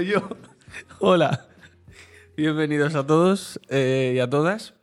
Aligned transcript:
Yo. 0.00 0.28
Hola. 1.00 1.48
Bienvenidos 2.36 2.94
a 2.94 3.06
todos 3.06 3.60
eh, 3.68 4.14
y 4.16 4.18
a 4.20 4.30
todas. 4.30 4.74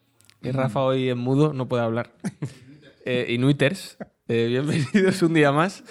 Y 0.42 0.52
Rafa 0.52 0.82
hoy 0.82 1.10
es 1.10 1.16
mudo, 1.16 1.52
no 1.54 1.68
puede 1.68 1.84
hablar. 1.84 2.14
Eh, 3.06 3.28
Inuiters, 3.30 3.98
eh, 4.28 4.46
bienvenidos 4.48 5.22
un 5.24 5.34
día 5.34 5.52
más. 5.52 5.84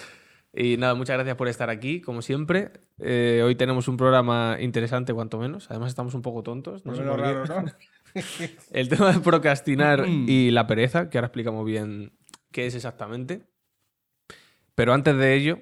Y 0.53 0.77
nada, 0.77 0.95
muchas 0.95 1.15
gracias 1.17 1.35
por 1.35 1.47
estar 1.47 1.69
aquí, 1.69 2.01
como 2.01 2.21
siempre. 2.21 2.71
Eh, 2.97 3.41
hoy 3.43 3.55
tenemos 3.55 3.87
un 3.87 3.97
programa 3.97 4.57
interesante, 4.59 5.13
cuanto 5.13 5.37
menos. 5.37 5.69
Además, 5.69 5.89
estamos 5.89 6.13
un 6.13 6.21
poco 6.21 6.41
tontos. 6.41 6.85
No 6.85 6.95
sé 6.95 7.03
Bueno, 7.03 7.17
por 7.17 7.21
qué. 7.23 7.33
raro, 7.33 7.63
¿no? 7.65 7.71
El 8.71 8.89
tema 8.89 9.11
de 9.11 9.19
procrastinar 9.19 10.07
y 10.07 10.49
la 10.51 10.65
pereza, 10.65 11.09
que 11.09 11.17
ahora 11.17 11.27
explicamos 11.27 11.65
bien 11.65 12.13
qué 12.51 12.65
es 12.67 12.75
exactamente. 12.75 13.43
Pero 14.75 14.93
antes 14.93 15.15
de 15.17 15.35
ello, 15.35 15.59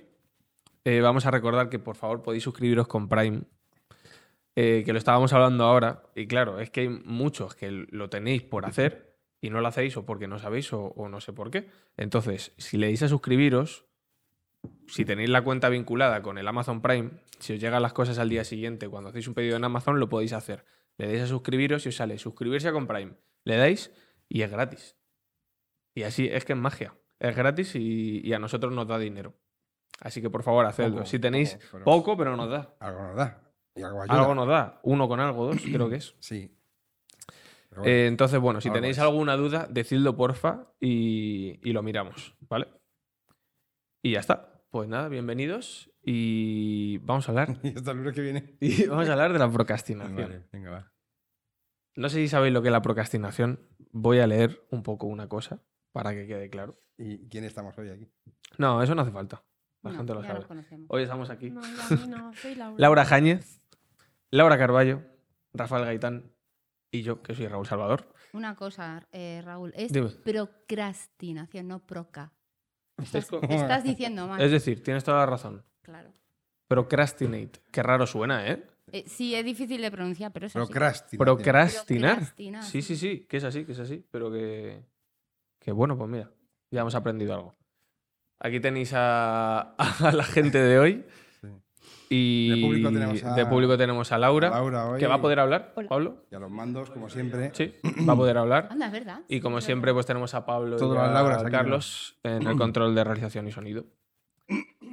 eh, 0.85 1.01
vamos 1.01 1.25
a 1.25 1.31
recordar 1.31 1.69
que 1.69 1.79
por 1.79 1.95
favor 1.95 2.21
podéis 2.21 2.43
suscribiros 2.43 2.87
con 2.87 3.09
Prime, 3.09 3.41
eh, 4.59 4.81
que 4.83 4.91
lo 4.91 4.97
estábamos 4.97 5.33
hablando 5.33 5.63
ahora. 5.65 6.01
Y 6.15 6.25
claro, 6.25 6.59
es 6.59 6.69
que 6.71 6.81
hay 6.81 6.89
muchos 6.89 7.53
que 7.53 7.69
lo 7.71 8.09
tenéis 8.09 8.41
por 8.41 8.65
hacer 8.65 9.15
y 9.39 9.51
no 9.51 9.61
lo 9.61 9.67
hacéis 9.67 9.95
o 9.97 10.05
porque 10.05 10.27
no 10.27 10.39
sabéis 10.39 10.73
o, 10.73 10.81
o 10.81 11.09
no 11.09 11.21
sé 11.21 11.31
por 11.31 11.51
qué. 11.51 11.69
Entonces, 11.95 12.53
si 12.57 12.77
le 12.77 12.87
dais 12.87 13.03
a 13.03 13.07
suscribiros, 13.07 13.85
si 14.87 15.05
tenéis 15.05 15.29
la 15.29 15.43
cuenta 15.43 15.69
vinculada 15.69 16.23
con 16.23 16.39
el 16.39 16.47
Amazon 16.47 16.81
Prime, 16.81 17.11
si 17.39 17.53
os 17.53 17.59
llegan 17.59 17.83
las 17.83 17.93
cosas 17.93 18.17
al 18.17 18.29
día 18.29 18.43
siguiente 18.43 18.89
cuando 18.89 19.09
hacéis 19.09 19.27
un 19.27 19.35
pedido 19.35 19.57
en 19.57 19.63
Amazon, 19.63 19.99
lo 19.99 20.09
podéis 20.09 20.33
hacer. 20.33 20.65
Le 20.97 21.05
dais 21.07 21.21
a 21.21 21.27
suscribiros 21.27 21.85
y 21.85 21.89
os 21.89 21.95
sale 21.95 22.17
suscribirse 22.17 22.71
con 22.71 22.87
Prime. 22.87 23.13
Le 23.43 23.57
dais 23.57 23.91
y 24.27 24.41
es 24.41 24.49
gratis. 24.49 24.97
Y 25.93 26.01
así 26.03 26.27
es 26.31 26.45
que 26.45 26.53
es 26.53 26.59
magia. 26.59 26.95
Es 27.19 27.35
gratis 27.35 27.75
y, 27.75 28.21
y 28.27 28.33
a 28.33 28.39
nosotros 28.39 28.73
nos 28.73 28.87
da 28.87 28.97
dinero. 28.97 29.35
Así 29.99 30.21
que 30.21 30.29
por 30.31 30.41
favor, 30.43 30.65
hacedlo. 30.65 30.95
Poco, 30.97 31.05
si 31.05 31.19
tenéis 31.19 31.53
poco, 31.55 31.67
pero- 31.71 31.85
poco, 31.85 32.17
pero 32.17 32.35
nos 32.35 32.49
da. 32.49 32.75
Algo 32.79 33.03
nos 33.03 33.15
da. 33.15 33.46
Y 33.77 33.83
algo 33.83 34.01
ayuda. 34.01 34.19
Algo 34.19 34.35
nos 34.35 34.47
da. 34.47 34.79
Uno 34.83 35.07
con 35.07 35.19
algo, 35.19 35.45
dos, 35.47 35.61
creo 35.61 35.89
que 35.89 35.95
es. 35.97 36.15
Sí. 36.19 36.53
Bueno, 37.71 37.85
Eh, 37.85 38.07
entonces, 38.07 38.39
bueno, 38.39 38.59
si 38.59 38.71
tenéis 38.71 38.97
es. 38.97 39.03
alguna 39.03 39.35
duda, 39.37 39.67
decidlo 39.69 40.15
porfa 40.15 40.65
y, 40.79 41.59
y 41.63 41.73
lo 41.73 41.83
miramos, 41.83 42.35
¿vale? 42.49 42.67
Y 44.01 44.11
ya 44.13 44.19
está. 44.19 44.53
Pues 44.71 44.89
nada, 44.89 45.07
bienvenidos 45.09 45.91
y 46.03 46.97
vamos 46.99 47.27
a 47.27 47.31
hablar. 47.31 47.57
Y 47.63 47.75
hasta 47.75 47.91
el 47.91 47.97
lunes 47.97 48.13
que 48.15 48.21
viene. 48.21 48.57
Y 48.61 48.85
vamos 48.87 49.07
a 49.07 49.11
hablar 49.13 49.31
de 49.33 49.39
la 49.39 49.49
procrastinación. 49.51 50.15
Vale, 50.15 50.43
venga, 50.51 50.71
va. 50.71 50.91
No 51.95 52.09
sé 52.09 52.17
si 52.17 52.27
sabéis 52.27 52.53
lo 52.53 52.61
que 52.61 52.67
es 52.69 52.71
la 52.71 52.81
procrastinación. 52.81 53.59
Voy 53.91 54.19
a 54.19 54.27
leer 54.27 54.65
un 54.71 54.83
poco 54.83 55.07
una 55.07 55.27
cosa 55.27 55.61
para 55.91 56.13
que 56.13 56.27
quede 56.27 56.49
claro. 56.49 56.79
¿Y 56.97 57.27
quién 57.29 57.43
estamos 57.43 57.77
hoy 57.77 57.89
aquí? 57.89 58.07
No, 58.57 58.81
eso 58.81 58.93
no 58.95 59.01
hace 59.03 59.11
falta. 59.11 59.43
La 59.83 59.91
No, 59.91 59.97
gente 59.97 60.13
lo 60.13 60.23
sabe. 60.23 60.45
Hoy 60.89 61.03
estamos 61.03 61.29
aquí. 61.29 61.49
No, 61.51 61.61
yo 61.61 61.67
a 61.83 61.89
mí 61.99 62.07
no, 62.07 62.33
soy 62.33 62.55
Laura. 62.55 62.75
Laura 62.77 63.05
Jáñez, 63.05 63.61
Laura 64.31 64.57
Carballo, 64.57 65.01
Rafael 65.53 65.85
Gaitán 65.85 66.31
y 66.91 67.01
yo, 67.01 67.21
que 67.21 67.35
soy 67.35 67.47
Raúl 67.47 67.65
Salvador. 67.65 68.13
Una 68.33 68.55
cosa, 68.55 69.07
eh, 69.11 69.41
Raúl, 69.43 69.73
es 69.75 69.91
Dime. 69.91 70.09
procrastinación, 70.09 71.67
no 71.67 71.79
proca. 71.79 72.33
Es 73.13 73.27
co- 73.27 73.41
Estás 73.41 73.83
diciendo 73.83 74.27
mal. 74.27 74.41
Es 74.41 74.51
decir, 74.51 74.83
tienes 74.83 75.03
toda 75.03 75.19
la 75.19 75.25
razón. 75.27 75.63
Claro. 75.81 76.11
Procrastinate. 76.67 77.61
Qué 77.71 77.83
raro 77.83 78.05
suena, 78.07 78.47
¿eh? 78.47 78.63
Eh, 78.91 79.03
sí, 79.07 79.35
es 79.35 79.43
difícil 79.45 79.81
de 79.81 79.91
pronunciar, 79.91 80.31
pero 80.31 80.47
eso 80.47 80.59
sí. 80.59 80.65
Procrastinación. 80.65 81.17
Procrastinar. 81.37 82.15
Procrastinar. 82.15 82.63
Sí, 82.63 82.81
sí, 82.81 82.95
sí, 82.97 83.25
que 83.29 83.37
es 83.37 83.43
así, 83.43 83.65
que 83.65 83.71
es 83.73 83.79
así. 83.79 84.05
Pero 84.11 84.31
que. 84.31 84.83
Que 85.59 85.71
bueno, 85.71 85.97
pues 85.97 86.09
mira, 86.09 86.31
ya 86.71 86.81
hemos 86.81 86.95
aprendido 86.95 87.33
algo. 87.33 87.55
Aquí 88.39 88.59
tenéis 88.59 88.91
a, 88.95 89.75
a 89.77 90.11
la 90.13 90.23
gente 90.23 90.57
de 90.59 90.79
hoy. 90.79 91.05
Y 92.09 92.49
De 92.49 92.61
público 92.61 92.89
tenemos 92.91 93.23
a- 93.23 93.33
de 93.35 93.45
público 93.45 93.77
tenemos 93.77 94.11
a 94.11 94.17
Laura, 94.17 94.49
que 94.97 95.07
va 95.07 95.15
a 95.15 95.21
poder 95.21 95.39
hablar, 95.39 95.73
Hola. 95.75 95.89
Pablo. 95.89 96.25
Y 96.31 96.35
a 96.35 96.39
los 96.39 96.49
mandos, 96.49 96.89
como 96.89 97.09
siempre. 97.09 97.51
Sí, 97.53 97.73
va 98.07 98.13
a 98.13 98.15
poder 98.15 98.37
hablar. 98.37 98.67
Anda, 98.71 98.85
es 98.87 98.91
verdad. 98.93 99.21
Y 99.27 99.41
como 99.41 99.59
siempre, 99.61 99.93
pues 99.93 100.05
tenemos 100.05 100.33
a 100.33 100.45
Pablo 100.45 100.77
Todas 100.77 101.09
y 101.09 101.13
las 101.13 101.37
a 101.37 101.41
aquí, 101.41 101.51
Carlos 101.51 102.17
en 102.23 102.47
el 102.47 102.55
control 102.57 102.95
de 102.95 103.03
realización 103.03 103.47
y 103.47 103.51
sonido. 103.51 103.85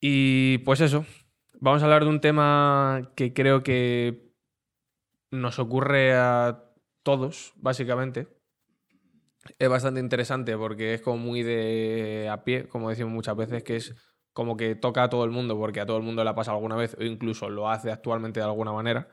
Y 0.00 0.58
pues 0.58 0.80
eso, 0.80 1.04
vamos 1.60 1.82
a 1.82 1.86
hablar 1.86 2.04
de 2.04 2.10
un 2.10 2.20
tema 2.20 3.10
que 3.16 3.32
creo 3.32 3.62
que 3.64 4.32
nos 5.30 5.58
ocurre 5.58 6.14
a 6.14 6.64
todos, 7.02 7.52
básicamente. 7.56 8.28
Es 9.58 9.68
bastante 9.68 10.00
interesante 10.00 10.56
porque 10.56 10.94
es 10.94 11.00
como 11.00 11.16
muy 11.18 11.42
de 11.42 12.28
a 12.30 12.44
pie, 12.44 12.68
como 12.68 12.90
decimos 12.90 13.12
muchas 13.12 13.36
veces, 13.36 13.62
que 13.64 13.76
es 13.76 13.94
como 14.38 14.56
que 14.56 14.76
toca 14.76 15.02
a 15.02 15.08
todo 15.08 15.24
el 15.24 15.32
mundo 15.32 15.58
porque 15.58 15.80
a 15.80 15.86
todo 15.86 15.96
el 15.96 16.04
mundo 16.04 16.22
le 16.22 16.30
ha 16.30 16.34
pasado 16.36 16.58
alguna 16.58 16.76
vez 16.76 16.96
o 16.96 17.02
incluso 17.02 17.50
lo 17.50 17.68
hace 17.68 17.90
actualmente 17.90 18.38
de 18.38 18.46
alguna 18.46 18.70
manera. 18.70 19.08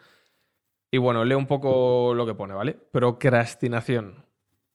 Y 0.91 0.99
bueno, 0.99 1.25
leo 1.25 1.39
un 1.39 1.47
poco 1.47 2.13
lo 2.13 2.27
que 2.27 2.35
pone, 2.35 2.53
¿vale? 2.53 2.73
Procrastinación, 2.73 4.23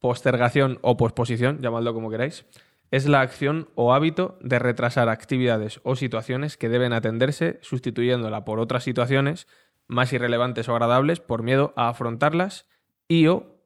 postergación 0.00 0.81
o 0.83 0.97
posposición, 0.97 1.61
llamadlo 1.61 1.94
como 1.94 2.11
queráis, 2.11 2.47
es 2.91 3.06
la 3.06 3.21
acción 3.21 3.69
o 3.77 3.94
hábito 3.94 4.38
de 4.41 4.59
retrasar 4.59 5.09
actividades 5.09 5.78
o 5.84 5.94
situaciones 5.94 6.56
que 6.56 6.69
deben 6.69 6.94
atenderse 6.94 7.61
sustituyéndola 7.62 8.44
por 8.44 8.59
otras 8.59 8.82
situaciones 8.82 9.47
más 9.87 10.12
irrelevantes 10.12 10.69
o 10.69 10.72
agradables 10.72 11.21
por 11.21 11.44
miedo 11.44 11.72
a 11.77 11.88
afrontarlas 11.88 12.67
y 13.06 13.28
o 13.28 13.62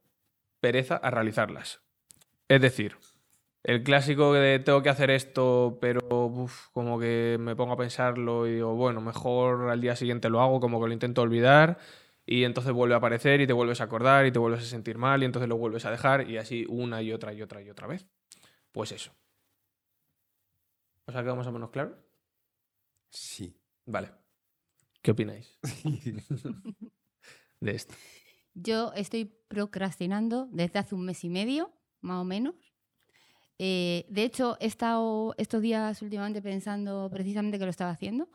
pereza 0.61 0.97
a 0.97 1.11
realizarlas. 1.11 1.81
Es 2.49 2.61
decir, 2.61 2.99
el 3.65 3.83
clásico 3.83 4.33
de 4.35 4.59
tengo 4.59 4.83
que 4.83 4.91
hacer 4.91 5.11
esto, 5.11 5.79
pero 5.81 6.01
uf, 6.09 6.69
como 6.73 6.99
que 6.99 7.39
me 7.41 7.57
pongo 7.57 7.73
a 7.73 7.77
pensarlo 7.79 8.47
y 8.47 8.57
digo, 8.57 8.75
bueno, 8.75 9.01
mejor 9.01 9.71
al 9.71 9.81
día 9.81 9.97
siguiente 9.97 10.29
lo 10.29 10.41
hago, 10.43 10.61
como 10.61 10.81
que 10.81 10.87
lo 10.87 10.93
intento 10.93 11.23
olvidar 11.23 11.79
y 12.27 12.45
entonces 12.45 12.73
vuelve 12.73 12.95
a 12.95 12.99
aparecer 12.99 13.41
y 13.41 13.47
te 13.47 13.55
vuelves 13.55 13.81
a 13.81 13.85
acordar 13.85 14.27
y 14.27 14.33
te 14.33 14.39
vuelves 14.39 14.61
a 14.61 14.67
sentir 14.67 14.99
mal 14.99 15.23
y 15.23 15.27
entonces 15.27 15.49
lo 15.49 15.57
vuelves 15.57 15.87
a 15.87 15.91
dejar 15.91 16.31
y 16.31 16.37
así 16.37 16.67
una 16.69 17.01
y 17.01 17.13
otra 17.13 17.33
y 17.33 17.41
otra 17.41 17.63
y 17.63 17.71
otra 17.71 17.87
vez. 17.87 18.07
Pues 18.71 18.93
eso. 18.93 19.13
¿Os 21.07 21.17
ha 21.17 21.21
quedado 21.21 21.37
más 21.37 21.47
o 21.47 21.53
menos 21.53 21.71
claro? 21.71 21.97
Sí. 23.11 23.57
Vale. 23.87 24.11
¿Qué 25.03 25.11
opináis 25.11 25.59
de 27.61 27.73
esto? 27.73 27.95
Yo 28.55 28.93
estoy 28.95 29.27
procrastinando 29.49 30.49
desde 30.51 30.79
hace 30.79 30.95
un 30.95 31.05
mes 31.05 31.25
y 31.25 31.29
medio, 31.29 31.73
más 32.01 32.21
o 32.21 32.25
menos. 32.25 32.74
Eh, 33.59 34.07
de 34.09 34.25
hecho, 34.25 34.57
he 34.61 34.67
estado 34.67 35.35
estos 35.39 35.63
días 35.63 36.03
últimamente 36.03 36.43
pensando 36.43 37.09
precisamente 37.11 37.59
que 37.59 37.65
lo 37.65 37.71
estaba 37.71 37.91
haciendo. 37.91 38.29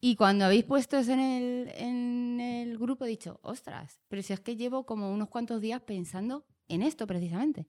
Y 0.00 0.16
cuando 0.16 0.44
habéis 0.44 0.64
puesto 0.64 0.98
eso 0.98 1.12
en 1.12 2.40
el, 2.40 2.78
grupo, 2.78 3.06
he 3.06 3.08
dicho, 3.08 3.40
ostras, 3.42 4.02
pero 4.08 4.22
si 4.22 4.34
es 4.34 4.40
que 4.40 4.54
llevo 4.56 4.84
como 4.84 5.10
unos 5.10 5.30
cuantos 5.30 5.62
días 5.62 5.80
pensando 5.80 6.44
en 6.68 6.82
esto 6.82 7.06
precisamente. 7.06 7.66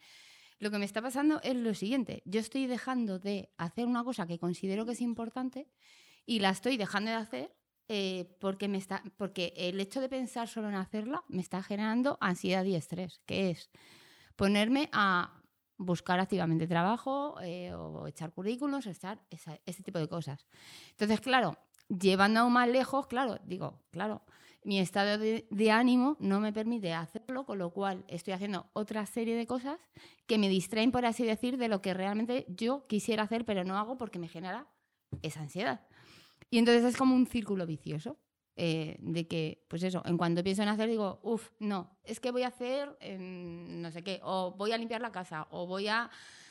Lo 0.59 0.69
que 0.69 0.77
me 0.77 0.85
está 0.85 1.01
pasando 1.01 1.39
es 1.43 1.55
lo 1.55 1.73
siguiente, 1.73 2.23
yo 2.25 2.41
estoy 2.41 2.65
dejando 2.65 3.19
de 3.19 3.53
hacer 3.57 3.85
una 3.85 4.03
cosa 4.03 4.27
que 4.27 4.39
considero 4.39 4.85
que 4.85 4.93
es 4.93 5.01
importante 5.01 5.69
y 6.25 6.39
la 6.39 6.49
estoy 6.49 6.75
dejando 6.75 7.11
de 7.11 7.17
hacer 7.17 7.55
eh, 7.87 8.35
porque, 8.39 8.67
me 8.67 8.79
está, 8.79 9.03
porque 9.15 9.53
el 9.55 9.79
hecho 9.79 10.01
de 10.01 10.09
pensar 10.09 10.47
solo 10.47 10.69
en 10.69 10.75
hacerla 10.75 11.23
me 11.27 11.41
está 11.41 11.61
generando 11.61 12.17
ansiedad 12.19 12.65
y 12.65 12.75
estrés, 12.75 13.21
que 13.25 13.51
es 13.51 13.69
ponerme 14.35 14.89
a 14.91 15.41
buscar 15.77 16.19
activamente 16.19 16.67
trabajo 16.67 17.35
eh, 17.41 17.73
o 17.73 18.07
echar 18.07 18.31
currículos, 18.31 18.87
echar 18.87 19.19
ese 19.29 19.83
tipo 19.83 19.99
de 19.99 20.07
cosas. 20.07 20.45
Entonces, 20.91 21.21
claro, 21.21 21.57
llevando 21.87 22.41
aún 22.41 22.53
más 22.53 22.67
lejos, 22.67 23.07
claro, 23.07 23.39
digo, 23.45 23.81
claro, 23.91 24.21
mi 24.63 24.79
estado 24.79 25.17
de, 25.17 25.47
de 25.49 25.71
ánimo 25.71 26.17
no 26.19 26.39
me 26.39 26.51
permite 26.51 26.93
hacerlo, 26.93 27.45
con 27.45 27.59
lo 27.59 27.69
cual 27.71 28.03
estoy 28.07 28.33
haciendo 28.33 28.69
otra 28.73 29.05
serie 29.05 29.35
de 29.35 29.45
cosas 29.45 29.79
que 30.25 30.37
me 30.37 30.49
distraen, 30.49 30.91
por 30.91 31.05
así 31.05 31.23
decir, 31.23 31.57
de 31.57 31.67
lo 31.67 31.81
que 31.81 31.93
realmente 31.93 32.45
yo 32.49 32.87
quisiera 32.87 33.23
hacer, 33.23 33.45
pero 33.45 33.63
no 33.63 33.77
hago 33.77 33.97
porque 33.97 34.17
me 34.17 34.27
genera 34.27 34.67
esa 35.21 35.41
ansiedad. 35.41 35.81
Y 36.49 36.57
entonces 36.57 36.83
es 36.83 36.97
como 36.97 37.15
un 37.15 37.27
círculo 37.27 37.65
vicioso. 37.65 38.17
Eh, 38.57 38.95
de 38.99 39.27
que, 39.27 39.65
pues 39.67 39.83
eso, 39.83 40.01
en 40.05 40.17
cuanto 40.17 40.41
pienso 40.41 40.63
en 40.63 40.69
hacer, 40.69 40.87
digo, 40.87 41.19
uff, 41.23 41.49
no, 41.59 41.97
es 42.05 42.21
que 42.21 42.31
voy 42.31 42.43
a 42.43 42.47
hacer 42.47 42.95
em, 43.01 43.81
no 43.81 43.91
sé 43.91 44.01
qué, 44.01 44.21
o 44.23 44.51
voy 44.51 44.71
a 44.71 44.77
limpiar 44.77 45.01
la 45.01 45.11
casa, 45.11 45.47
o 45.49 45.67
voy 45.67 45.87
a, 45.89 46.09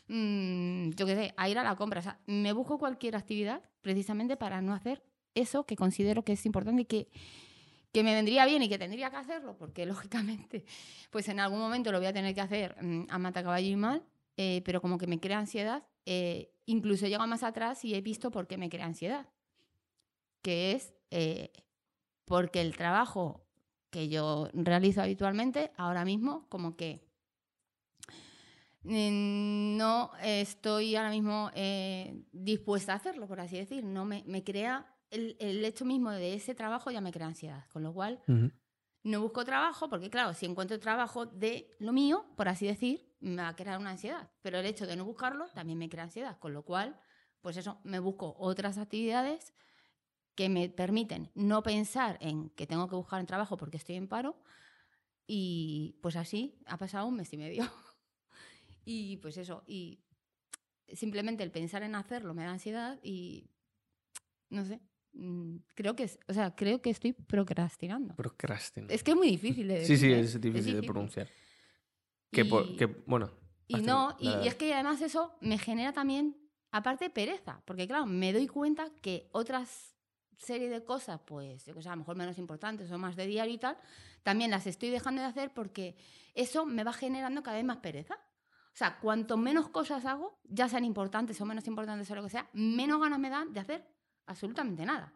mm, 0.08 0.90
yo 0.90 1.06
qué 1.06 1.14
sé, 1.14 1.34
a 1.36 1.48
ir 1.48 1.58
a 1.58 1.62
la 1.62 1.76
compra. 1.76 2.00
O 2.00 2.02
sea, 2.02 2.20
me 2.26 2.52
busco 2.52 2.78
cualquier 2.78 3.16
actividad 3.16 3.62
precisamente 3.80 4.36
para 4.36 4.60
no 4.60 4.74
hacer 4.74 5.02
eso 5.34 5.64
que 5.64 5.76
considero 5.76 6.24
que 6.24 6.34
es 6.34 6.44
importante 6.44 6.82
y 6.82 6.84
que, 6.84 7.08
que 7.90 8.02
me 8.02 8.14
vendría 8.14 8.44
bien 8.44 8.62
y 8.62 8.68
que 8.68 8.78
tendría 8.78 9.08
que 9.08 9.16
hacerlo, 9.16 9.56
porque 9.56 9.86
lógicamente, 9.86 10.66
pues 11.10 11.28
en 11.28 11.40
algún 11.40 11.58
momento 11.58 11.90
lo 11.90 11.98
voy 11.98 12.08
a 12.08 12.12
tener 12.12 12.34
que 12.34 12.42
hacer 12.42 12.76
mm, 12.82 13.06
a 13.08 13.18
mata 13.18 13.42
caballo 13.42 13.66
y 13.66 13.76
mal, 13.76 14.02
eh, 14.36 14.60
pero 14.66 14.82
como 14.82 14.98
que 14.98 15.06
me 15.06 15.20
crea 15.20 15.38
ansiedad, 15.38 15.84
eh, 16.04 16.52
incluso 16.66 17.06
llego 17.06 17.26
más 17.26 17.42
atrás 17.42 17.82
y 17.82 17.94
he 17.94 18.02
visto 18.02 18.30
por 18.30 18.46
qué 18.46 18.58
me 18.58 18.68
crea 18.68 18.84
ansiedad, 18.84 19.26
que 20.42 20.72
es 20.72 20.92
porque 22.24 22.60
el 22.60 22.76
trabajo 22.76 23.46
que 23.90 24.08
yo 24.08 24.48
realizo 24.52 25.02
habitualmente, 25.02 25.72
ahora 25.76 26.04
mismo, 26.04 26.48
como 26.48 26.76
que 26.76 27.06
mm, 28.82 29.76
no 29.76 30.10
estoy 30.22 30.96
ahora 30.96 31.10
mismo 31.10 31.50
eh, 31.54 32.24
dispuesta 32.32 32.92
a 32.92 32.96
hacerlo, 32.96 33.28
por 33.28 33.40
así 33.40 33.56
decir. 33.56 33.84
No 33.84 34.04
me, 34.04 34.24
me 34.26 34.42
crea 34.42 34.94
el, 35.10 35.36
el 35.38 35.64
hecho 35.64 35.84
mismo 35.84 36.10
de 36.10 36.34
ese 36.34 36.54
trabajo 36.54 36.90
ya 36.90 37.00
me 37.00 37.12
crea 37.12 37.28
ansiedad, 37.28 37.64
con 37.72 37.82
lo 37.82 37.92
cual 37.94 38.20
no 39.04 39.20
busco 39.20 39.44
trabajo 39.44 39.88
porque, 39.88 40.10
claro, 40.10 40.34
si 40.34 40.46
encuentro 40.46 40.80
trabajo 40.80 41.26
de 41.26 41.70
lo 41.78 41.92
mío, 41.92 42.24
por 42.36 42.48
así 42.48 42.66
decir, 42.66 43.14
me 43.20 43.42
va 43.42 43.48
a 43.48 43.56
crear 43.56 43.78
una 43.78 43.90
ansiedad. 43.90 44.30
Pero 44.42 44.58
el 44.58 44.66
hecho 44.66 44.86
de 44.86 44.96
no 44.96 45.04
buscarlo 45.04 45.46
también 45.54 45.78
me 45.78 45.88
crea 45.88 46.04
ansiedad, 46.04 46.38
con 46.38 46.52
lo 46.52 46.64
cual, 46.64 46.98
pues 47.42 47.56
eso, 47.56 47.80
me 47.84 47.98
busco 47.98 48.34
otras 48.38 48.78
actividades 48.78 49.54
que 50.34 50.48
me 50.48 50.68
permiten 50.68 51.30
no 51.34 51.62
pensar 51.62 52.18
en 52.20 52.50
que 52.50 52.66
tengo 52.66 52.88
que 52.88 52.96
buscar 52.96 53.20
un 53.20 53.26
trabajo 53.26 53.56
porque 53.56 53.76
estoy 53.76 53.96
en 53.96 54.08
paro. 54.08 54.42
Y 55.26 55.96
pues 56.02 56.16
así 56.16 56.58
ha 56.66 56.76
pasado 56.76 57.06
un 57.06 57.16
mes 57.16 57.32
y 57.32 57.36
medio. 57.36 57.64
y 58.84 59.16
pues 59.18 59.36
eso, 59.38 59.62
y 59.66 60.00
simplemente 60.92 61.42
el 61.42 61.50
pensar 61.50 61.82
en 61.82 61.94
hacerlo 61.94 62.34
me 62.34 62.44
da 62.44 62.50
ansiedad 62.50 62.98
y 63.02 63.48
no 64.50 64.64
sé. 64.64 64.80
mm, 65.12 65.56
Creo 65.74 65.96
que, 65.96 66.04
es, 66.04 66.18
o 66.28 66.32
sea, 66.34 66.54
creo 66.54 66.82
que 66.82 66.90
estoy 66.90 67.12
procrastinando. 67.12 68.14
Procrastin. 68.16 68.86
Es 68.90 69.02
que 69.02 69.12
es 69.12 69.16
muy 69.16 69.28
difícil 69.30 69.68
de 69.68 69.80
Sí, 69.84 69.96
sí, 69.96 70.08
decir, 70.08 70.12
¿eh? 70.12 70.20
es 70.20 70.40
difícil 70.40 70.80
de 70.80 70.82
pronunciar. 70.82 71.28
Que, 72.30 72.44
por- 72.44 72.76
que, 72.76 72.86
bueno. 72.86 73.30
y 73.68 73.76
no, 73.80 74.16
y 74.20 74.46
es 74.46 74.56
que 74.56 74.74
además 74.74 75.00
eso 75.00 75.36
me 75.40 75.56
genera 75.58 75.92
también, 75.92 76.36
aparte, 76.70 77.08
pereza. 77.10 77.62
Porque 77.64 77.86
claro, 77.86 78.06
me 78.06 78.32
doy 78.32 78.46
cuenta 78.48 78.90
que 79.00 79.28
otras 79.32 79.93
serie 80.38 80.68
de 80.68 80.84
cosas, 80.84 81.20
pues, 81.24 81.64
yo 81.64 81.74
que 81.74 81.82
sé, 81.82 81.88
a 81.88 81.92
lo 81.92 81.98
mejor 81.98 82.16
menos 82.16 82.38
importantes 82.38 82.90
o 82.90 82.98
más 82.98 83.16
de 83.16 83.26
diario 83.26 83.54
y 83.54 83.58
tal, 83.58 83.76
también 84.22 84.50
las 84.50 84.66
estoy 84.66 84.90
dejando 84.90 85.20
de 85.22 85.28
hacer 85.28 85.52
porque 85.52 85.96
eso 86.34 86.66
me 86.66 86.84
va 86.84 86.92
generando 86.92 87.42
cada 87.42 87.56
vez 87.56 87.64
más 87.64 87.78
pereza. 87.78 88.14
O 88.14 88.76
sea, 88.76 88.98
cuanto 88.98 89.36
menos 89.36 89.68
cosas 89.68 90.04
hago, 90.04 90.40
ya 90.44 90.68
sean 90.68 90.84
importantes 90.84 91.40
o 91.40 91.44
menos 91.44 91.66
importantes 91.68 92.10
o 92.10 92.14
lo 92.16 92.24
que 92.24 92.30
sea, 92.30 92.50
menos 92.52 93.00
ganas 93.00 93.20
me 93.20 93.30
dan 93.30 93.52
de 93.52 93.60
hacer 93.60 93.86
absolutamente 94.26 94.84
nada. 94.84 95.12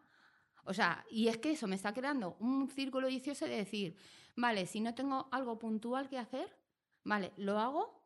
O 0.63 0.73
sea, 0.73 1.03
y 1.09 1.27
es 1.27 1.37
que 1.37 1.51
eso 1.51 1.67
me 1.67 1.75
está 1.75 1.93
creando 1.93 2.37
un 2.39 2.69
círculo 2.69 3.07
vicioso 3.07 3.45
de 3.45 3.55
decir, 3.55 3.97
vale, 4.35 4.65
si 4.65 4.79
no 4.79 4.93
tengo 4.93 5.27
algo 5.31 5.59
puntual 5.59 6.07
que 6.07 6.17
hacer, 6.17 6.55
vale, 7.03 7.33
lo 7.37 7.59
hago, 7.59 8.05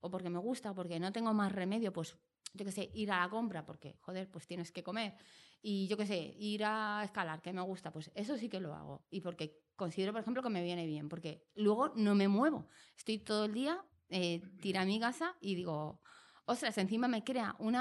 o 0.00 0.10
porque 0.10 0.30
me 0.30 0.38
gusta, 0.38 0.74
porque 0.74 1.00
no 1.00 1.12
tengo 1.12 1.34
más 1.34 1.50
remedio, 1.50 1.92
pues 1.92 2.16
yo 2.54 2.64
qué 2.64 2.72
sé, 2.72 2.90
ir 2.94 3.10
a 3.10 3.20
la 3.20 3.28
compra, 3.28 3.64
porque, 3.64 3.96
joder, 4.00 4.30
pues 4.30 4.46
tienes 4.46 4.72
que 4.72 4.82
comer. 4.82 5.16
Y 5.60 5.88
yo 5.88 5.96
qué 5.96 6.06
sé, 6.06 6.34
ir 6.38 6.64
a 6.64 7.02
escalar, 7.04 7.42
que 7.42 7.52
me 7.52 7.62
gusta, 7.62 7.92
pues 7.92 8.10
eso 8.14 8.36
sí 8.36 8.48
que 8.48 8.60
lo 8.60 8.74
hago. 8.74 9.04
Y 9.10 9.20
porque 9.20 9.60
considero, 9.76 10.12
por 10.12 10.20
ejemplo, 10.20 10.42
que 10.42 10.50
me 10.50 10.62
viene 10.62 10.86
bien, 10.86 11.08
porque 11.08 11.46
luego 11.54 11.92
no 11.96 12.14
me 12.14 12.28
muevo. 12.28 12.68
Estoy 12.96 13.18
todo 13.18 13.46
el 13.46 13.54
día, 13.54 13.84
eh, 14.08 14.42
tira 14.60 14.84
mi 14.84 15.00
casa 15.00 15.36
y 15.40 15.54
digo, 15.54 16.00
ostras, 16.44 16.78
encima 16.78 17.08
me 17.08 17.24
crea 17.24 17.56
un 17.58 17.76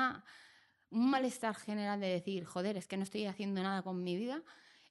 malestar 0.89 1.55
general 1.55 1.99
de 1.99 2.07
decir, 2.07 2.45
joder, 2.45 2.77
es 2.77 2.87
que 2.87 2.97
no 2.97 3.03
estoy 3.03 3.25
haciendo 3.25 3.61
nada 3.61 3.83
con 3.83 4.03
mi 4.03 4.15
vida. 4.15 4.43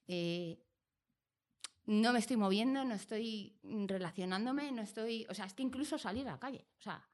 eh, 0.07 0.63
no 1.87 2.11
me 2.11 2.19
estoy 2.19 2.35
moviendo, 2.35 2.83
no 2.83 2.93
estoy 2.93 3.57
relacionándome, 3.63 4.71
no 4.73 4.81
estoy. 4.81 5.25
O 5.29 5.33
sea, 5.33 5.45
es 5.45 5.53
que 5.53 5.63
incluso 5.63 5.97
salir 5.97 6.27
a 6.27 6.31
la 6.31 6.39
calle. 6.39 6.67
O 6.79 6.81
sea, 6.81 7.07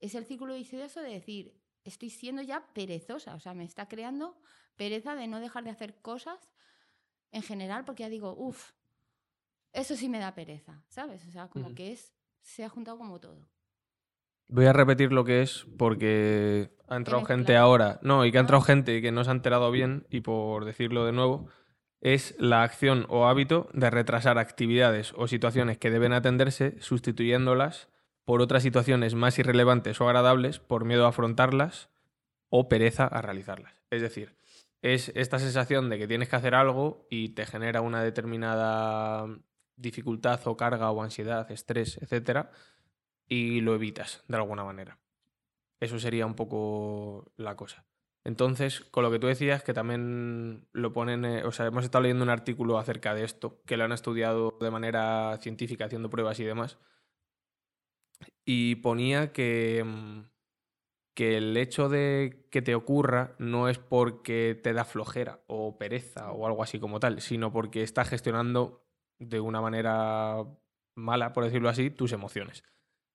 es 0.00 0.14
el 0.14 0.24
círculo 0.24 0.54
vicioso 0.54 1.02
de 1.02 1.10
decir, 1.10 1.54
estoy 1.90 2.10
siendo 2.10 2.42
ya 2.42 2.66
perezosa. 2.74 3.34
O 3.34 3.40
sea, 3.40 3.54
me 3.54 3.64
está 3.64 3.86
creando 3.88 4.36
pereza 4.76 5.14
de 5.14 5.26
no 5.26 5.40
dejar 5.40 5.64
de 5.64 5.70
hacer 5.70 6.00
cosas 6.00 6.50
en 7.32 7.42
general, 7.42 7.84
porque 7.84 8.02
ya 8.04 8.08
digo, 8.08 8.34
uff, 8.36 8.72
eso 9.72 9.96
sí 9.96 10.08
me 10.08 10.18
da 10.18 10.34
pereza, 10.34 10.82
¿sabes? 10.88 11.26
O 11.26 11.30
sea, 11.30 11.48
como 11.48 11.66
Ujú. 11.66 11.74
que 11.74 11.92
es. 11.92 12.12
Se 12.40 12.64
ha 12.64 12.68
juntado 12.68 12.96
como 12.98 13.18
todo. 13.18 13.48
Voy 14.48 14.66
a 14.66 14.72
repetir 14.72 15.12
lo 15.12 15.24
que 15.24 15.42
es 15.42 15.66
porque 15.76 16.70
ha 16.88 16.96
entrado 16.96 17.24
gente 17.24 17.46
claro. 17.54 17.64
ahora. 17.66 17.98
No, 18.02 18.24
y 18.24 18.30
que 18.30 18.38
ha 18.38 18.42
entrado 18.42 18.62
Ah. 18.62 18.66
gente 18.66 19.02
que 19.02 19.10
no 19.10 19.24
se 19.24 19.30
ha 19.30 19.32
enterado 19.34 19.70
bien, 19.72 20.06
y 20.08 20.20
por 20.20 20.64
decirlo 20.64 21.04
de 21.04 21.10
nuevo, 21.12 21.48
es 22.00 22.36
la 22.38 22.62
acción 22.62 23.06
o 23.08 23.26
hábito 23.26 23.68
de 23.72 23.90
retrasar 23.90 24.38
actividades 24.38 25.12
o 25.16 25.26
situaciones 25.26 25.78
que 25.78 25.90
deben 25.90 26.12
atenderse, 26.12 26.80
sustituyéndolas 26.80 27.88
por 28.26 28.42
otras 28.42 28.62
situaciones 28.62 29.14
más 29.14 29.38
irrelevantes 29.38 29.98
o 30.00 30.04
agradables 30.04 30.58
por 30.58 30.84
miedo 30.84 31.06
a 31.06 31.10
afrontarlas 31.10 31.88
o 32.50 32.68
pereza 32.68 33.06
a 33.06 33.22
realizarlas. 33.22 33.72
Es 33.90 34.02
decir, 34.02 34.36
es 34.82 35.12
esta 35.14 35.38
sensación 35.38 35.88
de 35.88 35.98
que 35.98 36.08
tienes 36.08 36.28
que 36.28 36.36
hacer 36.36 36.54
algo 36.54 37.06
y 37.08 37.30
te 37.30 37.46
genera 37.46 37.80
una 37.80 38.02
determinada 38.02 39.26
dificultad 39.76 40.40
o 40.44 40.56
carga 40.56 40.90
o 40.90 41.02
ansiedad, 41.02 41.50
estrés, 41.50 41.98
etcétera, 42.02 42.50
y 43.28 43.60
lo 43.60 43.74
evitas 43.74 44.24
de 44.26 44.36
alguna 44.36 44.64
manera. 44.64 44.98
Eso 45.78 45.98
sería 45.98 46.26
un 46.26 46.34
poco 46.34 47.32
la 47.36 47.54
cosa. 47.54 47.84
Entonces, 48.24 48.80
con 48.80 49.04
lo 49.04 49.10
que 49.12 49.20
tú 49.20 49.28
decías, 49.28 49.62
que 49.62 49.72
también 49.72 50.66
lo 50.72 50.92
ponen, 50.92 51.24
eh, 51.24 51.44
o 51.44 51.52
sea, 51.52 51.66
hemos 51.66 51.84
estado 51.84 52.02
leyendo 52.02 52.24
un 52.24 52.30
artículo 52.30 52.76
acerca 52.76 53.14
de 53.14 53.22
esto, 53.22 53.60
que 53.66 53.76
lo 53.76 53.84
han 53.84 53.92
estudiado 53.92 54.58
de 54.60 54.70
manera 54.72 55.38
científica, 55.40 55.84
haciendo 55.84 56.10
pruebas 56.10 56.40
y 56.40 56.44
demás, 56.44 56.78
y 58.44 58.76
ponía 58.76 59.32
que, 59.32 59.82
mm, 59.84 60.20
que 61.14 61.36
el 61.38 61.56
hecho 61.56 61.88
de 61.88 62.46
que 62.50 62.62
te 62.62 62.74
ocurra 62.74 63.34
no 63.38 63.68
es 63.68 63.78
porque 63.78 64.58
te 64.62 64.72
da 64.72 64.84
flojera 64.84 65.40
o 65.46 65.78
pereza 65.78 66.30
o 66.32 66.46
algo 66.46 66.62
así 66.62 66.78
como 66.78 67.00
tal, 67.00 67.20
sino 67.20 67.52
porque 67.52 67.82
estás 67.82 68.08
gestionando 68.08 68.86
de 69.18 69.40
una 69.40 69.60
manera 69.60 70.44
mala, 70.94 71.32
por 71.32 71.44
decirlo 71.44 71.68
así, 71.68 71.90
tus 71.90 72.12
emociones. 72.12 72.64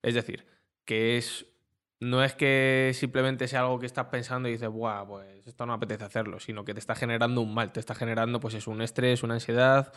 Es 0.01 0.15
decir, 0.15 0.45
que 0.86 1.18
es. 1.18 1.45
No 2.00 2.24
es 2.24 2.33
que 2.33 2.92
simplemente 2.95 3.47
sea 3.47 3.59
algo 3.59 3.80
que 3.80 3.86
estás 3.86 4.07
pensando 4.07 4.50
y 4.50 4.54
dices, 4.54 4.69
Buah, 4.69 5.06
pues 5.06 5.45
esto 5.45 5.68
no 5.68 5.74
apetece 5.74 6.04
hacerlo, 6.04 6.39
sino 6.39 6.65
que 6.65 6.74
te 6.74 6.80
está 6.80 6.95
generando 6.95 7.42
un 7.42 7.54
mal, 7.54 7.71
te 7.71 7.80
está 7.80 7.94
generando, 7.94 8.39
pues 8.39 8.56
es 8.56 8.65
un 8.65 8.81
estrés, 8.81 9.21
una 9.21 9.36
ansiedad 9.36 9.94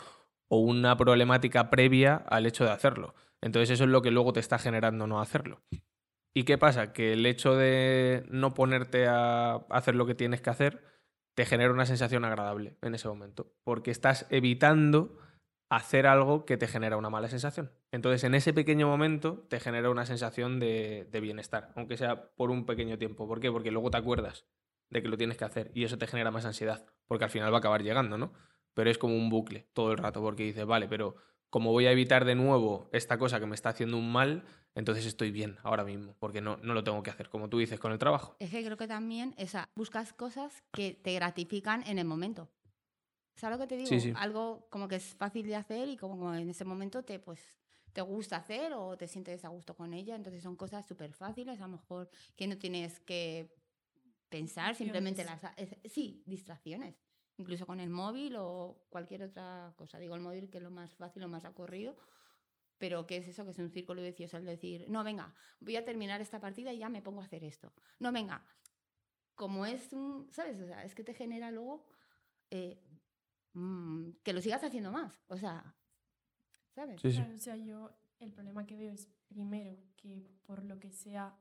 o 0.47 0.59
una 0.59 0.95
problemática 0.95 1.71
previa 1.71 2.17
al 2.27 2.45
hecho 2.45 2.63
de 2.63 2.69
hacerlo. 2.69 3.15
Entonces, 3.45 3.69
eso 3.69 3.83
es 3.83 3.91
lo 3.91 4.01
que 4.01 4.09
luego 4.09 4.33
te 4.33 4.39
está 4.39 4.57
generando 4.57 5.05
no 5.05 5.21
hacerlo. 5.21 5.61
¿Y 6.33 6.45
qué 6.45 6.57
pasa? 6.57 6.93
Que 6.93 7.13
el 7.13 7.27
hecho 7.27 7.55
de 7.55 8.25
no 8.27 8.55
ponerte 8.55 9.05
a 9.05 9.57
hacer 9.69 9.93
lo 9.93 10.07
que 10.07 10.15
tienes 10.15 10.41
que 10.41 10.49
hacer 10.49 10.83
te 11.35 11.45
genera 11.45 11.71
una 11.71 11.85
sensación 11.85 12.25
agradable 12.25 12.75
en 12.81 12.95
ese 12.95 13.07
momento, 13.07 13.53
porque 13.63 13.91
estás 13.91 14.25
evitando 14.31 15.19
hacer 15.69 16.07
algo 16.07 16.45
que 16.45 16.57
te 16.57 16.65
genera 16.65 16.97
una 16.97 17.11
mala 17.11 17.27
sensación. 17.29 17.71
Entonces, 17.91 18.23
en 18.23 18.33
ese 18.33 18.51
pequeño 18.51 18.87
momento 18.87 19.45
te 19.47 19.59
genera 19.59 19.91
una 19.91 20.07
sensación 20.07 20.59
de, 20.59 21.07
bienestar, 21.21 21.71
aunque 21.75 21.97
sea 21.97 22.31
por 22.35 22.49
un 22.49 22.65
pequeño 22.65 22.97
tiempo. 22.97 23.27
¿Por 23.27 23.39
qué? 23.39 23.51
Porque 23.51 23.69
luego 23.69 23.91
te 23.91 23.97
acuerdas 23.97 24.47
de 24.89 25.03
que 25.03 25.07
lo 25.07 25.17
tienes 25.17 25.37
que 25.37 25.45
hacer 25.45 25.71
y 25.75 25.83
eso 25.83 25.99
te 25.99 26.07
genera 26.07 26.31
más 26.31 26.45
ansiedad, 26.45 26.87
porque 27.05 27.25
al 27.25 27.29
final 27.29 27.53
va 27.53 27.57
a 27.57 27.59
acabar 27.59 27.83
llegando, 27.83 28.17
¿no? 28.17 28.33
Pero 28.73 28.89
es 28.89 28.97
como 28.97 29.15
un 29.15 29.29
bucle 29.29 29.67
todo 29.73 29.91
el 29.91 29.99
rato, 29.99 30.19
porque 30.21 30.43
dices, 30.43 30.65
vale, 30.65 30.87
pero 30.87 31.15
como 31.49 31.71
voy 31.71 31.85
a 31.85 31.91
evitar 31.91 32.25
de 32.25 32.35
nuevo 32.35 32.89
esta 32.91 33.17
cosa 33.17 33.39
que 33.39 33.45
me 33.45 33.55
está 33.55 33.69
haciendo 33.69 33.97
un 33.97 34.11
mal, 34.11 34.43
entonces 34.75 35.05
estoy 35.05 35.31
bien 35.31 35.57
ahora 35.63 35.83
mismo, 35.83 36.15
porque 36.19 36.41
no, 36.41 36.57
no 36.57 36.73
lo 36.73 36.83
tengo 36.83 37.01
que 37.01 37.09
hacer, 37.09 37.29
como 37.29 37.49
tú 37.49 37.59
dices, 37.59 37.79
con 37.79 37.91
el 37.91 37.97
trabajo. 37.97 38.35
Es 38.39 38.49
que 38.49 38.63
creo 38.63 38.77
que 38.77 38.87
también 38.87 39.33
o 39.37 39.47
sea, 39.47 39.69
buscas 39.75 40.13
cosas 40.13 40.63
que 40.73 40.93
te 40.93 41.13
gratifican 41.13 41.83
en 41.87 41.97
el 41.97 42.05
momento. 42.05 42.49
¿Sabes 43.35 43.57
lo 43.57 43.63
que 43.63 43.67
te 43.67 43.77
digo? 43.77 43.89
Sí, 43.89 43.99
sí. 43.99 44.13
Algo 44.15 44.67
como 44.69 44.87
que 44.87 44.95
es 44.95 45.15
fácil 45.15 45.47
de 45.47 45.55
hacer 45.55 45.89
y 45.89 45.97
como 45.97 46.33
en 46.33 46.49
ese 46.49 46.65
momento 46.65 47.03
te, 47.03 47.19
pues, 47.19 47.39
te 47.91 48.01
gusta 48.01 48.37
hacer 48.37 48.73
o 48.73 48.97
te 48.97 49.07
sientes 49.07 49.43
a 49.45 49.49
gusto 49.49 49.75
con 49.75 49.93
ella. 49.93 50.15
Entonces 50.15 50.41
son 50.43 50.55
cosas 50.55 50.85
súper 50.85 51.13
fáciles, 51.13 51.59
a 51.59 51.67
lo 51.67 51.77
mejor 51.77 52.09
que 52.35 52.47
no 52.47 52.57
tienes 52.57 52.99
que 53.01 53.53
pensar, 54.29 54.75
simplemente 54.75 55.23
las... 55.23 55.41
Sí, 55.85 56.23
distracciones. 56.25 57.04
Incluso 57.37 57.65
con 57.65 57.79
el 57.79 57.89
móvil 57.89 58.35
o 58.37 58.85
cualquier 58.89 59.23
otra 59.23 59.73
cosa. 59.75 59.99
Digo 59.99 60.15
el 60.15 60.21
móvil 60.21 60.49
que 60.49 60.57
es 60.57 60.63
lo 60.63 60.71
más 60.71 60.95
fácil, 60.95 61.21
lo 61.21 61.27
más 61.27 61.45
ocurrido. 61.45 61.95
Pero 62.77 63.07
¿qué 63.07 63.17
es 63.17 63.27
eso? 63.27 63.45
Que 63.45 63.51
es 63.51 63.59
un 63.59 63.69
círculo 63.69 64.01
vicioso 64.01 64.37
el 64.37 64.45
decir, 64.45 64.85
no, 64.89 65.03
venga, 65.03 65.33
voy 65.59 65.75
a 65.75 65.85
terminar 65.85 66.21
esta 66.21 66.39
partida 66.39 66.73
y 66.73 66.79
ya 66.79 66.89
me 66.89 67.01
pongo 67.01 67.21
a 67.21 67.25
hacer 67.25 67.43
esto. 67.43 67.73
No, 67.99 68.11
venga, 68.11 68.45
como 69.35 69.65
es 69.65 69.93
un, 69.93 70.27
¿sabes? 70.31 70.59
O 70.59 70.65
sea, 70.65 70.83
es 70.83 70.95
que 70.95 71.03
te 71.03 71.13
genera 71.13 71.51
luego 71.51 71.85
eh, 72.51 72.81
mm, 73.53 74.11
que 74.23 74.33
lo 74.33 74.41
sigas 74.41 74.63
haciendo 74.63 74.91
más. 74.91 75.21
O 75.27 75.37
sea, 75.37 75.75
¿sabes? 76.73 77.01
Sí, 77.01 77.11
sí. 77.11 77.17
Claro, 77.17 77.33
o 77.33 77.37
sea, 77.37 77.55
yo 77.55 77.97
el 78.19 78.31
problema 78.31 78.65
que 78.65 78.77
veo 78.77 78.91
es 78.91 79.07
primero 79.27 79.77
que 79.95 80.29
por 80.43 80.63
lo 80.63 80.79
que 80.79 80.91
sea 80.91 81.37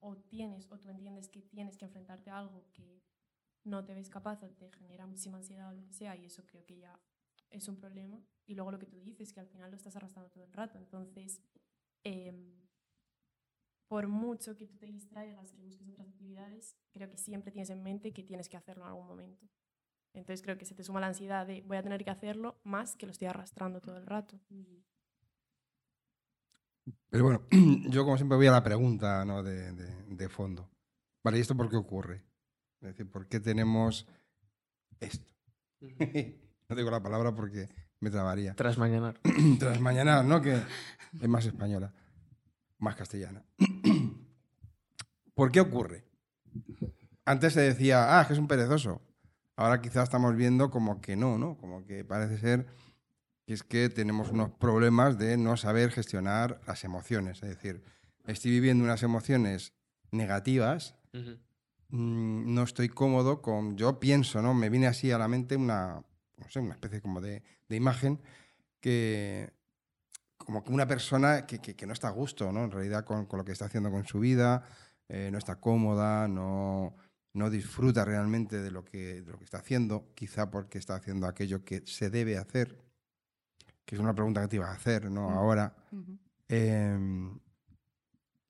o 0.00 0.16
tienes 0.16 0.66
o 0.70 0.78
tú 0.78 0.88
entiendes 0.88 1.28
que 1.28 1.42
tienes 1.42 1.76
que 1.76 1.84
enfrentarte 1.84 2.30
a 2.30 2.38
algo 2.38 2.64
que 2.72 3.02
no 3.64 3.84
te 3.84 3.94
ves 3.94 4.10
capaz 4.10 4.42
o 4.42 4.50
te 4.50 4.70
genera 4.72 5.06
muchísima 5.06 5.38
ansiedad 5.38 5.70
o 5.70 5.74
lo 5.74 5.84
que 5.84 5.92
sea 5.92 6.16
y 6.16 6.26
eso 6.26 6.44
creo 6.46 6.64
que 6.66 6.78
ya 6.78 6.98
es 7.50 7.68
un 7.68 7.76
problema. 7.76 8.22
Y 8.46 8.54
luego 8.54 8.72
lo 8.72 8.78
que 8.78 8.86
tú 8.86 8.98
dices, 9.00 9.32
que 9.32 9.40
al 9.40 9.48
final 9.48 9.70
lo 9.70 9.76
estás 9.76 9.96
arrastrando 9.96 10.30
todo 10.30 10.44
el 10.44 10.52
rato. 10.52 10.78
Entonces, 10.78 11.40
em, 12.04 12.54
por 13.88 14.08
mucho 14.08 14.56
que 14.56 14.66
tú 14.66 14.76
te 14.76 14.86
distraigas, 14.86 15.52
que 15.52 15.62
busques 15.62 15.88
otras 15.88 16.08
actividades, 16.08 16.76
creo 16.92 17.10
que 17.10 17.18
siempre 17.18 17.52
tienes 17.52 17.70
en 17.70 17.82
mente 17.82 18.12
que 18.12 18.22
tienes 18.24 18.48
que 18.48 18.56
hacerlo 18.56 18.84
en 18.84 18.88
algún 18.90 19.06
momento. 19.06 19.46
Entonces 20.14 20.42
creo 20.42 20.58
que 20.58 20.66
se 20.66 20.74
te 20.74 20.84
suma 20.84 21.00
la 21.00 21.08
ansiedad 21.08 21.46
de 21.46 21.62
voy 21.62 21.76
a 21.78 21.82
tener 21.82 22.04
que 22.04 22.10
hacerlo 22.10 22.60
más 22.64 22.96
que 22.96 23.06
lo 23.06 23.12
estoy 23.12 23.28
arrastrando 23.28 23.80
todo 23.80 23.96
el 23.98 24.06
rato. 24.06 24.40
Pero 27.10 27.24
bueno, 27.24 27.42
yo 27.90 28.04
como 28.04 28.16
siempre 28.16 28.36
voy 28.36 28.46
a 28.46 28.52
la 28.52 28.62
pregunta 28.64 29.24
¿no? 29.24 29.42
de, 29.42 29.72
de- 29.72 30.04
de 30.16 30.28
fondo. 30.28 30.68
Vale, 31.24 31.38
¿y 31.38 31.40
esto 31.40 31.56
por 31.56 31.68
qué 31.70 31.76
ocurre? 31.76 32.24
Es 32.82 32.88
decir, 32.88 33.08
¿por 33.08 33.28
qué 33.28 33.38
tenemos 33.38 34.08
esto? 34.98 35.32
no 35.80 36.76
digo 36.76 36.90
la 36.90 37.02
palabra 37.02 37.32
porque 37.32 37.68
me 38.00 38.10
trabaría. 38.10 38.54
Tras 38.54 38.76
mañana. 38.76 39.14
Tras 39.60 39.80
mañana, 39.80 40.24
¿no? 40.24 40.42
Que 40.42 40.60
es 41.20 41.28
más 41.28 41.46
española, 41.46 41.92
más 42.78 42.96
castellana. 42.96 43.44
¿Por 45.34 45.52
qué 45.52 45.60
ocurre? 45.60 46.04
Antes 47.24 47.52
se 47.52 47.60
decía, 47.60 48.18
ah, 48.18 48.22
es 48.22 48.26
que 48.26 48.32
es 48.32 48.38
un 48.40 48.48
perezoso. 48.48 49.00
Ahora 49.54 49.80
quizás 49.80 50.04
estamos 50.04 50.34
viendo 50.34 50.70
como 50.70 51.00
que 51.00 51.14
no, 51.14 51.38
¿no? 51.38 51.56
Como 51.58 51.84
que 51.86 52.04
parece 52.04 52.38
ser 52.38 52.66
que 53.46 53.54
es 53.54 53.62
que 53.62 53.88
tenemos 53.90 54.30
unos 54.30 54.50
problemas 54.50 55.18
de 55.18 55.36
no 55.36 55.56
saber 55.56 55.92
gestionar 55.92 56.60
las 56.66 56.82
emociones. 56.82 57.42
Es 57.44 57.50
decir, 57.50 57.84
estoy 58.26 58.50
viviendo 58.50 58.82
unas 58.82 59.04
emociones 59.04 59.72
negativas, 60.10 60.96
mm, 61.92 62.52
no 62.52 62.62
estoy 62.64 62.88
cómodo 62.88 63.40
con... 63.40 63.76
Yo 63.76 64.00
pienso, 64.00 64.42
¿no? 64.42 64.52
Me 64.54 64.68
viene 64.68 64.88
así 64.88 65.10
a 65.12 65.18
la 65.18 65.28
mente 65.28 65.56
una, 65.56 66.02
no 66.38 66.48
sé, 66.50 66.58
una 66.58 66.74
especie 66.74 67.00
como 67.00 67.20
de, 67.20 67.42
de 67.68 67.76
imagen 67.76 68.20
que 68.80 69.52
como 70.36 70.64
que 70.64 70.72
una 70.72 70.88
persona 70.88 71.46
que, 71.46 71.60
que- 71.60 71.76
que 71.76 71.86
no 71.86 71.92
está 71.92 72.08
a 72.08 72.10
gusto, 72.10 72.50
¿no? 72.50 72.64
En 72.64 72.72
realidad 72.72 73.04
con, 73.04 73.26
con 73.26 73.38
lo 73.38 73.44
que 73.44 73.52
está 73.52 73.66
haciendo 73.66 73.92
con 73.92 74.04
su 74.04 74.18
vida, 74.18 74.64
eh, 75.08 75.28
no 75.30 75.38
está 75.38 75.60
cómoda, 75.60 76.26
no, 76.26 76.96
no 77.32 77.48
disfruta 77.48 78.04
realmente 78.04 78.60
de 78.60 78.72
lo, 78.72 78.84
que, 78.84 79.22
de 79.22 79.30
lo 79.30 79.38
que 79.38 79.44
está 79.44 79.58
haciendo, 79.58 80.10
quizá 80.16 80.50
porque 80.50 80.78
está 80.78 80.96
haciendo 80.96 81.28
aquello 81.28 81.64
que 81.64 81.82
se 81.86 82.10
debe 82.10 82.38
hacer, 82.38 82.76
que 83.84 83.94
es 83.94 84.00
una 84.00 84.14
pregunta 84.14 84.40
que 84.40 84.48
te 84.48 84.56
iba 84.56 84.68
a 84.68 84.72
hacer, 84.74 85.08
¿no? 85.10 85.28
Mm. 85.30 85.32
Ahora. 85.34 85.76
Em, 86.48 87.38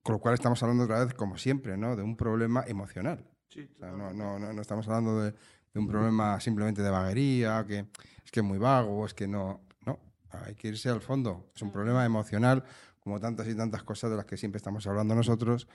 con 0.02 0.14
lo 0.14 0.18
cual 0.18 0.34
estamos 0.34 0.60
hablando 0.62 0.84
otra 0.84 1.04
vez, 1.04 1.14
como 1.14 1.36
siempre, 1.36 1.76
¿no? 1.76 1.94
De 1.94 2.02
un 2.02 2.16
problema 2.16 2.64
emocional. 2.66 3.28
O 3.60 3.78
sea, 3.78 3.90
no, 3.90 4.12
no, 4.12 4.38
no, 4.38 4.52
no 4.52 4.62
estamos 4.62 4.86
hablando 4.88 5.22
de, 5.22 5.32
de 5.32 5.80
un 5.80 5.86
problema 5.86 6.40
simplemente 6.40 6.82
de 6.82 6.90
vaguería, 6.90 7.64
que 7.66 7.86
es 8.24 8.30
que 8.30 8.40
es 8.40 8.44
muy 8.46 8.58
vago, 8.58 9.06
es 9.06 9.14
que 9.14 9.26
no. 9.28 9.60
No, 9.86 9.98
hay 10.30 10.54
que 10.54 10.68
irse 10.68 10.88
al 10.88 11.00
fondo. 11.00 11.50
Es 11.54 11.62
un 11.62 11.70
problema 11.70 12.04
emocional, 12.04 12.64
como 13.00 13.20
tantas 13.20 13.48
y 13.48 13.54
tantas 13.54 13.82
cosas 13.82 14.10
de 14.10 14.16
las 14.16 14.26
que 14.26 14.36
siempre 14.36 14.58
estamos 14.58 14.86
hablando 14.86 15.14
nosotros, 15.14 15.68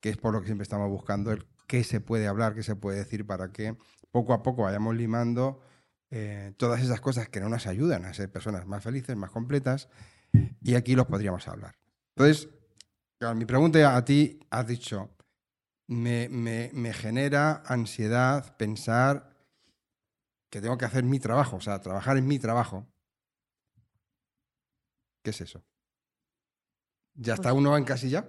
que 0.00 0.10
es 0.10 0.16
por 0.16 0.32
lo 0.32 0.40
que 0.40 0.46
siempre 0.46 0.62
estamos 0.62 0.88
buscando 0.88 1.32
el 1.32 1.46
qué 1.66 1.84
se 1.84 2.00
puede 2.00 2.26
hablar, 2.26 2.54
qué 2.54 2.62
se 2.62 2.76
puede 2.76 2.98
decir 2.98 3.26
para 3.26 3.52
que 3.52 3.76
poco 4.10 4.32
a 4.32 4.42
poco 4.42 4.62
vayamos 4.62 4.94
limando 4.94 5.60
eh, 6.10 6.54
todas 6.56 6.80
esas 6.82 7.00
cosas 7.00 7.28
que 7.28 7.40
no 7.40 7.48
nos 7.48 7.66
ayudan 7.66 8.04
a 8.04 8.14
ser 8.14 8.30
personas 8.30 8.66
más 8.66 8.82
felices, 8.82 9.16
más 9.16 9.30
completas, 9.30 9.88
y 10.62 10.74
aquí 10.74 10.94
los 10.94 11.06
podríamos 11.06 11.46
hablar. 11.48 11.74
Entonces, 12.14 12.48
claro, 13.18 13.34
mi 13.34 13.44
pregunta 13.44 13.96
a 13.96 14.04
ti, 14.04 14.38
has 14.50 14.66
dicho, 14.66 15.10
me, 15.88 16.28
me- 16.28 16.70
me 16.72 16.92
genera 16.92 17.62
ansiedad 17.66 18.56
pensar 18.56 19.30
que 20.50 20.60
tengo 20.60 20.78
que 20.78 20.84
hacer 20.84 21.04
mi 21.04 21.18
trabajo, 21.20 21.56
o 21.56 21.60
sea, 21.60 21.80
trabajar 21.80 22.16
en 22.16 22.26
mi 22.26 22.38
trabajo. 22.38 22.86
¿Qué 25.22 25.30
es 25.30 25.40
eso? 25.40 25.62
¿Ya 27.14 27.34
está 27.34 27.50
Pues- 27.50 27.60
uno 27.60 27.76
encasillado? 27.76 28.28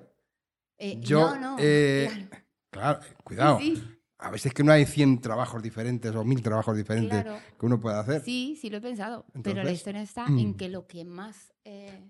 Eh, 0.80 1.00
Yo, 1.02 1.36
no, 1.36 1.40
no, 1.40 1.56
eh, 1.60 2.08
claro. 2.10 2.46
Claro, 2.70 3.00
cuidado. 3.24 3.60
Sí, 3.60 3.76
sí, 3.76 3.94
A 4.20 4.30
veces 4.32 4.54
que 4.54 4.64
no 4.64 4.72
hay 4.72 4.86
100 4.86 5.22
trabajos 5.22 5.62
diferentes 5.64 6.14
o 6.16 6.24
1000 6.24 6.42
trabajos 6.42 6.76
diferentes 6.76 7.24
claro. 7.24 7.40
que 7.60 7.66
uno 7.66 7.80
pueda 7.80 8.00
hacer. 8.00 8.22
Sí, 8.24 8.58
sí 8.60 8.70
lo 8.70 8.78
he 8.78 8.82
pensado. 8.82 9.26
pero 9.44 9.64
la 9.64 9.72
historia 9.72 10.02
está 10.02 10.28
mm. 10.28 10.40
en 10.40 10.54
que 10.58 10.70
lo 10.70 10.88
que 10.88 11.04
más 11.06 11.54
eh, 11.66 12.10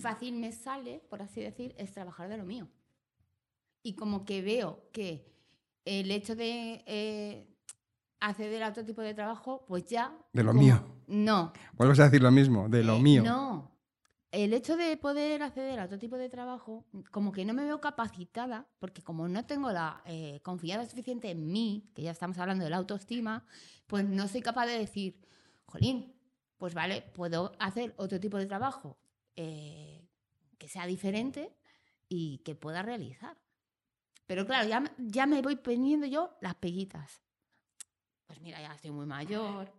fácil 0.00 0.36
me 0.36 0.52
sale, 0.52 1.00
por 1.10 1.22
así 1.22 1.40
decir, 1.40 1.74
es 1.78 1.92
trabajar 1.92 2.28
de 2.28 2.36
lo 2.38 2.44
mío. 2.44 2.68
Y 3.84 3.94
como 3.94 4.24
que 4.24 4.42
veo 4.42 4.88
que 4.92 5.30
el 5.84 6.10
hecho 6.10 6.34
de 6.34 6.82
eh, 6.86 7.46
acceder 8.18 8.62
a 8.62 8.70
otro 8.70 8.84
tipo 8.84 9.02
de 9.02 9.14
trabajo, 9.14 9.64
pues 9.68 9.84
ya... 9.86 10.16
De 10.32 10.42
lo 10.42 10.50
como- 10.50 10.60
mío. 10.62 10.84
No. 11.06 11.52
Vuelves 11.74 12.00
a 12.00 12.04
decir 12.04 12.22
lo 12.22 12.30
mismo, 12.30 12.68
de 12.68 12.82
lo 12.82 12.96
eh, 12.96 13.00
mío. 13.00 13.22
No. 13.22 13.70
El 14.32 14.52
hecho 14.54 14.76
de 14.76 14.96
poder 14.96 15.42
acceder 15.42 15.78
a 15.78 15.84
otro 15.84 15.98
tipo 15.98 16.16
de 16.16 16.28
trabajo, 16.28 16.86
como 17.12 17.30
que 17.30 17.44
no 17.44 17.54
me 17.54 17.62
veo 17.64 17.80
capacitada, 17.80 18.66
porque 18.80 19.02
como 19.02 19.28
no 19.28 19.44
tengo 19.44 19.70
la 19.70 20.02
eh, 20.06 20.40
confianza 20.42 20.90
suficiente 20.90 21.30
en 21.30 21.52
mí, 21.52 21.90
que 21.94 22.02
ya 22.02 22.10
estamos 22.10 22.38
hablando 22.38 22.64
de 22.64 22.70
la 22.70 22.78
autoestima, 22.78 23.46
pues 23.86 24.04
no 24.04 24.26
soy 24.26 24.40
capaz 24.40 24.66
de 24.66 24.78
decir, 24.78 25.20
jolín, 25.66 26.14
pues 26.56 26.74
vale, 26.74 27.02
puedo 27.14 27.52
hacer 27.60 27.94
otro 27.96 28.18
tipo 28.18 28.38
de 28.38 28.46
trabajo 28.46 28.96
eh, 29.36 30.08
que 30.58 30.68
sea 30.68 30.86
diferente 30.86 31.54
y 32.08 32.38
que 32.38 32.54
pueda 32.54 32.82
realizar. 32.82 33.36
Pero 34.26 34.46
claro, 34.46 34.68
ya, 34.68 34.82
ya 34.98 35.26
me 35.26 35.42
voy 35.42 35.56
poniendo 35.56 36.06
yo 36.06 36.36
las 36.40 36.54
peguitas. 36.54 37.20
Pues 38.26 38.40
mira, 38.40 38.60
ya 38.60 38.74
estoy 38.74 38.90
muy 38.90 39.06
mayor, 39.06 39.72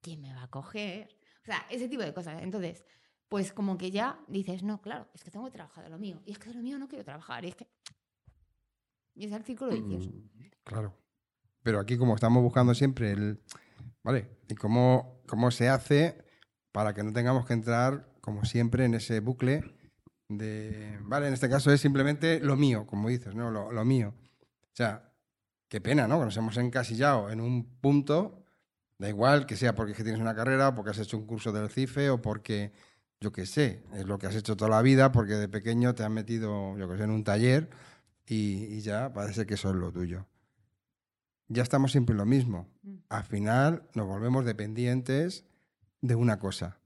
¿quién 0.00 0.22
me 0.22 0.32
va 0.34 0.44
a 0.44 0.50
coger? 0.50 1.08
O 1.42 1.44
sea, 1.44 1.66
ese 1.70 1.88
tipo 1.88 2.02
de 2.02 2.14
cosas. 2.14 2.42
Entonces, 2.42 2.84
pues 3.28 3.52
como 3.52 3.76
que 3.76 3.90
ya 3.90 4.18
dices, 4.28 4.62
no, 4.62 4.80
claro, 4.80 5.08
es 5.14 5.22
que 5.22 5.30
tengo 5.30 5.44
que 5.46 5.52
trabajar 5.52 5.84
de 5.84 5.90
lo 5.90 5.98
mío. 5.98 6.22
Y 6.24 6.32
es 6.32 6.38
que 6.38 6.48
de 6.48 6.54
lo 6.54 6.62
mío 6.62 6.78
no 6.78 6.88
quiero 6.88 7.04
trabajar. 7.04 7.44
Y 7.44 7.48
es 7.48 7.56
que... 7.56 7.68
Y 9.14 9.26
es 9.26 9.32
el 9.32 9.44
círculo 9.44 9.72
vicioso. 9.72 10.10
Mm, 10.10 10.50
Claro. 10.64 10.94
Pero 11.62 11.80
aquí 11.80 11.96
como 11.96 12.14
estamos 12.14 12.42
buscando 12.42 12.74
siempre 12.74 13.12
el... 13.12 13.42
¿Vale? 14.02 14.38
Y 14.48 14.54
cómo, 14.54 15.22
cómo 15.26 15.50
se 15.50 15.68
hace 15.68 16.24
para 16.72 16.94
que 16.94 17.02
no 17.02 17.12
tengamos 17.12 17.44
que 17.46 17.54
entrar, 17.54 18.12
como 18.20 18.44
siempre, 18.44 18.84
en 18.84 18.94
ese 18.94 19.20
bucle 19.20 19.75
de... 20.28 20.98
Vale, 21.02 21.28
en 21.28 21.34
este 21.34 21.48
caso 21.48 21.72
es 21.72 21.80
simplemente 21.80 22.40
lo 22.40 22.56
mío, 22.56 22.86
como 22.86 23.08
dices, 23.08 23.34
¿no? 23.34 23.50
Lo, 23.50 23.72
lo 23.72 23.84
mío. 23.84 24.14
O 24.72 24.76
sea, 24.76 25.12
qué 25.68 25.80
pena, 25.80 26.06
¿no? 26.08 26.18
Que 26.18 26.26
nos 26.26 26.36
hemos 26.36 26.56
encasillado 26.56 27.30
en 27.30 27.40
un 27.40 27.64
punto, 27.80 28.44
da 28.98 29.08
igual 29.08 29.46
que 29.46 29.56
sea 29.56 29.74
porque 29.74 29.92
es 29.92 29.96
que 29.96 30.04
tienes 30.04 30.20
una 30.20 30.34
carrera, 30.34 30.74
porque 30.74 30.90
has 30.90 30.98
hecho 30.98 31.18
un 31.18 31.26
curso 31.26 31.52
del 31.52 31.70
CIFE, 31.70 32.10
o 32.10 32.22
porque, 32.22 32.72
yo 33.20 33.32
qué 33.32 33.46
sé, 33.46 33.82
es 33.94 34.06
lo 34.06 34.18
que 34.18 34.26
has 34.26 34.36
hecho 34.36 34.56
toda 34.56 34.70
la 34.70 34.82
vida, 34.82 35.12
porque 35.12 35.34
de 35.34 35.48
pequeño 35.48 35.94
te 35.94 36.04
han 36.04 36.12
metido, 36.12 36.76
yo 36.76 36.88
qué 36.88 36.98
sé, 36.98 37.04
en 37.04 37.10
un 37.10 37.24
taller 37.24 37.70
y, 38.26 38.64
y 38.64 38.80
ya 38.80 39.12
parece 39.12 39.46
que 39.46 39.54
eso 39.54 39.70
es 39.70 39.76
lo 39.76 39.92
tuyo. 39.92 40.26
Ya 41.48 41.62
estamos 41.62 41.92
siempre 41.92 42.12
en 42.12 42.18
lo 42.18 42.26
mismo. 42.26 42.68
Mm. 42.82 42.96
Al 43.08 43.24
final 43.24 43.82
nos 43.94 44.06
volvemos 44.06 44.44
dependientes 44.44 45.44
de 46.00 46.14
una 46.14 46.38
cosa. 46.38 46.78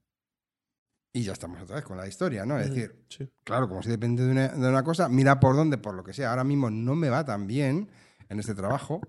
Y 1.12 1.23
ya 1.25 1.33
estamos 1.33 1.61
otra 1.61 1.76
vez 1.76 1.85
con 1.85 1.97
la 1.97 2.07
historia, 2.07 2.47
¿no? 2.47 2.59
Es 2.59 2.69
decir, 2.71 3.05
Sí. 3.09 3.29
claro, 3.43 3.69
como 3.69 3.83
si 3.83 3.88
depende 3.90 4.25
de 4.25 4.31
una, 4.31 4.49
de 4.49 4.69
una 4.69 4.85
cosa, 4.85 5.09
mira 5.09 5.40
por 5.40 5.57
dónde, 5.57 5.76
por 5.76 5.95
lo 5.95 6.05
que 6.05 6.12
sea. 6.12 6.31
Ahora 6.31 6.45
mismo 6.45 6.71
no 6.71 6.95
me 6.95 7.09
va 7.09 7.25
tan 7.25 7.47
bien 7.49 7.90
en 8.29 8.38
este 8.38 8.55
trabajo. 8.55 9.00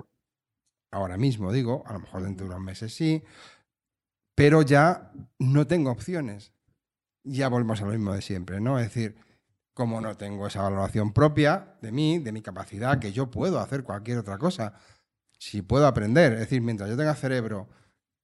Ahora 0.92 1.18
mismo, 1.18 1.52
digo, 1.52 1.84
a 1.86 1.94
lo 1.94 2.00
mejor 2.00 2.24
dentro 2.24 2.48
de 2.48 2.54
unos 2.56 2.66
meses 2.66 2.94
sí. 2.94 3.24
Pero 4.36 4.64
ya 4.64 5.12
no 5.38 5.68
tengo 5.68 5.92
opciones. 5.92 6.54
Ya 7.24 7.50
volvemos 7.50 7.82
a 7.82 7.86
lo 7.86 7.92
mismo 7.92 8.14
de 8.14 8.22
siempre, 8.24 8.60
¿no? 8.60 8.80
Es 8.80 8.86
decir, 8.86 9.16
como 9.76 10.02
no 10.02 10.18
tengo 10.18 10.48
esa 10.48 10.64
valoración 10.64 11.14
propia 11.14 11.76
de 11.82 11.92
mí, 11.92 12.18
de 12.18 12.32
mi 12.32 12.42
capacidad, 12.42 12.98
que 13.00 13.12
yo 13.14 13.30
puedo 13.30 13.60
hacer 13.60 13.84
cualquier 13.84 14.18
otra 14.18 14.40
cosa. 14.40 14.74
Si 15.38 15.62
puedo 15.62 15.86
aprender, 15.86 16.34
es 16.34 16.40
decir, 16.40 16.62
mientras 16.62 16.90
yo 16.90 16.98
tenga 16.98 17.14
cerebro, 17.16 17.70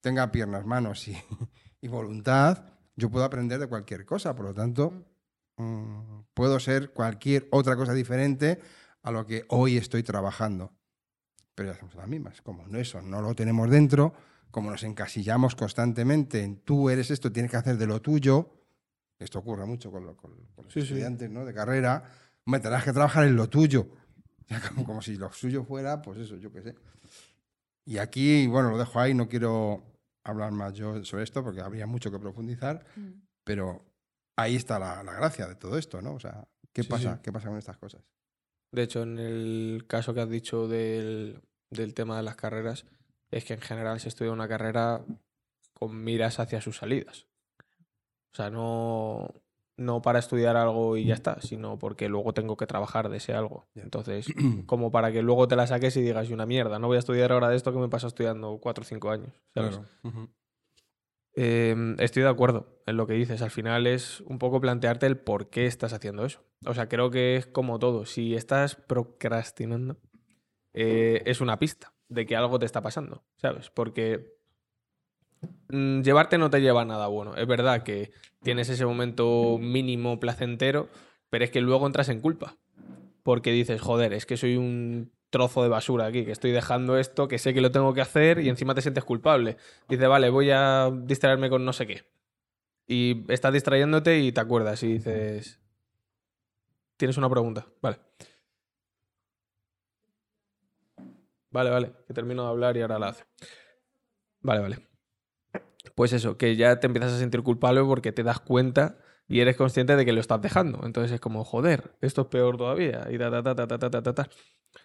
tenga 0.01 0.31
piernas, 0.31 0.65
manos 0.65 1.07
y, 1.07 1.15
y 1.81 1.87
voluntad, 1.87 2.65
yo 2.97 3.09
puedo 3.09 3.23
aprender 3.23 3.59
de 3.59 3.67
cualquier 3.67 4.05
cosa. 4.05 4.35
Por 4.35 4.45
lo 4.47 4.53
tanto, 4.53 5.05
mm, 5.55 6.19
puedo 6.33 6.59
ser 6.59 6.91
cualquier 6.91 7.47
otra 7.51 7.75
cosa 7.77 7.93
diferente 7.93 8.59
a 9.03 9.11
lo 9.11 9.25
que 9.25 9.45
hoy 9.47 9.77
estoy 9.77 10.03
trabajando. 10.03 10.73
Pero 11.55 11.71
ya 11.73 11.79
en 11.79 11.97
las 11.97 12.07
mismas. 12.07 12.41
Como 12.41 12.67
no 12.67 12.77
eso 12.77 13.01
no 13.01 13.21
lo 13.21 13.33
tenemos 13.33 13.69
dentro, 13.69 14.13
como 14.51 14.69
nos 14.69 14.83
encasillamos 14.83 15.55
constantemente 15.55 16.43
en 16.43 16.57
tú 16.57 16.89
eres 16.89 17.09
esto, 17.11 17.31
tienes 17.31 17.49
que 17.51 17.57
hacer 17.57 17.77
de 17.77 17.87
lo 17.87 18.01
tuyo, 18.01 18.53
esto 19.19 19.39
ocurre 19.39 19.65
mucho 19.65 19.89
con, 19.91 20.05
lo- 20.05 20.15
con- 20.17 20.35
con 20.55 20.65
los 20.65 20.73
Sí, 20.73 20.81
sí. 20.81 20.87
estudiantes 20.87 21.29
¿no? 21.31 21.45
de 21.45 21.53
carrera, 21.53 22.03
me 22.45 22.59
tendrás 22.59 22.83
que 22.83 22.93
trabajar 22.93 23.25
en 23.25 23.35
lo 23.35 23.49
tuyo. 23.49 23.87
Como 24.85 25.01
si 25.01 25.15
lo 25.17 25.31
suyo 25.31 25.63
fuera, 25.63 26.01
pues 26.01 26.19
eso, 26.19 26.35
yo 26.37 26.51
qué 26.51 26.61
sé. 26.61 26.75
Y 27.85 27.97
aquí, 27.99 28.47
bueno, 28.47 28.69
lo 28.71 28.77
dejo 28.77 28.99
ahí, 28.99 29.13
no 29.13 29.27
quiero 29.27 29.83
hablar 30.31 30.51
más 30.51 30.73
yo 30.73 31.03
sobre 31.05 31.23
esto 31.23 31.43
porque 31.43 31.61
habría 31.61 31.85
mucho 31.87 32.11
que 32.11 32.19
profundizar, 32.19 32.85
Mm. 32.95 33.21
pero 33.43 33.83
ahí 34.37 34.55
está 34.55 34.77
la, 34.79 35.03
la 35.03 35.13
gracia 35.13 35.47
de 35.47 35.55
todo 35.55 35.77
esto, 35.77 36.01
¿no? 36.01 36.13
O 36.13 36.19
sea, 36.19 36.47
¿qué 36.73 36.83
Sí, 36.83 36.89
pasa? 36.89 37.15
sí. 37.15 37.21
¿Qué 37.23 37.31
pasa 37.31 37.47
con 37.49 37.57
estas 37.57 37.77
cosas? 37.77 38.01
De 38.71 38.83
hecho, 38.83 39.03
en 39.03 39.17
el 39.19 39.85
caso 39.87 40.13
que 40.13 40.21
has 40.21 40.29
dicho 40.29 40.67
del, 40.67 41.41
del 41.71 41.93
tema 41.93 42.17
de 42.17 42.23
las 42.23 42.35
carreras, 42.35 42.85
es 43.31 43.45
que 43.45 43.53
en 43.53 43.61
general 43.61 43.99
se 43.99 44.09
estudia 44.09 44.31
una 44.31 44.47
carrera 44.47 45.03
con 45.73 46.03
miras 46.03 46.39
hacia 46.39 46.61
sus 46.61 46.77
salidas. 46.77 47.27
O 48.33 48.35
sea, 48.35 48.49
no, 48.49 49.33
no 49.77 50.01
para 50.01 50.19
estudiar 50.19 50.57
algo 50.57 50.97
y 50.97 51.05
ya 51.05 51.13
está, 51.13 51.39
sino 51.41 51.77
porque 51.77 52.09
luego 52.09 52.33
tengo 52.33 52.57
que 52.57 52.65
trabajar 52.65 53.09
de 53.09 53.17
ese 53.17 53.33
algo. 53.33 53.67
Entonces, 53.75 54.25
como 54.65 54.91
para 54.91 55.11
que 55.11 55.21
luego 55.21 55.47
te 55.47 55.55
la 55.55 55.67
saques 55.67 55.95
y 55.97 56.01
digas, 56.01 56.29
"Y 56.29 56.33
una 56.33 56.45
mierda, 56.45 56.79
no 56.79 56.87
voy 56.87 56.97
a 56.97 56.99
estudiar 56.99 57.31
ahora 57.31 57.49
de 57.49 57.55
esto 57.55 57.71
que 57.71 57.79
me 57.79 57.89
pasa 57.89 58.07
estudiando 58.07 58.57
cuatro 58.59 58.81
o 58.81 58.85
cinco 58.85 59.11
años. 59.11 59.33
¿sabes? 59.53 59.79
Eh, 61.39 61.95
estoy 61.99 62.23
de 62.23 62.29
acuerdo 62.29 62.81
en 62.87 62.97
lo 62.97 63.05
que 63.05 63.13
dices. 63.13 63.43
Al 63.43 63.51
final 63.51 63.85
es 63.85 64.21
un 64.21 64.39
poco 64.39 64.59
plantearte 64.59 65.05
el 65.05 65.17
por 65.17 65.49
qué 65.49 65.67
estás 65.67 65.93
haciendo 65.93 66.25
eso. 66.25 66.43
O 66.65 66.73
sea, 66.73 66.89
creo 66.89 67.11
que 67.11 67.35
es 67.35 67.45
como 67.45 67.77
todo. 67.77 68.07
Si 68.07 68.35
estás 68.35 68.75
procrastinando, 68.75 69.97
eh, 70.73 71.21
es 71.25 71.39
una 71.39 71.59
pista 71.59 71.93
de 72.09 72.25
que 72.25 72.35
algo 72.35 72.57
te 72.57 72.65
está 72.65 72.81
pasando, 72.81 73.23
¿sabes? 73.35 73.69
Porque 73.69 74.17
mm, 74.17 74.36
llevarte 75.69 76.37
no 76.37 76.49
te 76.49 76.61
lleva 76.61 76.81
a 76.81 76.85
nada 76.85 77.07
bueno. 77.07 77.35
Es 77.35 77.47
verdad 77.47 77.83
que 77.83 78.11
tienes 78.43 78.69
ese 78.69 78.85
momento 78.85 79.57
mínimo 79.59 80.19
placentero, 80.19 80.89
pero 81.29 81.43
es 81.45 81.51
que 81.51 81.61
luego 81.61 81.85
entras 81.85 82.09
en 82.09 82.21
culpa. 82.21 82.57
Porque 83.23 83.51
dices, 83.51 83.81
joder, 83.81 84.13
es 84.13 84.25
que 84.25 84.37
soy 84.37 84.55
un 84.55 85.11
trozo 85.29 85.61
de 85.63 85.69
basura 85.69 86.05
aquí, 86.05 86.23
que 86.23 86.31
estoy 86.31 86.51
dejando 86.51 86.97
esto, 86.97 87.27
que 87.27 87.37
sé 87.37 87.53
que 87.53 87.61
lo 87.61 87.71
tengo 87.71 87.93
que 87.93 88.01
hacer 88.01 88.39
y 88.39 88.49
encima 88.49 88.73
te 88.73 88.81
sientes 88.81 89.03
culpable. 89.03 89.57
Dices, 89.89 90.07
vale, 90.07 90.29
voy 90.29 90.49
a 90.51 90.89
distraerme 91.03 91.49
con 91.49 91.65
no 91.65 91.73
sé 91.73 91.87
qué. 91.87 92.05
Y 92.87 93.25
estás 93.31 93.51
distrayéndote 93.53 94.19
y 94.19 94.31
te 94.31 94.39
acuerdas 94.39 94.81
y 94.83 94.93
dices, 94.93 95.59
tienes 96.95 97.17
una 97.17 97.29
pregunta. 97.29 97.67
Vale. 97.81 97.99
Vale, 101.51 101.69
vale, 101.69 101.91
que 102.07 102.13
termino 102.13 102.43
de 102.43 102.49
hablar 102.49 102.77
y 102.77 102.81
ahora 102.81 102.99
la 102.99 103.09
hace. 103.09 103.25
Vale, 104.41 104.61
vale 104.61 104.86
pues 105.97 106.13
eso, 106.13 106.37
que 106.37 106.55
ya 106.55 106.79
te 106.79 106.85
empiezas 106.85 107.13
a 107.13 107.17
sentir 107.17 107.41
culpable 107.41 107.81
porque 107.83 108.11
te 108.11 108.21
das 108.21 108.39
cuenta 108.39 108.99
y 109.27 109.39
eres 109.39 109.57
consciente 109.57 109.95
de 109.95 110.05
que 110.05 110.13
lo 110.13 110.21
estás 110.21 110.39
dejando. 110.39 110.81
Entonces 110.85 111.11
es 111.11 111.19
como, 111.19 111.43
joder, 111.43 111.95
esto 112.01 112.21
es 112.21 112.27
peor 112.27 112.55
todavía. 112.55 113.07
Y 113.09 113.17
ta, 113.17 113.31
ta, 113.31 113.41
ta, 113.41 113.55
ta, 113.55 113.79
ta, 113.79 113.89
ta, 113.89 114.03
ta, 114.03 114.13
ta. 114.13 114.29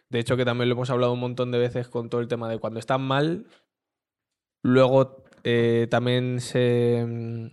De 0.08 0.18
hecho, 0.18 0.38
que 0.38 0.46
también 0.46 0.70
lo 0.70 0.74
hemos 0.74 0.88
hablado 0.88 1.12
un 1.12 1.20
montón 1.20 1.50
de 1.50 1.58
veces 1.58 1.88
con 1.88 2.08
todo 2.08 2.22
el 2.22 2.28
tema 2.28 2.48
de 2.48 2.58
cuando 2.58 2.80
estás 2.80 2.98
mal, 2.98 3.44
luego 4.62 5.22
eh, 5.44 5.86
también 5.90 6.40
se, 6.40 7.52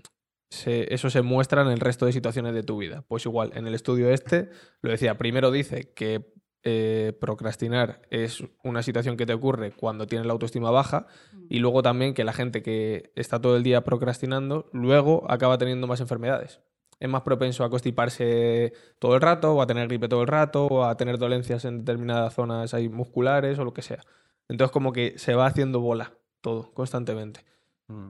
se, 0.50 0.94
eso 0.94 1.10
se 1.10 1.22
muestra 1.22 1.62
en 1.62 1.68
el 1.68 1.82
resto 1.82 2.06
de 2.06 2.14
situaciones 2.14 2.54
de 2.54 2.64
tu 2.64 2.78
vida. 2.78 3.04
Pues 3.10 3.26
igual, 3.26 3.52
en 3.56 3.68
el 3.68 3.76
estudio 3.76 4.10
este, 4.10 4.52
lo 4.82 4.90
decía, 4.90 5.18
primero 5.18 5.52
dice 5.52 5.92
que 5.94 6.32
eh, 6.64 7.18
procrastinar 7.22 8.02
es 8.10 8.44
una 8.64 8.84
situación 8.84 9.16
que 9.16 9.26
te 9.26 9.34
ocurre 9.34 9.72
cuando 9.72 10.08
tienes 10.08 10.28
la 10.28 10.34
autoestima 10.34 10.72
baja 10.72 11.08
y 11.50 11.60
luego 11.60 11.82
también 11.82 12.14
que 12.14 12.26
la 12.26 12.34
gente 12.34 12.62
que 12.62 13.12
está 13.16 13.40
todo 13.40 13.56
el 13.56 13.64
día 13.64 13.84
procrastinando, 13.84 14.70
luego 14.74 15.30
acaba 15.32 15.58
teniendo 15.58 15.88
más 15.88 16.02
enfermedades. 16.02 16.60
Es 17.00 17.08
más 17.08 17.22
propenso 17.22 17.64
a 17.64 17.70
constiparse 17.70 18.74
todo 19.00 19.16
el 19.16 19.22
rato, 19.22 19.54
o 19.54 19.62
a 19.62 19.68
tener 19.68 19.88
gripe 19.88 20.10
todo 20.10 20.22
el 20.22 20.28
rato, 20.28 20.66
o 20.66 20.84
a 20.84 20.98
tener 20.98 21.18
dolencias 21.18 21.64
en 21.64 21.80
determinadas 21.80 22.34
zonas 22.34 22.74
ahí 22.74 22.90
musculares 22.90 23.58
o 23.58 23.64
lo 23.64 23.74
que 23.74 23.82
sea. 23.82 24.02
Entonces 24.50 24.74
como 24.74 24.92
que 24.92 25.18
se 25.18 25.36
va 25.36 25.46
haciendo 25.46 25.80
bola 25.80 26.14
todo, 26.42 26.74
constantemente. 26.74 27.46
Mm. 27.88 28.10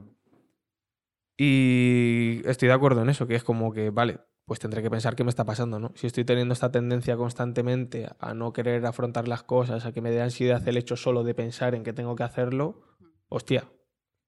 Y 1.38 2.42
estoy 2.44 2.68
de 2.68 2.74
acuerdo 2.74 3.02
en 3.02 3.10
eso, 3.10 3.26
que 3.26 3.36
es 3.36 3.44
como 3.44 3.72
que, 3.72 3.90
vale, 3.90 4.18
pues 4.50 4.58
tendré 4.58 4.82
que 4.82 4.90
pensar 4.90 5.14
qué 5.14 5.22
me 5.22 5.30
está 5.30 5.44
pasando, 5.44 5.78
¿no? 5.78 5.92
Si 5.94 6.08
estoy 6.08 6.24
teniendo 6.24 6.54
esta 6.54 6.72
tendencia 6.72 7.16
constantemente 7.16 8.08
a 8.18 8.34
no 8.34 8.52
querer 8.52 8.84
afrontar 8.84 9.28
las 9.28 9.44
cosas, 9.44 9.86
a 9.86 9.92
que 9.92 10.00
me 10.00 10.10
dé 10.10 10.20
ansiedad 10.20 10.66
el 10.66 10.76
hecho 10.76 10.96
solo 10.96 11.22
de 11.22 11.36
pensar 11.36 11.76
en 11.76 11.84
que 11.84 11.92
tengo 11.92 12.16
que 12.16 12.24
hacerlo, 12.24 12.82
hostia, 13.28 13.70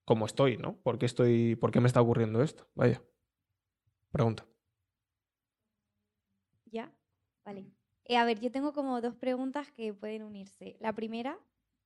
¿cómo 0.05 0.27
estoy, 0.27 0.59
no? 0.59 0.77
¿Por 0.77 1.01
qué, 1.01 1.07
estoy, 1.07 1.57
¿Por 1.57 1.73
qué 1.73 1.81
me 1.81 1.89
está 1.89 2.01
ocurriendo 2.01 2.41
esto? 2.41 2.69
Vaya. 2.77 3.03
Pregunta. 4.13 4.47
¿Ya? 6.67 6.95
Vale. 7.45 7.67
Eh, 8.05 8.17
a 8.17 8.25
ver, 8.25 8.39
yo 8.39 8.53
tengo 8.53 8.73
como 8.73 9.01
dos 9.01 9.17
preguntas 9.17 9.73
que 9.73 9.93
pueden 9.93 10.23
unirse. 10.23 10.77
La 10.79 10.93
primera 10.93 11.37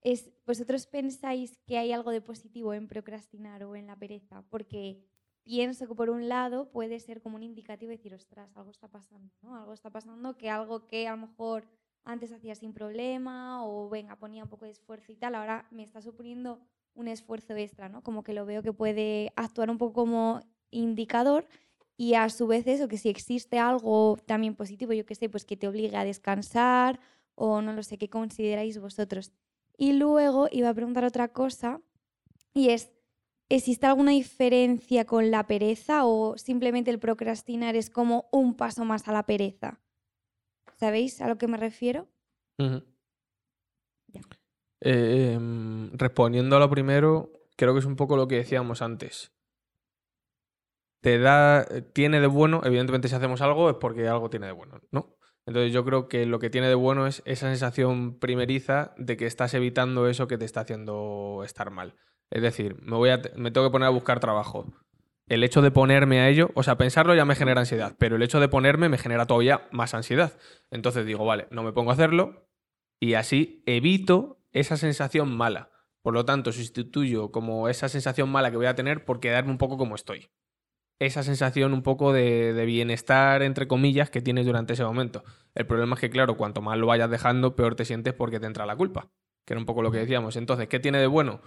es, 0.02 0.30
¿vosotros 0.46 0.86
pensáis 0.86 1.56
que 1.66 1.78
hay 1.78 1.90
algo 1.90 2.10
de 2.10 2.20
positivo 2.20 2.74
en 2.74 2.86
procrastinar 2.86 3.64
o 3.64 3.76
en 3.76 3.86
la 3.86 3.96
pereza? 3.96 4.42
Porque 4.50 5.02
pienso 5.46 5.86
que 5.86 5.94
por 5.94 6.10
un 6.10 6.28
lado 6.28 6.68
puede 6.72 6.98
ser 6.98 7.22
como 7.22 7.36
un 7.36 7.44
indicativo 7.44 7.90
de 7.90 7.98
decir, 7.98 8.12
ostras, 8.12 8.50
algo 8.56 8.72
está 8.72 8.88
pasando, 8.88 9.32
¿no? 9.42 9.54
Algo 9.56 9.72
está 9.72 9.90
pasando 9.90 10.36
que 10.36 10.50
algo 10.50 10.86
que 10.88 11.06
a 11.06 11.12
lo 11.12 11.28
mejor 11.28 11.68
antes 12.04 12.32
hacía 12.32 12.56
sin 12.56 12.72
problema 12.72 13.64
o 13.64 13.88
venga, 13.88 14.16
ponía 14.16 14.42
un 14.42 14.50
poco 14.50 14.64
de 14.64 14.72
esfuerzo 14.72 15.12
y 15.12 15.16
tal, 15.16 15.36
ahora 15.36 15.64
me 15.70 15.84
está 15.84 16.02
suponiendo 16.02 16.58
un 16.94 17.06
esfuerzo 17.06 17.54
extra, 17.54 17.88
¿no? 17.88 18.02
Como 18.02 18.24
que 18.24 18.34
lo 18.34 18.44
veo 18.44 18.60
que 18.60 18.72
puede 18.72 19.32
actuar 19.36 19.70
un 19.70 19.78
poco 19.78 19.92
como 19.92 20.40
indicador 20.72 21.46
y 21.96 22.14
a 22.14 22.28
su 22.28 22.48
vez 22.48 22.66
eso, 22.66 22.88
que 22.88 22.98
si 22.98 23.08
existe 23.08 23.60
algo 23.60 24.18
también 24.26 24.56
positivo, 24.56 24.92
yo 24.94 25.06
que 25.06 25.14
sé, 25.14 25.28
pues 25.28 25.44
que 25.44 25.56
te 25.56 25.68
obligue 25.68 25.96
a 25.96 26.04
descansar 26.04 26.98
o 27.36 27.62
no 27.62 27.72
lo 27.72 27.84
sé, 27.84 27.98
¿qué 27.98 28.10
consideráis 28.10 28.80
vosotros? 28.80 29.32
Y 29.78 29.92
luego 29.92 30.48
iba 30.50 30.70
a 30.70 30.74
preguntar 30.74 31.04
otra 31.04 31.28
cosa 31.28 31.80
y 32.52 32.70
es, 32.70 32.90
¿existe 33.48 33.86
alguna 33.86 34.12
diferencia 34.12 35.04
con 35.04 35.30
la 35.30 35.46
pereza 35.46 36.04
o 36.04 36.36
simplemente 36.36 36.90
el 36.90 36.98
procrastinar 36.98 37.76
es 37.76 37.90
como 37.90 38.28
un 38.32 38.56
paso 38.56 38.84
más 38.84 39.08
a 39.08 39.12
la 39.12 39.24
pereza? 39.24 39.80
¿Sabéis 40.74 41.20
a 41.20 41.28
lo 41.28 41.38
que 41.38 41.48
me 41.48 41.56
refiero? 41.56 42.08
Ya. 44.08 44.20
Eh, 44.80 45.32
em, 45.34 45.90
respondiendo 45.92 46.56
a 46.56 46.60
lo 46.60 46.70
primero, 46.70 47.32
creo 47.56 47.72
que 47.72 47.80
es 47.80 47.86
un 47.86 47.96
poco 47.96 48.16
lo 48.16 48.28
que 48.28 48.36
decíamos 48.36 48.82
antes. 48.82 49.32
Te 51.00 51.18
da, 51.18 51.66
tiene 51.92 52.20
de 52.20 52.26
bueno, 52.26 52.62
evidentemente 52.64 53.08
si 53.08 53.14
hacemos 53.14 53.40
algo 53.40 53.70
es 53.70 53.76
porque 53.76 54.08
algo 54.08 54.28
tiene 54.28 54.46
de 54.46 54.52
bueno, 54.52 54.80
¿no? 54.90 55.16
Entonces 55.46 55.72
yo 55.72 55.84
creo 55.84 56.08
que 56.08 56.26
lo 56.26 56.40
que 56.40 56.50
tiene 56.50 56.68
de 56.68 56.74
bueno 56.74 57.06
es 57.06 57.22
esa 57.24 57.48
sensación 57.48 58.18
primeriza 58.18 58.92
de 58.98 59.16
que 59.16 59.26
estás 59.26 59.54
evitando 59.54 60.08
eso 60.08 60.26
que 60.26 60.38
te 60.38 60.44
está 60.44 60.62
haciendo 60.62 61.42
estar 61.44 61.70
mal. 61.70 61.94
Es 62.30 62.42
decir, 62.42 62.76
me, 62.82 62.96
voy 62.96 63.10
a, 63.10 63.20
me 63.36 63.50
tengo 63.50 63.66
que 63.66 63.72
poner 63.72 63.86
a 63.86 63.90
buscar 63.90 64.20
trabajo. 64.20 64.66
El 65.28 65.42
hecho 65.42 65.60
de 65.62 65.70
ponerme 65.70 66.20
a 66.20 66.28
ello, 66.28 66.50
o 66.54 66.62
sea, 66.62 66.78
pensarlo 66.78 67.14
ya 67.14 67.24
me 67.24 67.34
genera 67.34 67.60
ansiedad, 67.60 67.96
pero 67.98 68.16
el 68.16 68.22
hecho 68.22 68.38
de 68.38 68.48
ponerme 68.48 68.88
me 68.88 68.98
genera 68.98 69.26
todavía 69.26 69.68
más 69.72 69.94
ansiedad. 69.94 70.38
Entonces 70.70 71.04
digo, 71.04 71.24
vale, 71.24 71.48
no 71.50 71.62
me 71.62 71.72
pongo 71.72 71.90
a 71.90 71.94
hacerlo 71.94 72.48
y 73.00 73.14
así 73.14 73.62
evito 73.66 74.38
esa 74.52 74.76
sensación 74.76 75.36
mala. 75.36 75.70
Por 76.02 76.14
lo 76.14 76.24
tanto, 76.24 76.52
sustituyo 76.52 77.32
como 77.32 77.68
esa 77.68 77.88
sensación 77.88 78.30
mala 78.30 78.50
que 78.52 78.56
voy 78.56 78.66
a 78.66 78.76
tener 78.76 79.04
por 79.04 79.18
quedarme 79.18 79.50
un 79.50 79.58
poco 79.58 79.76
como 79.76 79.96
estoy. 79.96 80.30
Esa 81.00 81.24
sensación 81.24 81.74
un 81.74 81.82
poco 81.82 82.12
de, 82.12 82.52
de 82.52 82.64
bienestar, 82.64 83.42
entre 83.42 83.66
comillas, 83.66 84.08
que 84.08 84.22
tienes 84.22 84.46
durante 84.46 84.74
ese 84.74 84.84
momento. 84.84 85.24
El 85.54 85.66
problema 85.66 85.94
es 85.94 86.00
que, 86.00 86.08
claro, 86.08 86.36
cuanto 86.36 86.62
más 86.62 86.78
lo 86.78 86.86
vayas 86.86 87.10
dejando, 87.10 87.56
peor 87.56 87.74
te 87.74 87.84
sientes 87.84 88.14
porque 88.14 88.38
te 88.38 88.46
entra 88.46 88.64
la 88.64 88.76
culpa. 88.76 89.10
Que 89.44 89.54
era 89.54 89.60
un 89.60 89.66
poco 89.66 89.82
lo 89.82 89.90
que 89.90 89.98
decíamos. 89.98 90.36
Entonces, 90.36 90.68
¿qué 90.68 90.78
tiene 90.78 90.98
de 90.98 91.08
bueno? 91.08 91.40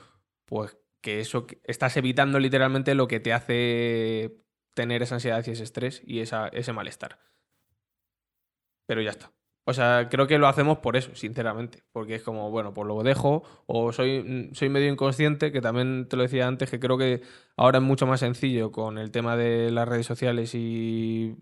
Pues 0.49 0.77
que 1.01 1.19
eso 1.21 1.47
estás 1.63 1.95
evitando 1.97 2.39
literalmente 2.39 2.95
lo 2.95 3.07
que 3.07 3.19
te 3.19 3.33
hace 3.33 4.35
tener 4.73 5.03
esa 5.03 5.15
ansiedad 5.15 5.45
y 5.45 5.51
ese 5.51 5.63
estrés 5.63 6.01
y 6.05 6.19
ese 6.19 6.73
malestar. 6.73 7.19
Pero 8.87 9.01
ya 9.01 9.11
está. 9.11 9.31
O 9.65 9.73
sea, 9.73 10.09
creo 10.09 10.25
que 10.25 10.39
lo 10.39 10.47
hacemos 10.47 10.79
por 10.79 10.97
eso, 10.97 11.13
sinceramente. 11.15 11.83
Porque 11.91 12.15
es 12.15 12.23
como, 12.23 12.49
bueno, 12.49 12.73
pues 12.73 12.87
lo 12.87 13.03
dejo. 13.03 13.43
O 13.67 13.91
soy, 13.93 14.23
mm, 14.23 14.55
soy 14.55 14.69
medio 14.69 14.91
inconsciente, 14.91 15.51
que 15.51 15.61
también 15.61 16.07
te 16.09 16.17
lo 16.17 16.23
decía 16.23 16.47
antes, 16.47 16.71
que 16.71 16.79
creo 16.79 16.97
que 16.97 17.21
ahora 17.55 17.77
es 17.77 17.83
mucho 17.83 18.07
más 18.07 18.21
sencillo 18.21 18.71
con 18.71 18.97
el 18.97 19.11
tema 19.11 19.37
de 19.37 19.69
las 19.69 19.87
redes 19.87 20.07
sociales 20.07 20.55
y 20.55 21.35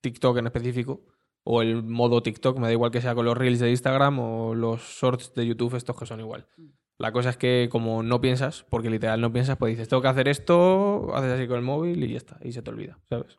TikTok 0.00 0.38
en 0.38 0.46
específico. 0.46 1.04
O 1.44 1.62
el 1.62 1.84
modo 1.84 2.22
TikTok, 2.22 2.58
me 2.58 2.66
da 2.66 2.72
igual 2.72 2.90
que 2.90 3.00
sea 3.00 3.14
con 3.14 3.24
los 3.26 3.36
reels 3.36 3.60
de 3.60 3.70
Instagram 3.70 4.18
o 4.18 4.54
los 4.54 4.82
shorts 4.82 5.34
de 5.34 5.46
YouTube, 5.46 5.76
estos 5.76 5.96
que 5.96 6.06
son 6.06 6.20
igual. 6.20 6.48
La 6.98 7.10
cosa 7.12 7.30
es 7.30 7.36
que 7.36 7.68
como 7.70 8.02
no 8.02 8.20
piensas, 8.20 8.64
porque 8.70 8.88
literal 8.90 9.20
no 9.20 9.32
piensas, 9.32 9.56
pues 9.56 9.72
dices, 9.72 9.88
tengo 9.88 10.00
que 10.02 10.08
hacer 10.08 10.28
esto, 10.28 11.14
haces 11.14 11.32
así 11.32 11.46
con 11.48 11.56
el 11.56 11.62
móvil 11.64 12.02
y 12.04 12.08
ya 12.12 12.16
está, 12.16 12.38
y 12.42 12.52
se 12.52 12.62
te 12.62 12.70
olvida, 12.70 12.98
¿sabes? 13.08 13.36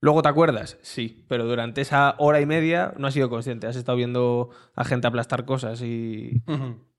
Luego 0.00 0.20
te 0.20 0.28
acuerdas, 0.28 0.78
sí, 0.82 1.24
pero 1.28 1.44
durante 1.46 1.80
esa 1.80 2.16
hora 2.18 2.40
y 2.40 2.46
media 2.46 2.92
no 2.98 3.06
has 3.06 3.14
sido 3.14 3.30
consciente, 3.30 3.66
has 3.66 3.76
estado 3.76 3.96
viendo 3.96 4.50
a 4.74 4.84
gente 4.84 5.06
aplastar 5.06 5.44
cosas 5.44 5.80
y, 5.80 6.42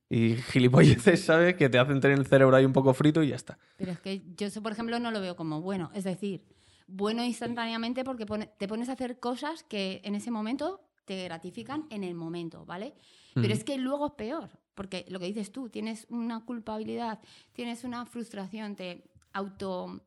y 0.10 0.36
gilipolleces, 0.36 1.24
¿sabes? 1.26 1.56
Que 1.56 1.70
te 1.70 1.78
hacen 1.80 2.00
tener 2.00 2.18
el 2.18 2.26
cerebro 2.26 2.56
ahí 2.56 2.66
un 2.66 2.74
poco 2.74 2.94
frito 2.94 3.22
y 3.22 3.28
ya 3.30 3.36
está. 3.36 3.60
Pero 3.78 3.92
es 3.92 4.00
que 4.00 4.24
yo 4.38 4.48
eso, 4.48 4.64
por 4.64 4.72
ejemplo, 4.72 4.98
no 5.00 5.12
lo 5.12 5.20
veo 5.22 5.36
como 5.36 5.62
bueno. 5.62 5.92
Es 5.94 6.06
decir, 6.06 6.46
bueno 6.88 7.24
instantáneamente 7.26 8.04
porque 8.06 8.26
pone- 8.26 8.50
te 8.58 8.68
pones 8.68 8.88
a 8.90 8.94
hacer 8.94 9.20
cosas 9.20 9.64
que 9.64 10.02
en 10.06 10.16
ese 10.16 10.32
momento 10.32 10.82
te 11.06 11.24
gratifican 11.26 11.86
en 11.90 12.06
el 12.06 12.16
momento, 12.16 12.66
¿vale? 12.66 12.94
Pero 13.34 13.54
es 13.54 13.64
que 13.64 13.78
luego 13.78 14.08
es 14.08 14.14
peor, 14.14 14.50
porque 14.76 15.06
lo 15.10 15.20
que 15.20 15.26
dices 15.26 15.52
tú, 15.52 15.70
tienes 15.70 16.06
una 16.10 16.46
culpabilidad, 16.46 17.20
tienes 17.54 17.84
una 17.84 18.06
frustración, 18.06 18.76
te 18.76 19.10
auto 19.34 20.02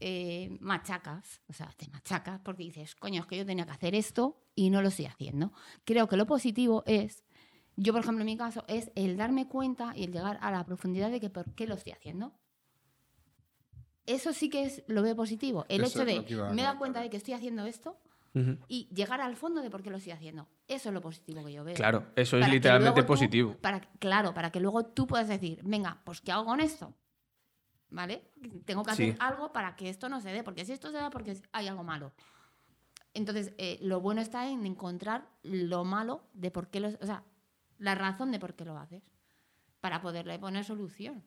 eh, 0.00 0.56
machacas, 0.60 1.40
o 1.48 1.52
sea, 1.52 1.72
te 1.76 1.88
machacas 1.88 2.40
porque 2.40 2.64
dices, 2.64 2.94
coño, 2.94 3.22
es 3.22 3.26
que 3.26 3.36
yo 3.36 3.46
tenía 3.46 3.64
que 3.64 3.72
hacer 3.72 3.94
esto 3.94 4.42
y 4.54 4.70
no 4.70 4.82
lo 4.82 4.88
estoy 4.88 5.06
haciendo. 5.06 5.52
Creo 5.84 6.08
que 6.08 6.16
lo 6.16 6.26
positivo 6.26 6.82
es, 6.86 7.24
yo 7.76 7.92
por 7.92 8.02
ejemplo 8.02 8.22
en 8.22 8.26
mi 8.26 8.36
caso, 8.36 8.64
es 8.68 8.90
el 8.94 9.16
darme 9.16 9.48
cuenta 9.48 9.92
y 9.96 10.04
el 10.04 10.12
llegar 10.12 10.38
a 10.40 10.50
la 10.50 10.64
profundidad 10.64 11.10
de 11.10 11.20
que 11.20 11.30
por 11.30 11.54
qué 11.54 11.66
lo 11.66 11.74
estoy 11.74 11.92
haciendo. 11.92 12.32
Eso 14.06 14.32
sí 14.32 14.50
que 14.50 14.64
es 14.64 14.84
lo 14.86 15.02
veo 15.02 15.16
positivo. 15.16 15.64
El 15.68 15.82
Eso 15.82 16.02
hecho 16.02 16.04
de 16.04 16.52
me 16.52 16.60
he 16.60 16.64
dado 16.64 16.78
cuenta 16.78 17.00
de 17.00 17.08
que 17.08 17.16
estoy 17.16 17.34
haciendo 17.34 17.64
esto 17.64 17.98
Ujú. 18.34 18.58
y 18.66 18.88
llegar 18.92 19.20
al 19.20 19.36
fondo 19.36 19.62
de 19.62 19.70
por 19.70 19.82
qué 19.82 19.90
lo 19.90 19.98
estoy 19.98 20.12
haciendo. 20.12 20.48
Eso 20.66 20.88
es 20.88 20.92
lo 20.94 21.00
positivo 21.00 21.44
que 21.44 21.52
yo 21.52 21.62
veo. 21.62 21.74
Claro, 21.76 22.06
eso 22.16 22.36
es 22.36 22.40
Para 22.42 22.46
que 22.50 22.56
literalmente 22.56 23.02
tú- 23.02 23.06
positivo. 23.06 23.56
para, 23.58 23.80
claro, 24.00 24.34
para 24.34 24.50
que 24.50 24.58
luego 24.60 24.84
tú 24.86 25.06
puedas 25.06 25.28
decir, 25.28 25.60
venga, 25.62 26.00
pues 26.04 26.20
¿qué 26.20 26.32
hago 26.32 26.44
con 26.44 26.58
esto? 26.60 26.92
¿Vale? 27.90 28.32
Tengo 28.64 28.82
que 28.82 28.90
hacer 28.90 29.12
Sí. 29.12 29.16
algo 29.20 29.52
para 29.52 29.76
que 29.76 29.88
esto 29.88 30.08
no 30.08 30.20
se 30.20 30.32
dé, 30.32 30.42
porque 30.42 30.64
si 30.64 30.72
esto 30.72 30.90
se 30.90 30.96
da, 30.96 31.10
porque 31.10 31.36
hay 31.52 31.68
algo 31.68 31.84
malo. 31.84 32.12
Entonces, 33.12 33.52
eh, 33.58 33.78
lo 33.80 34.00
bueno 34.00 34.20
está 34.20 34.48
en 34.48 34.66
encontrar 34.66 35.28
lo 35.44 35.84
malo 35.84 36.24
de 36.32 36.50
por 36.50 36.68
qué 36.70 36.80
lo... 36.80 36.88
O 36.88 37.06
sea, 37.06 37.22
la 37.78 37.94
razón 37.94 38.32
de 38.32 38.40
por 38.40 38.54
qué 38.54 38.64
lo 38.64 38.76
haces, 38.76 39.04
para 39.80 40.00
poderle 40.00 40.38
poner 40.40 40.64
solución. 40.64 41.22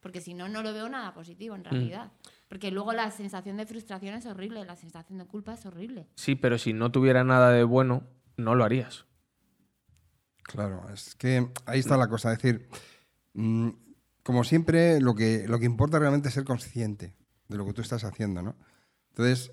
Porque 0.00 0.20
si 0.20 0.34
no, 0.34 0.48
no 0.48 0.62
lo 0.62 0.72
veo 0.72 0.88
nada 0.88 1.12
positivo 1.14 1.54
en 1.56 1.64
realidad. 1.64 2.12
Porque 2.52 2.70
luego 2.70 2.92
la 2.92 3.10
sensación 3.10 3.56
de 3.56 3.64
frustración 3.64 4.14
es 4.14 4.26
horrible, 4.26 4.62
la 4.66 4.76
sensación 4.76 5.18
de 5.18 5.24
culpa 5.24 5.54
es 5.54 5.64
horrible. 5.64 6.06
Sí, 6.16 6.34
pero 6.34 6.58
si 6.58 6.74
no 6.74 6.92
tuviera 6.92 7.24
nada 7.24 7.48
de 7.50 7.64
bueno, 7.64 8.06
no 8.36 8.54
lo 8.54 8.62
harías. 8.62 9.06
Claro, 10.42 10.86
es 10.92 11.14
que 11.14 11.48
ahí 11.64 11.80
está 11.80 11.96
la 11.96 12.08
cosa. 12.08 12.30
Es 12.30 12.42
decir, 12.42 12.68
mm, 13.32 13.70
como 14.22 14.44
siempre, 14.44 15.00
lo 15.00 15.14
que, 15.14 15.48
lo 15.48 15.58
que 15.58 15.64
importa 15.64 15.98
realmente 15.98 16.28
es 16.28 16.34
ser 16.34 16.44
consciente 16.44 17.14
de 17.48 17.56
lo 17.56 17.64
que 17.64 17.72
tú 17.72 17.80
estás 17.80 18.04
haciendo, 18.04 18.42
¿no? 18.42 18.54
Entonces, 19.12 19.50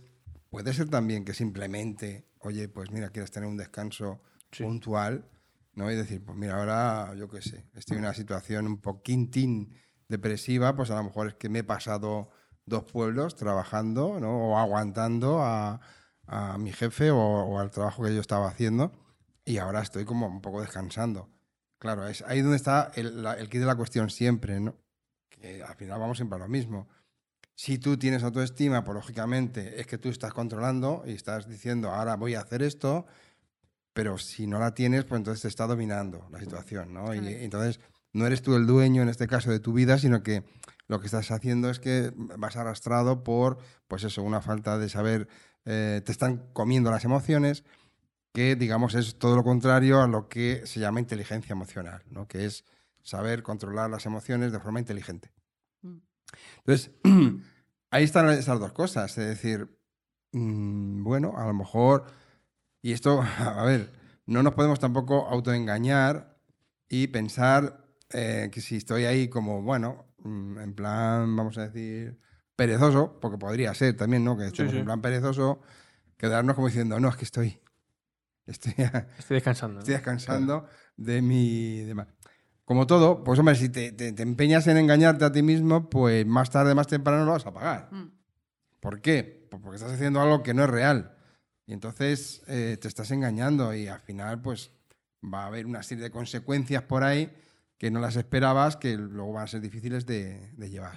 puede 0.49 0.73
ser 0.73 0.89
también 0.89 1.23
que 1.23 1.33
simplemente, 1.33 2.27
oye, 2.39 2.67
pues 2.67 2.91
mira, 2.91 3.11
quieres 3.11 3.31
tener 3.31 3.47
un 3.47 3.55
descanso 3.55 4.21
Sí. 4.51 4.65
puntual, 4.65 5.23
¿no? 5.73 5.89
Y 5.89 5.95
decir, 5.95 6.21
pues 6.25 6.37
mira, 6.37 6.57
ahora, 6.59 7.15
yo 7.15 7.29
qué 7.29 7.41
sé, 7.41 7.65
estoy 7.75 7.95
en 7.95 8.03
una 8.03 8.13
situación 8.13 8.67
un 8.67 8.81
poquitín 8.81 9.73
depresiva, 10.09 10.75
pues 10.75 10.91
a 10.91 10.95
lo 10.97 11.05
mejor 11.05 11.29
es 11.29 11.35
que 11.35 11.47
me 11.47 11.59
he 11.59 11.63
pasado 11.63 12.31
dos 12.69 12.83
pueblos 12.85 13.35
trabajando, 13.35 14.19
¿no? 14.19 14.51
O 14.51 14.57
aguantando 14.57 15.41
a, 15.41 15.81
a 16.27 16.57
mi 16.57 16.71
jefe 16.71 17.11
o, 17.11 17.17
o 17.17 17.59
al 17.59 17.71
trabajo 17.71 18.03
que 18.03 18.13
yo 18.13 18.21
estaba 18.21 18.47
haciendo 18.47 18.91
y 19.45 19.57
ahora 19.57 19.81
estoy 19.81 20.05
como 20.05 20.27
un 20.27 20.41
poco 20.41 20.61
descansando. 20.61 21.29
Claro, 21.79 22.07
es 22.07 22.21
ahí 22.23 22.41
donde 22.41 22.57
está 22.57 22.91
el, 22.95 23.23
la- 23.23 23.33
el 23.33 23.49
kit 23.49 23.61
de 23.61 23.65
la 23.65 23.75
cuestión 23.75 24.09
siempre, 24.09 24.59
¿no? 24.59 24.75
Que 25.29 25.63
al 25.63 25.75
final 25.75 25.99
vamos 25.99 26.17
siempre 26.17 26.35
a 26.37 26.39
lo 26.39 26.47
mismo. 26.47 26.87
Si 27.55 27.77
tú 27.77 27.97
tienes 27.97 28.23
autoestima, 28.23 28.83
pues 28.83 28.95
lógicamente 28.95 29.79
es 29.81 29.87
que 29.87 29.97
tú 29.97 30.09
estás 30.09 30.33
controlando 30.33 31.03
y 31.05 31.11
estás 31.13 31.47
diciendo, 31.47 31.89
ahora 31.89 32.15
voy 32.15 32.35
a 32.35 32.41
hacer 32.41 32.61
esto, 32.63 33.05
pero 33.93 34.17
si 34.17 34.47
no 34.47 34.59
la 34.59 34.73
tienes, 34.73 35.03
pues 35.05 35.19
entonces 35.19 35.41
te 35.41 35.47
está 35.49 35.67
dominando 35.67 36.27
la 36.31 36.39
situación, 36.39 36.93
¿no? 36.93 37.13
Y, 37.13 37.19
entonces 37.43 37.79
no 38.13 38.25
eres 38.25 38.41
tú 38.41 38.55
el 38.55 38.65
dueño 38.65 39.01
en 39.01 39.09
este 39.09 39.27
caso 39.27 39.51
de 39.51 39.59
tu 39.59 39.73
vida, 39.73 39.97
sino 39.97 40.23
que 40.23 40.43
lo 40.89 40.99
que 40.99 41.05
estás 41.05 41.31
haciendo 41.31 41.69
es 41.69 41.79
que 41.79 42.11
vas 42.15 42.57
arrastrado 42.57 43.23
por, 43.23 43.59
pues 43.87 44.03
eso, 44.03 44.23
una 44.23 44.41
falta 44.41 44.77
de 44.79 44.89
saber, 44.89 45.29
eh, 45.63 46.01
te 46.03 46.11
están 46.11 46.49
comiendo 46.51 46.89
las 46.89 47.05
emociones, 47.05 47.63
que 48.33 48.55
digamos 48.55 48.95
es 48.95 49.17
todo 49.19 49.35
lo 49.35 49.43
contrario 49.43 50.01
a 50.01 50.07
lo 50.07 50.27
que 50.27 50.65
se 50.65 50.79
llama 50.79 50.99
inteligencia 50.99 51.53
emocional, 51.53 52.03
¿no? 52.09 52.27
Que 52.27 52.45
es 52.45 52.65
saber 53.03 53.43
controlar 53.43 53.89
las 53.91 54.07
emociones 54.07 54.51
de 54.51 54.59
forma 54.59 54.79
inteligente. 54.79 55.31
Mm. 55.83 55.97
Entonces, 56.57 56.91
ahí 57.91 58.03
están 58.03 58.27
esas 58.29 58.59
dos 58.59 58.73
cosas. 58.73 59.15
Es 59.17 59.27
decir, 59.27 59.69
mm, 60.31 61.03
bueno, 61.03 61.35
a 61.37 61.45
lo 61.45 61.53
mejor, 61.53 62.05
y 62.81 62.93
esto, 62.93 63.21
a 63.37 63.63
ver, 63.63 63.93
no 64.25 64.41
nos 64.41 64.55
podemos 64.55 64.79
tampoco 64.79 65.27
autoengañar 65.27 66.35
y 66.87 67.07
pensar 67.07 67.85
eh, 68.11 68.49
que 68.51 68.59
si 68.59 68.77
estoy 68.77 69.05
ahí 69.05 69.27
como, 69.27 69.61
bueno, 69.61 70.08
en 70.25 70.73
plan, 70.75 71.35
vamos 71.35 71.57
a 71.57 71.67
decir, 71.67 72.19
perezoso, 72.55 73.19
porque 73.21 73.37
podría 73.37 73.73
ser 73.73 73.95
también, 73.95 74.23
¿no? 74.23 74.37
Que 74.37 74.47
estemos 74.47 74.71
sí. 74.73 74.79
en 74.79 74.85
plan 74.85 75.01
perezoso, 75.01 75.61
quedarnos 76.17 76.55
como 76.55 76.67
diciendo, 76.67 76.99
no, 76.99 77.07
es 77.09 77.15
que 77.15 77.25
estoy, 77.25 77.59
estoy, 78.45 78.73
Estoy 79.17 79.35
descansando. 79.35 79.79
estoy 79.79 79.93
descansando 79.93 80.65
de 80.97 81.21
mi... 81.21 81.79
de 81.81 81.95
ma-". 81.95 82.07
Como 82.65 82.85
todo, 82.85 83.23
pues 83.23 83.39
hombre, 83.39 83.55
si 83.55 83.69
te, 83.69 83.91
te- 83.93 84.11
te 84.13 84.21
empeñas 84.23 84.67
en 84.67 84.77
engañarte 84.77 85.25
a 85.25 85.31
ti 85.31 85.41
mismo, 85.41 85.89
pues 85.89 86.25
más 86.25 86.49
tarde, 86.51 86.75
más 86.75 86.87
temprano 86.87 87.25
lo 87.25 87.31
vas 87.31 87.45
a 87.45 87.53
pagar. 87.53 87.89
Mm. 87.91 88.11
¿Por 88.79 89.01
qué? 89.01 89.47
Pues 89.49 89.61
porque 89.63 89.77
estás 89.77 89.91
haciendo 89.93 90.21
algo 90.21 90.43
que 90.43 90.53
no 90.53 90.63
es 90.63 90.69
real. 90.69 91.15
Y 91.65 91.73
entonces 91.73 92.43
eh, 92.47 92.77
te 92.79 92.87
estás 92.87 93.09
engañando 93.11 93.73
y 93.73 93.87
al 93.87 93.99
final 93.99 94.41
pues 94.41 94.71
va 95.23 95.43
a 95.43 95.47
haber 95.47 95.65
una 95.65 95.81
serie 95.83 96.03
de 96.03 96.11
consecuencias 96.11 96.83
por 96.83 97.03
ahí 97.03 97.31
que 97.79 97.89
no 97.89 97.99
las 97.99 98.15
esperabas, 98.17 98.75
que 98.77 98.95
luego 98.97 99.33
van 99.33 99.45
a 99.45 99.47
ser 99.47 99.61
difíciles 99.61 100.05
de, 100.05 100.51
de 100.51 100.69
llevar. 100.69 100.95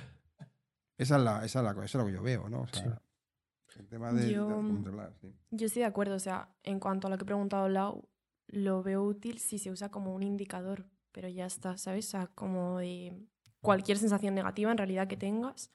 Esa 0.99 1.16
es, 1.16 1.23
la, 1.23 1.45
esa, 1.45 1.61
es 1.61 1.64
la, 1.64 1.71
eso 1.71 1.83
es 1.85 1.95
lo 1.95 2.07
que 2.07 2.12
yo 2.12 2.23
veo, 2.23 2.49
¿no? 2.49 2.62
O 2.62 2.66
sea, 2.66 3.01
el 3.79 3.87
tema 3.88 4.12
de, 4.12 4.27
de 4.27 4.33
Yo- 4.33 4.47
controlar, 4.47 5.14
sí. 5.21 5.33
Yo 5.51 5.66
estoy 5.66 5.81
de 5.81 5.87
acuerdo, 5.87 6.16
o 6.16 6.18
sea, 6.18 6.55
en 6.62 6.81
cuanto 6.81 7.07
a 7.07 7.11
lo 7.11 7.16
que 7.16 7.23
he 7.23 7.27
preguntado 7.27 7.68
Lau, 7.68 8.09
lo 8.49 8.83
veo 8.83 9.03
útil 9.03 9.38
si 9.38 9.59
se 9.59 9.71
usa 9.71 9.90
como 9.90 10.12
un 10.14 10.23
indicador, 10.23 10.85
pero 11.12 11.29
ya 11.29 11.47
está, 11.47 11.77
¿sabes? 11.79 12.09
O 12.09 12.11
sea, 12.11 12.27
como 12.27 12.79
de 12.79 13.27
cualquier 13.61 13.97
sensación 13.99 14.35
negativa 14.35 14.71
en 14.73 14.79
realidad 14.79 15.07
que 15.07 15.16
tengas, 15.16 15.71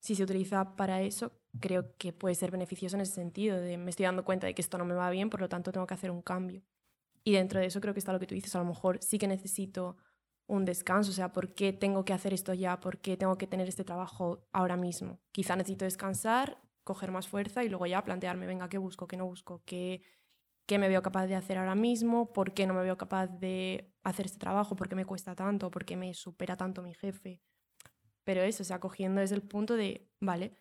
si 0.00 0.14
se 0.14 0.22
utiliza 0.22 0.76
para 0.76 1.02
eso, 1.02 1.32
creo 1.60 1.96
que 1.96 2.12
puede 2.12 2.34
ser 2.34 2.50
beneficioso 2.50 2.96
en 2.96 3.02
ese 3.02 3.14
sentido, 3.14 3.60
de 3.60 3.76
me 3.76 3.90
estoy 3.90 4.04
dando 4.06 4.24
cuenta 4.24 4.46
de 4.46 4.54
que 4.54 4.62
esto 4.62 4.78
no 4.78 4.84
me 4.84 4.94
va 4.94 5.10
bien, 5.10 5.30
por 5.30 5.40
lo 5.40 5.48
tanto 5.48 5.72
tengo 5.72 5.86
que 5.86 5.94
hacer 5.94 6.10
un 6.10 6.22
cambio. 6.22 6.62
Y 7.24 7.32
dentro 7.32 7.60
de 7.60 7.66
eso 7.66 7.80
creo 7.80 7.92
que 7.94 8.00
está 8.00 8.12
lo 8.12 8.18
que 8.20 8.26
tú 8.26 8.34
dices, 8.34 8.54
a 8.56 8.58
lo 8.60 8.64
mejor 8.64 8.98
sí 9.02 9.18
que 9.18 9.28
necesito 9.28 9.96
un 10.52 10.66
descanso, 10.66 11.10
o 11.10 11.14
sea, 11.14 11.32
¿por 11.32 11.54
qué 11.54 11.72
tengo 11.72 12.04
que 12.04 12.12
hacer 12.12 12.34
esto 12.34 12.52
ya? 12.52 12.78
¿Por 12.78 12.98
qué 12.98 13.16
tengo 13.16 13.38
que 13.38 13.46
tener 13.46 13.68
este 13.68 13.84
trabajo 13.84 14.46
ahora 14.52 14.76
mismo? 14.76 15.18
Quizá 15.32 15.56
necesito 15.56 15.86
descansar, 15.86 16.60
coger 16.84 17.10
más 17.10 17.26
fuerza 17.26 17.64
y 17.64 17.70
luego 17.70 17.86
ya 17.86 18.04
plantearme, 18.04 18.46
venga, 18.46 18.68
¿qué 18.68 18.76
busco? 18.76 19.06
¿Qué 19.06 19.16
no 19.16 19.24
busco? 19.24 19.62
¿Qué, 19.64 20.02
qué 20.66 20.78
me 20.78 20.90
veo 20.90 21.00
capaz 21.00 21.26
de 21.26 21.36
hacer 21.36 21.56
ahora 21.56 21.74
mismo? 21.74 22.34
¿Por 22.34 22.52
qué 22.52 22.66
no 22.66 22.74
me 22.74 22.82
veo 22.82 22.98
capaz 22.98 23.28
de 23.28 23.94
hacer 24.02 24.26
este 24.26 24.38
trabajo? 24.38 24.76
¿Por 24.76 24.90
qué 24.90 24.94
me 24.94 25.06
cuesta 25.06 25.34
tanto? 25.34 25.70
¿Por 25.70 25.86
qué 25.86 25.96
me 25.96 26.12
supera 26.12 26.54
tanto 26.54 26.82
mi 26.82 26.92
jefe? 26.92 27.40
Pero 28.22 28.42
eso, 28.42 28.62
o 28.62 28.66
sea, 28.66 28.78
cogiendo 28.78 29.22
desde 29.22 29.36
el 29.36 29.42
punto 29.42 29.74
de, 29.74 30.10
vale, 30.20 30.54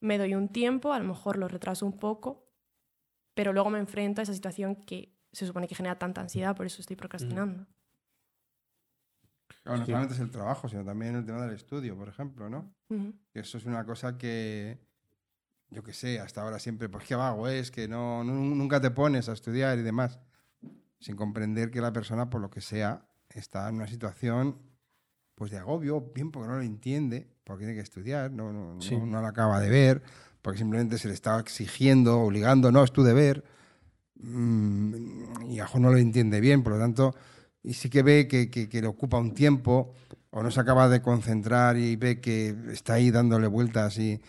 me 0.00 0.18
doy 0.18 0.34
un 0.34 0.50
tiempo, 0.50 0.92
a 0.92 0.98
lo 0.98 1.06
mejor 1.06 1.38
lo 1.38 1.48
retraso 1.48 1.86
un 1.86 1.98
poco, 1.98 2.52
pero 3.32 3.54
luego 3.54 3.70
me 3.70 3.78
enfrento 3.78 4.20
a 4.20 4.24
esa 4.24 4.34
situación 4.34 4.76
que 4.76 5.16
se 5.32 5.46
supone 5.46 5.68
que 5.68 5.74
genera 5.74 5.98
tanta 5.98 6.20
ansiedad, 6.20 6.54
por 6.54 6.66
eso 6.66 6.82
estoy 6.82 6.96
procrastinando. 6.96 7.66
Claro, 9.66 9.80
no 9.80 9.86
solamente 9.86 10.14
es 10.14 10.20
el 10.20 10.30
trabajo, 10.30 10.68
sino 10.68 10.84
también 10.84 11.16
el 11.16 11.24
tema 11.26 11.42
del 11.44 11.54
estudio, 11.54 11.96
por 11.96 12.08
ejemplo, 12.08 12.48
¿no? 12.48 12.72
Ujú. 12.88 13.12
Que 13.32 13.40
Eso 13.40 13.58
es 13.58 13.64
una 13.66 13.84
cosa 13.84 14.16
que, 14.16 14.78
yo 15.70 15.82
qué 15.82 15.92
sé, 15.92 16.20
hasta 16.20 16.42
ahora 16.42 16.58
siempre, 16.60 16.88
pues 16.88 17.04
qué 17.04 17.16
vago 17.16 17.48
es, 17.48 17.70
que 17.72 17.88
no, 17.88 18.22
nu- 18.22 18.54
nunca 18.54 18.80
te 18.80 18.90
pones 18.92 19.28
a 19.28 19.32
estudiar 19.32 19.76
y 19.78 19.82
demás, 19.82 20.20
sin 21.00 21.16
comprender 21.16 21.70
que 21.72 21.80
la 21.80 21.92
persona, 21.92 22.30
por 22.30 22.40
lo 22.40 22.48
que 22.48 22.60
sea, 22.60 23.06
está 23.30 23.68
en 23.68 23.74
una 23.74 23.88
situación 23.88 24.58
pues 25.34 25.50
de 25.50 25.58
agobio, 25.58 26.00
bien 26.14 26.30
porque 26.30 26.48
no 26.48 26.54
lo 26.56 26.62
entiende, 26.62 27.28
porque 27.44 27.64
tiene 27.64 27.74
que 27.74 27.82
estudiar, 27.82 28.30
no, 28.30 28.52
no, 28.52 28.74
no- 28.74 28.80
Sí. 28.80 28.96
no 28.96 29.20
lo 29.20 29.26
acaba 29.26 29.60
de 29.60 29.68
ver, 29.68 30.02
porque 30.42 30.58
simplemente 30.58 30.96
se 30.96 31.08
le 31.08 31.14
está 31.14 31.38
exigiendo, 31.40 32.20
obligando, 32.20 32.70
no, 32.72 32.82
es 32.84 32.92
tu 32.92 33.02
deber, 33.02 33.44
mm, 34.14 35.42
y 35.50 35.60
ajo 35.60 35.78
no 35.78 35.90
lo 35.90 35.98
entiende 35.98 36.40
bien, 36.40 36.62
por 36.62 36.72
lo 36.74 36.78
tanto, 36.78 37.14
y 37.66 37.74
sí 37.74 37.90
que 37.90 38.02
ve 38.02 38.28
que, 38.28 38.48
que- 38.48 38.80
le 38.80 38.86
ocupa 38.86 39.18
un 39.18 39.34
tiempo, 39.34 39.92
o 40.30 40.42
no 40.42 40.50
se 40.50 40.60
acaba 40.60 40.88
de 40.88 41.02
concentrar 41.02 41.76
y 41.76 41.96
ve 41.96 42.20
que 42.20 42.54
está 42.70 42.94
ahí 42.94 43.10
dándole 43.10 43.46
vueltas 43.48 43.98
y 43.98 44.20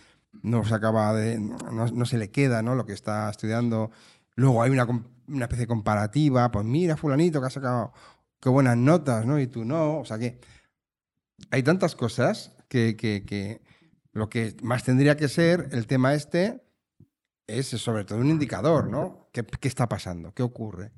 no 0.42 0.64
se 0.66 0.74
acaba 0.74 1.14
de, 1.14 1.40
no, 1.40 1.88
no 1.88 2.06
se 2.06 2.18
le 2.18 2.32
queda 2.32 2.62
¿no? 2.64 2.76
lo 2.76 2.86
que 2.86 2.94
está 2.94 3.30
estudiando. 3.30 3.92
Luego 4.36 4.62
hay 4.64 4.72
una, 4.72 4.86
una 5.28 5.46
especie 5.46 5.64
de 5.64 5.68
comparativa, 5.68 6.50
pues 6.52 6.66
mira, 6.66 6.98
fulanito 6.98 7.40
que 7.40 7.48
ha 7.48 7.50
sacado 7.52 7.94
qué 8.40 8.50
buenas 8.50 8.78
notas, 8.78 9.26
¿no? 9.26 9.40
Y 9.40 9.48
tú 9.48 9.66
no, 9.66 10.00
o 10.00 10.06
sea 10.06 10.18
que 10.18 10.40
hay 11.52 11.64
tantas 11.64 11.96
cosas 11.96 12.52
que, 12.70 12.96
que- 12.96 13.24
que 13.26 13.62
lo 14.14 14.30
que 14.30 14.56
más 14.64 14.84
tendría 14.84 15.16
que 15.18 15.28
ser 15.28 15.70
el 15.72 15.86
tema 15.88 16.14
este 16.16 16.64
es 17.48 17.68
sobre 17.68 18.04
todo 18.04 18.20
un 18.20 18.30
indicador, 18.30 18.90
¿no? 18.90 19.30
¿Qué, 19.32 19.44
qué 19.44 19.68
está 19.68 19.88
pasando? 19.88 20.34
¿Qué 20.34 20.44
ocurre? 20.44 20.92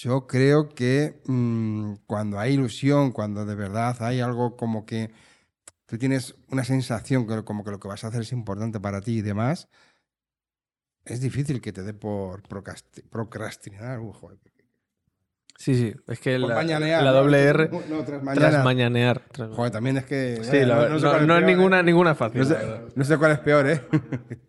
Yo 0.00 0.28
creo 0.28 0.68
que 0.68 1.20
mm, 1.26 1.94
cuando 2.06 2.38
hay 2.38 2.54
ilusión, 2.54 3.10
cuando 3.10 3.44
de 3.44 3.56
verdad 3.56 3.96
hay 4.00 4.20
algo 4.20 4.56
como 4.56 4.86
que 4.86 5.10
tú 5.86 5.98
tienes 5.98 6.36
una 6.52 6.62
sensación 6.62 7.26
que 7.26 7.42
como 7.42 7.64
que 7.64 7.72
lo 7.72 7.80
que 7.80 7.88
vas 7.88 8.04
a 8.04 8.06
hacer 8.08 8.20
es 8.22 8.30
importante 8.30 8.78
para 8.78 9.00
ti 9.00 9.18
y 9.18 9.22
demás, 9.22 9.68
es 11.04 11.20
difícil 11.20 11.60
que 11.60 11.72
te 11.72 11.82
dé 11.82 11.94
por 11.94 12.44
procrasti- 12.44 13.02
procrastinar. 13.10 13.98
Joder. 13.98 14.38
Sí, 15.56 15.74
sí. 15.74 15.92
Es 16.06 16.20
que 16.20 16.38
la, 16.38 16.54
mañanear, 16.54 17.02
la 17.02 17.10
doble 17.10 17.42
R, 17.42 17.68
No, 17.90 18.04
tras 18.04 18.22
mañana. 18.22 18.50
tras 18.50 18.64
mañanear. 18.64 19.22
tras- 19.32 19.50
Joder, 19.52 19.72
también 19.72 19.96
es 19.96 20.04
que. 20.04 20.38
Sí, 20.44 20.58
eh, 20.58 20.66
la- 20.66 20.88
no, 20.88 21.00
sé 21.00 21.04
no, 21.06 21.10
cuál 21.10 21.26
no 21.26 21.34
es 21.34 21.40
peor, 21.42 21.50
ninguna, 21.56 21.80
¿eh? 21.80 21.82
ninguna 21.82 22.14
fácil. 22.14 22.46
Sé, 22.46 22.56
no 22.94 23.02
sé 23.04 23.18
cuál 23.18 23.32
es 23.32 23.38
peor, 23.40 23.66
¿eh? 23.68 23.82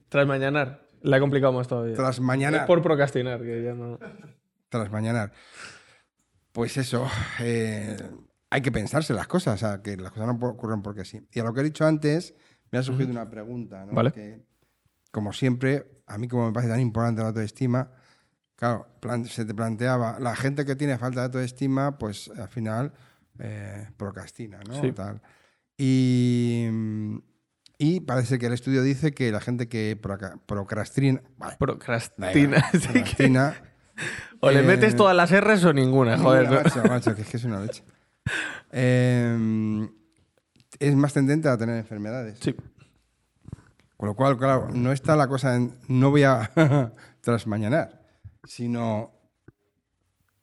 Tras 0.10 0.28
mañanar. 0.28 0.86
La 1.02 1.20
más 1.20 1.68
todavía. 1.68 1.96
Tras 1.96 2.18
Es 2.18 2.22
mañana. 2.22 2.68
por 2.68 2.84
procrastinar, 2.84 3.42
que 3.42 3.64
ya 3.64 3.74
no. 3.74 3.98
Tras 4.70 4.92
mañana. 4.92 5.32
Pues 6.52 6.78
eso, 6.78 7.08
eh, 7.40 7.98
hay 8.50 8.62
que 8.62 8.72
pensarse 8.72 9.14
las 9.14 9.28
cosas, 9.28 9.56
o 9.56 9.58
sea, 9.58 9.82
que 9.82 9.98
las 9.98 10.12
cosas 10.12 10.28
no 10.28 10.48
ocurren 10.48 10.82
porque 10.82 11.06
sí. 11.06 11.22
Y 11.32 11.40
a 11.40 11.44
lo 11.44 11.54
que 11.54 11.62
he 11.62 11.64
dicho 11.64 11.86
antes, 11.86 12.34
me 12.72 12.80
ha 12.80 12.84
surgido 12.84 13.10
una 13.10 13.30
pregunta, 13.30 13.86
¿no? 13.86 13.94
Vale. 13.94 14.12
Que, 14.12 14.46
como 15.12 15.34
siempre, 15.34 16.04
a 16.06 16.18
mí 16.18 16.28
como 16.28 16.48
me 16.48 16.54
parece 16.54 16.72
tan 16.72 16.80
importante 16.80 17.22
la 17.22 17.30
autoestima, 17.30 17.92
claro, 18.56 18.88
se 19.28 19.46
te 19.46 19.54
planteaba, 19.54 20.20
la 20.20 20.36
gente 20.36 20.66
que 20.66 20.76
tiene 20.76 20.98
falta 20.98 21.22
de 21.22 21.26
autoestima, 21.28 21.98
pues 21.98 22.30
al 22.30 22.50
final 22.50 22.94
eh, 23.40 23.88
procrastina, 23.98 24.60
¿no? 24.68 24.80
Sí. 24.82 24.92
Tal. 24.92 25.22
Y, 25.78 26.68
y 27.78 28.02
parece 28.02 28.38
que 28.38 28.48
el 28.48 28.54
estudio 28.54 28.84
dice 28.84 29.14
que 29.14 29.32
la 29.32 29.40
gente 29.40 29.68
que 29.68 29.98
procrastina, 30.46 31.22
vale, 31.38 31.56
Procrastina. 31.58 32.32
procrastina 32.72 33.69
O 34.40 34.50
le 34.52 34.60
Eh, 34.60 34.64
metes 34.64 34.96
todas 34.96 35.16
las 35.16 35.32
R's 35.32 35.66
o 35.66 35.74
ninguna, 35.74 36.18
joder. 36.18 36.50
Macho, 36.50 36.84
macho, 36.84 37.16
que 37.16 37.22
es 37.24 37.30
que 37.30 37.38
es 37.38 37.44
una 37.44 37.60
leche. 37.60 37.84
Eh, 38.72 39.90
es 40.80 40.96
más 40.96 41.14
tendente 41.14 41.50
a 41.50 41.58
tener 41.58 41.78
enfermedades. 41.78 42.38
Sí. 42.40 42.56
Con 43.98 44.08
lo 44.08 44.16
cual, 44.16 44.38
claro, 44.38 44.70
no 44.72 44.92
está 44.94 45.16
la 45.16 45.28
cosa 45.28 45.56
en 45.56 45.76
no 45.88 46.10
voy 46.10 46.24
a 46.24 46.50
trasmañanar, 47.22 48.02
sino 48.46 49.12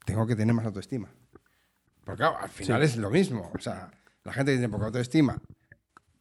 tengo 0.05 0.27
que 0.27 0.37
tener 0.37 0.55
más 0.55 0.67
autoestima. 0.67 1.09
Porque 2.05 2.19
claro, 2.19 2.39
al 2.39 2.51
final 2.51 2.83
es 2.83 2.97
lo 2.97 3.11
mismo. 3.11 3.51
O 3.55 3.59
sea, 3.61 3.91
la 4.25 4.33
gente 4.33 4.53
que 4.53 4.59
tiene 4.59 4.71
poca 4.71 4.87
autoestima, 4.87 5.41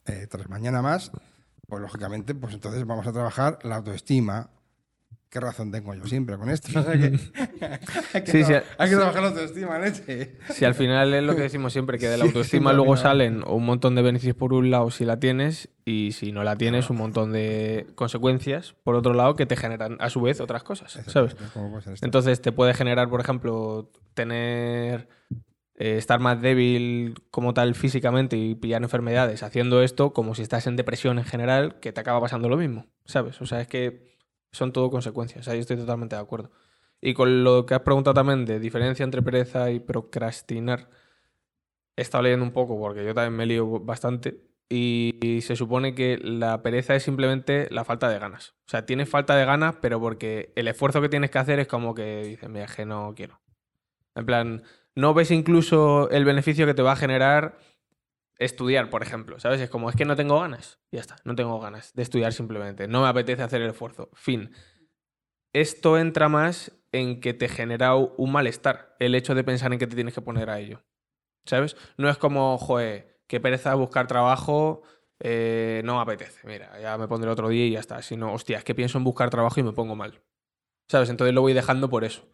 eh, 0.06 0.28
tras 0.30 0.48
mañana 0.50 0.82
más, 0.82 1.12
pues 1.68 1.82
lógicamente, 1.82 2.34
pues 2.36 2.54
entonces 2.54 2.86
vamos 2.86 3.06
a 3.06 3.12
trabajar 3.12 3.60
la 3.64 3.76
autoestima. 3.76 4.50
¿Qué 5.36 5.42
razón 5.42 5.70
tengo 5.70 5.94
yo 5.94 6.06
siempre 6.06 6.38
con 6.38 6.50
esto? 6.50 6.70
O 6.80 6.82
sea 6.82 6.94
que- 6.94 7.20
hay, 8.14 8.24
que 8.24 8.32
Sí, 8.32 8.54
hay 8.78 8.90
que 8.90 8.96
trabajar 8.96 9.22
la 9.22 9.28
autoestima, 9.28 9.78
leche. 9.80 10.38
Si 10.48 10.64
al 10.64 10.76
final 10.76 11.14
es 11.14 11.24
lo 11.26 11.36
que 11.36 11.42
decimos 11.42 11.74
siempre, 11.74 12.00
que 12.00 12.08
de 12.08 12.16
la 12.18 12.24
Sí, 12.24 12.28
autoestima 12.30 12.70
sí, 12.70 12.76
luego 12.78 12.96
salen 12.96 13.44
un 13.46 13.66
montón 13.66 13.96
de 13.96 14.02
beneficios 14.02 14.38
por 14.38 14.54
un 14.54 14.72
lado 14.72 14.90
si 14.92 15.04
la 15.04 15.20
tienes 15.20 15.68
y 15.84 16.14
si 16.14 16.32
no 16.32 16.46
la 16.46 16.56
tienes 16.56 16.90
un 16.90 16.96
montón 16.96 17.34
de 17.34 17.86
consecuencias 17.96 18.76
por 18.86 18.96
otro 18.96 19.14
lado 19.14 19.36
que 19.36 19.46
te 19.46 19.58
generan 19.58 19.98
a 20.00 20.10
su 20.10 20.22
vez 20.22 20.40
otras 20.40 20.64
cosas, 20.64 20.98
¿sabes? 21.08 21.36
Entonces 22.02 22.42
te 22.42 22.54
puede 22.54 22.74
generar, 22.74 23.10
por 23.10 23.20
ejemplo, 23.20 23.92
tener 24.14 25.10
eh, 25.78 25.98
estar 25.98 26.22
más 26.22 26.42
débil 26.42 27.16
como 27.30 27.54
tal 27.54 27.76
físicamente 27.76 28.38
y 28.38 28.56
pillar 28.56 28.82
enfermedades 28.84 29.44
haciendo 29.44 29.84
esto, 29.84 30.14
como 30.14 30.34
si 30.34 30.44
estás 30.44 30.66
en 30.68 30.78
depresión 30.78 31.20
en 31.20 31.26
general, 31.26 31.82
que 31.82 31.92
te 31.92 32.00
acaba 32.00 32.22
pasando 32.22 32.48
lo 32.48 32.56
mismo, 32.56 32.88
¿sabes? 33.04 33.42
O 33.42 33.46
sea, 33.46 33.60
es 33.60 33.68
que 33.68 34.15
son 34.56 34.74
todo 34.74 34.90
consecuencias, 34.90 35.48
ahí 35.48 35.60
estoy 35.60 35.78
totalmente 35.78 36.16
de 36.16 36.22
acuerdo. 36.22 36.52
Y 37.02 37.14
con 37.14 37.44
lo 37.44 37.66
que 37.66 37.76
has 37.76 37.82
preguntado 37.82 38.14
también 38.14 38.46
de 38.46 38.60
diferencia 38.60 39.04
entre 39.04 39.22
pereza 39.22 39.72
y 39.72 39.80
procrastinar, 39.80 40.90
he 41.96 42.02
estado 42.02 42.24
leyendo 42.24 42.46
un 42.46 42.52
poco 42.52 42.80
porque 42.80 43.06
yo 43.06 43.14
también 43.14 43.36
me 43.36 43.46
lío 43.46 43.80
bastante 43.80 44.46
y, 44.70 45.40
se 45.42 45.56
supone 45.56 45.94
que 45.94 46.18
la 46.18 46.62
pereza 46.62 46.96
es 46.96 47.04
simplemente 47.04 47.68
la 47.72 47.84
falta 47.86 48.10
de 48.10 48.20
ganas. 48.20 48.56
O 48.66 48.70
sea, 48.70 48.86
tienes 48.86 49.10
falta 49.10 49.36
de 49.36 49.46
ganas, 49.46 49.76
pero 49.82 50.00
porque 50.00 50.54
el 50.56 50.68
esfuerzo 50.68 51.02
que 51.02 51.10
tienes 51.10 51.30
que 51.30 51.38
hacer 51.38 51.60
es 51.60 51.68
como 51.68 51.94
que 51.94 52.24
dices, 52.24 52.50
mira, 52.50 52.66
es 52.66 52.76
que 52.76 52.86
no 52.86 53.14
quiero. 53.16 53.40
En 54.16 54.26
plan, 54.26 54.64
no 54.96 55.14
ves 55.14 55.32
incluso 55.32 56.10
el 56.10 56.26
beneficio 56.26 56.66
que 56.66 56.74
te 56.74 56.82
va 56.82 56.94
a 56.94 56.96
generar 56.96 57.58
estudiar, 58.38 58.90
por 58.90 59.04
ejemplo, 59.04 59.40
¿sabes? 59.40 59.62
Es 59.62 59.70
como, 59.70 59.90
es 59.90 59.96
que 59.96 60.06
no 60.06 60.16
tengo 60.16 60.40
ganas. 60.40 60.80
Ya 60.92 61.02
está, 61.02 61.16
no 61.24 61.36
tengo 61.36 61.60
ganas 61.60 61.94
de 61.94 62.04
estudiar 62.04 62.34
simplemente. 62.34 62.88
No 62.88 63.02
me 63.02 63.08
apetece 63.08 63.44
hacer 63.44 63.62
el 63.62 63.70
esfuerzo. 63.70 64.10
Fin. 64.14 64.52
Esto 65.54 65.98
entra 65.98 66.28
más 66.30 66.72
en 66.92 67.22
que 67.22 67.34
te 67.34 67.48
genera 67.48 67.96
un 67.96 68.32
malestar 68.32 68.96
el 69.00 69.16
hecho 69.16 69.36
de 69.36 69.44
pensar 69.44 69.72
en 69.74 69.80
que 69.80 69.88
te 69.88 69.96
tienes 69.96 70.14
que 70.14 70.22
poner 70.22 70.50
a 70.50 70.60
ello. 70.60 70.84
¿Sabes? 71.46 71.78
No 71.98 72.10
es 72.10 72.18
como, 72.18 72.58
joder, 72.58 73.22
qué 73.28 73.40
pereza 73.40 73.74
buscar 73.76 74.08
trabajo, 74.08 74.82
eh, 75.20 75.82
no 75.86 75.96
me 75.96 76.02
apetece. 76.02 76.46
Mira, 76.48 76.80
ya 76.82 76.98
me 76.98 77.08
pondré 77.08 77.30
otro 77.30 77.50
día 77.50 77.66
y 77.66 77.72
ya 77.72 77.80
está. 77.80 78.02
Sino, 78.02 78.34
hostia, 78.34 78.58
es 78.58 78.64
que 78.64 78.76
pienso 78.76 78.98
en 78.98 79.04
buscar 79.04 79.30
trabajo 79.30 79.60
y 79.60 79.64
me 79.64 79.72
pongo 79.72 79.96
mal. 79.96 80.22
¿Sabes? 80.90 81.10
Entonces 81.10 81.34
lo 81.34 81.42
voy 81.42 81.54
dejando 81.54 81.90
por 81.90 82.04
eso. 82.04 82.28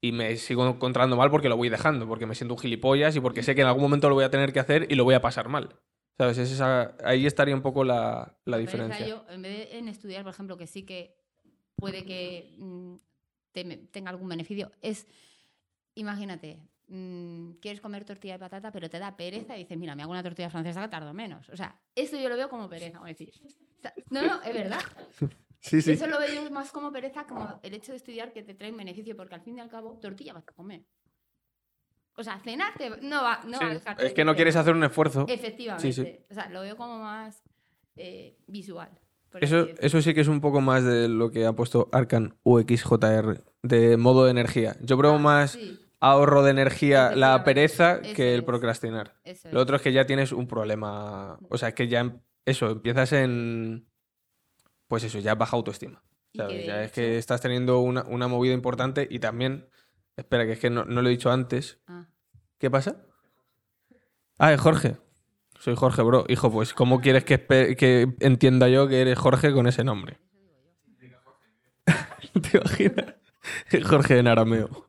Y 0.00 0.12
me 0.12 0.36
sigo 0.36 0.66
encontrando 0.68 1.16
mal 1.16 1.30
porque 1.30 1.48
lo 1.48 1.56
voy 1.56 1.68
dejando, 1.68 2.06
porque 2.06 2.26
me 2.26 2.34
siento 2.34 2.54
un 2.54 2.60
gilipollas 2.60 3.16
y 3.16 3.20
porque 3.20 3.42
sé 3.42 3.54
que 3.54 3.62
en 3.62 3.66
algún 3.66 3.82
momento 3.82 4.08
lo 4.08 4.14
voy 4.14 4.24
a 4.24 4.30
tener 4.30 4.52
que 4.52 4.60
hacer 4.60 4.86
y 4.90 4.94
lo 4.94 5.04
voy 5.04 5.14
a 5.14 5.20
pasar 5.20 5.48
mal. 5.48 5.76
¿Sabes? 6.16 6.38
Es 6.38 6.50
esa- 6.52 6.96
ahí 7.04 7.26
estaría 7.26 7.54
un 7.54 7.62
poco 7.62 7.84
la, 7.84 8.36
la 8.44 8.58
diferencia. 8.58 9.06
yo, 9.06 9.24
en 9.28 9.42
vez 9.42 9.70
de 9.70 9.78
en 9.78 9.88
estudiar, 9.88 10.22
por 10.24 10.32
ejemplo, 10.32 10.56
que 10.56 10.66
sí 10.66 10.84
que 10.84 11.16
puede 11.76 12.04
que 12.04 12.54
mm, 12.58 12.94
te- 13.52 13.64
tenga 13.92 14.10
algún 14.10 14.28
beneficio, 14.28 14.70
es, 14.82 15.06
imagínate, 15.94 16.58
mm, 16.88 17.52
quieres 17.60 17.80
comer 17.80 18.04
tortilla 18.04 18.34
de 18.34 18.38
patata, 18.40 18.72
pero 18.72 18.88
te 18.90 18.98
da 18.98 19.16
pereza 19.16 19.56
y 19.56 19.60
dices, 19.60 19.78
mira, 19.78 19.94
me 19.94 20.02
hago 20.02 20.10
una 20.12 20.22
tortilla 20.22 20.50
francesa 20.50 20.80
que 20.82 20.88
tardo 20.88 21.12
menos. 21.14 21.48
O 21.50 21.56
sea, 21.56 21.80
eso 21.94 22.16
yo 22.18 22.28
lo 22.28 22.36
veo 22.36 22.48
como 22.48 22.68
pereza. 22.68 22.98
como 22.98 23.06
decir, 23.06 23.30
no, 24.10 24.22
no, 24.26 24.42
es 24.42 24.54
verdad. 24.54 24.80
Sí, 25.60 25.82
sí. 25.82 25.92
Eso 25.92 26.06
lo 26.06 26.18
veo 26.18 26.50
más 26.50 26.70
como 26.70 26.92
pereza, 26.92 27.24
como 27.26 27.58
el 27.62 27.74
hecho 27.74 27.92
de 27.92 27.96
estudiar 27.98 28.32
que 28.32 28.42
te 28.42 28.54
trae 28.54 28.70
un 28.70 28.76
beneficio, 28.76 29.16
porque 29.16 29.34
al 29.34 29.40
fin 29.42 29.58
y 29.58 29.60
al 29.60 29.68
cabo, 29.68 29.98
tortilla 30.00 30.32
vas 30.32 30.46
a 30.48 30.52
comer. 30.52 30.82
O 32.16 32.24
sea, 32.24 32.38
cenar 32.40 32.72
te- 32.76 32.90
no 33.02 33.22
va, 33.22 33.40
no 33.46 33.58
Sí, 33.58 33.64
va 33.64 33.70
a 33.70 33.74
dejar 33.74 34.00
Es 34.04 34.12
que 34.12 34.24
no 34.24 34.34
quieres 34.34 34.56
hacer 34.56 34.74
un 34.74 34.82
esfuerzo. 34.84 35.26
Efectivamente. 35.28 35.92
Sí, 35.92 36.04
sí. 36.04 36.18
O 36.30 36.34
sea, 36.34 36.48
lo 36.48 36.60
veo 36.62 36.76
como 36.76 36.98
más 36.98 37.42
eh, 37.96 38.36
visual. 38.46 38.90
Eso, 39.40 39.68
eso 39.80 40.00
sí 40.00 40.14
que 40.14 40.22
es 40.22 40.28
un 40.28 40.40
poco 40.40 40.60
más 40.60 40.84
de 40.84 41.06
lo 41.08 41.30
que 41.30 41.44
ha 41.44 41.52
puesto 41.52 41.88
Arcan 41.92 42.38
UXJR, 42.44 43.44
de 43.62 43.96
modo 43.96 44.24
de 44.24 44.30
energía. 44.30 44.76
Yo 44.80 44.96
pruebo 44.96 45.16
Ah, 45.16 45.20
más 45.20 45.58
ahorro 46.00 46.42
de 46.42 46.50
energía, 46.52 47.14
la 47.14 47.44
pereza, 47.44 47.96
Eso 48.02 48.14
que 48.14 48.32
el 48.34 48.40
es. 48.40 48.46
procrastinar. 48.46 49.14
eso 49.24 49.48
Lo 49.52 49.58
es. 49.58 49.62
otro 49.64 49.76
es 49.76 49.82
que 49.82 49.92
ya 49.92 50.06
tienes 50.06 50.32
un 50.32 50.46
problema. 50.48 51.38
O 51.50 51.58
sea, 51.58 51.68
es 51.70 51.74
que 51.74 51.88
ya 51.88 52.00
em- 52.00 52.20
eso, 52.46 52.70
empiezas 52.70 53.12
en. 53.12 53.87
Pues 54.88 55.04
eso, 55.04 55.18
ya 55.20 55.34
baja 55.36 55.56
autoestima. 55.56 56.02
Ya 56.66 56.82
es 56.84 56.92
que 56.92 57.18
estás 57.18 57.40
teniendo 57.40 57.78
una, 57.80 58.02
una 58.04 58.26
movida 58.28 58.52
importante 58.54 59.06
y 59.10 59.18
también. 59.20 59.68
Espera, 60.16 60.44
que 60.46 60.52
es 60.52 60.58
que 60.58 60.68
no, 60.70 60.84
no 60.84 61.00
lo 61.02 61.08
he 61.08 61.12
dicho 61.12 61.30
antes. 61.30 61.78
Ah, 61.86 62.08
¿Qué 62.58 62.70
pasa? 62.70 63.04
Ah, 64.38 64.52
es 64.52 64.60
Jorge. 64.60 64.96
Soy 65.60 65.76
Jorge, 65.76 66.02
bro. 66.02 66.24
Hijo, 66.28 66.50
pues, 66.50 66.74
¿cómo 66.74 67.00
quieres 67.00 67.24
que, 67.24 67.38
que 67.76 68.14
entienda 68.20 68.68
yo 68.68 68.88
que 68.88 69.00
eres 69.00 69.18
Jorge 69.18 69.52
con 69.52 69.66
ese 69.68 69.84
nombre? 69.84 70.18
¿Te 72.42 72.58
imaginas? 72.58 73.14
Jorge 73.88 74.18
en 74.18 74.26
arameo. 74.28 74.86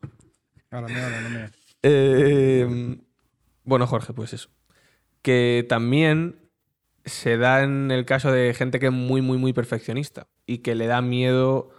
Ahora 0.71 0.88
me 0.88 1.01
ahora 1.01 1.21
no 1.21 1.29
me- 1.29 1.49
Eh, 1.83 2.97
bueno, 3.63 3.88
Jorge, 3.88 4.13
pues 4.13 4.33
eso. 4.33 4.49
Que 5.21 5.65
también 5.69 6.48
se 7.05 7.38
da 7.38 7.63
en 7.63 7.91
el 7.91 8.05
caso 8.05 8.31
de 8.31 8.53
gente 8.53 8.79
que 8.79 8.88
es 8.88 8.91
muy, 8.91 9.21
muy, 9.21 9.38
muy 9.38 9.53
perfeccionista 9.53 10.27
y 10.45 10.59
que 10.59 10.75
le 10.75 10.88
da 10.88 11.01
miedo 11.01 11.69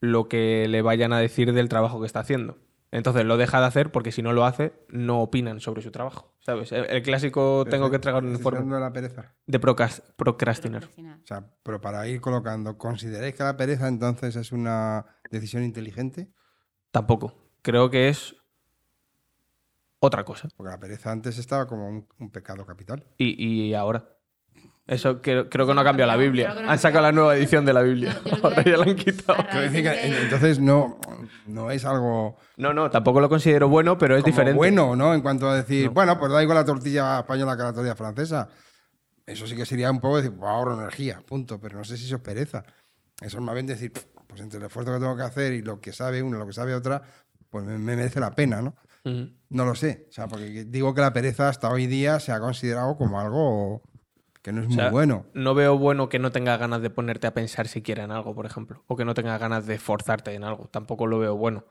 lo 0.00 0.28
que 0.28 0.66
le 0.68 0.82
vayan 0.82 1.12
a 1.12 1.18
decir 1.18 1.52
del 1.52 1.68
trabajo 1.68 2.00
que 2.00 2.06
está 2.06 2.20
haciendo. 2.20 2.58
Entonces 2.92 3.24
lo 3.24 3.36
deja 3.36 3.60
de 3.60 3.66
hacer 3.66 3.92
porque 3.92 4.10
si 4.10 4.20
no 4.22 4.32
lo 4.32 4.44
hace, 4.44 4.72
no 4.88 5.20
opinan 5.22 5.60
sobre 5.60 5.80
su 5.82 5.92
trabajo. 5.92 6.34
¿Sabes? 6.40 6.72
El, 6.72 6.86
el 6.86 7.02
clásico 7.02 7.60
Pero 7.64 7.70
tengo 7.70 7.90
que 7.90 7.96
entregar 7.96 8.24
un 8.24 8.32
informe 8.32 8.80
la 8.80 8.92
pereza. 8.92 9.34
de 9.46 9.60
procras- 9.60 10.02
procrastinar. 10.16 10.80
procrastinar. 10.80 11.18
O 11.22 11.26
sea, 11.26 11.46
pero 11.62 11.80
para 11.80 12.08
ir 12.08 12.20
colocando, 12.20 12.76
¿consideráis 12.78 13.34
que 13.36 13.44
la 13.44 13.56
pereza 13.56 13.86
entonces 13.86 14.34
es 14.34 14.50
una 14.50 15.06
decisión 15.30 15.62
inteligente? 15.62 16.32
Tampoco. 16.90 17.34
Creo 17.62 17.90
que 17.90 18.08
es 18.08 18.34
otra 20.00 20.24
cosa. 20.24 20.48
Porque 20.56 20.70
la 20.72 20.80
pereza 20.80 21.12
antes 21.12 21.38
estaba 21.38 21.66
como 21.66 21.88
un, 21.88 22.08
un 22.18 22.30
pecado 22.30 22.64
capital. 22.66 23.04
Y, 23.18 23.40
y 23.68 23.74
ahora. 23.74 24.16
Eso 24.86 25.22
creo, 25.22 25.48
creo 25.48 25.68
que 25.68 25.74
no 25.74 25.82
ha 25.82 25.84
cambiado 25.84 26.10
la 26.10 26.16
Biblia. 26.16 26.52
no 26.52 26.68
ha 26.68 26.72
Han 26.72 26.78
sacado 26.80 27.02
la 27.02 27.12
nueva 27.12 27.36
edición 27.36 27.64
de 27.64 27.72
la 27.72 27.82
Biblia. 27.82 28.18
No, 28.24 28.38
Ahora 28.48 28.64
ya 28.64 28.76
la 28.76 28.84
han 28.84 28.96
quitado. 28.96 29.60
decir 29.60 29.82
que 29.84 30.22
entonces 30.22 30.58
no, 30.58 30.98
no 31.46 31.70
es 31.70 31.84
algo 31.84 32.36
No, 32.56 32.74
no, 32.74 32.90
tampoco 32.90 33.20
lo 33.20 33.28
considero 33.28 33.68
bueno, 33.68 33.96
pero 33.98 34.16
es 34.16 34.22
como 34.22 34.32
diferente. 34.32 34.56
bueno, 34.56 34.96
¿no? 34.96 35.14
En 35.14 35.20
cuanto 35.22 35.48
a 35.48 35.54
decir, 35.56 35.86
No. 35.86 35.92
bueno, 35.92 36.18
pues 36.18 36.32
da 36.32 36.42
igual 36.42 36.58
la 36.58 36.64
tortilla 36.64 37.20
española 37.20 37.56
que 37.56 37.62
la 37.62 37.72
tortilla 37.72 37.94
francesa. 37.94 38.48
Eso 39.26 39.46
sí 39.46 39.54
que 39.54 39.64
sería 39.64 39.90
un 39.92 40.00
poco 40.00 40.16
decir, 40.16 40.32
pues 40.32 40.50
ahorro 40.50 40.74
energía, 40.74 41.22
punto. 41.24 41.60
Pero 41.60 41.78
no 41.78 41.84
sé 41.84 41.96
si 41.96 42.06
eso 42.06 42.16
es 42.16 42.22
pereza. 42.22 42.64
Eso 43.20 43.36
es 43.38 43.42
más 43.44 43.54
bien 43.54 43.66
decir, 43.66 43.92
pues 44.26 44.40
entre 44.40 44.58
el 44.58 44.66
esfuerzo 44.66 44.92
que 44.92 44.98
tengo 44.98 45.16
que 45.16 45.22
hacer 45.22 45.52
y 45.52 45.62
lo 45.62 45.80
que 45.80 45.92
sabe 45.92 46.20
uno, 46.20 46.36
lo 46.38 46.46
que 46.48 46.52
sabe 46.52 46.74
otra, 46.74 47.00
pues 47.48 47.64
me, 47.64 47.78
me 47.78 47.94
merece 47.94 48.18
la 48.18 48.32
pena, 48.34 48.60
¿no? 48.60 48.74
Ujú. 49.04 49.30
No 49.50 49.64
lo 49.64 49.76
sé. 49.76 50.06
O 50.08 50.12
sea, 50.12 50.26
porque 50.26 50.64
digo 50.64 50.94
que 50.94 51.00
la 51.00 51.12
pereza 51.12 51.48
hasta 51.48 51.70
hoy 51.70 51.86
día 51.86 52.18
se 52.18 52.32
ha 52.32 52.40
considerado 52.40 52.96
como 52.96 53.20
algo 53.20 53.82
que 54.42 54.52
no 54.52 54.62
es 54.62 54.68
O 54.68 54.70
sea, 54.70 54.84
muy 54.84 54.92
bueno. 54.92 55.26
No 55.34 55.54
veo 55.54 55.76
bueno 55.78 56.08
que 56.08 56.18
no 56.18 56.32
tengas 56.32 56.58
ganas 56.58 56.82
de 56.82 56.90
ponerte 56.90 57.26
a 57.26 57.34
pensar 57.34 57.68
siquiera 57.68 58.04
en 58.04 58.10
algo, 58.10 58.34
por 58.34 58.46
ejemplo. 58.46 58.84
O 58.86 58.96
que 58.96 59.04
no 59.04 59.14
tengas 59.14 59.40
ganas 59.40 59.66
de 59.66 59.78
forzarte 59.78 60.34
en 60.34 60.44
algo. 60.44 60.68
Tampoco 60.68 61.06
lo 61.06 61.18
veo 61.18 61.36
bueno. 61.36 61.64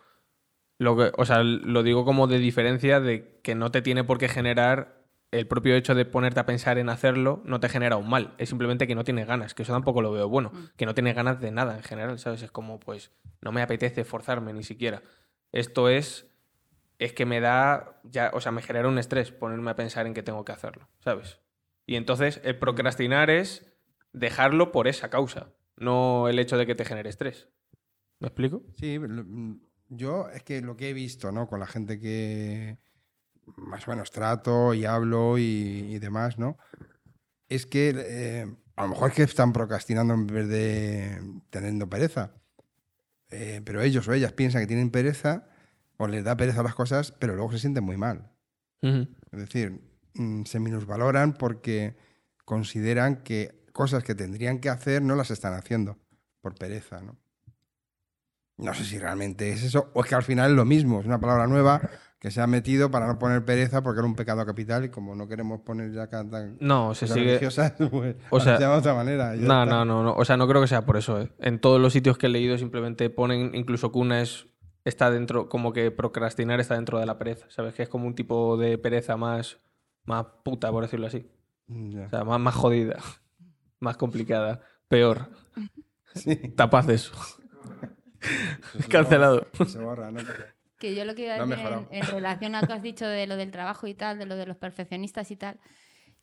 Lo 0.78 0.96
que, 0.96 1.12
o 1.18 1.26
sea, 1.26 1.44
lo 1.44 1.84
digo 1.84 2.06
como 2.06 2.28
de 2.28 2.40
diferencia 2.40 3.00
de 3.00 3.40
que 3.44 3.56
no 3.56 3.72
te 3.72 3.82
tiene 3.82 4.04
por 4.04 4.18
qué 4.18 4.30
generar 4.30 5.00
el 5.32 5.48
propio 5.48 5.76
hecho 5.76 5.94
de 5.94 6.06
ponerte 6.06 6.40
a 6.40 6.46
pensar 6.46 6.78
en 6.78 6.90
hacerlo, 6.90 7.42
no 7.46 7.60
te 7.60 7.70
genera 7.70 7.98
un 7.98 8.10
mal. 8.10 8.34
Es 8.38 8.50
simplemente 8.50 8.88
que 8.88 8.96
no 8.96 9.04
tienes 9.04 9.28
ganas, 9.28 9.54
que 9.54 9.64
eso 9.64 9.74
tampoco 9.74 10.02
lo 10.02 10.12
veo 10.12 10.30
bueno. 10.30 10.52
Que 10.76 10.86
no 10.86 10.94
tienes 10.94 11.16
ganas 11.16 11.40
de 11.40 11.52
nada 11.52 11.76
en 11.76 11.84
general, 11.84 12.18
¿sabes? 12.18 12.42
Es 12.42 12.52
como, 12.52 12.80
pues, 12.80 13.12
no 13.42 13.52
me 13.52 13.62
apetece 13.62 14.04
forzarme 14.06 14.54
ni 14.54 14.64
siquiera. 14.64 15.04
Esto 15.52 15.90
es. 15.90 16.28
Es 16.98 17.14
que 17.14 17.26
me 17.26 17.40
da. 17.40 18.00
Ya, 18.04 18.32
o 18.34 18.42
sea, 18.42 18.52
me 18.52 18.62
genera 18.62 18.88
un 18.88 18.98
estrés 18.98 19.32
ponerme 19.32 19.72
a 19.72 19.76
pensar 19.76 20.08
en 20.08 20.14
que 20.14 20.24
tengo 20.24 20.46
que 20.46 20.52
hacerlo, 20.52 20.88
¿sabes? 21.00 21.40
Y 21.90 21.96
entonces 21.96 22.40
el 22.44 22.56
procrastinar 22.60 23.32
es 23.32 23.66
dejarlo 24.14 24.72
por 24.72 24.88
esa 24.88 25.10
causa, 25.10 25.56
no 25.76 26.28
el 26.28 26.38
hecho 26.38 26.56
de 26.56 26.68
que 26.68 26.76
te 26.76 26.86
genere 26.86 27.10
estrés. 27.10 27.50
¿Me 28.20 28.28
explico? 28.28 28.62
Sí, 28.76 29.00
yo 29.88 30.30
es 30.30 30.44
que 30.44 30.62
lo 30.62 30.78
que 30.78 30.92
he 30.92 30.94
visto, 30.94 31.32
¿no? 31.32 31.48
Con 31.48 31.60
la 31.60 31.66
gente 31.66 32.00
que 32.00 32.78
más 33.58 33.88
o 33.88 33.90
menos 33.90 34.12
trato 34.12 34.76
y 34.76 34.86
hablo 34.86 35.40
y, 35.40 35.42
y 35.90 35.98
demás, 35.98 36.38
¿no? 36.38 36.60
Es 37.48 37.66
que 37.66 37.96
eh, 37.98 38.46
a 38.76 38.84
lo 38.84 38.90
mejor 38.90 39.10
es 39.10 39.16
que 39.16 39.24
están 39.24 39.52
procrastinando 39.52 40.14
en 40.14 40.28
vez 40.28 40.48
de 40.48 41.20
teniendo 41.50 41.90
pereza. 41.90 42.36
Eh, 43.32 43.64
pero 43.66 43.82
ellos 43.82 44.08
o 44.08 44.14
ellas 44.14 44.34
piensan 44.34 44.62
que 44.62 44.68
tienen 44.68 44.92
pereza 44.92 45.50
o 45.98 46.08
les 46.08 46.24
da 46.24 46.38
pereza 46.38 46.62
las 46.62 46.76
cosas, 46.76 47.14
pero 47.14 47.34
luego 47.34 47.52
se 47.52 47.58
sienten 47.58 47.84
muy 47.84 47.98
mal. 47.98 48.30
Es 48.84 49.40
decir, 49.40 49.89
mm, 50.20 50.44
se 50.44 50.60
minusvaloran 50.60 51.34
porque 51.34 51.96
consideran 52.46 53.18
que 53.24 53.64
cosas 53.74 54.04
que 54.04 54.14
tendrían 54.16 54.60
que 54.60 54.70
hacer 54.70 55.02
no 55.02 55.16
las 55.16 55.32
están 55.32 55.54
haciendo 55.54 55.98
por 56.42 56.56
pereza, 56.56 57.02
¿no? 57.02 57.18
No 58.58 58.74
sé 58.74 58.84
si 58.84 59.00
realmente 59.00 59.50
es 59.52 59.64
eso 59.64 59.90
o 59.94 60.02
es 60.04 60.08
que 60.10 60.16
al 60.16 60.24
final 60.24 60.52
es 60.52 60.56
lo 60.58 60.66
mismo, 60.66 61.00
es 61.00 61.06
una 61.06 61.20
palabra 61.20 61.48
nueva 61.48 61.82
que 62.20 62.30
se 62.30 62.42
ha 62.42 62.48
metido 62.48 62.92
para 62.92 63.08
no 63.08 63.18
poner 63.18 63.46
pereza 63.46 63.82
porque 63.82 64.00
era 64.00 64.08
un 64.08 64.16
pecado 64.16 64.46
capital 64.46 64.84
y 64.84 64.90
como 64.90 65.16
no 65.16 65.30
queremos 65.30 65.62
poner 65.62 65.94
ya 65.94 66.08
ca- 66.08 66.28
tan 66.30 66.58
No, 66.60 66.94
se 66.94 67.08
sigue. 67.08 67.26
religiosas, 67.28 67.72
pues 67.90 68.18
O 68.30 68.42
sea, 68.42 68.58
se 68.58 68.64
llama 68.64 68.74
de 68.76 68.80
otra 68.82 68.94
manera. 68.96 69.34
No, 69.36 69.66
no, 69.66 69.86
no, 69.86 70.04
no. 70.04 70.14
O 70.16 70.26
sea, 70.26 70.36
no 70.36 70.46
creo 70.46 70.60
que 70.62 70.68
sea 70.68 70.86
por 70.86 70.98
eso. 70.98 71.22
¿eh? 71.22 71.32
En 71.40 71.60
todos 71.60 71.80
los 71.80 71.94
sitios 71.94 72.18
que 72.18 72.26
he 72.26 72.30
leído 72.30 72.58
simplemente 72.58 73.10
ponen, 73.10 73.56
incluso 73.56 73.94
que 73.94 74.00
una 74.00 74.22
es, 74.22 74.48
está 74.84 75.10
dentro, 75.10 75.48
como 75.48 75.72
que 75.72 75.92
procrastinar 75.92 76.60
está 76.60 76.76
dentro 76.76 77.00
de 77.00 77.06
la 77.06 77.18
pereza. 77.18 77.46
¿Sabes? 77.50 77.74
Que 77.76 77.84
es 77.84 77.90
como 77.90 78.06
un 78.08 78.16
tipo 78.16 78.58
de 78.58 78.78
pereza 78.78 79.16
más, 79.16 79.60
más 80.06 80.26
puta, 80.44 80.72
por 80.72 80.84
decirlo 80.84 81.08
así. 81.08 81.30
Ya. 81.68 82.06
O 82.06 82.10
sea, 82.10 82.24
más, 82.24 82.40
más 82.40 82.56
jodida, 82.56 82.98
más 83.80 83.98
complicada, 83.98 84.62
peor. 84.88 85.30
Sí, 86.16 86.36
Tapaz 86.36 86.88
de 86.88 86.96
eso. 86.96 87.14
Cancelado. 88.90 89.48
se 89.68 89.78
borra, 89.78 90.10
¿no? 90.10 90.22
Que 90.80 90.96
yo 90.96 91.06
lo 91.06 91.14
que 91.14 91.26
iba 91.26 91.36
a 91.36 91.46
decir 91.46 91.88
en 91.92 92.08
relación 92.08 92.56
a 92.56 92.62
lo 92.62 92.68
que 92.68 92.74
has 92.74 92.82
dicho 92.82 93.06
de 93.06 93.28
lo 93.28 93.38
del 93.38 93.52
trabajo 93.52 93.86
y 93.86 93.94
tal, 93.94 94.18
de 94.18 94.26
lo 94.26 94.36
de 94.36 94.48
los 94.48 94.58
perfeccionistas 94.58 95.30
y 95.30 95.36
tal, 95.36 95.60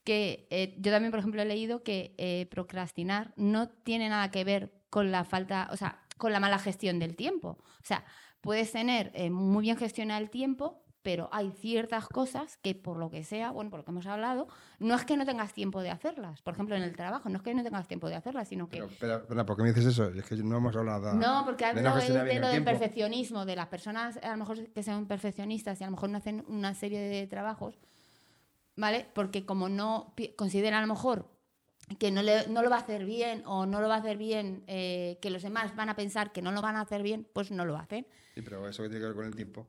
que 0.02 0.46
eh, 0.50 0.74
yo 0.78 0.92
también, 0.92 1.10
por 1.10 1.20
ejemplo, 1.20 1.42
he 1.42 1.44
leído 1.44 1.82
que 1.82 2.14
eh, 2.16 2.46
procrastinar 2.50 3.34
no 3.36 3.68
tiene 3.68 4.08
nada 4.08 4.30
que 4.30 4.44
ver 4.44 4.72
con 4.88 5.10
la 5.10 5.24
falta, 5.24 5.68
o 5.72 5.76
sea, 5.76 6.00
con 6.16 6.32
la 6.32 6.40
mala 6.40 6.58
gestión 6.58 6.98
del 6.98 7.16
tiempo. 7.16 7.58
O 7.60 7.84
sea, 7.84 8.04
puedes 8.40 8.72
tener 8.72 9.10
eh, 9.14 9.30
muy 9.30 9.62
bien 9.62 9.76
gestionado 9.76 10.22
el 10.22 10.30
tiempo, 10.30 10.85
pero 11.06 11.28
hay 11.30 11.52
ciertas 11.52 12.08
cosas 12.08 12.56
que 12.56 12.74
por 12.74 12.96
lo 12.96 13.10
que 13.10 13.22
sea, 13.22 13.52
bueno, 13.52 13.70
por 13.70 13.78
lo 13.78 13.84
que 13.84 13.92
hemos 13.92 14.06
hablado, 14.06 14.48
no 14.80 14.96
es 14.96 15.04
que 15.04 15.16
no 15.16 15.24
tengas 15.24 15.52
tiempo 15.52 15.80
de 15.80 15.90
hacerlas. 15.90 16.42
Por 16.42 16.54
ejemplo, 16.54 16.74
en 16.74 16.82
el 16.82 16.96
trabajo, 16.96 17.28
no 17.28 17.36
es 17.36 17.42
que 17.44 17.54
no 17.54 17.62
tengas 17.62 17.86
tiempo 17.86 18.08
de 18.08 18.16
hacerlas, 18.16 18.48
sino 18.48 18.68
que 18.68 18.78
Pero, 18.98 19.18
espera, 19.18 19.46
¿por 19.46 19.56
qué 19.56 19.62
me 19.62 19.68
dices 19.68 19.86
eso? 19.86 20.08
Es 20.08 20.24
que 20.24 20.34
no 20.34 20.56
hemos 20.56 20.74
hablado 20.74 21.12
no, 21.14 21.44
porque 21.44 21.64
hablo 21.64 21.94
de, 21.94 22.00
de 22.00 22.40
lo 22.40 22.48
el 22.48 22.54
del 22.54 22.64
perfeccionismo, 22.64 23.46
de 23.46 23.54
las 23.54 23.68
personas 23.68 24.16
a 24.20 24.32
lo 24.32 24.36
mejor 24.38 24.66
que 24.72 24.82
sean 24.82 25.06
perfeccionistas 25.06 25.80
y 25.80 25.84
a 25.84 25.86
lo 25.86 25.92
mejor 25.92 26.10
no 26.10 26.18
hacen 26.18 26.44
una 26.48 26.74
serie 26.74 26.98
de 26.98 27.24
trabajos, 27.28 27.78
¿vale? 28.74 29.06
Porque 29.14 29.46
como 29.46 29.68
no 29.68 30.12
consideran 30.36 30.82
a 30.82 30.86
lo 30.88 30.92
mejor 30.92 31.30
que 32.00 32.10
no, 32.10 32.20
le- 32.22 32.48
no 32.48 32.62
lo 32.62 32.70
va 32.70 32.78
a 32.78 32.80
hacer 32.80 33.04
bien 33.04 33.44
o 33.46 33.64
no 33.64 33.80
lo 33.80 33.86
va 33.88 33.94
a 33.94 33.98
hacer 33.98 34.16
bien, 34.16 34.64
eh, 34.66 35.18
que 35.22 35.30
los 35.30 35.44
demás 35.44 35.76
van 35.76 35.88
a 35.88 35.94
pensar 35.94 36.32
que 36.32 36.42
no 36.42 36.50
lo 36.50 36.62
van 36.62 36.74
a 36.74 36.80
hacer 36.80 37.04
bien, 37.04 37.28
pues 37.32 37.52
no 37.52 37.64
lo 37.64 37.76
hacen. 37.76 38.08
Sí, 38.34 38.42
pero 38.42 38.68
eso 38.68 38.82
que 38.82 38.88
tiene 38.88 39.02
que 39.02 39.06
ver 39.06 39.14
con 39.16 39.24
el 39.26 39.36
tiempo. 39.36 39.66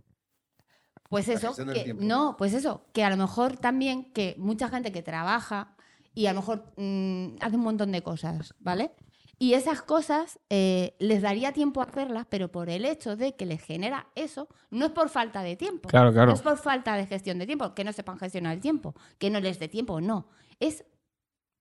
Pues 1.09 1.29
eso, 1.29 1.55
que, 1.55 1.93
no, 1.93 2.35
pues 2.37 2.53
eso, 2.53 2.85
que 2.93 3.03
a 3.03 3.09
lo 3.09 3.17
mejor 3.17 3.57
también 3.57 4.11
que 4.11 4.35
mucha 4.37 4.67
gente 4.67 4.91
que 4.91 5.01
trabaja 5.01 5.75
y 6.13 6.25
a 6.25 6.33
lo 6.33 6.41
mejor 6.41 6.73
mm, 6.75 7.37
hace 7.39 7.55
un 7.55 7.61
montón 7.61 7.91
de 7.91 8.01
cosas, 8.01 8.53
¿vale? 8.59 8.91
Y 9.39 9.53
esas 9.53 9.83
cosas 9.83 10.39
eh, 10.49 10.95
les 10.99 11.21
daría 11.21 11.53
tiempo 11.53 11.79
a 11.79 11.85
hacerlas, 11.85 12.25
pero 12.27 12.51
por 12.51 12.69
el 12.69 12.85
hecho 12.85 13.15
de 13.15 13.35
que 13.35 13.45
les 13.45 13.61
genera 13.61 14.07
eso, 14.15 14.47
no 14.71 14.87
es 14.87 14.91
por 14.91 15.09
falta 15.09 15.43
de 15.43 15.55
tiempo. 15.55 15.89
Claro, 15.89 16.11
claro. 16.11 16.31
No 16.31 16.33
es 16.33 16.41
por 16.41 16.57
falta 16.57 16.95
de 16.95 17.05
gestión 17.05 17.37
de 17.37 17.45
tiempo, 17.45 17.75
que 17.75 17.83
no 17.83 17.93
sepan 17.93 18.17
gestionar 18.17 18.53
el 18.53 18.61
tiempo, 18.61 18.95
que 19.19 19.29
no 19.29 19.39
les 19.39 19.59
dé 19.59 19.67
tiempo, 19.67 20.01
no. 20.01 20.27
Es 20.59 20.83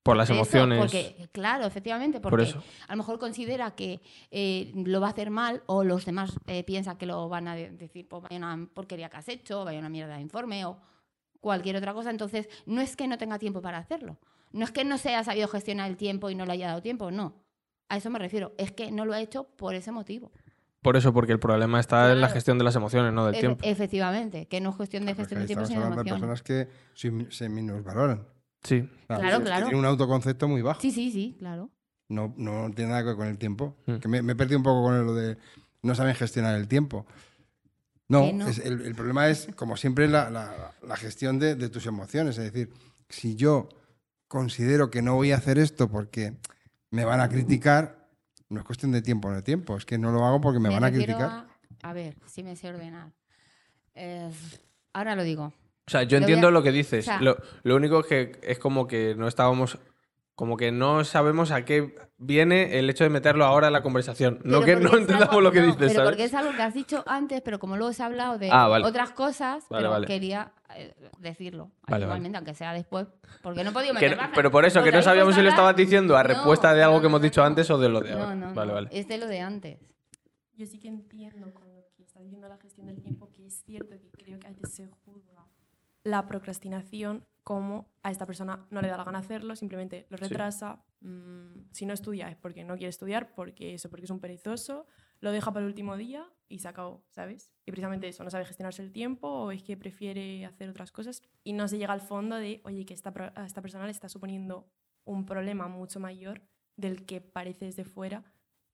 Por 0.06 0.16
las 0.16 0.28
eso, 0.30 0.34
emociones. 0.34 0.78
porque, 0.78 1.28
claro, 1.32 1.66
efectivamente, 1.66 2.20
porque 2.20 2.30
Por 2.32 2.40
eso. 2.40 2.62
a 2.88 2.92
lo 2.92 2.96
mejor 2.98 3.18
considera 3.18 3.72
que 3.72 4.00
eh, 4.30 4.72
lo 4.74 5.00
va 5.00 5.08
a 5.08 5.10
hacer 5.10 5.28
mal 5.30 5.62
o 5.66 5.84
los 5.84 6.04
demás 6.06 6.38
eh, 6.46 6.64
piensan 6.64 6.96
que 6.96 7.04
lo 7.06 7.28
van 7.28 7.48
a 7.48 7.54
de- 7.54 7.70
decir, 7.72 8.08
pues 8.08 8.22
vaya 8.22 8.36
una 8.38 8.66
porquería 8.72 9.08
que 9.10 9.16
has 9.18 9.28
hecho, 9.28 9.64
vaya 9.64 9.78
una 9.78 9.88
mierda 9.90 10.14
de 10.14 10.22
informe 10.22 10.64
o 10.64 10.78
cualquier 11.40 11.76
otra 11.76 11.92
cosa. 11.92 12.10
Entonces, 12.10 12.48
no 12.64 12.80
es 12.80 12.96
que 12.96 13.06
no 13.06 13.18
tenga 13.18 13.38
tiempo 13.38 13.60
para 13.60 13.78
hacerlo. 13.78 14.16
No 14.52 14.64
es 14.64 14.70
que 14.70 14.84
no 14.84 14.96
se 14.96 15.10
haya 15.10 15.22
sabido 15.24 15.48
gestionar 15.48 15.90
el 15.90 15.96
tiempo 15.96 16.30
y 16.30 16.34
no 16.34 16.46
le 16.46 16.52
haya 16.52 16.68
dado 16.68 16.80
tiempo, 16.82 17.10
no. 17.10 17.34
A 17.88 17.96
eso 17.98 18.08
me 18.10 18.18
refiero. 18.18 18.52
Es 18.58 18.72
que 18.72 18.90
no 18.90 19.04
lo 19.04 19.12
ha 19.12 19.20
hecho 19.20 19.44
por 19.44 19.74
ese 19.74 19.92
motivo. 19.92 20.32
Por 20.82 20.96
eso, 20.96 21.12
porque 21.12 21.32
el 21.32 21.40
problema 21.40 21.80
está 21.80 22.04
en 22.12 22.20
la 22.20 22.26
Claro. 22.28 22.34
gestión 22.34 22.58
de 22.58 22.64
las 22.64 22.76
emociones, 22.76 23.12
no 23.12 23.26
del 23.26 23.38
tiempo. 23.40 23.64
efectivamente, 23.64 24.46
que 24.46 24.60
no 24.60 24.70
es 24.70 24.76
cuestión 24.76 25.04
de 25.04 25.14
Porque 25.16 25.22
gestión 25.22 25.40
del 25.40 25.46
tiempo, 25.48 25.66
sino 25.66 25.80
de 25.80 25.86
hablando 25.86 26.04
de 26.04 26.10
emoción. 26.10 26.30
personas 26.30 26.42
que 26.42 26.68
se, 26.94 27.30
se 27.32 27.48
minusvaloran. 27.48 28.24
Sí. 28.66 28.88
Claro, 29.06 29.38
que 29.38 29.44
claro. 29.44 29.66
Tienen 29.66 29.78
un 29.80 29.86
autoconcepto 29.86 30.48
muy 30.48 30.62
bajo. 30.62 30.80
Sí, 30.80 30.90
sí, 30.90 31.10
sí, 31.10 31.36
claro. 31.38 31.70
No, 32.08 32.34
no 32.36 32.70
tiene 32.74 32.90
nada 32.90 33.02
que 33.02 33.08
ver 33.08 33.16
con 33.16 33.26
el 33.28 33.38
tiempo. 33.38 33.76
Mm. 33.86 33.96
Que 33.96 34.08
me, 34.08 34.22
me 34.22 34.32
he 34.32 34.36
perdido 34.36 34.58
un 34.58 34.64
poco 34.64 34.82
con 34.82 35.06
lo 35.06 35.14
de 35.14 35.36
no 35.82 35.94
saben 35.94 36.14
gestionar 36.14 36.54
el 36.56 36.66
tiempo. 36.68 37.06
No, 38.08 38.22
Que 38.22 38.32
no. 38.32 38.48
es- 38.48 38.58
el, 38.58 38.80
el 38.82 38.94
problema 38.94 39.28
es, 39.28 39.48
como 39.56 39.76
siempre, 39.76 40.08
la, 40.08 40.30
la- 40.30 40.72
la 40.82 40.96
gestión 40.96 41.38
de, 41.38 41.54
de 41.56 41.68
tus 41.68 41.86
emociones. 41.86 42.38
Es 42.38 42.52
decir, 42.52 42.72
si 43.08 43.34
yo 43.36 43.68
considero 44.28 44.90
que 44.90 45.02
no 45.02 45.14
voy 45.14 45.32
a 45.32 45.36
hacer 45.36 45.58
esto 45.58 45.88
porque 45.88 46.34
me 46.90 47.04
van 47.04 47.20
a 47.20 47.28
criticar, 47.28 48.08
no 48.48 48.60
es 48.60 48.66
cuestión 48.66 48.92
de 48.92 49.02
tiempo 49.02 49.28
o 49.28 49.30
no 49.32 49.36
de 49.36 49.42
tiempo. 49.42 49.76
Es 49.76 49.84
que 49.84 49.98
no 49.98 50.10
lo 50.12 50.24
hago 50.24 50.40
porque 50.40 50.60
me, 50.60 50.68
van 50.68 50.84
a 50.84 50.90
criticar. 50.92 51.22
A, 51.22 51.46
a 51.82 51.92
ver, 51.92 52.16
si 52.26 52.42
me 52.42 52.54
sé 52.56 52.68
ordenar. 52.68 53.12
Eh, 53.94 54.30
ahora 54.92 55.16
lo 55.16 55.24
digo. 55.24 55.52
O 55.86 55.90
sea, 55.90 56.02
yo 56.02 56.18
Lo 56.18 56.24
entiendo 56.24 56.48
a- 56.48 56.50
lo 56.50 56.62
que 56.62 56.72
dices. 56.72 57.04
o 57.06 57.10
sea- 57.10 57.20
lo, 57.20 57.36
lo 57.62 57.76
único 57.76 58.02
que 58.02 58.38
es 58.42 58.58
como 58.58 58.86
que 58.86 59.14
no 59.14 59.28
estábamos. 59.28 59.78
Como 60.34 60.58
que 60.58 60.70
no 60.70 61.02
sabemos 61.04 61.50
a 61.50 61.64
qué 61.64 61.94
viene 62.18 62.78
el 62.78 62.90
hecho 62.90 63.04
de 63.04 63.08
meterlo 63.10 63.46
ahora 63.46 63.68
en 63.68 63.72
la 63.72 63.82
conversación. 63.82 64.38
No 64.44 64.60
que 64.60 64.76
no 64.76 64.88
es 64.90 64.94
entendamos 65.00 65.28
algo- 65.30 65.40
lo 65.40 65.50
que 65.52 65.60
no, 65.60 65.66
dices, 65.68 65.78
Pero 65.80 65.92
¿sabes? 65.94 66.10
porque 66.10 66.24
es 66.24 66.34
algo 66.34 66.52
que 66.54 66.60
has 66.62 66.74
dicho 66.74 67.02
antes, 67.06 67.40
pero 67.40 67.58
como 67.58 67.78
luego 67.78 67.94
se 67.94 68.02
ha 68.02 68.06
hablado 68.06 68.36
de 68.36 68.50
Ah, 68.52 68.68
vale. 68.68 68.84
otras 68.84 69.12
cosas, 69.12 69.64
Vale, 69.70 69.80
pero 69.80 69.90
vale. 69.92 70.06
quería 70.06 70.52
eh, 70.76 70.92
decirlo. 71.20 71.70
Vale, 71.88 72.04
igualmente, 72.04 72.36
aunque 72.36 72.52
sea 72.52 72.74
después. 72.74 73.06
Porque 73.42 73.64
no 73.64 73.70
he 73.70 73.72
podido 73.72 73.94
Que 73.94 74.10
meter 74.10 74.18
no- 74.22 74.30
pero 74.34 74.50
por 74.50 74.66
eso, 74.66 74.82
que 74.82 74.92
no 74.92 75.00
sabíamos 75.00 75.34
si 75.34 75.40
lo 75.40 75.48
estabas 75.48 75.74
diciendo 75.74 76.18
a 76.18 76.22
No, 76.22 76.28
respuesta 76.28 76.74
de 76.74 76.82
algo 76.82 77.00
que 77.00 77.06
hemos 77.06 77.22
dicho 77.22 77.42
antes 77.42 77.70
o 77.70 77.78
de 77.78 77.88
lo 77.88 78.00
de 78.00 78.10
No, 78.10 78.18
ahora. 78.24 78.34
no, 78.34 78.52
vale, 78.52 78.68
no. 78.68 78.74
vale. 78.74 78.88
Es 78.92 79.08
de 79.08 79.16
lo 79.16 79.26
de 79.28 79.40
antes. 79.40 79.78
Yo 80.54 80.66
sí 80.66 80.78
que 80.78 80.88
entiendo 80.88 81.50
con 81.54 81.66
lo 81.74 81.82
que 81.96 82.02
está 82.02 82.20
diciendo 82.20 82.46
la 82.46 82.58
gestión 82.58 82.88
del 82.88 83.00
tiempo 83.00 83.30
que 83.32 83.46
es 83.46 83.62
cierto 83.64 83.96
que 83.98 84.10
creo 84.10 84.38
que 84.38 84.48
a 84.48 84.50
veces 84.50 84.74
se 84.74 84.86
juzga 85.06 85.35
la 86.06 86.24
procrastinación 86.28 87.26
como 87.42 87.88
a 88.04 88.12
esta 88.12 88.26
persona 88.26 88.64
no 88.70 88.80
le 88.80 88.86
da 88.88 88.96
la 88.96 89.02
gana 89.02 89.18
hacerlo, 89.18 89.56
simplemente 89.56 90.06
lo 90.08 90.16
Sí. 90.18 90.24
retrasa. 90.24 90.82
mm, 91.00 91.68
si 91.72 91.84
no 91.84 91.92
estudia 91.92 92.28
es 92.30 92.36
porque 92.36 92.64
no 92.64 92.74
quiere 92.74 92.88
estudiar, 92.88 93.34
porque 93.34 93.74
eso, 93.74 93.90
porque 93.90 94.06
es 94.06 94.10
un 94.10 94.18
perezoso, 94.18 94.86
lo 95.20 95.30
deja 95.30 95.52
para 95.52 95.60
el 95.64 95.68
último 95.68 95.96
día 95.96 96.26
y 96.48 96.58
se 96.60 96.68
acabó, 96.68 97.04
¿sabes? 97.10 97.52
Y 97.64 97.70
precisamente 97.70 98.08
eso, 98.08 98.24
no 98.24 98.30
sabe 98.30 98.44
gestionarse 98.46 98.82
el 98.82 98.92
tiempo 98.92 99.28
o 99.28 99.50
es 99.52 99.62
que 99.62 99.76
prefiere 99.76 100.44
hacer 100.46 100.68
otras 100.70 100.90
cosas 100.92 101.22
y 101.44 101.52
no 101.52 101.68
se 101.68 101.78
llega 101.78 101.92
al 101.92 102.00
fondo 102.00 102.36
de, 102.36 102.60
oye, 102.64 102.84
que 102.86 102.94
esta, 102.94 103.12
a 103.36 103.44
esta 103.46 103.60
persona 103.62 103.84
le 103.84 103.90
está 103.92 104.08
suponiendo 104.08 104.68
un 105.04 105.26
problema 105.26 105.68
mucho 105.68 106.00
mayor 106.00 106.40
del 106.76 107.04
que 107.04 107.20
parece 107.20 107.66
desde 107.66 107.84
fuera 107.84 108.24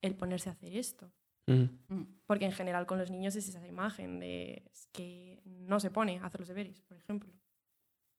el 0.01 0.15
ponerse 0.15 0.49
a 0.49 0.53
hacer 0.53 0.75
esto. 0.77 1.13
Mm. 1.47 2.03
Porque 2.27 2.45
en 2.45 2.53
general 2.53 2.87
con 2.87 2.99
los 2.99 3.11
niños 3.11 3.37
es 3.37 3.49
esa 3.49 3.67
imagen 3.67 4.21
de 4.21 4.63
es 4.73 4.87
que 4.93 5.43
no 5.45 5.81
se 5.81 5.91
pone 5.91 6.19
a 6.19 6.27
hacer 6.27 6.41
los 6.41 6.49
deberes, 6.49 6.81
por 6.83 6.97
ejemplo. 6.97 7.33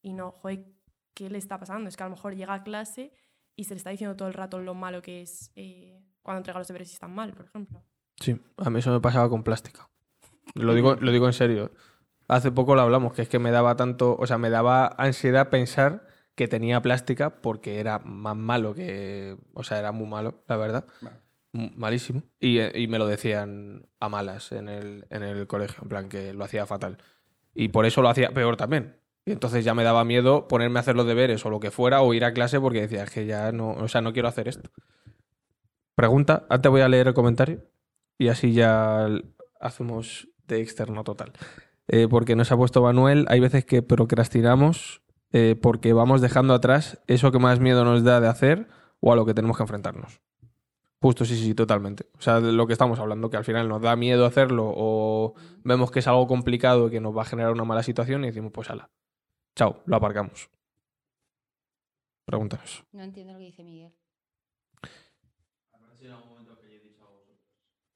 Y 0.02 0.14
no, 0.14 0.32
joder, 0.32 0.66
¿qué 1.14 1.30
le 1.30 1.38
está 1.38 1.60
pasando? 1.60 1.88
Es 1.88 1.98
que 1.98 2.04
a 2.04 2.08
lo 2.08 2.16
mejor 2.16 2.36
llega 2.36 2.54
a 2.54 2.64
clase 2.64 3.14
y 3.56 3.64
se 3.64 3.74
le 3.74 3.78
está 3.78 3.90
diciendo 3.90 4.16
todo 4.16 4.28
el 4.28 4.34
rato 4.34 4.60
lo 4.60 4.74
malo 4.74 5.02
que 5.02 5.22
es 5.22 5.52
eh, 5.56 6.02
cuando 6.22 6.40
entrega 6.40 6.60
los 6.60 6.68
deberes 6.68 6.90
y 6.92 6.94
están 6.94 7.14
mal, 7.14 7.34
por 7.34 7.46
ejemplo. 7.46 7.84
Sí, 8.20 8.40
a 8.58 8.70
mí 8.70 8.80
eso 8.80 8.92
me 8.92 9.00
pasaba 9.00 9.30
con 9.30 9.44
plástica. 9.44 9.90
Lo 10.56 10.74
digo, 10.74 10.96
lo 10.96 11.12
digo 11.12 11.28
en 11.28 11.34
serio. 11.34 11.72
Hace 12.28 12.52
poco 12.52 12.76
lo 12.76 12.82
hablamos, 12.82 13.14
que 13.14 13.22
es 13.22 13.30
que 13.30 13.40
me 13.40 13.52
daba 13.52 13.76
tanto, 13.76 14.16
o 14.18 14.28
sea, 14.28 14.38
me 14.38 14.50
daba 14.50 14.88
ansiedad 14.98 15.50
pensar 15.50 16.08
que 16.36 16.48
tenía 16.48 16.82
plástica 16.82 17.42
porque 17.42 17.80
era 17.80 18.00
más 18.00 18.36
malo 18.36 18.74
que, 18.74 19.38
o 19.54 19.64
sea, 19.64 19.80
era 19.80 19.92
muy 19.92 20.08
malo, 20.08 20.44
la 20.48 20.58
verdad. 20.58 20.86
Vale. 21.02 21.23
Malísimo. 21.54 22.24
Y, 22.40 22.58
eh, 22.58 22.72
y 22.76 22.88
me 22.88 22.98
lo 22.98 23.08
decían 23.08 23.88
a 24.00 24.10
malas 24.10 24.52
en 24.52 24.68
el, 24.68 25.06
en 25.10 25.24
el 25.24 25.48
colegio, 25.48 25.84
en 25.84 25.90
plan 25.90 26.10
que 26.10 26.34
lo 26.34 26.44
hacía 26.44 26.66
fatal. 26.66 26.98
Y 27.54 27.70
por 27.70 27.86
eso 27.86 28.02
lo 28.02 28.10
hacía 28.10 28.32
peor 28.32 28.58
también. 28.58 28.98
Y 29.26 29.32
entonces 29.32 29.64
ya 29.64 29.74
me 29.74 29.84
daba 29.84 30.04
miedo 30.04 30.48
ponerme 30.48 30.80
a 30.80 30.82
hacer 30.82 30.96
los 30.96 31.06
deberes 31.06 31.46
o 31.46 31.50
lo 31.50 31.60
que 31.60 31.72
fuera 31.72 32.02
o 32.02 32.14
ir 32.14 32.26
a 32.26 32.34
clase 32.34 32.60
porque 32.60 32.82
decía, 32.82 33.04
es 33.04 33.12
que 33.12 33.26
ya 33.26 33.52
no, 33.52 33.72
o 33.72 33.88
sea, 33.88 34.02
no 34.02 34.12
quiero 34.12 34.28
hacer 34.28 34.48
esto. 34.48 34.70
Pregunta, 35.96 36.46
antes 36.50 36.72
voy 36.72 36.82
a 36.82 36.90
leer 36.90 37.08
el 37.08 37.14
comentario 37.14 37.64
y 38.18 38.28
así 38.28 38.54
ya 38.54 39.08
hacemos 39.60 40.28
de 40.48 40.62
externo 40.62 41.04
total. 41.04 41.32
Eh, 41.88 42.08
porque 42.10 42.36
nos 42.36 42.52
ha 42.52 42.58
puesto 42.58 42.82
Manuel, 42.82 43.26
hay 43.30 43.40
veces 43.40 43.64
que 43.64 43.82
procrastinamos 43.82 45.02
eh, 45.32 45.56
porque 45.62 45.94
vamos 45.94 46.22
dejando 46.22 46.54
atrás 46.54 47.02
eso 47.08 47.32
que 47.32 47.40
más 47.40 47.60
miedo 47.60 47.86
nos 47.86 48.04
da 48.04 48.20
de 48.20 48.28
hacer 48.28 48.68
o 49.00 49.14
a 49.14 49.16
lo 49.16 49.26
que 49.26 49.34
tenemos 49.34 49.58
que 49.58 49.64
enfrentarnos. 49.64 50.22
Justo, 51.04 51.26
sí, 51.26 51.36
sí, 51.36 51.54
totalmente. 51.54 52.06
O 52.18 52.22
sea, 52.22 52.40
lo 52.40 52.66
que 52.66 52.72
estamos 52.72 52.98
hablando, 52.98 53.30
que 53.30 53.36
al 53.36 53.44
final 53.44 53.68
nos 53.68 53.82
da 53.82 53.94
miedo 53.98 54.26
hacerlo 54.26 54.72
o 54.74 55.34
vemos 55.66 55.92
que 55.92 56.00
es 56.00 56.08
algo 56.08 56.28
complicado 56.28 56.88
y 56.88 56.92
que 56.92 57.02
nos 57.02 57.14
va 57.14 57.24
a 57.24 57.26
generar 57.26 57.52
una 57.52 57.66
mala 57.66 57.84
situación 57.84 58.24
y 58.24 58.28
decimos, 58.28 58.54
pues 58.54 58.70
ala, 58.70 58.90
chao, 59.54 59.84
lo 59.86 59.98
aparcamos. 59.98 60.50
Pregúntanos. 62.24 62.86
No 62.94 63.04
entiendo 63.04 63.34
lo 63.34 63.40
que 63.40 63.46
dice 63.48 63.66
Miguel. 63.66 63.92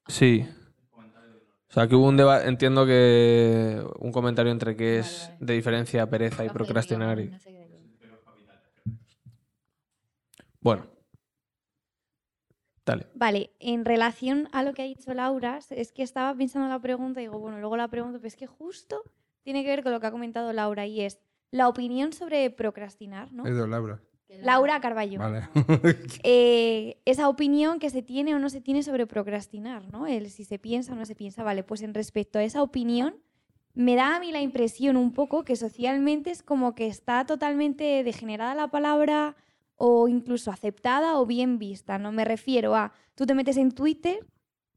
Sí. 0.09 0.45
O 0.91 1.73
sea, 1.73 1.87
que 1.87 1.95
hubo 1.95 2.09
un 2.09 2.17
debate, 2.17 2.49
entiendo 2.49 2.85
que 2.85 3.85
un 3.99 4.11
comentario 4.11 4.51
entre 4.51 4.75
que 4.75 4.99
es 4.99 5.31
de 5.39 5.53
diferencia 5.53 6.09
pereza 6.09 6.43
y 6.43 6.49
procrastinar. 6.49 7.17
Bueno. 10.59 10.96
Dale. 12.87 13.05
Vale, 13.15 13.51
en 13.59 13.83
relación 13.83 14.47
a 14.53 14.63
lo 14.63 14.73
que 14.73 14.81
ha 14.81 14.85
dicho 14.85 15.13
Laura, 15.13 15.59
es 15.69 15.91
que 15.91 16.03
estaba 16.03 16.33
pensando 16.33 16.69
la 16.69 16.79
pregunta 16.79 17.19
y 17.19 17.25
digo, 17.25 17.37
bueno, 17.37 17.59
luego 17.59 17.75
la 17.75 17.89
pregunto, 17.89 18.17
pero 18.19 18.29
es 18.29 18.37
que 18.37 18.47
justo 18.47 19.03
tiene 19.43 19.63
que 19.63 19.69
ver 19.69 19.83
con 19.83 19.91
lo 19.91 19.99
que 19.99 20.07
ha 20.07 20.11
comentado 20.11 20.53
Laura 20.53 20.85
y 20.85 21.01
es 21.01 21.19
la 21.51 21.67
opinión 21.67 22.13
sobre 22.13 22.49
procrastinar, 22.49 23.33
¿no? 23.33 23.43
Laura. 23.43 24.01
Laura 24.41 24.79
Carballo. 24.79 25.19
Vale. 25.19 25.49
Eh, 26.23 27.01
esa 27.05 27.29
opinión 27.29 27.79
que 27.79 27.89
se 27.89 28.01
tiene 28.01 28.35
o 28.35 28.39
no 28.39 28.49
se 28.49 28.61
tiene 28.61 28.83
sobre 28.83 29.05
procrastinar, 29.05 29.91
¿no? 29.91 30.07
El 30.07 30.29
si 30.29 30.45
se 30.45 30.57
piensa 30.57 30.93
o 30.93 30.95
no 30.95 31.05
se 31.05 31.15
piensa. 31.15 31.43
Vale, 31.43 31.63
pues 31.63 31.81
en 31.81 31.93
respecto 31.93 32.39
a 32.39 32.43
esa 32.43 32.61
opinión, 32.61 33.15
me 33.73 33.95
da 33.95 34.15
a 34.15 34.19
mí 34.19 34.31
la 34.31 34.41
impresión 34.41 34.97
un 34.97 35.13
poco 35.13 35.43
que 35.43 35.55
socialmente 35.55 36.31
es 36.31 36.41
como 36.41 36.73
que 36.73 36.87
está 36.87 37.25
totalmente 37.25 38.03
degenerada 38.03 38.55
la 38.55 38.69
palabra 38.69 39.35
o 39.77 40.07
incluso 40.07 40.51
aceptada 40.51 41.17
o 41.19 41.25
bien 41.25 41.57
vista. 41.57 41.97
No 41.97 42.11
me 42.11 42.25
refiero 42.25 42.75
a 42.75 42.91
tú 43.15 43.25
te 43.25 43.33
metes 43.33 43.57
en 43.57 43.71
Twitter 43.71 44.25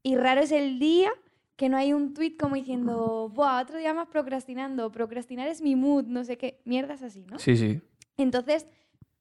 y 0.03 0.15
raro 0.15 0.41
es 0.41 0.51
el 0.51 0.79
día 0.79 1.11
que 1.55 1.69
no 1.69 1.77
hay 1.77 1.93
un 1.93 2.13
tweet 2.13 2.37
como 2.37 2.55
diciendo, 2.55 3.29
Buah, 3.29 3.61
otro 3.61 3.77
día 3.77 3.93
más 3.93 4.07
procrastinando, 4.07 4.91
procrastinar 4.91 5.47
es 5.47 5.61
mi 5.61 5.75
mood, 5.75 6.05
no 6.05 6.23
sé 6.23 6.37
qué, 6.37 6.59
mierdas 6.65 7.03
así, 7.03 7.23
¿no? 7.29 7.37
Sí, 7.37 7.55
sí. 7.55 7.81
Entonces, 8.17 8.67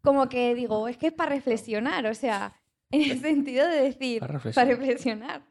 como 0.01 0.29
que 0.29 0.55
digo, 0.55 0.89
es 0.89 0.97
que 0.97 1.09
es 1.09 1.13
para 1.13 1.35
reflexionar, 1.35 2.07
o 2.07 2.15
sea, 2.15 2.55
en 2.91 3.11
el 3.11 3.21
sentido 3.21 3.67
de 3.67 3.83
decir, 3.83 4.21
Para 4.21 4.39
reflexionar. 4.65 5.45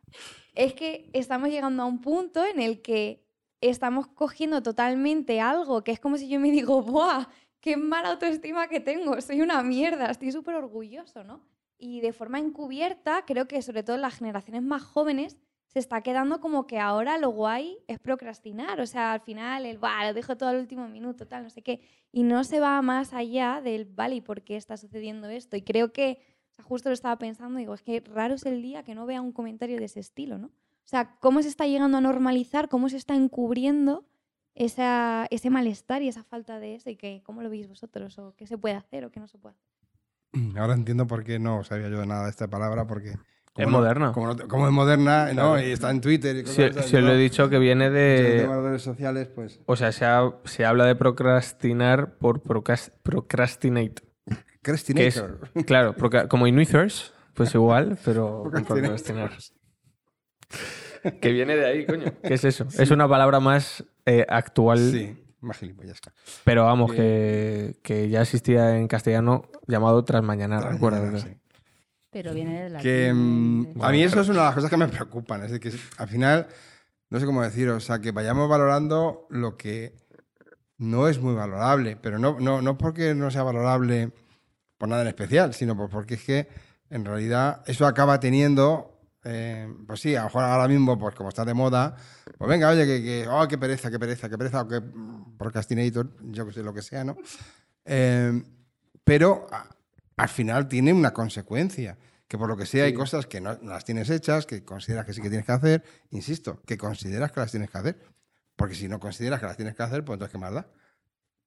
Es 0.55 0.73
que 0.73 1.09
estamos 1.13 1.49
llegando 1.49 1.83
a 1.83 1.85
un 1.85 2.01
punto 2.01 2.43
en 2.43 2.59
el 2.59 2.81
que 2.81 3.23
estamos 3.61 4.07
cogiendo 4.07 4.63
totalmente 4.63 5.41
algo 5.41 5.83
que 5.83 5.91
es 5.91 5.99
como 5.99 6.17
si 6.17 6.27
yo 6.27 6.39
me 6.39 6.51
digo, 6.51 6.81
¡buah! 6.81 7.27
¡Qué 7.61 7.75
mala 7.75 8.11
autoestima 8.11 8.67
que 8.67 8.79
tengo! 8.79 9.19
Soy 9.21 9.41
una 9.41 9.61
mierda, 9.63 10.09
estoy 10.09 10.31
súper 10.31 10.55
orgulloso, 10.55 11.23
¿no? 11.23 11.41
Y 11.77 12.01
de 12.01 12.13
forma 12.13 12.39
encubierta, 12.39 13.25
creo 13.25 13.47
que 13.47 13.61
sobre 13.61 13.83
todo 13.83 13.95
en 13.97 14.01
las 14.01 14.17
generaciones 14.17 14.63
más 14.63 14.83
jóvenes, 14.83 15.37
se 15.67 15.79
está 15.79 16.01
quedando 16.01 16.39
como 16.39 16.65
que 16.65 16.79
ahora 16.79 17.17
lo 17.17 17.29
guay 17.29 17.77
es 17.87 17.99
procrastinar. 17.99 18.79
O 18.81 18.87
sea, 18.87 19.13
al 19.13 19.21
final, 19.21 19.65
el, 19.65 19.77
¡buah! 19.77 20.07
Lo 20.07 20.13
dejo 20.13 20.35
todo 20.35 20.49
al 20.49 20.57
último 20.57 20.87
minuto, 20.87 21.27
tal, 21.27 21.43
no 21.43 21.49
sé 21.49 21.61
qué. 21.61 21.81
Y 22.11 22.23
no 22.23 22.43
se 22.43 22.59
va 22.59 22.81
más 22.81 23.13
allá 23.13 23.61
del, 23.61 23.85
vale, 23.85 24.15
¿y 24.15 24.21
por 24.21 24.41
qué 24.41 24.55
está 24.55 24.77
sucediendo 24.77 25.29
esto? 25.29 25.55
Y 25.55 25.61
creo 25.61 25.93
que, 25.93 26.21
o 26.51 26.55
sea, 26.55 26.65
justo 26.65 26.89
lo 26.89 26.93
estaba 26.93 27.17
pensando, 27.19 27.59
digo, 27.59 27.75
es 27.75 27.83
que 27.83 27.99
raro 27.99 28.33
es 28.33 28.45
el 28.45 28.61
día 28.63 28.83
que 28.83 28.95
no 28.95 29.05
vea 29.05 29.21
un 29.21 29.31
comentario 29.31 29.77
de 29.77 29.85
ese 29.85 29.99
estilo, 29.99 30.37
¿no? 30.39 30.47
O 30.47 30.89
sea, 30.89 31.17
cómo 31.19 31.43
se 31.43 31.49
está 31.49 31.67
llegando 31.67 31.99
a 31.99 32.01
normalizar, 32.01 32.67
cómo 32.67 32.89
se 32.89 32.97
está 32.97 33.13
encubriendo 33.13 34.08
esa, 34.59 35.25
ese 35.31 35.49
malestar 35.49 36.01
y 36.03 36.07
esa 36.09 36.23
falta 36.23 36.59
de 36.59 36.75
eso, 36.75 36.89
y 36.91 36.95
que, 36.95 37.21
cómo 37.25 37.41
lo 37.41 37.49
veis 37.49 37.67
vosotros, 37.67 38.19
o 38.19 38.35
qué 38.37 38.45
se 38.45 38.57
puede 38.57 38.75
hacer 38.75 39.05
o 39.05 39.09
qué 39.11 39.19
no 39.19 39.27
se 39.27 39.37
puede 39.39 39.55
hacer. 39.55 40.59
Ahora 40.59 40.73
entiendo 40.75 41.07
por 41.07 41.23
qué 41.23 41.39
no 41.39 41.63
sabía 41.63 41.89
yo 41.89 42.05
nada 42.05 42.25
de 42.25 42.29
esta 42.29 42.47
palabra, 42.47 42.85
porque... 42.85 43.15
Es 43.57 43.65
no- 43.65 43.71
moderna. 43.71 44.11
como, 44.13 44.27
no 44.27 44.35
te- 44.35 44.47
como 44.47 44.67
es 44.67 44.71
moderna, 44.71 45.25
¿no? 45.33 45.53
Claro. 45.53 45.59
Y 45.61 45.71
está 45.71 45.89
en 45.89 45.99
Twitter 46.01 46.35
y 46.37 46.43
cosas 46.43 46.85
si 46.85 46.95
os 46.95 47.03
lo 47.03 47.11
he 47.13 47.17
dicho 47.17 47.49
que 47.49 47.57
viene 47.57 47.89
de... 47.89 48.45
de 48.45 48.47
redes 48.47 48.83
sociales, 48.83 49.27
pues... 49.33 49.59
O 49.65 49.75
sea, 49.75 49.91
se, 49.91 50.05
ha- 50.05 50.31
se 50.45 50.65
habla 50.65 50.85
de 50.85 50.95
procrastinar 50.95 52.17
por 52.19 52.43
procras- 52.43 52.91
procrastinate. 53.01 54.03
Es, 54.27 54.37
Crestinator. 54.61 55.49
claro, 55.65 55.93
proca- 55.95 56.27
como 56.27 56.45
Inuithers, 56.47 57.13
pues 57.33 57.53
igual, 57.55 57.97
pero 58.05 58.43
Procrastinator. 58.43 58.81
procrastinar. 58.81 59.31
que 61.21 61.31
viene 61.31 61.55
de 61.55 61.65
ahí, 61.65 61.85
coño. 61.85 62.13
¿Qué 62.21 62.33
es 62.35 62.43
eso? 62.43 62.67
Es 62.77 62.91
una 62.91 63.07
palabra 63.07 63.39
más 63.39 63.83
eh, 64.09 64.25
actual, 64.27 64.77
Sí, 64.91 65.17
más 65.41 65.57
gilipollasca. 65.57 66.11
pero 66.43 66.63
vamos, 66.65 66.91
que, 66.93 67.77
que 67.83 68.09
ya 68.09 68.21
existía 68.21 68.77
en 68.77 68.87
castellano 68.87 69.43
llamado 69.67 70.03
trasmañanar, 70.03 70.71
recuerdo. 70.73 71.17
Sí. 71.19 71.35
Pero 72.11 72.33
viene 72.33 72.63
de 72.63 72.69
la. 72.71 72.79
Que 72.79 73.13
mm, 73.13 73.81
a 73.81 73.91
mí 73.91 74.01
eso 74.03 74.21
es 74.21 74.29
una 74.29 74.39
de 74.39 74.45
las 74.45 74.55
cosas 74.55 74.69
que 74.69 74.77
me 74.77 74.87
preocupan. 74.87 75.43
Es 75.43 75.51
decir, 75.51 75.71
que 75.71 75.79
al 76.01 76.07
final, 76.07 76.47
no 77.09 77.19
sé 77.19 77.25
cómo 77.25 77.41
decir, 77.43 77.69
o 77.69 77.79
sea, 77.79 77.99
que 77.99 78.11
vayamos 78.11 78.49
valorando 78.49 79.27
lo 79.29 79.55
que 79.57 79.93
no 80.77 81.07
es 81.07 81.19
muy 81.19 81.35
valorable, 81.35 81.97
pero 82.01 82.17
no, 82.19 82.39
no, 82.39 82.61
no 82.61 82.77
porque 82.77 83.13
no 83.13 83.29
sea 83.31 83.43
valorable 83.43 84.11
por 84.77 84.89
nada 84.89 85.03
en 85.03 85.09
especial, 85.09 85.53
sino 85.53 85.75
por- 85.77 85.89
porque 85.89 86.15
es 86.15 86.23
que 86.23 86.47
en 86.89 87.05
realidad 87.05 87.61
eso 87.67 87.85
acaba 87.85 88.19
teniendo, 88.19 88.98
eh, 89.23 89.67
pues 89.85 89.99
sí, 90.01 90.15
a 90.15 90.19
lo 90.19 90.25
mejor 90.25 90.43
ahora 90.43 90.67
mismo, 90.67 90.97
pues 90.97 91.15
como 91.15 91.29
está 91.29 91.43
de 91.45 91.53
moda, 91.53 91.95
pues 92.37 92.49
venga, 92.49 92.69
oye, 92.69 92.85
que, 92.85 93.01
que 93.03 93.27
oh, 93.29 93.47
qué 93.47 93.57
pereza, 93.57 93.89
qué 93.91 93.99
pereza, 93.99 94.29
qué 94.29 94.37
pereza, 94.37 94.61
o 94.61 94.65
mm, 94.65 95.37
procrastinator, 95.37 96.09
yo 96.31 96.45
que 96.47 96.53
sé, 96.53 96.63
lo 96.63 96.73
que 96.73 96.81
sea, 96.81 97.03
¿no? 97.03 97.17
Eh, 97.85 98.41
pero 99.03 99.47
a- 99.51 99.67
al 100.17 100.29
final 100.29 100.67
tiene 100.67 100.93
una 100.93 101.11
consecuencia. 101.13 101.97
Que 102.27 102.37
por 102.37 102.47
lo 102.47 102.55
que 102.55 102.67
sea 102.67 102.85
hay 102.85 102.93
cosas 102.93 103.25
que 103.25 103.41
no, 103.41 103.57
no 103.59 103.71
las 103.71 103.83
tienes 103.85 104.07
hechas, 104.11 104.45
que 104.45 104.63
consideras 104.63 105.03
que 105.03 105.13
sí 105.13 105.21
que 105.21 105.29
tienes 105.29 105.47
que 105.47 105.51
hacer, 105.51 105.83
insisto, 106.11 106.61
que 106.61 106.77
consideras 106.77 107.31
que 107.31 107.39
las 107.39 107.49
tienes 107.49 107.71
que 107.71 107.77
hacer. 107.79 107.99
Porque 108.55 108.75
si 108.75 108.87
no 108.87 108.99
consideras 108.99 109.39
que 109.39 109.47
las 109.47 109.55
tienes 109.57 109.73
que 109.75 109.81
hacer, 109.81 110.05
pues 110.05 110.17
entonces 110.17 110.33
qué 110.33 110.37
más 110.37 110.53
da. 110.53 110.67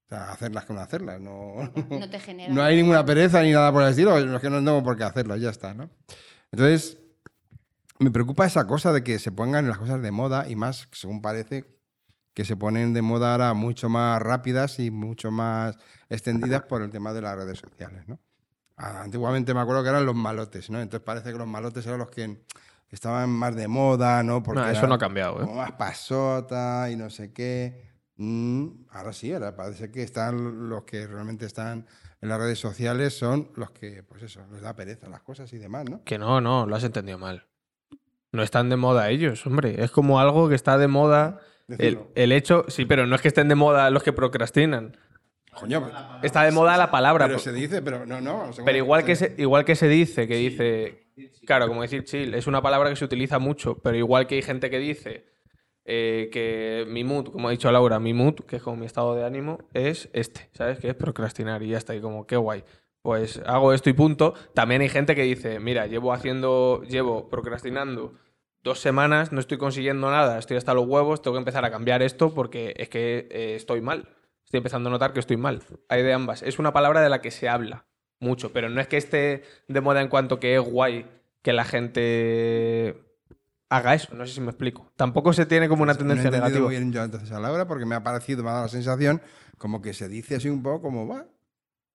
O 0.06 0.08
sea, 0.08 0.32
hacerlas 0.32 0.64
que 0.64 0.72
no 0.72 0.80
hacerlas. 0.80 1.20
No, 1.20 1.72
No 1.88 2.10
te 2.10 2.18
genera. 2.18 2.52
no 2.54 2.62
hay 2.64 2.74
ninguna 2.74 3.04
pereza 3.04 3.42
ni 3.42 3.52
nada 3.52 3.70
por 3.72 3.84
el 3.84 3.90
estilo, 3.90 4.18
es 4.18 4.40
que 4.40 4.50
no 4.50 4.56
tengo 4.56 4.82
por 4.82 4.96
qué 4.96 5.04
hacerlo, 5.04 5.36
ya 5.36 5.50
está, 5.50 5.72
¿no? 5.72 5.88
Entonces, 6.50 6.98
me 8.02 8.10
preocupa 8.10 8.46
esa 8.46 8.66
cosa 8.66 8.92
de 8.92 9.04
que 9.04 9.18
se 9.18 9.32
pongan 9.32 9.68
las 9.68 9.78
cosas 9.78 10.02
de 10.02 10.10
moda 10.10 10.48
y 10.48 10.56
más, 10.56 10.88
según 10.92 11.22
parece, 11.22 11.64
que 12.34 12.44
se 12.44 12.56
ponen 12.56 12.92
de 12.94 13.02
moda 13.02 13.32
ahora 13.32 13.54
mucho 13.54 13.88
más 13.88 14.20
rápidas 14.20 14.78
y 14.78 14.90
mucho 14.90 15.30
más 15.30 15.76
extendidas 16.08 16.62
por 16.62 16.82
el 16.82 16.90
tema 16.90 17.12
de 17.12 17.22
las 17.22 17.36
redes 17.36 17.58
sociales, 17.58 18.08
¿no? 18.08 18.18
Ah, 18.76 19.02
Antiguamente 19.02 19.52
me 19.54 19.60
acuerdo 19.60 19.82
que 19.82 19.90
eran 19.90 20.06
los 20.06 20.14
malotes, 20.14 20.70
¿no? 20.70 20.80
Entonces 20.80 21.04
parece 21.04 21.30
que 21.30 21.38
los 21.38 21.46
malotes 21.46 21.86
eran 21.86 21.98
los 21.98 22.10
que 22.10 22.42
estaban 22.90 23.30
más 23.30 23.54
de 23.54 23.68
moda, 23.68 24.22
¿no? 24.22 24.42
Porque 24.42 24.62
No, 24.62 24.68
eso 24.68 24.86
no 24.86 24.94
ha 24.94 24.98
cambiado, 24.98 25.42
¿eh? 25.42 25.54
más 25.54 25.72
pasota 25.72 26.90
y 26.90 26.96
no 26.96 27.10
sé 27.10 27.32
qué. 27.32 27.92
Mm, 28.16 28.86
ahora 28.90 29.12
sí, 29.12 29.32
ahora 29.32 29.54
parece 29.54 29.90
que 29.90 30.02
están 30.02 30.68
los 30.68 30.84
que 30.84 31.06
realmente 31.06 31.46
están 31.46 31.86
en 32.20 32.28
las 32.28 32.38
redes 32.38 32.58
sociales 32.58 33.18
son 33.18 33.50
los 33.56 33.72
que, 33.72 34.02
pues 34.04 34.22
eso, 34.22 34.40
les 34.52 34.62
da 34.62 34.74
pereza 34.74 35.08
las 35.08 35.22
cosas 35.22 35.52
y 35.52 35.58
demás, 35.58 35.84
¿no? 35.90 36.04
Que 36.04 36.18
no, 36.18 36.40
no, 36.40 36.66
lo 36.66 36.76
has 36.76 36.84
entendido 36.84 37.18
mal. 37.18 37.46
No 38.32 38.42
están 38.42 38.68
de 38.70 38.76
moda 38.76 39.10
ellos, 39.10 39.46
hombre. 39.46 39.82
Es 39.84 39.90
como 39.90 40.18
algo 40.18 40.48
que 40.48 40.54
está 40.54 40.78
de 40.78 40.88
moda. 40.88 41.40
El, 41.78 42.00
el 42.14 42.32
hecho, 42.32 42.64
sí, 42.68 42.84
pero 42.86 43.06
no 43.06 43.14
es 43.14 43.20
que 43.22 43.28
estén 43.28 43.48
de 43.48 43.54
moda 43.54 43.88
los 43.90 44.02
que 44.02 44.12
procrastinan. 44.12 44.96
Coño, 45.54 45.90
Está 46.22 46.42
de 46.44 46.50
moda 46.52 46.76
la 46.78 46.90
palabra. 46.90 47.26
pero 47.26 47.36
po- 47.36 47.42
se 47.44 47.52
dice, 47.52 47.82
pero 47.82 48.06
no, 48.06 48.20
no. 48.20 48.50
Pero 48.64 48.78
igual 48.78 49.04
que, 49.04 49.16
se, 49.16 49.34
igual 49.38 49.64
que 49.64 49.76
se 49.76 49.86
dice, 49.88 50.26
que 50.26 50.36
dice. 50.36 50.98
Claro, 51.46 51.68
como 51.68 51.82
decir 51.82 52.04
chill, 52.04 52.34
es 52.34 52.46
una 52.46 52.62
palabra 52.62 52.88
que 52.88 52.96
se 52.96 53.04
utiliza 53.04 53.38
mucho, 53.38 53.78
pero 53.82 53.96
igual 53.98 54.26
que 54.26 54.36
hay 54.36 54.42
gente 54.42 54.70
que 54.70 54.78
dice 54.78 55.26
eh, 55.84 56.30
que 56.32 56.86
mi 56.88 57.04
mood, 57.04 57.28
como 57.30 57.48
ha 57.48 57.50
dicho 57.50 57.70
Laura, 57.70 58.00
mi 58.00 58.14
mood, 58.14 58.36
que 58.46 58.56
es 58.56 58.62
como 58.62 58.76
mi 58.78 58.86
estado 58.86 59.14
de 59.14 59.24
ánimo, 59.26 59.58
es 59.74 60.08
este, 60.14 60.48
¿sabes? 60.54 60.78
Que 60.78 60.88
es 60.88 60.94
procrastinar 60.94 61.62
y 61.62 61.68
ya 61.68 61.78
está, 61.78 61.94
y 61.94 62.00
como, 62.00 62.26
qué 62.26 62.36
guay. 62.36 62.64
Pues 63.02 63.42
hago 63.46 63.72
esto 63.72 63.90
y 63.90 63.94
punto. 63.94 64.34
También 64.54 64.80
hay 64.80 64.88
gente 64.88 65.14
que 65.14 65.22
dice, 65.22 65.58
mira, 65.58 65.86
llevo 65.86 66.12
haciendo, 66.12 66.82
llevo 66.84 67.28
procrastinando 67.28 68.14
dos 68.62 68.78
semanas, 68.78 69.32
no 69.32 69.40
estoy 69.40 69.58
consiguiendo 69.58 70.10
nada, 70.10 70.38
estoy 70.38 70.56
hasta 70.56 70.72
los 70.72 70.86
huevos, 70.86 71.20
tengo 71.20 71.34
que 71.34 71.40
empezar 71.40 71.64
a 71.64 71.70
cambiar 71.70 72.00
esto 72.02 72.32
porque 72.32 72.74
es 72.76 72.88
que 72.88 73.28
eh, 73.30 73.54
estoy 73.56 73.80
mal. 73.80 74.08
Estoy 74.44 74.58
empezando 74.58 74.88
a 74.88 74.92
notar 74.92 75.12
que 75.12 75.20
estoy 75.20 75.36
mal. 75.36 75.62
Hay 75.88 76.02
de 76.02 76.12
ambas. 76.12 76.42
Es 76.42 76.58
una 76.58 76.72
palabra 76.72 77.00
de 77.00 77.08
la 77.08 77.20
que 77.20 77.30
se 77.30 77.48
habla 77.48 77.86
mucho, 78.20 78.52
pero 78.52 78.68
no 78.68 78.80
es 78.80 78.86
que 78.86 78.96
esté 78.96 79.42
de 79.66 79.80
moda 79.80 80.00
en 80.00 80.08
cuanto 80.08 80.38
que 80.38 80.54
es 80.54 80.60
guay 80.60 81.06
que 81.42 81.52
la 81.52 81.64
gente 81.64 83.02
haga 83.68 83.94
eso, 83.94 84.14
no 84.14 84.26
sé 84.26 84.34
si 84.34 84.40
me 84.40 84.50
explico. 84.50 84.92
Tampoco 84.96 85.32
se 85.32 85.46
tiene 85.46 85.68
como 85.68 85.82
una 85.82 85.94
No 85.94 85.96
he 85.96 85.98
tendencia 85.98 86.30
negativa. 86.30 86.60
muy 86.60 86.76
bien 86.76 86.92
yo 86.92 87.02
entonces 87.02 87.32
a 87.32 87.40
Laura 87.40 87.66
porque 87.66 87.86
me 87.86 87.94
ha 87.94 88.02
parecido, 88.02 88.44
me 88.44 88.50
ha 88.50 88.52
dado 88.52 88.64
la 88.66 88.68
sensación 88.68 89.22
como 89.58 89.80
que 89.80 89.94
se 89.94 90.08
dice 90.08 90.36
así 90.36 90.48
un 90.48 90.62
poco 90.62 90.82
como, 90.82 91.08
va, 91.08 91.26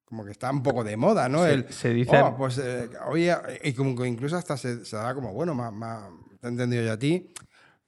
como 0.07 0.23
que 0.25 0.31
está 0.31 0.49
un 0.51 0.63
poco 0.63 0.83
de 0.83 0.95
moda, 0.97 1.27
¿no? 1.29 1.43
Se, 1.43 1.53
El, 1.53 1.71
se 1.73 1.93
dice 1.93 2.17
Oh, 2.21 2.35
pues 2.37 2.57
eh, 2.59 2.89
oye, 3.07 3.35
y 3.63 3.73
como 3.73 3.95
que 3.95 4.07
incluso 4.07 4.37
hasta 4.37 4.55
se, 4.57 4.85
se 4.85 4.95
da 4.95 5.13
como 5.13 5.33
bueno, 5.33 5.53
más, 5.53 5.71
más, 5.73 6.09
te 6.39 6.47
he 6.47 6.49
entendido 6.49 6.83
yo 6.83 6.93
a 6.93 6.97
ti. 6.97 7.33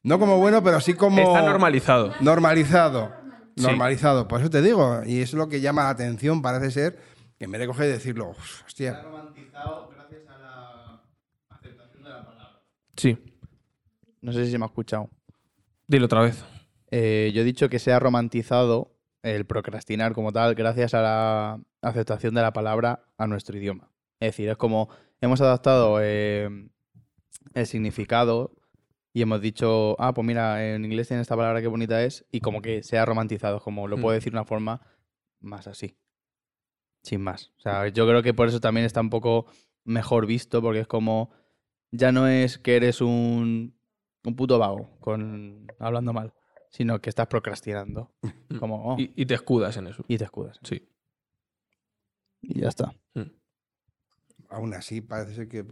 No 0.03 0.20
como 0.20 0.38
bueno, 0.38 0.61
pero 0.63 0.80
sí 0.82 0.93
como 0.93 1.20
está 1.22 1.41
normalizado. 1.41 2.13
normalizado. 2.22 3.13
Sí. 3.55 3.63
Normalizado, 3.63 4.28
por 4.28 4.39
eso 4.39 4.49
te 4.49 4.61
digo, 4.61 5.01
y 5.05 5.22
eso 5.22 5.36
es 5.36 5.39
lo 5.39 5.49
que 5.49 5.59
llama 5.61 5.84
la 5.84 5.89
atención, 5.89 6.41
parece 6.41 6.72
ser, 6.72 6.99
que 7.38 7.45
en 7.45 7.51
vez 7.51 7.59
de 7.61 7.67
coger 7.67 7.88
y 7.89 7.91
decirlo, 7.93 8.30
"Uf, 8.30 8.63
hostia, 8.65 9.01
romantizado 9.01 9.89
gracias 9.93 10.22
a 10.30 10.38
la 10.39 11.03
aceptación 11.49 12.03
de 12.03 12.09
la 12.09 12.26
palabra. 12.26 12.61
Sí, 12.95 13.17
No 14.22 14.32
sé 14.34 14.45
si 14.45 14.51
se 14.51 14.57
me 14.57 14.65
ha 14.65 14.67
escuchado. 14.67 15.09
dilo 15.88 16.05
otra 16.05 16.22
vez. 16.22 16.43
Eh, 16.91 17.32
yo 17.34 17.41
he 17.41 17.45
dicho 17.45 17.67
que 17.70 17.80
se 17.80 17.91
ha 17.93 17.99
romantizado 17.99 18.95
el 19.24 19.45
procrastinar 19.45 20.13
como 20.13 20.32
tal 20.32 20.55
gracias 20.55 20.93
a 20.93 21.01
la 21.01 21.61
aceptación 21.82 22.34
de 22.34 22.41
la 22.41 22.53
palabra 22.53 23.03
a 23.17 23.28
nuestro 23.28 23.57
idioma. 23.57 23.91
Es 24.20 24.30
decir, 24.30 24.49
es 24.49 24.57
como 24.57 24.89
hemos 25.22 25.41
adaptado 25.41 25.99
eh, 26.01 26.49
el 27.53 27.67
significado 27.67 28.53
y 29.13 29.22
hemos 29.22 29.41
dicho, 29.41 29.95
ah, 29.99 30.13
pues 30.13 30.26
mira, 30.26 30.74
en 30.74 30.86
inglés 30.86 31.07
tiene 31.07 31.22
esta 31.22 31.36
palabra 31.36 31.61
que 31.61 31.67
bonita 31.67 32.03
es, 32.03 32.26
y 32.32 32.41
como 32.41 32.61
que 32.61 32.84
se 32.84 32.97
ha 32.97 33.05
romantizado, 33.05 33.59
como 33.59 33.88
lo 33.88 33.97
puedo 33.97 34.13
decir 34.13 34.32
de 34.32 34.38
una 34.38 34.45
forma 34.45 34.82
más 35.39 35.67
así. 35.67 35.97
Sin 37.01 37.22
más. 37.22 37.51
O 37.57 37.61
sea, 37.61 37.88
yo 37.88 38.07
creo 38.07 38.22
que 38.22 38.34
por 38.34 38.47
eso 38.47 38.59
también 38.59 38.86
está 38.86 39.01
un 39.01 39.09
poco 39.09 39.47
mejor 39.84 40.28
visto 40.28 40.61
porque 40.61 40.82
es 40.82 40.88
como, 40.88 41.32
ya 41.91 42.11
no 42.11 42.28
es 42.28 42.59
que 42.59 42.76
eres 42.76 43.01
un, 43.01 43.76
un 44.24 44.36
puto 44.36 44.59
vago, 44.59 44.97
con, 44.99 45.67
hablando 45.80 46.13
mal, 46.13 46.34
sino 46.70 46.99
que 47.01 47.09
estás 47.09 47.28
procrastinando. 47.28 48.11
Como, 48.59 48.93
oh, 48.93 48.99
y, 48.99 49.03
Y, 49.03 49.13
y 49.24 49.26
te 49.26 49.34
escudas 49.36 49.76
en 49.78 49.88
eso. 49.88 50.03
te 50.17 50.24
escudas. 50.24 50.59
Sí. 50.63 50.88
Y 52.41 52.61
ya 52.61 52.70
está. 52.70 52.93
Aún 54.49 54.74
así, 54.74 55.01
parece 55.01 55.36
ser 55.36 55.47
que 55.47 55.63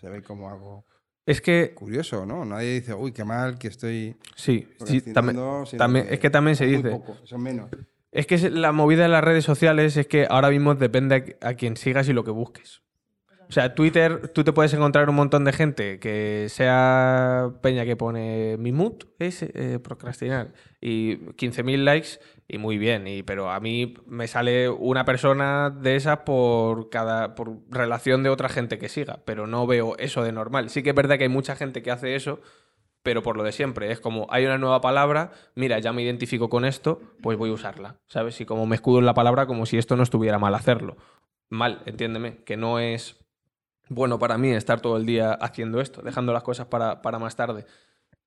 se 0.00 0.08
ve 0.08 0.20
como 0.22 0.50
algo 0.50 0.84
Es 1.26 1.40
que, 1.40 1.72
curioso, 1.74 2.26
¿no? 2.26 2.44
Nadie 2.44 2.72
dice, 2.80 2.92
uy, 2.94 3.12
qué 3.12 3.24
mal 3.24 3.56
que 3.58 3.68
estoy. 3.68 4.16
sí, 4.34 4.66
sí 4.84 5.00
también, 5.12 5.36
procrastinando", 5.36 5.66
sino 5.66 5.78
también- 5.78 6.06
es 6.10 6.18
que 6.18 6.30
también 6.30 6.56
se 6.56 6.66
dice. 6.66 6.90
poco, 6.90 7.16
son 7.24 7.42
menos. 7.42 7.70
Es 8.10 8.26
que 8.26 8.50
la 8.50 8.72
movida 8.72 9.04
de 9.04 9.10
las 9.10 9.22
redes 9.22 9.44
sociales 9.44 9.96
es 9.96 10.08
que 10.08 10.26
ahora 10.28 10.50
mismo 10.50 10.74
depende 10.74 11.36
a, 11.40 11.48
a 11.50 11.54
quien 11.54 11.76
sigas 11.76 12.08
y 12.08 12.12
lo 12.12 12.24
que 12.24 12.32
busques. 12.32 12.82
O 13.50 13.52
sea, 13.52 13.74
Twitter, 13.74 14.28
tú 14.28 14.44
te 14.44 14.52
puedes 14.52 14.72
encontrar 14.74 15.08
un 15.08 15.16
montón 15.16 15.44
de 15.44 15.52
gente 15.52 15.98
que 15.98 16.46
sea 16.48 17.50
peña 17.60 17.84
que 17.84 17.96
pone 17.96 18.56
mi 18.58 18.70
mood 18.70 18.92
es 19.18 19.42
eh, 19.42 19.80
procrastinar 19.82 20.52
y 20.80 21.16
15.000 21.16 21.82
likes 21.82 22.08
y 22.46 22.58
muy 22.58 22.78
bien, 22.78 23.06
pero 23.26 23.50
a 23.50 23.58
mí 23.58 23.94
me 24.06 24.28
sale 24.28 24.68
una 24.68 25.04
persona 25.04 25.68
de 25.70 25.96
esas 25.96 26.18
por 26.18 26.90
cada 26.90 27.34
por 27.34 27.56
relación 27.68 28.22
de 28.22 28.30
otra 28.30 28.48
gente 28.48 28.78
que 28.78 28.88
siga, 28.88 29.18
pero 29.24 29.48
no 29.48 29.66
veo 29.66 29.98
eso 29.98 30.22
de 30.22 30.30
normal. 30.30 30.70
Sí 30.70 30.84
que 30.84 30.90
es 30.90 30.96
verdad 30.96 31.18
que 31.18 31.24
hay 31.24 31.28
mucha 31.28 31.56
gente 31.56 31.82
que 31.82 31.90
hace 31.90 32.14
eso, 32.14 32.40
pero 33.02 33.24
por 33.24 33.36
lo 33.36 33.42
de 33.42 33.50
siempre. 33.50 33.90
Es 33.90 33.98
como, 33.98 34.28
hay 34.30 34.46
una 34.46 34.58
nueva 34.58 34.80
palabra, 34.80 35.32
mira, 35.56 35.80
ya 35.80 35.92
me 35.92 36.02
identifico 36.02 36.48
con 36.48 36.64
esto, 36.64 37.00
pues 37.20 37.36
voy 37.36 37.50
a 37.50 37.54
usarla, 37.54 37.96
¿sabes? 38.06 38.40
Y 38.40 38.46
como 38.46 38.64
me 38.66 38.76
escudo 38.76 39.00
en 39.00 39.06
la 39.06 39.14
palabra 39.14 39.46
como 39.46 39.66
si 39.66 39.76
esto 39.76 39.96
no 39.96 40.04
estuviera 40.04 40.38
mal 40.38 40.54
hacerlo. 40.54 40.96
Mal, 41.48 41.82
entiéndeme, 41.86 42.44
que 42.44 42.56
no 42.56 42.78
es 42.78 43.19
bueno 43.90 44.18
para 44.18 44.38
mí 44.38 44.50
estar 44.52 44.80
todo 44.80 44.96
el 44.96 45.04
día 45.04 45.32
haciendo 45.32 45.80
esto, 45.80 46.00
dejando 46.00 46.32
las 46.32 46.42
cosas 46.42 46.68
para, 46.68 47.02
para 47.02 47.18
más 47.18 47.36
tarde. 47.36 47.66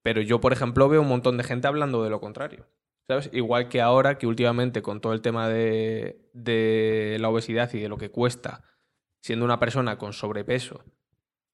Pero 0.04 0.22
yo, 0.22 0.40
por 0.40 0.54
ejemplo, 0.54 0.88
veo 0.90 1.02
un 1.02 1.08
montón 1.08 1.38
de 1.38 1.44
gente 1.44 1.68
hablando 1.68 2.04
de 2.04 2.12
lo 2.12 2.20
contrario. 2.20 2.68
¿Sabes? 3.08 3.30
Igual 3.34 3.68
que 3.68 3.82
ahora, 3.82 4.18
que 4.18 4.28
últimamente 4.28 4.82
con 4.82 5.02
todo 5.02 5.14
el 5.14 5.22
tema 5.22 5.50
de, 5.50 6.30
de 6.34 7.18
la 7.20 7.30
obesidad 7.30 7.74
y 7.74 7.80
de 7.80 7.90
lo 7.90 7.98
que 7.98 8.12
cuesta, 8.12 8.64
siendo 9.22 9.44
una 9.44 9.60
persona 9.60 9.98
con 9.98 10.14
sobrepeso, 10.14 10.86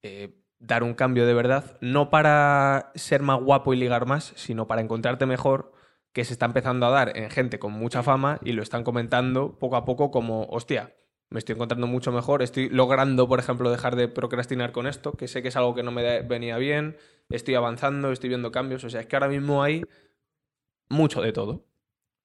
eh, 0.02 0.40
dar 0.60 0.82
un 0.82 0.94
cambio 0.94 1.26
de 1.26 1.34
verdad, 1.34 1.76
no 1.80 2.10
para 2.10 2.92
ser 2.94 3.22
más 3.22 3.40
guapo 3.40 3.72
y 3.72 3.76
ligar 3.76 4.06
más, 4.06 4.32
sino 4.36 4.66
para 4.66 4.80
encontrarte 4.80 5.26
mejor, 5.26 5.72
que 6.12 6.24
se 6.24 6.32
está 6.32 6.46
empezando 6.46 6.86
a 6.86 6.90
dar 6.90 7.16
en 7.16 7.30
gente 7.30 7.58
con 7.58 7.72
mucha 7.72 8.02
fama 8.02 8.38
y 8.44 8.52
lo 8.52 8.62
están 8.62 8.84
comentando 8.84 9.58
poco 9.58 9.76
a 9.76 9.84
poco 9.84 10.10
como, 10.10 10.46
hostia, 10.50 10.94
me 11.30 11.38
estoy 11.38 11.54
encontrando 11.54 11.86
mucho 11.86 12.10
mejor, 12.10 12.42
estoy 12.42 12.68
logrando, 12.68 13.28
por 13.28 13.38
ejemplo, 13.38 13.70
dejar 13.70 13.94
de 13.94 14.08
procrastinar 14.08 14.72
con 14.72 14.86
esto, 14.88 15.12
que 15.12 15.28
sé 15.28 15.42
que 15.42 15.48
es 15.48 15.56
algo 15.56 15.74
que 15.74 15.84
no 15.84 15.92
me 15.92 16.22
venía 16.22 16.58
bien, 16.58 16.96
estoy 17.28 17.54
avanzando, 17.54 18.10
estoy 18.10 18.28
viendo 18.28 18.50
cambios, 18.50 18.82
o 18.82 18.90
sea, 18.90 19.00
es 19.00 19.06
que 19.06 19.14
ahora 19.14 19.28
mismo 19.28 19.62
hay 19.62 19.84
mucho 20.88 21.22
de 21.22 21.32
todo. 21.32 21.64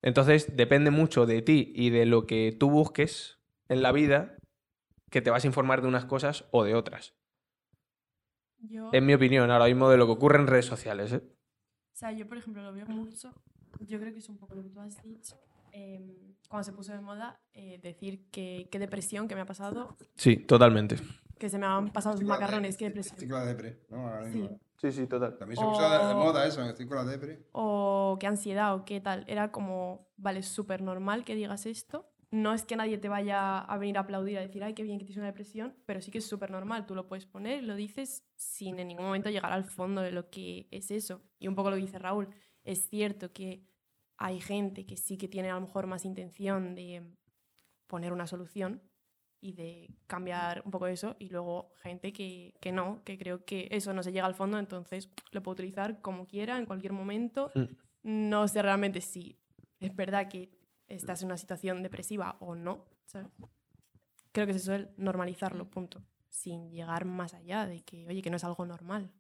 Entonces, 0.02 0.56
depende 0.58 0.90
mucho 0.90 1.28
de 1.28 1.44
ti 1.44 1.72
y 1.76 1.92
de 1.92 2.06
lo 2.06 2.26
que 2.26 2.56
tú 2.60 2.70
busques 2.72 3.40
en 3.70 3.84
la 3.84 3.92
vida, 3.92 4.38
que 5.12 5.22
te 5.22 5.30
vas 5.30 5.44
a 5.44 5.48
informar 5.48 5.82
de 5.82 5.88
unas 5.88 6.06
cosas 6.06 6.46
o 6.52 6.64
de 6.64 6.74
otras. 6.74 7.16
Yo, 8.58 8.90
En 8.92 9.06
mi 9.06 9.14
opinión, 9.14 9.52
ahora 9.52 9.66
mismo 9.66 9.90
de 9.90 9.98
lo 9.98 10.08
que 10.08 10.14
ocurre 10.14 10.40
en 10.40 10.48
redes 10.48 10.66
sociales. 10.66 11.14
¿eh? 11.14 11.22
o 11.22 11.96
sea, 11.96 12.12
yo, 12.12 12.28
por 12.28 12.38
ejemplo, 12.38 12.64
lo 12.64 12.74
veo 12.74 12.88
mucho. 12.88 13.34
Yo 13.82 14.00
creo 14.00 14.12
que 14.12 14.20
es 14.20 14.30
un 14.30 14.38
poco 14.38 14.56
lo 14.56 14.64
que 14.64 14.70
tú 14.70 14.80
has 14.80 15.02
dicho. 15.04 15.40
em, 15.72 16.35
cuando 16.48 16.64
se 16.64 16.74
puso 16.74 16.92
de 16.94 17.00
moda, 17.02 17.40
eh, 17.54 17.80
decir 17.82 18.30
que 18.32 18.68
qué 18.72 18.80
depresión 18.80 19.28
que 19.28 19.36
me 19.36 19.42
ha 19.42 19.46
pasado, 19.46 19.98
Sí, 20.16 20.38
totalmente. 20.38 20.98
que 21.38 21.50
se 21.50 21.58
me 21.58 21.66
han 21.66 21.92
pasado 21.92 22.16
los 22.16 22.24
macarrones, 22.24 22.78
qué 22.78 22.86
depresión. 22.86 23.16
Estoy 23.16 23.28
con 23.30 23.40
la 23.40 23.46
depre, 23.46 23.82
¿no? 23.90 24.08
Ahora 24.08 24.30
Sí. 24.32 24.40
mismo. 24.40 24.60
Sí, 24.78 24.92
sí, 24.92 25.08
total. 25.08 25.38
También 25.38 25.60
se 25.60 25.66
usa 25.66 26.00
de, 26.00 26.08
de 26.08 26.14
O- 26.14 26.18
moda 26.18 26.46
eso, 26.46 26.62
estoy 26.64 26.86
con 26.86 26.98
la 26.98 27.06
depre. 27.06 27.48
o 27.54 28.18
qué 28.20 28.28
ansiedad 28.28 28.76
o 28.76 28.86
qué 28.86 29.00
tal. 29.02 29.24
Era 29.28 29.52
como, 29.52 30.08
vale, 30.18 30.44
súper 30.44 30.82
normal 30.82 31.24
que 31.24 31.34
digas 31.36 31.66
esto. 31.66 32.10
No 32.32 32.54
es 32.54 32.66
que 32.66 32.76
nadie 32.76 32.98
te 32.98 33.08
vaya 33.08 33.60
a 33.60 33.78
venir 33.78 33.98
a 33.98 34.02
aplaudir, 34.02 34.38
a 34.38 34.42
decir, 34.42 34.64
ay, 34.64 34.74
qué 34.74 34.84
bien 34.84 34.98
que 35.00 35.06
tienes 35.06 35.18
una 35.18 35.28
depresión, 35.28 35.74
pero 35.86 36.02
sí 36.02 36.12
que 36.12 36.18
es 36.18 36.28
súper 36.28 36.52
normal. 36.52 36.86
Tú 36.86 36.94
lo 36.94 37.08
puedes 37.08 37.26
poner 37.26 37.64
y 37.64 37.66
lo 37.66 37.76
dices 37.76 38.26
sin 38.36 38.78
en 38.80 38.90
ningún 38.90 39.06
momento 39.06 39.30
llegar 39.30 39.54
al 39.54 39.64
fondo 39.64 40.02
de 40.02 40.12
lo 40.12 40.30
que 40.30 40.68
es 40.72 40.92
eso. 40.92 41.22
Y 41.40 41.48
un 41.48 41.56
poco 41.56 41.70
lo 41.70 41.78
que 41.78 41.84
dice 41.84 41.98
Raúl, 42.00 42.28
es 42.66 42.90
cierto 42.90 43.32
que 43.32 43.64
hay 44.18 44.40
gente 44.40 44.86
que 44.86 44.98
sí 44.98 45.18
que 45.18 45.28
tiene 45.28 45.50
a 45.50 45.56
lo 45.56 45.62
mejor 45.62 45.88
más 45.88 46.06
intención 46.06 46.76
de 46.76 47.04
poner 47.88 48.14
una 48.14 48.28
solución 48.28 48.82
y 49.42 49.54
de 49.54 49.94
cambiar 50.08 50.64
un 50.66 50.72
poco 50.72 50.88
eso, 50.88 51.16
y 51.20 51.30
luego 51.30 51.72
gente 51.76 52.12
que, 52.12 52.56
que 52.60 52.72
no, 52.72 53.04
que 53.04 53.18
creo 53.18 53.46
que 53.46 53.68
eso 53.70 53.94
no 53.94 54.02
se 54.02 54.12
llega 54.12 54.26
al 54.26 54.34
fondo, 54.34 54.58
entonces 54.58 55.10
lo 55.32 55.44
puedo 55.44 55.54
utilizar 55.54 56.02
como 56.02 56.26
quiera, 56.26 56.58
en 56.58 56.66
cualquier 56.66 56.94
momento. 56.94 57.52
Mm. 57.54 57.66
No 58.04 58.48
sé 58.48 58.62
realmente 58.62 59.02
si 59.02 59.38
es 59.80 59.96
verdad 59.96 60.30
que 60.30 60.50
estás 60.88 61.22
en 61.22 61.28
una 61.28 61.38
situación 61.38 61.84
depresiva 61.84 62.38
o 62.40 62.56
no, 62.56 62.86
¿sabes? 63.06 63.28
Creo 64.32 64.46
que 64.46 64.52
es 64.52 64.58
eso 64.58 64.74
el 64.74 64.90
normalizarlo, 64.98 65.70
punto. 65.70 66.04
Sin 66.30 66.70
llegar 66.70 67.06
más 67.06 67.34
allá 67.34 67.66
de 67.66 67.84
que, 67.84 68.08
oye, 68.08 68.22
que 68.22 68.30
no 68.30 68.38
es 68.38 68.44
algo 68.44 68.66
normal. 68.66 69.12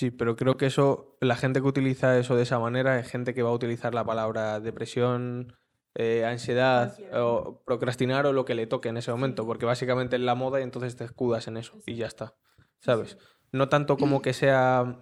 Sí, 0.00 0.10
pero 0.10 0.34
creo 0.34 0.56
que 0.56 0.64
eso, 0.64 1.18
la 1.20 1.36
gente 1.36 1.60
que 1.60 1.66
utiliza 1.66 2.18
eso 2.18 2.34
de 2.34 2.44
esa 2.44 2.58
manera 2.58 2.98
es 2.98 3.06
gente 3.06 3.34
que 3.34 3.42
va 3.42 3.50
a 3.50 3.52
utilizar 3.52 3.94
la 3.94 4.02
palabra 4.02 4.58
depresión, 4.58 5.58
eh, 5.94 6.24
ansiedad 6.24 6.96
o 7.12 7.62
procrastinar 7.66 8.24
o 8.24 8.32
lo 8.32 8.46
que 8.46 8.54
le 8.54 8.66
toque 8.66 8.88
en 8.88 8.96
ese 8.96 9.10
momento, 9.10 9.44
porque 9.44 9.66
básicamente 9.66 10.16
es 10.16 10.22
la 10.22 10.34
moda 10.34 10.58
y 10.58 10.62
entonces 10.62 10.96
te 10.96 11.04
escudas 11.04 11.48
en 11.48 11.58
eso 11.58 11.82
y 11.84 11.96
ya 11.96 12.06
está, 12.06 12.34
¿sabes? 12.78 13.18
No 13.52 13.68
tanto 13.68 13.98
como 13.98 14.22
que 14.22 14.32
sea 14.32 15.00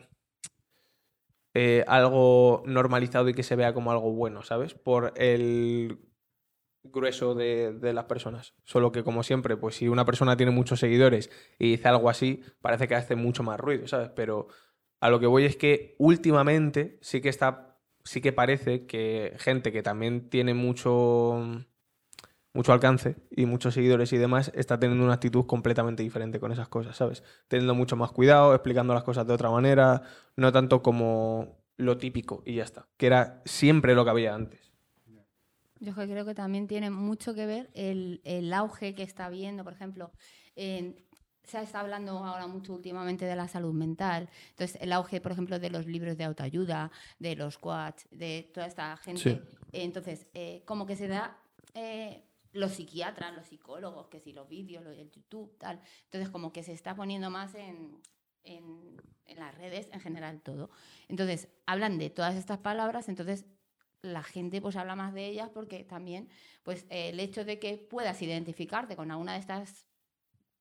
eh, 1.55 1.85
algo 1.87 2.65
normalizado 2.67 3.29
y 3.29 3.35
que 3.35 3.45
se 3.45 3.55
vea 3.55 3.75
como 3.75 3.93
algo 3.93 4.13
bueno, 4.13 4.43
¿sabes? 4.43 4.75
Por 4.75 5.13
el 5.15 6.01
grueso 6.83 7.37
de, 7.37 7.73
de 7.73 7.93
las 7.93 8.07
personas. 8.07 8.57
Solo 8.65 8.91
que, 8.91 9.05
como 9.05 9.23
siempre, 9.23 9.57
pues 9.57 9.77
si 9.77 9.87
una 9.87 10.05
persona 10.05 10.37
tiene 10.37 10.51
muchos 10.51 10.81
seguidores 10.81 11.31
y 11.57 11.71
dice 11.71 11.87
algo 11.87 12.11
así, 12.11 12.43
parece 12.61 12.89
que 12.89 12.97
hace 12.97 13.15
mucho 13.15 13.45
más 13.45 13.61
ruido, 13.61 13.87
¿sabes? 13.87 14.11
Pero 14.17 14.49
a 15.01 15.11
lo 15.11 15.21
que 15.21 15.27
voy 15.27 15.45
es 15.45 15.57
que 15.57 15.95
últimamente 15.99 16.99
sí 17.03 17.21
que 17.21 17.29
está, 17.29 17.79
sí 18.05 18.21
que 18.21 18.33
parece 18.33 18.87
que 18.87 19.35
gente 19.39 19.73
que 19.73 19.83
también 19.83 20.29
tiene 20.31 20.55
mucho, 20.55 21.65
mucho 22.55 22.73
alcance 22.73 23.17
y 23.31 23.47
muchos 23.47 23.75
seguidores 23.75 24.13
y 24.13 24.19
demás 24.19 24.51
está 24.55 24.79
teniendo 24.81 25.05
una 25.05 25.15
actitud 25.15 25.47
completamente 25.47 26.03
diferente 26.03 26.41
con 26.41 26.51
esas 26.53 26.69
cosas, 26.69 26.97
¿sabes? 26.97 27.23
Teniendo 27.49 27.75
mucho 27.75 27.97
más 27.97 28.11
cuidado, 28.13 28.55
explicando 28.55 28.95
las 28.95 29.05
cosas 29.05 29.27
de 29.27 29.35
otra 29.35 29.51
manera, 29.51 30.03
no 30.37 30.53
tanto 30.53 30.83
como 30.83 31.59
lo 31.77 31.99
típico 31.99 32.43
y 32.45 32.57
ya 32.57 32.65
está, 32.65 32.89
que 32.97 33.07
era 33.07 33.43
siempre 33.45 33.95
lo 33.95 34.05
que 34.05 34.11
había 34.11 34.35
antes. 34.35 34.73
Yo 35.81 35.95
creo 35.95 36.25
que 36.25 36.35
también 36.35 36.67
tiene 36.67 36.91
mucho 36.91 37.35
que 37.35 37.47
ver 37.47 37.71
el, 37.75 38.21
el 38.25 38.53
auge 38.53 38.95
que 38.95 39.05
está 39.05 39.27
habiendo, 39.27 39.63
por 39.63 39.73
ejemplo, 39.73 40.11
en- 40.57 40.97
se 41.49 41.63
está 41.63 41.81
hablando 41.81 42.19
ahora 42.19 42.47
mucho 42.47 42.75
últimamente 42.75 43.25
de 43.25 43.35
la 43.35 43.49
salud 43.49 43.73
mental, 43.73 44.29
entonces 44.51 44.81
el 44.81 44.93
auge, 44.93 45.21
por 45.21 45.33
ejemplo, 45.33 45.59
de 45.59 45.71
los 45.71 45.87
libros 45.87 46.17
de 46.17 46.25
autoayuda, 46.25 46.91
de 47.19 47.37
los 47.37 47.59
quads, 47.59 48.07
de 48.11 48.51
toda 48.53 48.67
esta 48.67 48.97
gente. 48.99 49.21
Sí. 49.21 49.41
Entonces, 49.73 50.27
eh, 50.35 50.63
como 50.65 50.87
que 50.87 50.97
se 50.97 51.09
da 51.09 51.39
eh, 51.75 52.25
los 52.53 52.73
psiquiatras, 52.73 53.35
los 53.35 53.47
psicólogos, 53.47 54.09
que 54.09 54.21
si 54.21 54.33
los 54.33 54.49
vídeos, 54.49 54.85
del 54.85 55.11
YouTube, 55.11 55.57
tal. 55.59 55.81
Entonces, 56.05 56.31
como 56.31 56.53
que 56.53 56.63
se 56.63 56.73
está 56.73 56.95
poniendo 56.95 57.31
más 57.31 57.55
en, 57.55 58.01
en, 58.45 58.97
en 59.27 59.39
las 59.39 59.55
redes, 59.57 59.89
en 59.93 60.01
general 60.01 60.41
todo. 60.43 60.71
Entonces, 61.09 61.49
hablan 61.67 61.99
de 61.99 62.11
todas 62.11 62.35
estas 62.37 62.59
palabras, 62.59 63.09
entonces 63.09 63.47
la 64.03 64.23
gente 64.23 64.61
pues 64.61 64.77
habla 64.77 64.95
más 64.95 65.13
de 65.13 65.27
ellas 65.27 65.51
porque 65.53 65.85
también 65.85 66.29
pues 66.63 66.87
eh, 66.89 67.11
el 67.11 67.21
hecho 67.21 67.45
de 67.45 67.59
que 67.59 67.79
puedas 67.79 68.21
identificarte 68.23 68.97
con 68.97 69.11
alguna 69.11 69.33
de 69.33 69.41
estas 69.41 69.87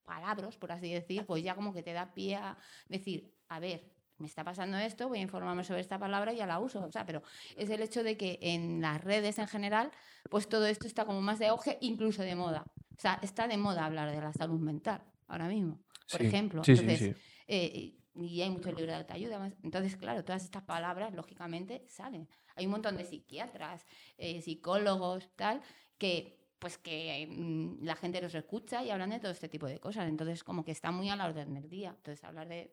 palabras, 0.07 0.57
por 0.57 0.71
así 0.71 0.91
decir, 0.91 1.25
pues 1.27 1.43
ya 1.43 1.53
como 1.53 1.73
que 1.73 1.83
te 1.83 1.93
da 1.93 2.13
pie 2.13 2.35
a 2.37 2.57
decir, 2.87 3.35
a 3.49 3.59
ver, 3.59 3.91
me 4.17 4.25
está 4.25 4.43
pasando 4.43 4.77
esto, 4.77 5.07
voy 5.09 5.19
a 5.19 5.21
informarme 5.21 5.63
sobre 5.63 5.81
esta 5.81 5.99
palabra 5.99 6.33
y 6.33 6.37
ya 6.37 6.47
la 6.47 6.59
uso. 6.59 6.83
O 6.83 6.91
sea, 6.91 7.05
pero 7.05 7.21
es 7.55 7.69
el 7.69 7.81
hecho 7.83 8.01
de 8.03 8.17
que 8.17 8.39
en 8.41 8.81
las 8.81 9.03
redes 9.03 9.37
en 9.37 9.47
general, 9.47 9.91
pues 10.31 10.49
todo 10.49 10.65
esto 10.65 10.87
está 10.87 11.05
como 11.05 11.21
más 11.21 11.37
de 11.37 11.47
auge, 11.47 11.77
incluso 11.81 12.23
de 12.23 12.33
moda. 12.35 12.63
O 12.97 12.99
sea, 12.99 13.19
está 13.21 13.47
de 13.47 13.57
moda 13.57 13.85
hablar 13.85 14.09
de 14.09 14.19
la 14.19 14.33
salud 14.33 14.59
mental 14.59 15.03
ahora 15.27 15.47
mismo, 15.47 15.83
por 16.09 16.21
Sí, 16.21 16.25
ejemplo. 16.27 16.63
Sí, 16.63 16.75
sí, 16.75 16.81
Entonces, 16.81 17.15
sí. 17.15 17.21
eh, 17.47 17.93
y 18.15 18.41
hay 18.41 18.49
muchos 18.49 18.73
libros 18.73 18.87
de 18.87 18.95
autoayuda. 18.95 19.53
Entonces, 19.61 19.95
claro, 19.97 20.23
todas 20.23 20.43
estas 20.43 20.63
palabras, 20.63 21.13
lógicamente, 21.13 21.85
salen. 21.87 22.27
Hay 22.55 22.65
un 22.65 22.71
montón 22.71 22.97
de 22.97 23.05
psiquiatras, 23.05 23.85
eh, 24.17 24.41
psicólogos, 24.41 25.29
tal, 25.35 25.61
que 25.99 26.36
pues 26.59 26.77
que 26.77 27.27
mm, 27.29 27.83
la 27.85 27.95
gente 27.95 28.21
los 28.21 28.33
escucha 28.35 28.83
y 28.83 28.89
hablan 28.91 29.09
de 29.11 29.19
todo 29.19 29.31
este 29.31 29.47
tipo 29.49 29.67
de 29.67 29.79
cosas. 29.79 30.07
Entonces, 30.07 30.43
como 30.43 30.63
que 30.65 30.71
está 30.71 30.91
muy 30.91 31.09
a 31.09 31.15
la 31.15 31.25
orden 31.27 31.53
del 31.53 31.69
día. 31.69 31.89
Entonces, 31.97 32.23
hablar 32.23 32.47
de 32.47 32.71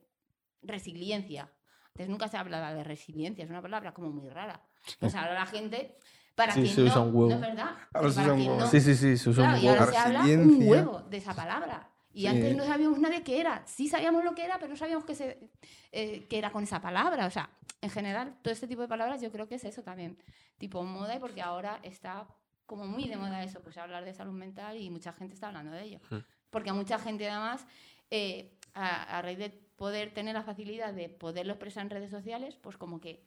resiliencia 0.63 1.51
Antes 1.89 2.09
nunca 2.09 2.27
se 2.29 2.37
hablaba 2.37 2.75
de 2.75 2.83
resiliencia, 2.83 3.45
es 3.45 3.51
una 3.51 3.63
palabra 3.63 3.95
como 3.95 4.11
muy 4.11 4.29
rara. 4.29 4.61
O 5.01 5.09
sea, 5.09 5.21
ahora 5.23 5.35
la 5.35 5.47
gente, 5.47 5.97
para 6.35 6.53
Sí, 6.53 6.63
quien 6.63 6.75
se 6.75 6.83
usa 6.83 6.97
no, 6.97 7.03
un 7.05 7.15
huevo. 7.15 7.29
no 7.29 7.35
es 7.37 7.41
verdad. 7.41 7.71
Ahora 7.93 8.11
se 8.11 8.21
usa 8.21 8.33
un 8.33 8.41
huevo. 8.41 8.57
no- 8.59 8.67
Sí, 8.67 8.81
sí, 8.81 8.95
sí, 8.97 9.17
se 9.17 9.31
usa 9.31 9.45
Claro, 9.45 9.59
un 9.59 9.65
y 9.65 9.69
ahora 9.69 9.81
huevo. 9.83 9.93
se 9.93 9.99
habla 9.99 10.21
un 10.43 10.69
huevo 10.69 11.01
de 11.03 11.17
esa 11.19 11.35
palabra. 11.35 11.89
Y 12.13 12.23
Sí. 12.23 12.27
antes 12.29 12.57
no 12.57 12.65
sabíamos 12.65 12.99
nadie 12.99 13.23
qué 13.23 13.41
era. 13.41 13.65
Sí 13.67 13.87
sabíamos 13.89 14.25
lo 14.25 14.35
que 14.35 14.45
era, 14.45 14.57
pero 14.59 14.71
no 14.71 14.77
sabíamos 14.77 15.05
que, 15.05 15.15
se, 15.15 15.39
eh, 15.93 16.27
que 16.29 16.39
era 16.39 16.51
con 16.51 16.65
esa 16.65 16.81
palabra. 16.81 17.27
O 17.27 17.31
sea, 17.31 17.49
en 17.81 17.91
general, 17.91 18.39
todo 18.43 18.53
este 18.53 18.67
tipo 18.67 18.81
de 18.83 18.89
palabras 18.89 19.21
yo 19.21 19.31
creo 19.31 19.47
que 19.47 19.55
es 19.57 19.65
eso 19.65 19.83
también. 19.83 20.19
Tipo 20.59 20.83
moda, 20.83 21.15
y 21.15 21.21
porque 21.21 21.43
ahora 21.43 21.79
está 21.85 22.27
como 22.67 22.87
muy 22.87 23.09
de 23.09 23.17
moda 23.17 23.43
eso, 23.43 23.61
pues 23.63 23.77
hablar 23.79 24.05
de 24.05 24.15
salud 24.15 24.33
mental 24.33 24.77
y 24.79 24.91
mucha 24.91 25.13
gente 25.13 25.35
está 25.35 25.49
hablando 25.49 25.73
de 25.73 25.83
ello. 25.83 26.01
Hmm. 26.11 26.19
Porque 26.51 26.71
a 26.71 26.75
mucha 26.75 26.99
gente 26.99 27.29
además, 27.29 27.67
eh, 28.11 28.59
a, 28.75 29.19
a 29.19 29.23
raíz 29.23 29.39
de 29.39 29.51
poder 29.51 30.15
tener 30.15 30.35
la 30.35 30.43
facilidad 30.43 30.95
de 30.95 31.09
poderlo 31.09 31.53
expresar 31.53 31.83
en 31.85 31.91
redes 31.91 32.11
sociales, 32.11 32.57
pues 32.57 32.77
como 32.77 33.01
que 33.01 33.27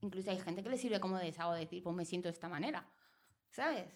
incluso 0.00 0.30
hay 0.30 0.38
gente 0.38 0.62
que 0.62 0.70
le 0.70 0.78
sirve 0.78 1.00
como 1.00 1.18
de 1.18 1.26
desahogo, 1.26 1.54
decir, 1.54 1.82
pues 1.82 1.94
me 1.94 2.04
siento 2.04 2.28
de 2.28 2.32
esta 2.32 2.48
manera, 2.48 2.86
¿sabes? 3.50 3.86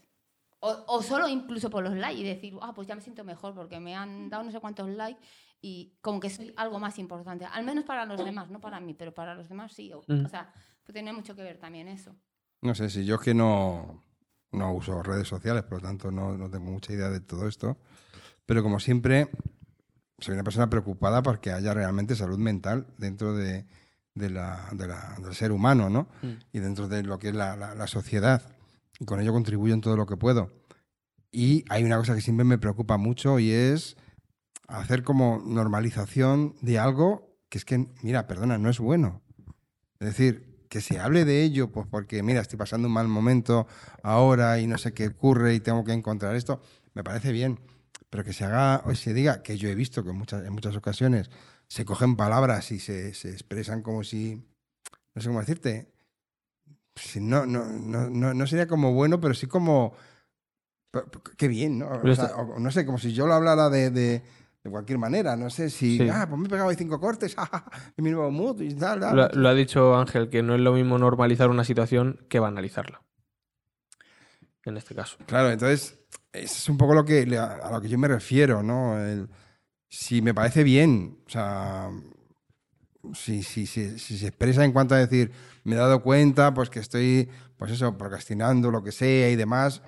O, 0.60 0.84
o 0.86 1.02
solo 1.02 1.28
incluso 1.28 1.70
por 1.70 1.82
los 1.82 1.94
likes 1.94 2.20
y 2.20 2.24
decir, 2.24 2.54
ah, 2.60 2.72
pues 2.74 2.86
ya 2.86 2.94
me 2.94 3.00
siento 3.00 3.24
mejor 3.24 3.54
porque 3.54 3.80
me 3.80 3.96
han 3.96 4.28
dado 4.28 4.44
no 4.44 4.50
sé 4.52 4.60
cuántos 4.60 4.88
likes 4.88 5.20
y 5.60 5.96
como 6.00 6.20
que 6.20 6.30
soy 6.30 6.52
algo 6.56 6.78
más 6.78 6.98
importante. 6.98 7.44
Al 7.46 7.64
menos 7.64 7.84
para 7.84 8.04
los 8.06 8.24
demás, 8.24 8.50
no 8.50 8.60
para 8.60 8.78
mí, 8.78 8.94
pero 8.94 9.12
para 9.12 9.34
los 9.34 9.48
demás 9.48 9.72
sí. 9.72 9.92
O, 9.92 10.02
Mm. 10.06 10.24
o 10.24 10.28
sea, 10.28 10.52
pues 10.84 10.92
tiene 10.94 11.12
mucho 11.12 11.34
que 11.34 11.42
ver 11.42 11.58
también 11.58 11.88
eso. 11.88 12.14
No 12.60 12.74
sé, 12.74 12.90
si 12.90 13.04
yo 13.04 13.16
es 13.16 13.20
que 13.22 13.34
no, 13.34 14.04
no 14.52 14.72
uso 14.72 15.02
redes 15.02 15.28
sociales, 15.28 15.62
por 15.64 15.78
lo 15.82 15.88
tanto 15.88 16.10
no, 16.10 16.36
no 16.36 16.50
tengo 16.50 16.70
mucha 16.70 16.92
idea 16.92 17.08
de 17.08 17.20
todo 17.20 17.48
esto. 17.48 17.76
Pero 18.46 18.62
como 18.62 18.80
siempre, 18.80 19.28
soy 20.18 20.34
una 20.34 20.44
persona 20.44 20.68
preocupada 20.70 21.22
porque 21.22 21.52
haya 21.52 21.72
realmente 21.74 22.14
salud 22.16 22.38
mental 22.38 22.86
dentro 22.98 23.34
de, 23.34 23.66
de 24.14 24.30
la- 24.30 24.68
de 24.72 24.86
la- 24.88 25.16
del 25.22 25.34
ser 25.34 25.52
humano, 25.52 25.88
¿no? 25.90 26.08
Mm. 26.22 26.32
Y 26.52 26.58
dentro 26.58 26.88
de 26.88 27.02
lo 27.02 27.18
que 27.18 27.28
es 27.30 27.34
la, 27.34 27.56
la- 27.56 27.74
la 27.74 27.86
sociedad. 27.86 28.42
Y 29.00 29.04
con 29.04 29.20
ello 29.20 29.32
contribuyo 29.32 29.74
en 29.74 29.80
todo 29.80 29.96
lo 29.96 30.06
que 30.06 30.16
puedo. 30.16 30.50
Y 31.30 31.64
hay 31.70 31.82
una 31.84 31.96
cosa 31.96 32.14
que 32.14 32.20
siempre 32.20 32.44
me 32.44 32.58
preocupa 32.58 32.98
mucho 32.98 33.38
y 33.38 33.50
es 33.52 33.96
hacer 34.68 35.02
como 35.02 35.42
normalización 35.46 36.54
de 36.60 36.78
algo 36.78 37.30
que 37.48 37.58
es 37.58 37.64
que, 37.64 37.86
mira, 38.02 38.26
perdona, 38.26 38.58
no 38.58 38.68
es 38.70 38.78
bueno. 38.78 39.22
Es 39.98 40.08
decir, 40.08 40.51
que 40.72 40.80
se 40.80 40.98
hable 40.98 41.26
de 41.26 41.42
ello, 41.42 41.70
pues 41.70 41.86
porque, 41.86 42.22
mira, 42.22 42.40
estoy 42.40 42.58
pasando 42.58 42.88
un 42.88 42.94
mal 42.94 43.06
momento 43.06 43.66
ahora 44.02 44.58
y 44.58 44.66
no 44.66 44.78
sé 44.78 44.94
qué 44.94 45.08
ocurre 45.08 45.52
y 45.52 45.60
tengo 45.60 45.84
que 45.84 45.92
encontrar 45.92 46.34
esto, 46.34 46.62
me 46.94 47.04
parece 47.04 47.30
bien. 47.30 47.60
Pero 48.08 48.24
que 48.24 48.32
se 48.32 48.46
haga 48.46 48.82
o 48.86 48.94
se 48.94 49.12
diga, 49.12 49.42
que 49.42 49.58
yo 49.58 49.68
he 49.68 49.74
visto 49.74 50.02
que 50.02 50.08
en 50.08 50.16
muchas, 50.16 50.46
en 50.46 50.52
muchas 50.54 50.74
ocasiones 50.74 51.30
se 51.68 51.84
cogen 51.84 52.16
palabras 52.16 52.72
y 52.72 52.78
se, 52.80 53.12
se 53.12 53.28
expresan 53.30 53.82
como 53.82 54.02
si, 54.02 54.42
no 55.14 55.20
sé 55.20 55.28
cómo 55.28 55.40
decirte, 55.40 55.92
si 56.96 57.20
no, 57.20 57.44
no, 57.44 57.66
no, 57.66 58.08
no, 58.08 58.32
no 58.32 58.46
sería 58.46 58.66
como 58.66 58.94
bueno, 58.94 59.20
pero 59.20 59.34
sí 59.34 59.46
como, 59.48 59.92
qué 61.36 61.48
bien, 61.48 61.80
¿no? 61.80 61.88
Pero 62.00 62.12
O 62.12 62.16
sea, 62.16 62.24
esto- 62.28 62.36
o- 62.40 62.58
no 62.58 62.70
sé, 62.70 62.86
como 62.86 62.96
si 62.96 63.12
yo 63.12 63.26
lo 63.26 63.34
hablara 63.34 63.68
de, 63.68 63.90
de, 63.90 64.22
de 64.64 64.70
cualquier 64.70 64.98
manera, 64.98 65.36
no 65.36 65.50
sé 65.50 65.70
si, 65.70 65.98
Sí. 65.98 66.08
ah, 66.08 66.26
pues 66.28 66.40
me 66.40 66.46
he 66.46 66.50
pegado 66.50 66.68
ahí 66.68 66.76
cinco 66.76 67.00
cortes, 67.00 67.34
en 67.96 68.04
mi 68.04 68.10
nuevo 68.10 68.30
mood 68.30 68.60
y 68.60 68.74
tal. 68.74 69.00
tal. 69.00 69.16
Lo, 69.16 69.28
lo 69.28 69.48
ha 69.48 69.54
dicho 69.54 69.96
Ángel, 69.96 70.28
que 70.28 70.42
no 70.42 70.54
es 70.54 70.60
lo 70.60 70.72
mismo 70.72 70.98
normalizar 70.98 71.50
una 71.50 71.64
situación 71.64 72.24
que 72.28 72.38
banalizarla. 72.38 73.02
En 74.64 74.76
este 74.76 74.94
caso. 74.94 75.16
Claro, 75.26 75.50
entonces, 75.50 75.98
eso 76.32 76.54
es 76.54 76.68
un 76.68 76.78
poco 76.78 76.94
lo 76.94 77.04
que, 77.04 77.22
a 77.36 77.70
lo 77.72 77.80
que 77.80 77.88
yo 77.88 77.98
me 77.98 78.08
refiero, 78.08 78.62
¿no? 78.62 78.98
El- 78.98 79.28
si 79.88 80.22
me 80.22 80.32
parece 80.32 80.62
bien, 80.62 81.18
o 81.26 81.28
sea, 81.30 81.90
si, 83.14 83.42
si, 83.42 83.66
si, 83.66 83.98
si 83.98 84.16
se 84.16 84.28
expresa 84.28 84.64
en 84.64 84.72
cuanto 84.72 84.94
a 84.94 84.98
decir, 84.98 85.32
me 85.64 85.74
he 85.74 85.78
dado 85.78 86.02
cuenta, 86.02 86.54
pues 86.54 86.70
que 86.70 86.78
estoy, 86.78 87.28
pues 87.58 87.72
eso, 87.72 87.98
procrastinando, 87.98 88.70
lo 88.70 88.82
que 88.82 88.92
sea 88.92 89.28
y 89.28 89.36
demás, 89.36 89.82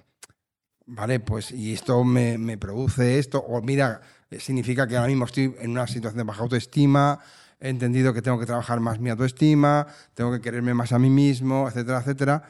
vale, 0.86 1.20
pues, 1.20 1.52
y 1.52 1.72
esto 1.72 2.04
me, 2.04 2.36
me 2.36 2.58
produce 2.58 3.18
esto, 3.18 3.38
o 3.38 3.62
mira, 3.62 4.02
significa 4.40 4.86
que 4.86 4.96
ahora 4.96 5.08
mismo 5.08 5.24
estoy 5.24 5.54
en 5.58 5.70
una 5.70 5.86
situación 5.86 6.18
de 6.18 6.24
baja 6.24 6.42
autoestima, 6.42 7.18
he 7.60 7.68
entendido 7.68 8.12
que 8.12 8.22
tengo 8.22 8.38
que 8.38 8.46
trabajar 8.46 8.80
más 8.80 8.98
mi 9.00 9.10
autoestima, 9.10 9.86
tengo 10.14 10.32
que 10.32 10.40
quererme 10.40 10.74
más 10.74 10.92
a 10.92 10.98
mí 10.98 11.10
mismo, 11.10 11.68
etcétera, 11.68 11.98
etcétera, 12.00 12.42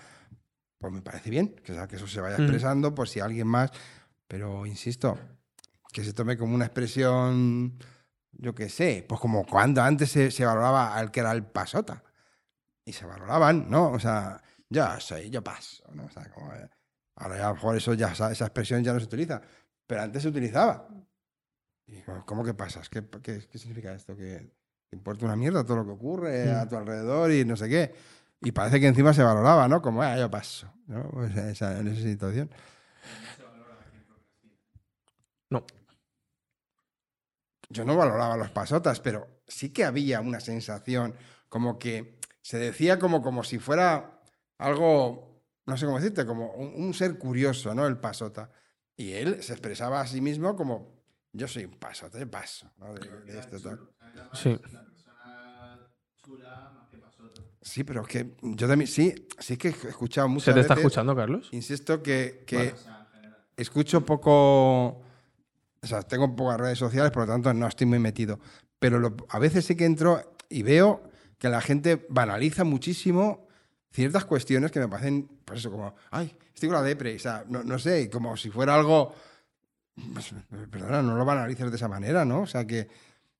pues 0.78 0.92
me 0.92 1.02
parece 1.02 1.30
bien, 1.30 1.54
que, 1.64 1.72
eso 1.72 2.06
se 2.06 2.20
vaya 2.20 2.38
Mm. 2.38 2.42
expresando, 2.42 2.94
por 2.94 3.08
si 3.08 3.20
alguien 3.20 3.46
más, 3.46 3.70
pero 4.28 4.66
insisto, 4.66 5.18
que 5.92 6.04
se 6.04 6.12
tome 6.12 6.36
como 6.36 6.54
una 6.54 6.66
expresión, 6.66 7.78
yo 8.32 8.54
qué 8.54 8.68
sé, 8.68 9.04
pues 9.08 9.20
como 9.20 9.46
cuando 9.46 9.82
antes 9.82 10.10
se, 10.10 10.30
se 10.30 10.44
valoraba 10.44 10.94
al 10.96 11.10
que 11.10 11.20
era 11.20 11.32
el 11.32 11.44
pasota. 11.44 12.02
Y 12.84 12.92
se 12.92 13.06
valoraban, 13.06 13.70
¿no? 13.70 13.92
O 13.92 13.98
sea, 13.98 14.42
yo 14.68 14.84
soy, 15.00 15.30
yo 15.30 15.42
paso, 15.42 15.84
¿no? 15.94 16.04
O 16.04 16.10
sea, 16.10 16.28
como, 16.30 16.52
eh, 16.52 16.68
ahora 17.16 17.38
ya 17.38 17.46
a 17.46 17.48
lo 17.48 17.54
mejor 17.54 17.76
eso 17.76 17.94
ya, 17.94 18.12
esa 18.12 18.30
expresión 18.30 18.84
ya 18.84 18.92
no 18.92 18.98
se 18.98 19.06
utiliza, 19.06 19.40
pero 19.86 20.02
antes 20.02 20.22
se 20.22 20.28
utilizaba. 20.28 20.86
Y, 21.86 22.00
¿Cómo 22.26 22.44
que 22.44 22.54
pasas? 22.54 22.88
¿Qué, 22.88 23.04
qué, 23.22 23.46
qué 23.50 23.58
significa 23.58 23.92
esto? 23.92 24.16
¿Que 24.16 24.50
te 24.88 24.96
importa 24.96 25.24
una 25.26 25.36
mierda 25.36 25.64
todo 25.64 25.76
lo 25.78 25.84
que 25.84 25.90
ocurre 25.92 26.50
a 26.50 26.64
Mm. 26.64 26.68
tu 26.68 26.76
alrededor 26.76 27.30
y 27.32 27.44
no 27.44 27.56
sé 27.56 27.68
qué? 27.68 27.94
Y 28.40 28.52
parece 28.52 28.80
que 28.80 28.86
encima 28.86 29.12
se 29.14 29.22
valoraba, 29.22 29.68
¿no? 29.68 29.80
Como, 29.82 30.02
ah, 30.02 30.16
yo 30.18 30.30
paso, 30.30 30.72
¿no? 30.86 31.24
Esa- 31.26 31.78
en 31.78 31.88
esa 31.88 32.02
situación. 32.02 32.50
No. 35.50 35.64
Yo 37.70 37.84
no 37.84 37.96
valoraba 37.96 38.36
los 38.36 38.50
pasotas, 38.50 39.00
pero 39.00 39.26
sí 39.46 39.70
que 39.70 39.84
había 39.84 40.20
una 40.20 40.40
sensación 40.40 41.14
como 41.48 41.78
que 41.78 42.18
se 42.42 42.58
decía 42.58 42.98
como, 42.98 43.22
como 43.22 43.42
si 43.44 43.58
fuera 43.58 44.20
algo, 44.58 45.42
no 45.66 45.76
sé 45.76 45.86
cómo 45.86 45.98
decirte, 45.98 46.26
como 46.26 46.52
un, 46.52 46.74
un 46.84 46.94
ser 46.94 47.18
curioso, 47.18 47.74
¿no? 47.74 47.86
El 47.86 47.98
pasota. 47.98 48.50
Y 48.96 49.12
él 49.12 49.42
se 49.42 49.52
expresaba 49.54 50.00
a 50.00 50.06
sí 50.06 50.20
mismo 50.20 50.54
como, 50.56 50.93
yo 51.34 51.46
soy 51.46 51.64
un 51.66 51.72
pasota, 51.78 52.18
yo 52.18 52.30
paso, 52.30 52.70
¿no? 52.78 52.94
De- 52.94 53.10
de 53.26 53.38
esto, 53.38 53.60
tal. 53.60 53.78
Sí. 54.32 54.58
Sí, 57.60 57.82
pero 57.82 58.02
es 58.02 58.08
que 58.08 58.34
yo 58.42 58.68
también, 58.68 58.88
sí, 58.88 59.14
sí 59.38 59.56
que 59.56 59.68
he 59.68 59.70
escuchado 59.70 60.28
muchas 60.28 60.44
¿Se 60.46 60.52
te 60.54 60.60
está 60.60 60.74
veces- 60.74 60.84
escuchando, 60.86 61.16
Carlos? 61.16 61.48
Insisto 61.52 62.02
que, 62.02 62.44
que 62.46 62.74
escucho 63.56 64.04
poco, 64.04 64.30
o 64.88 65.02
sea, 65.86 66.02
tengo 66.02 66.34
pocas 66.36 66.60
redes 66.60 66.78
sociales, 66.78 67.10
por 67.10 67.22
lo 67.26 67.32
tanto 67.32 67.52
no 67.54 67.66
estoy 67.66 67.86
muy 67.86 67.98
metido. 67.98 68.38
Pero 68.78 68.98
lo- 68.98 69.16
a 69.30 69.38
veces 69.38 69.64
sí 69.64 69.76
que 69.76 69.86
entro 69.86 70.34
y 70.50 70.62
veo 70.62 71.02
que 71.38 71.48
la 71.48 71.60
gente 71.62 72.06
banaliza 72.10 72.64
muchísimo 72.64 73.46
ciertas 73.92 74.24
cuestiones 74.26 74.70
que 74.70 74.80
me 74.80 74.88
parecen, 74.88 75.26
pues 75.44 75.60
eso, 75.60 75.70
como, 75.70 75.94
ay, 76.10 76.36
estoy 76.52 76.68
con 76.68 76.76
la 76.76 76.82
depre, 76.82 77.16
o 77.16 77.18
sea, 77.18 77.44
no, 77.48 77.62
no 77.64 77.78
sé, 77.78 78.10
como 78.10 78.36
si 78.36 78.50
fuera 78.50 78.74
algo, 78.74 79.14
pues, 80.12 80.34
perdona, 80.70 81.02
no 81.02 81.16
lo 81.16 81.24
banalices 81.24 81.70
de 81.70 81.76
esa 81.76 81.88
manera, 81.88 82.24
¿no? 82.24 82.42
O 82.42 82.46
sea, 82.46 82.66
que 82.66 82.88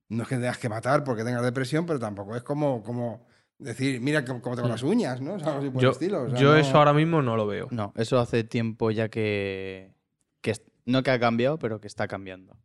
no 0.09 0.23
es 0.23 0.29
que 0.29 0.37
tengas 0.37 0.59
que 0.59 0.69
matar 0.69 1.03
porque 1.05 1.25
tengas 1.25 1.43
depresión, 1.43 1.87
pero 1.87 1.99
tampoco 1.99 2.37
es 2.37 2.43
como, 2.43 2.83
como 2.83 3.27
decir, 3.59 4.01
mira 4.01 4.25
cómo 4.25 4.41
tengo 4.57 4.69
las 4.69 4.83
uñas, 4.83 5.21
¿no? 5.21 5.35
O 5.35 5.39
sea, 5.39 5.49
algo 5.49 5.61
así 5.61 5.71
por 5.71 5.81
el 5.81 5.83
Yo, 5.83 5.91
estilo. 5.91 6.23
o 6.25 6.31
sea, 6.31 6.39
yo 6.39 6.49
no- 6.53 6.57
eso 6.57 6.79
ahora 6.79 6.93
mismo 6.93 7.23
no 7.23 7.37
lo 7.37 7.47
veo. 7.47 7.69
No, 7.71 7.93
eso 7.97 8.19
hace 8.19 8.45
tiempo 8.45 8.91
ya 8.91 9.09
que, 9.09 9.95
que 10.41 10.53
no 10.87 11.03
que 11.03 11.11
ha 11.11 11.19
cambiado, 11.21 11.59
pero 11.59 11.81
que 11.81 11.87
está 11.89 12.07
cambiando. 12.07 12.57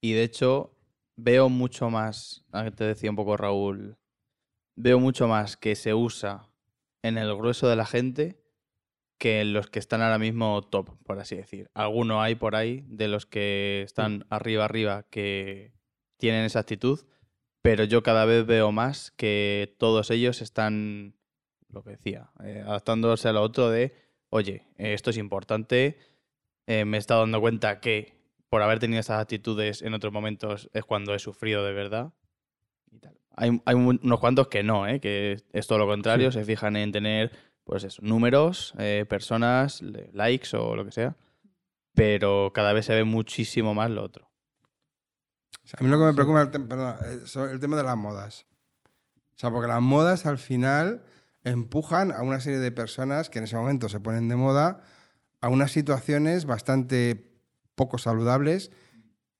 Y 0.00 0.12
de 0.12 0.22
hecho, 0.22 0.74
veo 1.16 1.48
mucho 1.48 1.90
más, 1.90 2.44
te 2.76 2.84
decía 2.84 3.10
un 3.10 3.16
poco 3.16 3.36
Raúl, 3.36 3.96
veo 4.76 4.98
mucho 4.98 5.28
más 5.28 5.56
que 5.56 5.76
se 5.76 5.94
usa 5.94 6.48
en 7.02 7.18
el 7.18 7.34
grueso 7.36 7.68
de 7.68 7.76
la 7.76 7.86
gente 7.86 8.40
que 9.24 9.42
los 9.46 9.68
que 9.70 9.78
están 9.78 10.02
ahora 10.02 10.18
mismo 10.18 10.60
top, 10.60 10.90
por 11.02 11.18
así 11.18 11.34
decir. 11.34 11.70
Alguno 11.72 12.20
hay 12.20 12.34
por 12.34 12.54
ahí 12.56 12.84
de 12.88 13.08
los 13.08 13.24
que 13.24 13.80
están 13.82 14.26
arriba, 14.28 14.66
arriba, 14.66 15.06
que 15.08 15.72
tienen 16.18 16.44
esa 16.44 16.58
actitud, 16.58 17.00
pero 17.62 17.84
yo 17.84 18.02
cada 18.02 18.26
vez 18.26 18.44
veo 18.44 18.70
más 18.70 19.12
que 19.12 19.74
todos 19.78 20.10
ellos 20.10 20.42
están, 20.42 21.14
lo 21.70 21.82
que 21.82 21.92
decía, 21.92 22.32
eh, 22.44 22.62
adaptándose 22.66 23.26
a 23.28 23.32
lo 23.32 23.40
otro 23.40 23.70
de, 23.70 23.94
oye, 24.28 24.66
esto 24.76 25.08
es 25.08 25.16
importante, 25.16 25.96
eh, 26.66 26.84
me 26.84 26.98
he 26.98 27.00
estado 27.00 27.20
dando 27.20 27.40
cuenta 27.40 27.80
que 27.80 28.12
por 28.50 28.60
haber 28.60 28.78
tenido 28.78 29.00
estas 29.00 29.22
actitudes 29.22 29.80
en 29.80 29.94
otros 29.94 30.12
momentos 30.12 30.68
es 30.74 30.84
cuando 30.84 31.14
he 31.14 31.18
sufrido 31.18 31.64
de 31.64 31.72
verdad. 31.72 32.12
y 32.90 32.98
tal. 32.98 33.18
Hay, 33.36 33.60
hay 33.64 33.74
un- 33.74 33.98
unos 34.04 34.20
cuantos 34.20 34.48
que 34.48 34.62
no, 34.62 34.86
¿eh? 34.86 35.00
que 35.00 35.32
es- 35.32 35.46
es 35.54 35.66
todo 35.66 35.78
lo 35.78 35.86
contrario, 35.86 36.30
se 36.30 36.44
fijan 36.44 36.76
en 36.76 36.92
tener 36.92 37.32
pues 37.64 37.84
eso, 37.84 38.00
números, 38.02 38.74
eh, 38.78 39.06
personas, 39.08 39.80
likes 39.82 40.56
o 40.56 40.76
lo 40.76 40.84
que 40.84 40.92
sea, 40.92 41.16
pero 41.94 42.52
cada 42.54 42.72
vez 42.72 42.86
se 42.86 42.94
ve 42.94 43.04
muchísimo 43.04 43.74
más 43.74 43.90
lo 43.90 44.02
otro. 44.02 44.30
O 45.64 45.66
sea, 45.66 45.78
a 45.80 45.82
mí 45.82 45.88
lo 45.88 45.98
que 45.98 46.04
me 46.04 46.14
preocupa 46.14 46.42
es 46.42 46.46
el, 46.48 46.52
tem- 46.52 46.68
perdona, 46.68 46.98
eh, 47.04 47.52
el 47.52 47.60
tema 47.60 47.76
de 47.76 47.82
las 47.84 47.96
modas. 47.96 48.46
O 49.34 49.38
sea, 49.38 49.50
porque 49.50 49.66
las 49.68 49.80
modas 49.80 50.26
al 50.26 50.38
final 50.38 51.02
empujan 51.42 52.12
a 52.12 52.22
una 52.22 52.40
serie 52.40 52.58
de 52.58 52.70
personas 52.72 53.30
que 53.30 53.38
en 53.38 53.44
ese 53.44 53.56
momento 53.56 53.88
se 53.88 54.00
ponen 54.00 54.28
de 54.28 54.36
moda 54.36 54.82
a 55.40 55.48
unas 55.48 55.72
situaciones 55.72 56.44
bastante 56.46 57.32
poco 57.74 57.98
saludables 57.98 58.70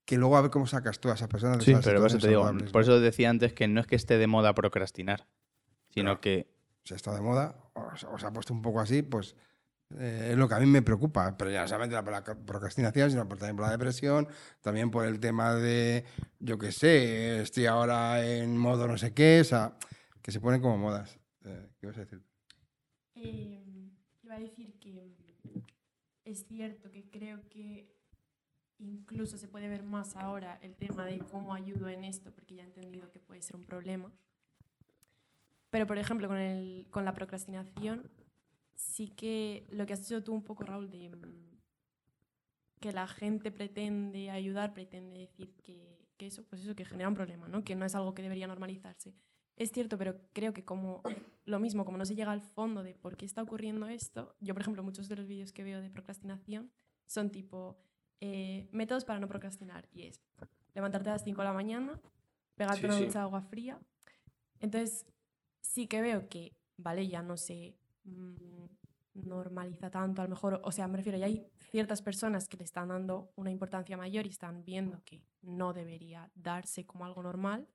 que 0.05 0.19
luego 0.19 0.37
a 0.37 0.43
ver 0.43 0.51
cómo 0.51 0.67
sacas 0.67 0.99
tú 1.01 1.11
a 1.11 1.15
esas 1.15 1.29
personas 1.29 1.59
de 1.59 1.65
Sí, 1.65 1.71
esas 1.71 1.85
pero 1.85 2.01
por 2.01 2.09
eso 2.09 2.19
te 2.19 2.29
digo, 2.29 2.51
por 2.73 2.83
eso 2.83 3.01
decía 3.01 3.31
antes 3.31 3.55
que 3.55 3.69
no 3.69 3.81
es 3.81 3.87
que 3.87 3.97
esté 3.97 4.19
de 4.19 4.27
moda 4.27 4.55
procrastinar, 4.55 5.27
sino 5.89 6.05
Claro. 6.11 6.21
que 6.21 6.47
se 6.85 6.95
está 6.95 7.15
de 7.15 7.23
moda, 7.23 7.57
o 7.75 7.97
se- 7.97 8.07
o 8.07 8.19
se 8.19 8.27
ha 8.27 8.33
puesto 8.33 8.53
un 8.55 8.63
poco 8.63 8.81
así, 8.81 9.03
pues 9.03 9.37
eh, 9.99 10.29
es 10.33 10.37
lo 10.37 10.49
que 10.49 10.55
a 10.55 10.59
mí 10.61 10.67
me 10.67 10.83
preocupa. 10.83 11.37
Pero 11.37 11.51
ya 11.51 11.63
no 11.63 11.69
solamente 11.69 11.95
la, 11.95 12.03
la 12.03 12.23
procrastinación, 12.25 13.11
sino 13.11 13.29
por, 13.29 13.39
también 13.39 13.57
por 13.57 13.67
la 13.67 13.73
depresión, 13.73 14.27
también 14.61 14.91
por 14.91 15.05
el 15.07 15.21
tema 15.21 15.55
de, 15.55 16.05
yo 16.41 16.59
qué 16.59 16.73
sé, 16.73 17.41
estoy 17.43 17.67
ahora 17.67 18.25
en 18.27 18.57
modo 18.57 18.89
no 18.89 18.97
sé 18.99 19.13
qué, 19.13 19.41
o 19.41 19.45
sea, 19.45 19.77
que 20.23 20.33
se 20.33 20.41
ponen 20.41 20.61
como 20.61 20.79
modas. 20.79 21.19
Eh, 21.45 21.69
¿Qué 21.79 21.87
ibas 21.87 21.99
a 21.99 22.01
decir? 22.01 22.23
Eh, 23.17 23.91
iba 24.23 24.35
a 24.35 24.39
decir 24.41 24.75
que 24.81 25.15
es 26.25 26.47
cierto 26.47 26.91
que 26.91 27.09
creo 27.11 27.47
que 27.51 27.93
incluso 28.79 29.39
se 29.39 29.47
puede 29.49 29.69
ver 29.69 29.83
más 29.85 30.17
ahora 30.17 30.59
el 30.63 30.75
tema 30.75 31.05
de 31.07 31.19
cómo 31.19 31.55
ayudo 31.55 31.89
en 31.89 32.05
esto, 32.05 32.33
porque 32.33 32.57
ya 32.57 32.63
he 32.63 32.67
entendido 32.67 33.11
que 33.11 33.21
puede 33.21 33.43
ser 33.43 33.57
un 33.57 33.65
problema. 33.65 34.11
Pero, 35.75 35.89
por 35.89 35.99
ejemplo, 35.99 36.29
con, 36.29 36.37
el, 36.37 36.87
con 36.93 37.05
la 37.05 37.15
procrastinación, 37.15 38.09
sí 38.77 39.09
que 39.09 39.67
lo 39.73 39.87
que 39.87 39.95
has 39.95 40.03
dicho 40.03 40.23
tú 40.23 40.33
un 40.33 40.45
poco, 40.45 40.63
Raúl, 40.63 40.89
de 40.89 41.09
mm, 41.09 41.59
que 42.79 42.93
la 42.93 43.09
gente 43.09 43.51
pretende 43.51 44.31
ayudar, 44.31 44.73
pretende 44.73 45.19
decir 45.19 45.53
que, 45.65 45.99
que 46.17 46.29
eso, 46.29 46.45
pues 46.45 46.63
eso, 46.63 46.77
que 46.77 46.85
genera 46.85 47.09
un 47.09 47.17
problema, 47.17 47.49
¿no? 47.49 47.65
Que 47.65 47.75
no 47.75 47.85
es 47.85 47.97
algo 47.97 48.15
que 48.15 48.23
debería 48.23 48.47
normalizarse. 48.47 49.17
Es 49.57 49.73
cierto, 49.73 49.99
pero 49.99 50.15
creo 50.33 50.55
que 50.55 50.65
como 50.65 51.03
lo 51.45 51.59
mismo, 51.59 51.85
como 51.85 51.99
no 51.99 52.05
se 52.05 52.15
llega 52.15 52.31
al 52.31 52.43
fondo 52.43 52.85
de 52.85 52.95
por 52.95 53.17
qué 53.17 53.27
está 53.27 53.43
ocurriendo 53.43 53.89
esto, 53.89 54.37
yo, 54.39 54.55
por 54.55 54.61
ejemplo, 54.63 54.85
muchos 54.85 55.09
de 55.09 55.17
los 55.17 55.27
vídeos 55.27 55.51
que 55.53 55.65
veo 55.65 55.81
de 55.81 55.91
procrastinación 55.91 56.71
son 57.07 57.31
tipo 57.31 57.77
eh, 58.21 58.69
métodos 58.71 59.05
para 59.05 59.19
no 59.19 59.27
procrastinar. 59.27 59.89
Y 59.91 60.05
es 60.05 60.21
levantarte 60.73 61.09
a 61.09 61.15
las 61.15 61.25
5 61.25 61.41
de 61.43 61.49
la 61.49 61.53
mañana, 61.53 62.01
pegarte 62.55 62.83
Sí, 62.83 62.87
una 62.87 62.99
sí. 62.99 63.07
ducha 63.07 63.19
de 63.19 63.25
agua 63.25 63.43
fría. 63.43 63.81
Entonces, 64.61 65.05
sí 65.65 65.87
que 65.89 66.01
veo 66.03 66.29
que, 66.29 66.57
vale, 66.77 67.09
ya 67.09 67.23
no 67.23 67.37
se 67.37 67.77
mm, 68.05 68.67
normaliza 69.15 69.91
tanto, 69.91 70.21
a 70.23 70.25
lo 70.25 70.31
mejor, 70.31 70.61
o 70.63 70.71
sea, 70.73 70.87
me 70.89 70.99
refiero, 70.99 71.19
ya 71.19 71.27
hay 71.27 71.47
ciertas 71.71 72.03
personas 72.03 72.49
que 72.49 72.57
le 72.57 72.65
están 72.65 72.89
dando 72.89 73.33
una 73.37 73.51
importancia 73.51 73.97
mayor 73.97 74.27
y 74.27 74.31
están 74.31 74.65
viendo 74.65 75.03
que 75.05 75.23
no 75.43 75.73
debería 75.73 76.31
darse 76.35 76.85
como 76.85 77.05
algo 77.05 77.23
normal, 77.23 77.69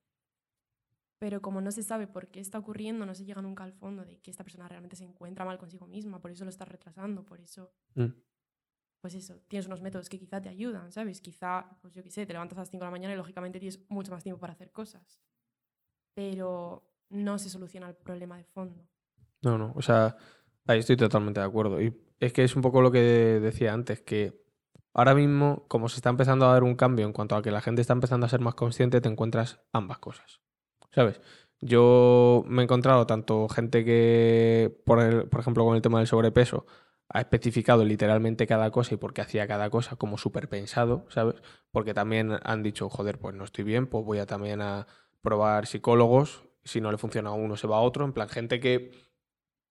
pero 1.18 1.42
como 1.42 1.60
no 1.62 1.72
se 1.72 1.84
sabe 1.84 2.08
por 2.08 2.30
qué 2.30 2.40
está 2.40 2.60
ocurriendo, 2.60 3.06
no 3.06 3.16
se 3.16 3.26
llega 3.26 3.42
nunca 3.42 3.64
al 3.64 3.74
fondo 3.74 4.06
de 4.06 4.20
que 4.22 4.32
esta 4.32 4.44
persona 4.44 4.68
realmente 4.68 4.96
se 4.96 5.04
encuentra 5.06 5.44
mal 5.46 5.58
consigo 5.58 5.88
misma, 5.88 6.22
por 6.22 6.32
eso 6.32 6.44
lo 6.44 6.50
está 6.50 6.66
retrasando, 6.66 7.26
por 7.26 7.40
eso, 7.42 7.74
Mm. 7.96 8.14
pues 9.02 9.16
eso, 9.16 9.40
tienes 9.48 9.66
unos 9.66 9.82
métodos 9.82 10.10
que 10.10 10.20
quizá 10.20 10.42
te 10.42 10.50
ayudan, 10.50 10.92
¿sabes? 10.92 11.22
Quizá, 11.22 11.78
pues 11.82 11.94
yo 11.94 12.04
qué 12.04 12.12
sé, 12.12 12.26
te 12.26 12.34
levantas 12.34 12.58
a 12.58 12.62
las 12.62 12.70
5 12.70 12.84
de 12.84 12.88
la 12.88 12.92
mañana 12.92 13.14
y 13.14 13.18
lógicamente 13.18 13.60
tienes 13.60 13.90
mucho 13.90 14.12
más 14.12 14.24
tiempo 14.24 14.40
para 14.40 14.54
hacer 14.54 14.72
cosas, 14.72 15.22
pero 16.14 16.86
no 17.10 17.38
se 17.40 17.50
soluciona 17.50 17.90
el 17.90 17.96
problema 17.96 18.38
de 18.38 18.44
fondo. 18.44 18.84
No, 19.42 19.58
no, 19.58 19.74
o 19.76 19.82
sea, 19.82 20.18
ahí 20.68 20.80
estoy 20.80 20.98
totalmente 20.98 21.40
de 21.40 21.46
acuerdo. 21.46 21.82
Y 21.82 21.96
es 22.20 22.34
que 22.34 22.44
es 22.44 22.56
un 22.56 22.62
poco 22.62 22.82
lo 22.82 22.92
que 22.92 23.00
decía 23.00 23.74
antes, 23.74 24.02
que 24.02 24.42
ahora 24.94 25.16
mismo, 25.16 25.66
como 25.68 25.88
se 25.90 25.98
está 25.98 26.10
empezando 26.10 26.46
a 26.46 26.54
dar 26.54 26.64
un 26.64 26.76
cambio 26.76 27.06
en 27.06 27.14
cuanto 27.14 27.36
a 27.36 27.42
que 27.42 27.52
la 27.52 27.62
gente 27.62 27.82
está 27.82 27.94
empezando 27.94 28.26
a 28.26 28.30
ser 28.30 28.42
más 28.42 28.56
consciente, 28.56 29.02
te 29.02 29.10
encuentras 29.10 29.62
ambas 29.72 30.00
cosas. 30.00 30.42
¿Sabes? 30.92 31.22
Yo 31.62 32.44
me 32.48 32.62
he 32.62 32.66
encontrado 32.66 33.06
tanto 33.06 33.48
gente 33.50 33.84
que, 33.86 34.82
por, 34.86 35.00
el- 35.02 35.28
por 35.30 35.42
ejemplo, 35.42 35.66
con 35.66 35.76
el 35.76 35.82
tema 35.82 36.00
del 36.00 36.08
sobrepeso, 36.08 36.66
ha 37.10 37.20
especificado 37.22 37.84
literalmente 37.86 38.46
cada 38.48 38.72
cosa 38.72 38.94
y 38.94 38.98
por 38.98 39.14
qué 39.14 39.22
hacía 39.22 39.48
cada 39.48 39.70
cosa 39.70 39.96
como 39.96 40.18
súper 40.18 40.48
pensado, 40.48 41.06
¿sabes? 41.10 41.36
Porque 41.72 41.94
también 41.94 42.38
han 42.44 42.62
dicho, 42.64 42.90
joder, 42.90 43.18
pues 43.20 43.36
no 43.36 43.44
estoy 43.46 43.64
bien, 43.64 43.88
pues 43.88 44.06
voy 44.06 44.20
a 44.20 44.26
también 44.26 44.62
a 44.62 44.86
probar 45.22 45.66
psicólogos, 45.66 46.44
si 46.70 46.82
no 46.82 46.92
le 46.92 46.98
funciona 46.98 47.30
a 47.30 47.34
uno 47.34 47.58
se 47.58 47.68
va 47.68 47.78
a 47.78 47.82
otro, 47.82 48.06
en 48.06 48.14
plan 48.14 48.30
gente 48.30 48.60
que 48.60 48.92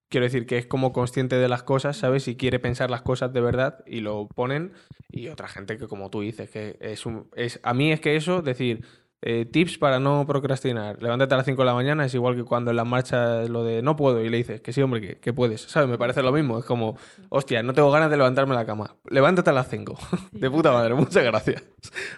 quiero 0.09 0.25
decir 0.25 0.47
que 0.47 0.59
es 0.59 0.67
como 0.67 0.93
consciente 0.93 1.37
de 1.37 1.49
las 1.49 1.63
cosas, 1.63 1.97
¿sabes? 1.97 2.29
Y 2.29 2.37
quiere 2.37 2.59
pensar 2.59 2.91
las 2.91 3.03
cosas 3.03 3.33
de 3.33 3.41
verdad 3.41 3.85
y 3.87 4.01
lo 4.01 4.29
ponen. 4.29 4.73
Y 5.11 5.29
otra 5.29 5.49
gente 5.49 5.79
que, 5.79 5.87
como 5.87 6.11
tú 6.11 6.21
dices, 6.21 6.51
que 6.51 6.77
es 6.81 7.07
un. 7.07 7.29
Es, 7.35 7.61
a 7.63 7.75
mí 7.75 7.93
es 7.93 8.01
que 8.01 8.17
eso, 8.17 8.43
decir, 8.43 8.85
eh, 9.21 9.45
tips 9.45 9.79
para 9.79 9.99
no 9.99 10.27
procrastinar. 10.27 11.03
Levántate 11.03 11.35
a 11.35 11.39
las 11.39 11.47
5 11.47 11.61
de 11.63 11.67
la 11.67 11.75
mañana, 11.75 12.05
es 12.05 12.15
igual 12.15 12.37
que 12.37 12.45
cuando 12.45 12.71
en 12.71 12.77
la 12.77 12.85
marcha 12.85 13.43
lo 13.45 13.65
de 13.65 13.83
no 13.83 13.97
puedo 13.97 14.23
y 14.23 14.29
le 14.29 14.37
dices 14.37 14.61
que 14.61 14.73
sí, 14.73 14.81
hombre, 14.81 15.01
que, 15.01 15.19
que 15.19 15.33
puedes, 15.33 15.63
¿sabes? 15.63 15.89
Me 15.89 15.99
parece 15.99 16.23
lo 16.23 16.33
mismo. 16.33 16.59
Es 16.59 16.65
como, 16.65 16.97
hostia, 17.29 17.63
no 17.63 17.73
tengo 17.73 17.91
ganas 17.91 18.11
de 18.11 18.17
levantarme 18.17 18.55
de 18.55 18.61
la 18.61 18.67
cama. 18.67 18.95
Levántate 19.09 19.51
a 19.51 19.53
las 19.53 19.69
5. 19.69 19.99
De 20.33 20.51
puta 20.51 20.73
madre, 20.73 20.95
muchas 20.95 21.25
gracias. 21.25 21.63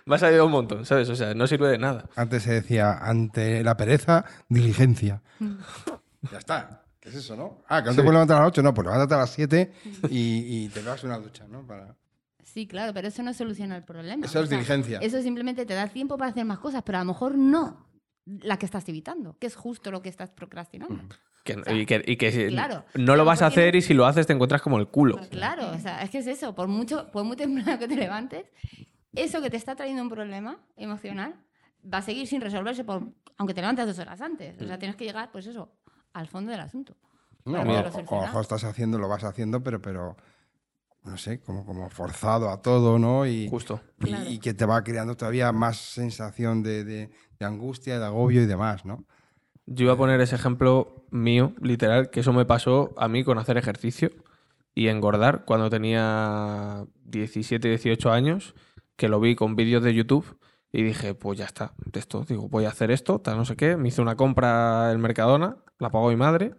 Me 0.05 0.17
has 0.17 0.23
ayudado 0.23 0.47
un 0.47 0.53
montón, 0.53 0.85
¿sabes? 0.85 1.09
O 1.09 1.17
sea, 1.17 1.35
no 1.35 1.47
sirve 1.47 1.69
de 1.69 1.79
nada. 1.79 2.05
Antes 2.17 2.43
se 2.43 2.53
decía, 2.53 2.93
ante 2.93 3.63
la 3.65 3.77
pereza, 3.77 4.25
diligencia. 4.49 5.23
ya 6.31 6.39
está. 6.39 6.83
¿Qué 7.01 7.09
es 7.09 7.15
eso, 7.15 7.35
no? 7.35 7.63
Ah, 7.67 7.83
que 7.83 7.89
no 7.91 7.97
te 7.97 8.03
puedes 8.03 8.13
levantar 8.13 8.37
a 8.37 8.41
las 8.41 8.49
8, 8.49 8.63
no, 8.63 8.75
pues 8.75 8.85
levántate 8.85 9.15
a 9.15 9.19
las 9.19 9.31
7 9.31 9.73
y, 10.11 10.65
y 10.65 10.69
te 10.69 10.81
pegas 10.81 11.03
una 11.05 11.19
ducha, 11.19 11.47
¿no? 11.49 11.67
Para... 11.67 11.97
Sí, 12.53 12.67
claro, 12.67 12.93
pero 12.93 13.09
eso 13.09 13.23
no 13.23 13.33
soluciona 13.33 13.77
el 13.77 13.85
problema. 13.85 14.27
Eso 14.27 14.41
O 14.41 14.43
es 14.43 14.49
sea, 14.49 14.59
diligencia. 14.59 14.99
Eso 15.01 15.23
simplemente 15.23 15.65
te 15.67 15.75
da 15.75 15.87
tiempo 15.89 16.17
para 16.19 16.31
hacer 16.31 16.45
más 16.45 16.59
cosas, 16.59 16.83
pero 16.85 16.99
a 16.99 17.03
lo 17.03 17.07
mejor 17.07 17.37
no 17.37 17.87
la 18.27 18.59
que 18.59 18.67
estás 18.67 18.89
evitando, 18.89 19.37
que 19.39 19.47
es 19.47 19.55
justo 19.57 19.91
lo 19.91 20.03
que 20.03 20.09
estás 20.09 20.31
procrastinando. 20.31 21.03
Que- 21.45 21.55
O 21.57 21.65
sea, 21.65 21.75
y 21.75 21.87
que, 21.87 22.03
y 22.07 22.17
que 22.17 22.31
si- 22.33 22.49
claro. 22.49 22.85
no 22.95 23.17
lo 23.17 23.25
vas 23.25 23.41
a 23.41 23.45
no- 23.45 23.49
hacer 23.49 23.75
y 23.77 23.83
si 23.83 23.95
lo 23.95 24.05
haces 24.07 24.27
te 24.27 24.33
encuentras 24.33 24.63
como 24.63 24.79
el 24.79 24.89
culo. 24.89 25.17
Pues 25.17 25.29
claro, 25.29 25.71
o 25.71 25.79
sea, 25.79 26.03
es 26.03 26.11
que 26.11 26.19
es 26.19 26.27
eso, 26.27 26.55
por 26.55 26.69
mucho, 26.69 27.11
por 27.13 27.25
muy 27.25 27.37
temprano 27.37 27.79
que 27.79 27.89
te 27.89 27.97
levantes, 27.97 28.47
eso 29.15 29.41
que 29.41 29.49
te 29.51 29.57
está 29.57 29.75
trayendo 29.75 30.03
un 30.03 30.09
problema 30.11 30.59
emocional 30.77 31.35
va 31.93 31.99
a 31.99 32.03
seguir 32.03 32.27
sin 32.27 32.41
resolverse 32.41 32.85
por, 32.85 33.03
aunque 33.39 33.55
te 33.55 33.61
levantes 33.63 33.87
dos 33.87 33.99
horas 33.99 34.21
antes. 34.21 34.61
O 34.61 34.67
sea, 34.67 34.79
tienes 34.79 34.97
que 34.97 35.05
llegar, 35.05 35.31
pues 35.33 35.47
eso, 35.47 35.73
al 36.13 36.27
fondo 36.29 36.51
del 36.51 36.61
asunto. 36.61 36.95
No, 37.47 37.65
Para 37.65 37.91
o, 38.35 38.41
estás 38.43 38.65
haciendo, 38.65 38.99
lo 38.99 39.09
vas 39.09 39.25
haciendo, 39.25 39.63
pero, 39.63 39.81
pero 39.81 40.17
no 41.05 41.17
sé, 41.17 41.41
como, 41.41 41.65
como 41.65 41.89
forzado 41.91 42.51
a 42.51 42.61
todo, 42.63 42.99
¿no? 42.99 43.27
Y, 43.27 43.49
Justo. 43.49 43.81
y- 44.01 44.05
Claro. 44.07 44.31
y 44.31 44.39
que 44.39 44.55
te 44.55 44.67
va 44.67 44.83
creando 44.85 45.17
todavía 45.17 45.51
más 45.53 45.77
sensación 45.79 46.63
de, 46.63 46.85
de- 46.85 47.11
de 47.39 47.47
angustia, 47.47 47.99
de 47.99 48.05
agobio 48.05 48.43
y 48.43 48.47
demás, 48.47 48.85
¿no? 48.85 49.05
Yo 49.67 49.85
iba 49.85 49.95
a 49.95 49.97
poner 49.97 50.21
ese 50.21 50.35
ejemplo 50.35 51.07
mío, 51.11 51.55
literal, 51.61 52.11
que 52.11 52.21
eso 52.21 52.33
me 52.33 52.45
pasó 52.45 52.93
a 52.97 53.09
mí 53.09 53.25
con 53.25 53.39
hacer 53.39 53.57
ejercicio 53.57 54.11
y 54.75 54.89
engordar 54.89 55.45
cuando 55.45 55.71
tenía 55.71 56.85
17, 57.05 57.69
18 57.69 58.11
años, 58.11 58.55
que 58.97 59.09
lo 59.09 59.21
vi 59.21 59.35
con 59.37 59.57
vídeos 59.57 59.83
de 59.83 59.95
YouTube 59.95 60.39
y 60.73 60.83
dije, 60.83 61.15
pues 61.15 61.39
ya 61.39 61.47
está, 61.47 61.75
de 61.87 61.99
esto, 62.01 62.25
digo, 62.29 62.49
voy 62.49 62.65
a 62.65 62.69
hacer 62.69 62.91
esto, 62.91 63.21
tal 63.21 63.37
no 63.37 63.45
sé 63.45 63.57
qué. 63.57 63.77
Me 63.77 63.89
hice 63.89 64.03
una 64.03 64.17
compra 64.17 64.93
en 64.93 65.01
Mercadona, 65.01 65.57
la 65.79 65.91
pagó 65.91 66.09
mi 66.11 66.17
madre, 66.17 66.55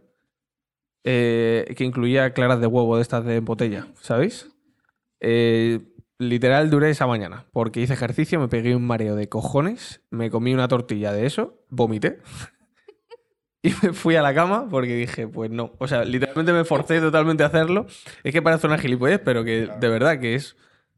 eh, 1.04 1.74
que 1.76 1.84
incluía 1.84 2.34
claras 2.34 2.60
de 2.60 2.68
huevo 2.68 2.96
de 2.96 3.02
estas 3.02 3.26
de 3.26 3.40
botella, 3.40 3.88
¿sabéis? 4.02 4.50
Eh, 5.20 5.80
literal 6.20 6.70
duré 6.70 6.90
esa 6.90 7.08
mañana, 7.08 7.48
porque 7.52 7.82
hice 7.82 7.94
ejercicio, 7.94 8.40
me 8.40 8.48
pegué 8.48 8.76
un 8.76 8.86
mareo 8.86 9.16
de 9.16 9.30
cojones, 9.30 10.02
me 10.10 10.30
comí 10.30 10.54
una 10.54 10.68
tortilla 10.68 11.12
de 11.12 11.26
eso, 11.26 11.64
vomité. 11.70 12.20
Y 13.64 13.74
me 13.84 13.94
fui 13.94 14.16
a 14.16 14.24
la 14.24 14.34
cama 14.34 14.68
porque 14.72 14.96
dije, 14.96 15.28
pues 15.28 15.52
no. 15.52 15.74
O 15.78 15.88
sea, 15.88 16.04
literalmente 16.04 16.52
me 16.52 16.66
forcé 16.66 17.00
totalmente 17.00 17.44
a 17.44 17.46
hacerlo. 17.46 17.86
Es 18.24 18.34
que 18.34 18.42
parece 18.42 18.66
una 18.66 18.80
gilipollez, 18.80 19.22
pero 19.24 19.44
que 19.44 19.68
de 19.68 19.88
verdad 19.88 20.20
que 20.20 20.34
es 20.34 20.58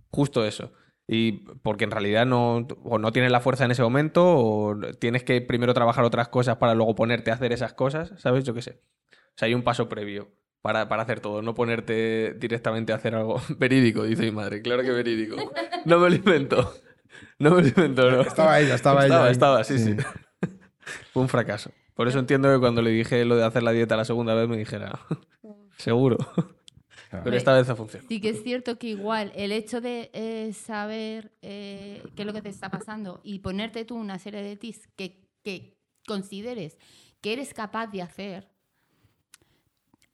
justo 0.09 0.45
eso. 0.45 0.71
Y 1.05 1.43
porque 1.61 1.83
en 1.83 1.91
realidad 1.91 2.25
no, 2.25 2.65
o 2.83 2.99
no 2.99 3.11
tienes 3.11 3.31
la 3.31 3.41
fuerza 3.41 3.65
en 3.65 3.71
ese 3.71 3.83
momento, 3.83 4.23
o 4.25 4.77
tienes 4.97 5.23
que 5.25 5.41
primero 5.41 5.73
trabajar 5.73 6.05
otras 6.05 6.29
cosas 6.29 6.55
para 6.55 6.73
luego 6.73 6.95
ponerte 6.95 7.31
a 7.31 7.33
hacer 7.33 7.51
esas 7.51 7.73
cosas, 7.73 8.13
¿sabes? 8.17 8.45
Yo 8.45 8.53
qué 8.53 8.61
sé. 8.61 8.81
O 9.35 9.37
sea, 9.37 9.47
hay 9.47 9.53
un 9.53 9.63
paso 9.63 9.89
previo 9.89 10.31
para, 10.61 10.87
para 10.87 11.03
hacer 11.03 11.19
todo, 11.19 11.41
no 11.41 11.53
ponerte 11.53 12.35
directamente 12.39 12.93
a 12.93 12.95
hacer 12.95 13.15
algo 13.15 13.41
verídico, 13.57 14.03
dice 14.03 14.23
mi 14.23 14.31
madre. 14.31 14.61
Claro 14.61 14.83
que 14.83 14.91
verídico. 14.91 15.35
No 15.85 15.99
me 15.99 16.09
lo 16.09 16.15
invento. 16.15 16.73
No 17.39 17.51
me 17.51 17.61
lo 17.63 17.67
invento, 17.67 18.09
no. 18.09 18.21
Estaba 18.21 18.59
ella, 18.59 18.75
estaba 18.75 19.05
ella 19.05 19.29
Estaba, 19.31 19.57
ahí. 19.57 19.63
estaba, 19.63 19.63
sí, 19.63 19.77
sí. 19.79 19.95
Sí. 19.95 20.49
Fue 21.13 21.21
un 21.23 21.29
fracaso. 21.29 21.71
Por 21.95 22.07
eso 22.07 22.19
entiendo 22.19 22.51
que 22.51 22.59
cuando 22.59 22.81
le 22.81 22.89
dije 22.91 23.23
lo 23.25 23.35
de 23.35 23.43
hacer 23.43 23.63
la 23.63 23.71
dieta 23.71 23.95
la 23.95 24.05
segunda 24.05 24.33
vez 24.33 24.47
me 24.47 24.57
dijera, 24.57 24.99
seguro. 25.77 26.17
Pero 27.23 27.35
esta 27.35 27.53
vez 27.53 27.69
ha 27.69 27.75
funcionado. 27.75 28.07
Sí 28.09 28.19
que 28.19 28.29
es 28.29 28.41
cierto 28.41 28.79
que 28.79 28.87
igual 28.87 29.31
el 29.35 29.51
hecho 29.51 29.81
de 29.81 30.09
eh, 30.13 30.51
saber 30.53 31.31
eh, 31.43 32.01
qué 32.15 32.23
es 32.23 32.25
lo 32.25 32.33
que 32.33 32.41
te 32.41 32.49
está 32.49 32.69
pasando 32.71 33.21
y 33.23 33.39
ponerte 33.39 33.85
tú 33.85 33.95
una 33.95 34.17
serie 34.17 34.41
de 34.41 34.55
tips 34.55 34.87
que, 34.95 35.27
que 35.43 35.77
consideres 36.07 36.77
que 37.21 37.33
eres 37.33 37.53
capaz 37.53 37.87
de 37.87 38.01
hacer, 38.01 38.49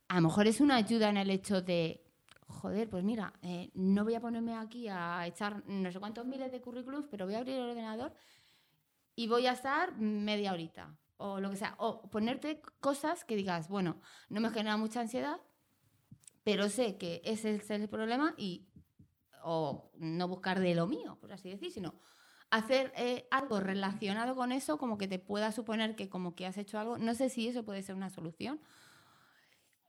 a 0.10 0.16
lo 0.16 0.22
mejor 0.22 0.47
es 0.47 0.60
una 0.60 0.76
ayuda 0.76 1.10
en 1.10 1.18
el 1.18 1.30
hecho 1.30 1.62
de, 1.62 2.03
joder, 2.47 2.89
pues 2.89 3.03
mira, 3.03 3.32
eh, 3.43 3.70
no 3.76 4.03
voy 4.03 4.16
a 4.16 4.20
ponerme 4.20 4.55
aquí 4.55 4.88
a 4.88 5.26
echar 5.28 5.64
no 5.68 5.91
sé 5.91 5.99
cuántos 5.99 6.26
miles 6.26 6.51
de 6.51 6.60
currículums, 6.60 7.07
pero 7.10 7.26
voy 7.26 7.36
a 7.36 7.38
abrir 7.38 7.55
el 7.55 7.70
ordenador 7.70 8.14
y 9.16 9.28
voy 9.28 9.45
a 9.45 9.51
estar 9.51 9.95
media 9.97 10.51
horita 10.51 10.97
o 11.18 11.39
lo 11.39 11.51
que 11.51 11.57
sea. 11.57 11.76
O 11.78 12.10
ponerte 12.10 12.62
cosas 12.80 13.24
que 13.24 13.36
digas, 13.36 13.70
bueno, 13.70 14.01
no 14.30 14.41
me 14.41 14.49
genera 14.49 14.78
mucha 14.78 14.99
ansiedad, 14.99 15.39
pero 16.43 16.70
sé 16.70 16.97
que 16.97 17.22
ese 17.24 17.53
es 17.55 17.70
el 17.70 17.88
problema 17.88 18.34
y 18.36 18.68
o 19.43 19.91
no 19.97 20.28
buscar 20.28 20.60
de 20.60 20.74
lo 20.74 20.88
mío, 20.88 21.18
por 21.22 21.32
así 21.32 21.49
decir, 21.49 21.72
sino 21.72 21.93
hacer 22.49 22.91
eh, 22.95 23.28
algo 23.30 23.60
relacionado 23.60 24.36
con 24.36 24.51
eso, 24.51 24.80
como 24.80 24.97
que 24.97 25.07
te 25.07 25.20
pueda 25.20 25.51
suponer 25.51 25.95
que 25.95 26.10
como 26.10 26.34
que 26.34 26.47
has 26.47 26.57
hecho 26.57 26.80
algo. 26.80 26.97
No 26.97 27.14
sé 27.14 27.30
si 27.30 27.47
eso 27.47 27.64
puede 27.64 27.84
ser 27.84 27.95
una 27.95 28.10
solución. 28.10 28.60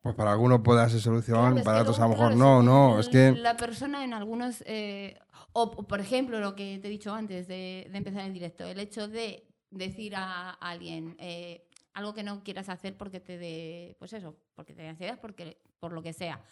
Pues 0.02 0.14
para 0.14 0.32
algunos 0.32 0.60
puede 0.62 0.88
ser 0.88 1.00
solución, 1.00 1.52
Claro, 1.52 1.64
para 1.64 1.80
otros 1.82 1.98
a 1.98 2.04
lo 2.04 2.08
mejor 2.10 2.32
claro, 2.34 2.62
no, 2.62 2.92
no. 2.94 3.00
Es 3.00 3.08
que 3.08 3.32
La 3.32 3.56
persona 3.56 4.02
en 4.02 4.14
algunos... 4.14 4.62
eh, 4.66 5.18
o, 5.52 5.70
por 5.70 6.00
ejemplo, 6.00 6.40
lo 6.40 6.54
que 6.54 6.78
te 6.78 6.88
he 6.88 6.90
dicho 6.90 7.12
antes 7.12 7.48
de, 7.48 7.88
de 7.90 7.98
empezar 7.98 8.24
el 8.24 8.32
directo, 8.32 8.64
el 8.64 8.78
hecho 8.78 9.08
de 9.08 9.46
decir 9.70 10.14
a 10.16 10.50
alguien 10.50 11.16
eh, 11.18 11.68
algo 11.92 12.14
que 12.14 12.22
no 12.22 12.42
quieras 12.42 12.68
hacer 12.68 12.96
porque 12.96 13.20
te 13.20 13.36
dé, 13.36 13.96
pues 13.98 14.12
eso, 14.12 14.36
porque 14.54 14.74
te 14.74 14.82
dé 14.82 14.88
ansiedad, 14.88 15.18
porque, 15.20 15.60
por 15.78 15.92
lo 15.92 16.02
que 16.02 16.12
sea. 16.12 16.42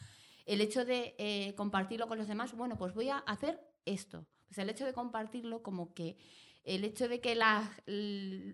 El 0.46 0.60
hecho 0.60 0.84
de 0.84 1.14
eh, 1.18 1.54
compartirlo 1.56 2.08
con 2.08 2.18
los 2.18 2.28
demás, 2.28 2.54
bueno, 2.54 2.76
pues 2.76 2.94
voy 2.94 3.08
a 3.08 3.18
hacer 3.18 3.60
esto. 3.84 4.26
Pues 4.46 4.58
el 4.58 4.70
hecho 4.70 4.84
de 4.86 4.94
compartirlo 4.94 5.62
como 5.62 5.94
que 5.94 6.16
el 6.64 6.84
hecho 6.84 7.08
de 7.08 7.20
que 7.20 7.34
las 7.34 7.68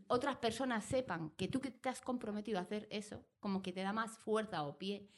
otras 0.09 0.37
personas 0.37 0.85
sepan 0.85 1.31
que 1.31 1.49
tú 1.49 1.61
que 1.61 1.71
te 1.71 1.89
has 1.89 2.01
comprometido 2.01 2.59
a 2.59 2.63
hacer 2.63 2.87
eso, 2.91 3.25
como 3.41 3.63
que 3.63 3.73
te 3.73 3.83
da 3.83 3.93
más 3.93 4.17
fuerza 4.19 4.63
o 4.63 4.79
pie 4.79 5.09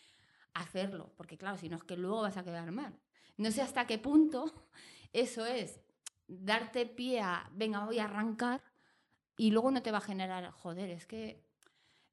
a 0.54 0.60
hacerlo, 0.60 1.12
porque 1.16 1.36
claro, 1.36 1.58
si 1.58 1.68
no 1.68 1.76
es 1.76 1.84
que 1.84 1.96
luego 1.96 2.22
vas 2.22 2.36
a 2.36 2.44
quedar 2.44 2.70
mal. 2.72 2.98
No 3.36 3.50
sé 3.50 3.60
hasta 3.62 3.86
qué 3.86 3.98
punto 3.98 4.52
eso 5.12 5.44
es 5.46 5.80
darte 6.26 6.86
pie 6.86 7.20
a, 7.20 7.50
venga, 7.54 7.84
voy 7.84 7.98
a 7.98 8.04
arrancar 8.04 8.62
y 9.36 9.50
luego 9.50 9.70
no 9.70 9.82
te 9.82 9.90
va 9.92 9.98
a 9.98 10.02
generar, 10.02 10.50
joder, 10.52 10.88
es 10.90 11.06
que 11.06 11.44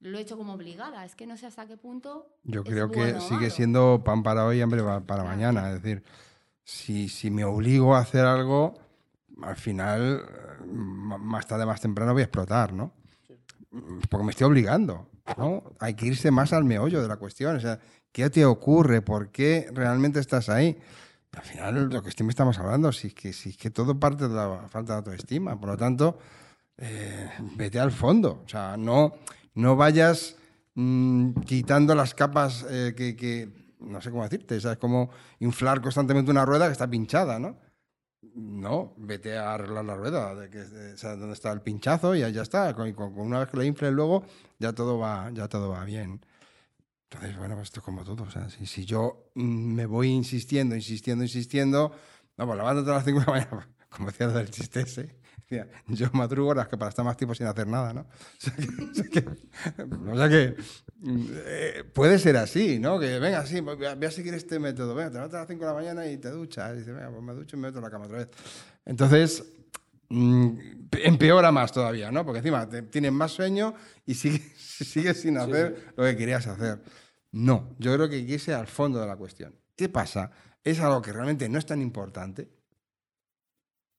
lo 0.01 0.17
he 0.17 0.21
hecho 0.21 0.35
como 0.37 0.53
obligada, 0.53 1.05
es 1.05 1.15
que 1.15 1.25
no 1.25 1.37
sé 1.37 1.45
hasta 1.45 1.65
qué 1.65 1.77
punto. 1.77 2.35
yo 2.43 2.63
creo 2.65 2.91
que 2.91 2.97
bueno 3.13 3.21
sigue 3.21 3.35
malo. 3.37 3.49
siendo 3.51 4.03
pan 4.03 4.21
para 4.21 4.45
hoy 4.45 4.57
y 4.57 4.61
hambre 4.61 4.83
pa- 4.83 4.99
para 4.99 5.23
mañana. 5.23 5.69
Es 5.71 5.81
decir, 5.81 6.03
si, 6.65 7.07
si 7.07 7.31
me 7.31 7.45
obligo 7.45 7.95
a 7.95 7.99
hacer 7.99 8.25
algo, 8.25 8.73
al 9.41 9.55
final, 9.55 10.23
eh, 10.27 10.65
más 10.65 11.47
tarde, 11.47 11.65
más 11.65 11.81
temprano 11.81 12.13
voy 12.13 12.21
a 12.21 12.25
explotar, 12.25 12.73
¿no? 12.73 12.93
Porque 14.09 14.25
me 14.25 14.31
estoy 14.31 14.45
obligando, 14.45 15.09
¿no? 15.37 15.63
Hay 15.79 15.95
que 15.95 16.05
irse 16.07 16.29
más 16.31 16.53
al 16.53 16.63
meollo 16.63 17.01
de 17.01 17.07
la 17.07 17.17
cuestión. 17.17 17.59
Sea, 17.59 17.79
¿qué 18.11 18.29
te 18.29 18.45
ocurre? 18.45 19.01
¿Por 19.01 19.29
qué 19.29 19.69
realmente 19.73 20.19
estás 20.19 20.49
ahí? 20.49 20.77
Al 21.31 21.41
final, 21.41 21.89
lo 21.89 22.03
que 22.03 22.09
estamos 22.09 22.59
hablando, 22.59 22.91
si 22.91 23.07
es 23.07 23.13
que, 23.15 23.33
si 23.33 23.55
que 23.55 23.71
todo 23.71 23.99
parte 23.99 24.27
de 24.27 24.35
la 24.35 24.67
falta 24.69 24.93
de 24.93 24.97
autoestima. 24.99 25.59
Por 25.59 25.69
lo 25.69 25.77
tanto, 25.77 26.19
eh, 26.77 27.29
vete 27.55 27.79
al 27.79 27.91
fondo. 27.91 28.43
O 28.45 28.49
sea, 28.49 28.77
no, 28.77 29.13
no 29.55 29.75
vayas 29.75 30.35
mm, 30.75 31.31
quitando 31.45 31.95
las 31.95 32.13
capas 32.13 32.65
eh, 32.69 32.93
que, 32.95 33.15
que- 33.15 33.49
no 33.79 33.99
sé 34.01 34.11
cómo 34.11 34.23
decirte, 34.23 34.55
es 34.55 34.65
como 34.79 35.09
inflar 35.39 35.81
constantemente 35.81 36.31
una 36.31 36.45
rueda 36.45 36.67
que 36.67 36.71
está 36.71 36.87
pinchada, 36.89 37.37
¿no? 37.37 37.57
No, 38.35 38.93
vete 38.97 39.37
a 39.37 39.53
arreglar 39.53 39.85
la 39.85 39.95
rueda, 39.95 40.33
de 40.35 40.49
que, 40.49 40.59
de- 40.59 40.93
o 40.93 40.97
sea, 40.97 41.15
donde 41.15 41.33
está 41.33 41.51
el 41.51 41.61
pinchazo 41.61 42.15
y 42.15 42.19
ya, 42.19 42.41
está. 42.41 42.73
Con, 42.73 42.91
con- 42.93 43.17
una 43.19 43.39
vez 43.39 43.49
que 43.49 43.57
lo 43.57 43.63
infles 43.63 43.91
luego, 43.93 44.23
ya 44.59 44.73
todo 44.73 44.97
va, 44.97 45.29
ya 45.31 45.47
todo 45.47 45.69
va 45.69 45.83
bien. 45.85 46.21
Entonces, 47.09 47.37
bueno, 47.37 47.55
pues 47.55 47.67
esto 47.67 47.79
es 47.81 47.85
como 47.85 48.03
todo. 48.03 48.23
O 48.23 48.31
sea, 48.31 48.49
si, 48.49 48.65
si 48.65 48.85
yo 48.85 49.29
mm, 49.35 49.73
me 49.75 49.85
voy 49.85 50.09
insistiendo, 50.09 50.75
insistiendo, 50.75 51.23
insistiendo, 51.23 51.91
no, 52.37 52.45
pues 52.47 52.57
levántate 52.57 52.89
a 52.89 52.93
las 52.95 53.05
5 53.05 53.19
de 53.19 53.25
la 53.25 53.31
mañana, 53.31 53.69
como 53.89 54.07
decía 54.07 54.27
del 54.29 54.49
chiste 54.49 54.81
ese. 54.81 55.15
yo 55.87 56.07
madrugo 56.13 56.49
horas 56.51 56.67
que 56.67 56.77
para 56.77 56.89
estar 56.89 57.03
más 57.05 57.17
tiempo 57.17 57.35
sin 57.35 57.47
hacer 57.47 57.67
nada, 57.67 57.93
¿no? 57.93 58.01
O 58.39 58.39
sea 58.39 58.53
que, 58.55 58.67
o 58.67 58.93
sea 58.93 59.09
que- 59.09 59.25
o 60.11 60.17
sea 60.17 60.29
que, 60.29 60.55
eh, 61.45 61.83
puede 61.93 62.19
ser 62.19 62.37
así, 62.37 62.79
¿no? 62.79 62.99
Que 62.99 63.19
venga, 63.19 63.45
sí, 63.45 63.59
voy 63.61 63.85
a, 63.85 63.95
voy 63.95 64.05
a 64.05 64.11
seguir 64.11 64.33
este 64.33 64.59
método. 64.59 64.95
Venga, 64.95 65.09
te 65.09 65.15
levantas 65.15 65.37
a 65.37 65.39
las 65.41 65.47
5 65.47 65.59
de 65.61 65.67
la 65.67 65.73
mañana 65.73 66.07
y 66.07 66.17
te 66.17 66.29
duchas. 66.29 66.73
Y 66.75 66.79
dices, 66.79 66.93
venga, 66.93 67.09
pues 67.11 67.21
me 67.23 67.33
ducho 67.33 67.55
y 67.55 67.59
me 67.59 67.67
meto 67.67 67.79
en 67.79 67.83
la 67.83 67.89
cama 67.91 68.05
otra 68.05 68.17
vez. 68.19 68.29
Entonces, 68.85 69.43
mm, 70.09 70.49
empeora 71.03 71.51
más 71.51 71.71
todavía, 71.71 72.11
¿no? 72.11 72.25
Porque 72.25 72.39
encima 72.39 72.67
te- 72.69 72.83
tienes 72.83 73.11
más 73.11 73.31
sueño 73.31 73.73
y 74.05 74.13
sigues, 74.15 74.41
sigues 74.57 75.21
sin 75.21 75.37
hacer 75.37 75.93
lo 75.97 76.03
que 76.03 76.15
querías 76.17 76.47
hacer. 76.47 76.81
No, 77.31 77.75
yo 77.79 77.93
creo 77.95 78.09
que 78.09 78.17
irse 78.19 78.53
al 78.53 78.67
fondo 78.67 78.99
de 79.01 79.07
la 79.07 79.15
cuestión. 79.15 79.55
¿Qué 79.75 79.89
pasa? 79.89 80.31
¿Es 80.63 80.79
algo 80.79 81.01
que 81.01 81.11
realmente 81.11 81.49
no 81.49 81.57
es 81.57 81.65
tan 81.65 81.81
importante? 81.81 82.49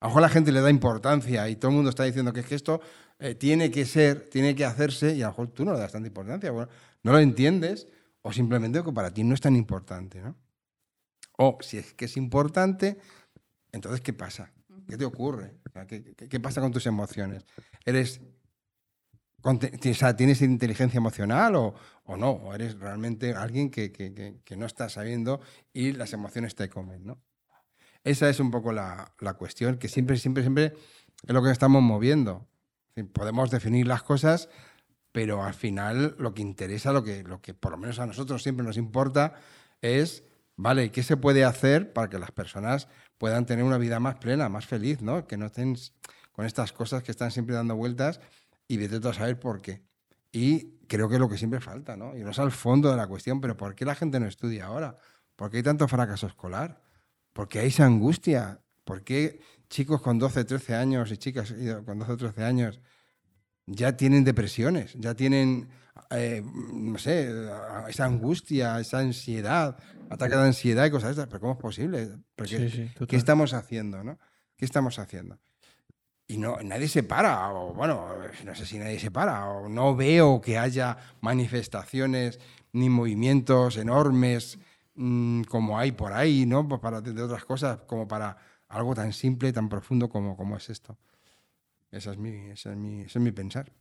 A 0.04 0.06
lo 0.06 0.10
mejor 0.10 0.20
la 0.22 0.28
gente 0.28 0.52
le 0.52 0.60
da 0.60 0.68
importancia 0.68 1.48
y 1.48 1.56
todo 1.56 1.70
el 1.70 1.76
mundo 1.76 1.88
está 1.88 2.04
diciendo 2.04 2.30
que 2.30 2.40
es 2.40 2.46
que 2.46 2.56
esto 2.56 2.78
eh, 3.18 3.34
tiene 3.36 3.70
que 3.70 3.86
ser, 3.86 4.28
tiene 4.28 4.54
que 4.54 4.66
hacerse 4.66 5.14
y 5.14 5.22
a 5.22 5.28
lo 5.28 5.30
mejor 5.30 5.48
tú 5.48 5.64
no 5.64 5.72
le 5.72 5.78
das 5.78 5.92
tanta 5.92 6.06
importancia. 6.08 6.50
Bueno, 6.50 6.70
no 7.04 7.12
lo 7.12 7.20
entiendes 7.20 7.88
o 8.20 8.30
simplemente 8.30 8.84
que 8.84 8.92
para 8.92 9.14
ti 9.14 9.24
no 9.24 9.32
es 9.32 9.40
tan 9.40 9.56
importante, 9.56 10.20
¿no? 10.20 10.36
O 11.38 11.56
si 11.62 11.78
es 11.78 11.94
que 11.94 12.04
es 12.04 12.18
importante, 12.18 12.98
entonces 13.72 14.02
¿qué 14.02 14.12
pasa? 14.12 14.52
¿Qué 14.86 14.98
te 14.98 15.06
ocurre? 15.06 15.56
¿qué, 15.88 16.38
pasa 16.38 16.60
con 16.60 16.70
tus 16.70 16.84
emociones? 16.84 17.46
¿Eres 17.86 18.20
¿Tienes 20.18 20.42
inteligencia 20.42 20.98
emocional 20.98 21.56
o, 21.56 21.74
no? 22.18 22.30
¿O 22.30 22.54
eres 22.54 22.78
realmente 22.78 23.32
alguien 23.32 23.70
que- 23.70 23.90
que 23.90 24.56
no 24.58 24.66
está 24.66 24.90
sabiendo 24.90 25.40
y 25.72 25.92
las 25.92 26.12
emociones 26.12 26.54
te 26.54 26.68
comen, 26.68 27.06
¿no? 27.06 27.22
Esa 28.04 28.28
es 28.28 28.38
un 28.38 28.50
poco 28.50 28.72
la, 28.72 29.12
la 29.20 29.34
cuestión 29.34 29.78
que 29.78 29.88
siempre, 29.88 30.16
siempre, 30.18 30.42
siempre 30.42 30.74
es 31.26 31.34
lo 31.34 31.42
que 31.42 31.50
estamos 31.50 31.82
moviendo. 31.82 32.46
Es 32.94 33.04
Podemos 33.06 33.50
definir 33.50 33.86
las 33.86 34.02
cosas, 34.02 34.48
pero 35.10 35.42
al 35.42 35.54
final 35.54 36.14
lo 36.18 36.34
que 36.34 36.42
interesa, 36.42 36.92
lo 36.92 37.02
que, 37.02 37.22
lo 37.22 37.40
que 37.40 37.54
por 37.54 37.72
lo 37.72 37.78
menos 37.78 37.98
a 37.98 38.06
nosotros 38.06 38.42
siempre 38.42 38.64
nos 38.64 38.76
importa, 38.76 39.34
es, 39.80 40.24
vale, 40.56 40.90
¿qué 40.90 41.02
se 41.02 41.16
puede 41.16 41.44
hacer 41.44 41.92
para 41.92 42.08
que 42.08 42.18
las 42.18 42.30
personas 42.30 42.88
puedan 43.18 43.46
tener 43.46 43.64
una 43.64 43.78
vida 43.78 44.00
más 44.00 44.16
plena, 44.16 44.48
más 44.48 44.66
feliz, 44.66 45.00
¿no? 45.02 45.26
Que 45.26 45.36
no 45.36 45.46
estén 45.46 45.76
con 46.32 46.44
estas 46.44 46.72
cosas 46.72 47.02
que 47.02 47.10
están 47.10 47.30
siempre 47.30 47.54
dando 47.54 47.76
vueltas 47.76 48.20
y 48.68 48.76
vete 48.76 49.06
a 49.08 49.12
saber 49.12 49.38
por 49.38 49.62
qué. 49.62 49.82
Y 50.32 50.78
creo 50.88 51.08
que 51.08 51.14
es 51.14 51.20
lo 51.20 51.28
que 51.28 51.38
siempre 51.38 51.60
falta, 51.60 51.96
¿no? 51.96 52.16
Irnos 52.16 52.38
al 52.38 52.50
fondo 52.50 52.90
de 52.90 52.96
la 52.96 53.06
cuestión, 53.06 53.40
pero 53.40 53.56
¿por 53.56 53.74
qué 53.74 53.84
la 53.84 53.94
gente 53.94 54.18
no 54.18 54.26
estudia 54.26 54.66
ahora? 54.66 54.98
¿Por 55.36 55.50
qué 55.50 55.58
hay 55.58 55.62
tanto 55.62 55.86
fracaso 55.86 56.26
escolar? 56.26 56.83
¿Por 57.34 57.48
qué 57.48 57.58
hay 57.58 57.66
esa 57.66 57.84
angustia? 57.84 58.60
¿Por 58.84 59.02
qué 59.02 59.40
chicos 59.68 60.00
con 60.00 60.18
12, 60.18 60.44
13 60.44 60.74
años 60.74 61.10
y 61.10 61.18
chicas 61.18 61.52
con 61.84 61.98
12, 61.98 62.16
13 62.16 62.44
años 62.44 62.80
ya 63.66 63.96
tienen 63.96 64.24
depresiones, 64.24 64.94
ya 64.94 65.14
tienen, 65.14 65.68
eh, 66.10 66.42
no 66.72 66.96
sé, 66.98 67.34
esa 67.88 68.04
angustia, 68.04 68.78
esa 68.78 68.98
ansiedad, 68.98 69.76
ataques 70.10 70.38
de 70.38 70.44
ansiedad 70.44 70.86
y 70.86 70.90
cosas 70.90 71.08
de 71.08 71.12
estas? 71.12 71.26
¿Pero 71.26 71.40
cómo 71.40 71.52
es 71.54 71.58
posible? 71.58 72.08
Porque, 72.36 72.70
Sí, 72.70 72.70
sí, 72.70 73.06
¿Qué 73.06 73.16
estamos 73.16 73.52
haciendo, 73.52 74.04
no? 74.04 74.18
¿Qué 74.56 74.64
estamos 74.64 74.98
haciendo? 74.98 75.38
Y 76.28 76.38
no, 76.38 76.58
nadie 76.62 76.88
se 76.88 77.02
para, 77.02 77.52
o 77.52 77.74
bueno, 77.74 78.06
no 78.44 78.54
sé 78.54 78.64
si 78.64 78.78
nadie 78.78 79.00
se 79.00 79.10
para, 79.10 79.48
o 79.48 79.68
no 79.68 79.96
veo 79.96 80.40
que 80.40 80.56
haya 80.56 80.96
manifestaciones 81.20 82.38
ni 82.72 82.88
movimientos 82.88 83.76
enormes 83.76 84.58
mm, 84.94 85.42
como 85.44 85.78
hay 85.78 85.92
por 85.92 86.12
ahí, 86.12 86.46
¿no? 86.46 86.66
Pues 86.66 86.80
para, 86.80 87.00
de 87.00 87.22
otras 87.22 87.44
cosas, 87.44 87.80
como 87.86 88.06
para 88.08 88.36
algo 88.68 88.94
tan 88.94 89.12
simple, 89.12 89.52
tan 89.52 89.68
profundo 89.68 90.08
como, 90.08 90.36
como 90.36 90.56
es 90.56 90.70
esto. 90.70 90.96
Esa 91.90 92.12
es 92.12 92.18
mi, 92.18 92.50
esa 92.50 92.72
es 92.72 92.76
mi, 92.76 93.02
ese 93.02 93.18
es 93.18 93.24
mi 93.24 93.32
pensar. 93.32 93.72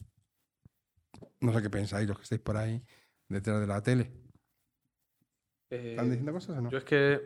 No 1.40 1.54
sé 1.54 1.62
qué 1.62 1.70
pensáis 1.70 2.08
los 2.08 2.18
que 2.18 2.24
estáis 2.24 2.42
por 2.42 2.58
ahí 2.58 2.82
detrás 3.28 3.60
de 3.60 3.68
la 3.68 3.82
tele. 3.82 4.12
Eh, 5.70 5.92
¿Están 5.92 6.10
diciendo 6.10 6.34
cosas 6.34 6.58
o 6.58 6.62
no? 6.62 6.70
yo 6.70 6.78
es 6.78 6.84
que 6.84 7.20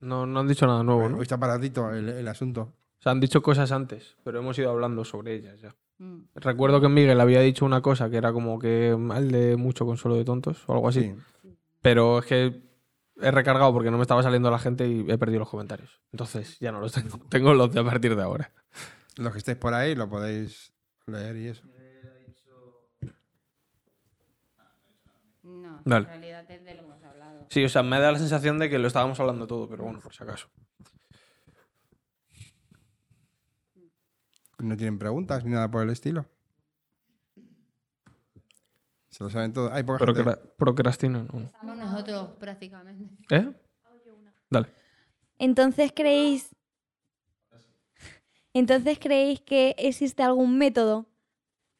no, 0.00 0.26
no 0.26 0.40
han 0.40 0.48
dicho 0.48 0.66
nada 0.66 0.82
nuevo, 0.82 1.04
Hoy 1.04 1.12
¿no? 1.12 1.22
está 1.22 1.38
paradito 1.38 1.90
el, 1.92 2.08
el 2.08 2.28
asunto. 2.28 2.74
O 2.98 3.02
sea, 3.02 3.12
han 3.12 3.20
dicho 3.20 3.42
cosas 3.42 3.72
antes, 3.72 4.16
pero 4.24 4.40
hemos 4.40 4.58
ido 4.58 4.70
hablando 4.70 5.04
sobre 5.04 5.34
ellas 5.34 5.60
ya. 5.60 5.74
Mm. 5.98 6.24
Recuerdo 6.34 6.80
que 6.80 6.88
Miguel 6.88 7.20
había 7.20 7.40
dicho 7.40 7.64
una 7.64 7.80
cosa 7.80 8.10
que 8.10 8.16
era 8.16 8.32
como 8.32 8.58
que 8.58 8.96
mal 8.98 9.30
de 9.30 9.56
mucho 9.56 9.86
consuelo 9.86 10.16
de 10.16 10.24
tontos 10.24 10.62
o 10.66 10.74
algo 10.74 10.88
así. 10.88 11.14
Sí. 11.42 11.56
Pero 11.80 12.18
es 12.18 12.26
que 12.26 12.67
he 13.20 13.30
recargado 13.30 13.72
porque 13.72 13.90
no 13.90 13.96
me 13.96 14.02
estaba 14.02 14.22
saliendo 14.22 14.50
la 14.50 14.58
gente 14.58 14.86
y 14.88 15.10
he 15.10 15.18
perdido 15.18 15.40
los 15.40 15.48
comentarios. 15.48 16.00
Entonces 16.12 16.58
ya 16.60 16.72
no 16.72 16.80
los 16.80 16.92
tengo. 16.92 17.18
Tengo 17.28 17.54
los 17.54 17.72
de 17.72 17.80
a 17.80 17.84
partir 17.84 18.16
de 18.16 18.22
ahora. 18.22 18.52
Los 19.16 19.32
que 19.32 19.38
estéis 19.38 19.58
por 19.58 19.74
ahí 19.74 19.94
lo 19.94 20.08
podéis 20.08 20.72
leer 21.06 21.36
y 21.36 21.48
eso. 21.48 21.64
No, 25.42 25.80
Dale. 25.84 26.04
en 26.04 26.10
realidad 26.10 26.50
es 26.50 26.64
de 26.64 26.74
lo 26.74 26.80
que 26.82 26.86
hemos 26.86 27.02
hablado. 27.04 27.46
Sí, 27.48 27.64
o 27.64 27.68
sea, 27.68 27.82
me 27.82 27.98
da 27.98 28.12
la 28.12 28.18
sensación 28.18 28.58
de 28.58 28.68
que 28.68 28.78
lo 28.78 28.86
estábamos 28.86 29.18
hablando 29.18 29.46
todo, 29.46 29.68
pero 29.68 29.84
bueno, 29.84 30.00
por 30.00 30.14
si 30.14 30.22
acaso. 30.22 30.48
No 34.58 34.76
tienen 34.76 34.98
preguntas 34.98 35.44
ni 35.44 35.52
nada 35.52 35.70
por 35.70 35.82
el 35.82 35.90
estilo. 35.90 36.26
Se 39.18 39.24
lo 39.24 39.30
saben 39.30 39.52
todo. 39.52 39.72
Hay 39.72 39.82
poca 39.82 39.98
gente. 39.98 40.12
Procra- 40.22 40.38
procrastina, 40.56 41.24
no. 41.32 41.40
Estamos 41.40 41.76
nosotros 41.76 42.30
prácticamente. 42.38 43.04
¿Eh? 43.34 43.52
Dale. 44.48 44.68
Entonces 45.38 45.90
creéis. 45.92 46.54
Entonces 48.54 48.98
creéis 49.00 49.40
que 49.40 49.74
existe 49.76 50.22
algún 50.22 50.56
método, 50.56 50.98
o 51.00 51.06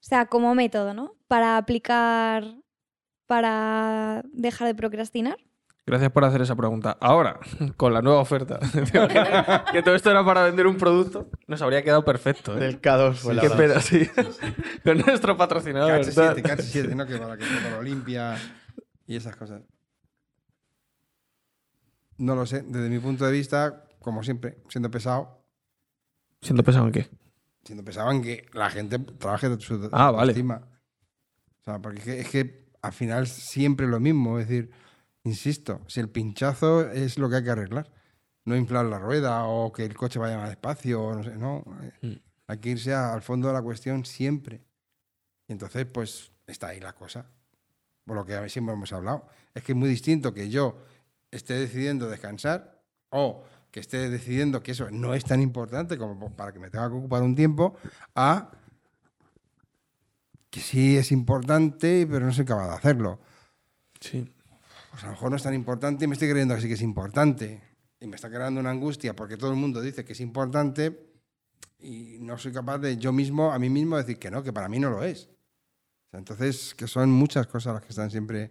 sea, 0.00 0.26
como 0.26 0.52
método, 0.56 0.94
¿no? 0.94 1.14
Para 1.28 1.56
aplicar, 1.56 2.56
para 3.26 4.22
dejar 4.32 4.66
de 4.66 4.74
procrastinar. 4.74 5.38
Gracias 5.88 6.12
por 6.12 6.24
hacer 6.24 6.42
esa 6.42 6.54
pregunta. 6.54 6.96
Ahora, 7.00 7.40
con 7.76 7.92
la 7.94 8.02
nueva 8.02 8.20
oferta, 8.20 8.58
que 9.72 9.82
todo 9.82 9.94
esto 9.94 10.10
era 10.10 10.24
para 10.24 10.44
vender 10.44 10.66
un 10.66 10.76
producto, 10.76 11.30
nos 11.46 11.62
habría 11.62 11.82
quedado 11.82 12.04
perfecto. 12.04 12.56
¿eh? 12.56 12.60
Del 12.60 12.80
K2 12.80 13.14
fue 13.14 13.34
la 13.34 13.42
Qué 13.42 13.50
pena, 13.50 13.80
sí. 13.80 14.08
Con 14.84 14.98
nuestro 14.98 15.36
patrocinador. 15.36 16.00
KH7, 16.00 16.42
KH7, 16.42 16.94
¿no? 16.94 17.06
Que 17.06 17.16
para 17.16 17.36
que 17.36 17.44
todo 17.44 17.70
lo 17.76 17.82
limpia 17.82 18.36
y 19.06 19.16
esas 19.16 19.34
cosas. 19.36 19.62
No 22.18 22.34
lo 22.34 22.46
sé. 22.46 22.62
Desde 22.66 22.88
mi 22.88 22.98
punto 22.98 23.24
de 23.24 23.32
vista, 23.32 23.84
como 24.00 24.22
siempre, 24.22 24.58
siendo 24.68 24.90
pesado, 24.90 25.36
Siendo 26.40 26.62
pesado 26.62 26.86
en 26.86 26.92
qué. 26.92 27.08
siendo 27.64 27.84
pesado 27.84 28.12
en 28.12 28.22
que 28.22 28.46
la 28.52 28.70
gente 28.70 28.98
trabaje 28.98 29.48
de 29.48 29.60
su 29.60 29.88
Ah, 29.92 30.10
vale. 30.12 30.32
O 30.40 31.64
sea, 31.64 31.80
porque 31.80 31.98
es 31.98 32.04
que, 32.04 32.20
es 32.20 32.28
que 32.30 32.68
al 32.80 32.92
final 32.92 33.26
siempre 33.26 33.86
lo 33.88 33.98
mismo. 33.98 34.38
Es 34.38 34.48
decir, 34.48 34.70
insisto, 35.28 35.80
si 35.86 36.00
el 36.00 36.08
pinchazo 36.08 36.90
es 36.90 37.18
lo 37.18 37.28
que 37.28 37.36
hay 37.36 37.44
que 37.44 37.50
arreglar, 37.50 37.90
no 38.44 38.56
inflar 38.56 38.86
la 38.86 38.98
rueda 38.98 39.44
o 39.44 39.72
que 39.72 39.84
el 39.84 39.94
coche 39.94 40.18
vaya 40.18 40.38
más 40.38 40.48
despacio, 40.48 41.02
o 41.02 41.14
no 41.14 41.22
sé, 41.22 41.36
no. 41.36 41.64
eh, 41.82 41.92
Mm. 42.02 42.28
Hay 42.50 42.58
que 42.58 42.70
irse 42.70 42.94
al 42.94 43.20
fondo 43.20 43.48
de 43.48 43.54
la 43.54 43.60
cuestión 43.62 44.06
siempre. 44.06 44.62
Y 45.46 45.52
entonces, 45.52 45.84
pues, 45.84 46.32
está 46.46 46.68
ahí 46.68 46.80
la 46.80 46.94
cosa. 46.94 47.26
Por 48.06 48.16
lo 48.16 48.24
que 48.24 48.48
siempre 48.48 48.74
hemos 48.74 48.90
hablado. 48.94 49.28
Es 49.54 49.62
que 49.62 49.72
es 49.72 49.76
muy 49.78 49.90
distinto 49.90 50.32
que 50.32 50.48
yo 50.48 50.78
esté 51.30 51.54
decidiendo 51.54 52.08
descansar 52.08 52.82
o 53.10 53.44
que 53.70 53.80
esté 53.80 54.08
decidiendo 54.08 54.62
que 54.62 54.72
eso 54.72 54.90
no 54.90 55.12
es 55.12 55.24
tan 55.24 55.42
importante 55.42 55.98
como 55.98 56.34
para 56.34 56.52
que 56.52 56.58
me 56.58 56.70
tenga 56.70 56.88
que 56.88 56.96
ocupar 56.96 57.22
un 57.22 57.34
tiempo, 57.34 57.76
a 58.14 58.50
que 60.48 60.60
sí 60.60 60.96
es 60.96 61.12
importante, 61.12 62.06
pero 62.10 62.24
no 62.24 62.32
soy 62.32 62.46
capaz 62.46 62.68
de 62.68 62.74
hacerlo. 62.76 63.20
Sí. 64.00 64.32
Pues 64.98 65.04
a 65.04 65.10
lo 65.10 65.12
mejor 65.12 65.30
no 65.30 65.36
es 65.36 65.44
tan 65.44 65.54
importante 65.54 66.04
y 66.04 66.08
me 66.08 66.14
estoy 66.14 66.28
creyendo 66.28 66.56
que 66.56 66.60
sí 66.60 66.66
que 66.66 66.74
es 66.74 66.82
importante. 66.82 67.62
Y 68.00 68.08
me 68.08 68.16
está 68.16 68.28
creando 68.28 68.58
una 68.58 68.70
angustia 68.70 69.14
porque 69.14 69.36
todo 69.36 69.50
el 69.52 69.56
mundo 69.56 69.80
dice 69.80 70.04
que 70.04 70.12
es 70.12 70.18
importante 70.20 71.12
y 71.78 72.16
no 72.20 72.36
soy 72.36 72.50
capaz 72.50 72.78
de 72.78 72.96
yo 72.96 73.12
mismo, 73.12 73.52
a 73.52 73.60
mí 73.60 73.70
mismo, 73.70 73.96
decir 73.96 74.18
que 74.18 74.28
no, 74.28 74.42
que 74.42 74.52
para 74.52 74.68
mí 74.68 74.80
no 74.80 74.90
lo 74.90 75.04
es. 75.04 75.26
O 75.26 76.10
sea, 76.10 76.18
entonces, 76.18 76.74
que 76.74 76.88
son 76.88 77.10
muchas 77.12 77.46
cosas 77.46 77.74
las 77.74 77.82
que 77.84 77.90
están 77.90 78.10
siempre 78.10 78.50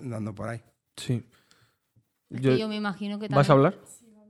dando 0.00 0.34
por 0.34 0.48
ahí. 0.48 0.60
Sí. 0.96 1.24
Es 2.30 2.40
Yo- 2.40 2.50
que 2.50 2.58
yo 2.58 2.66
me 2.68 2.74
imagino 2.74 3.20
que 3.20 3.26
también... 3.28 3.36
¿Vas 3.36 3.50
a 3.50 3.52
hablar? 3.52 3.78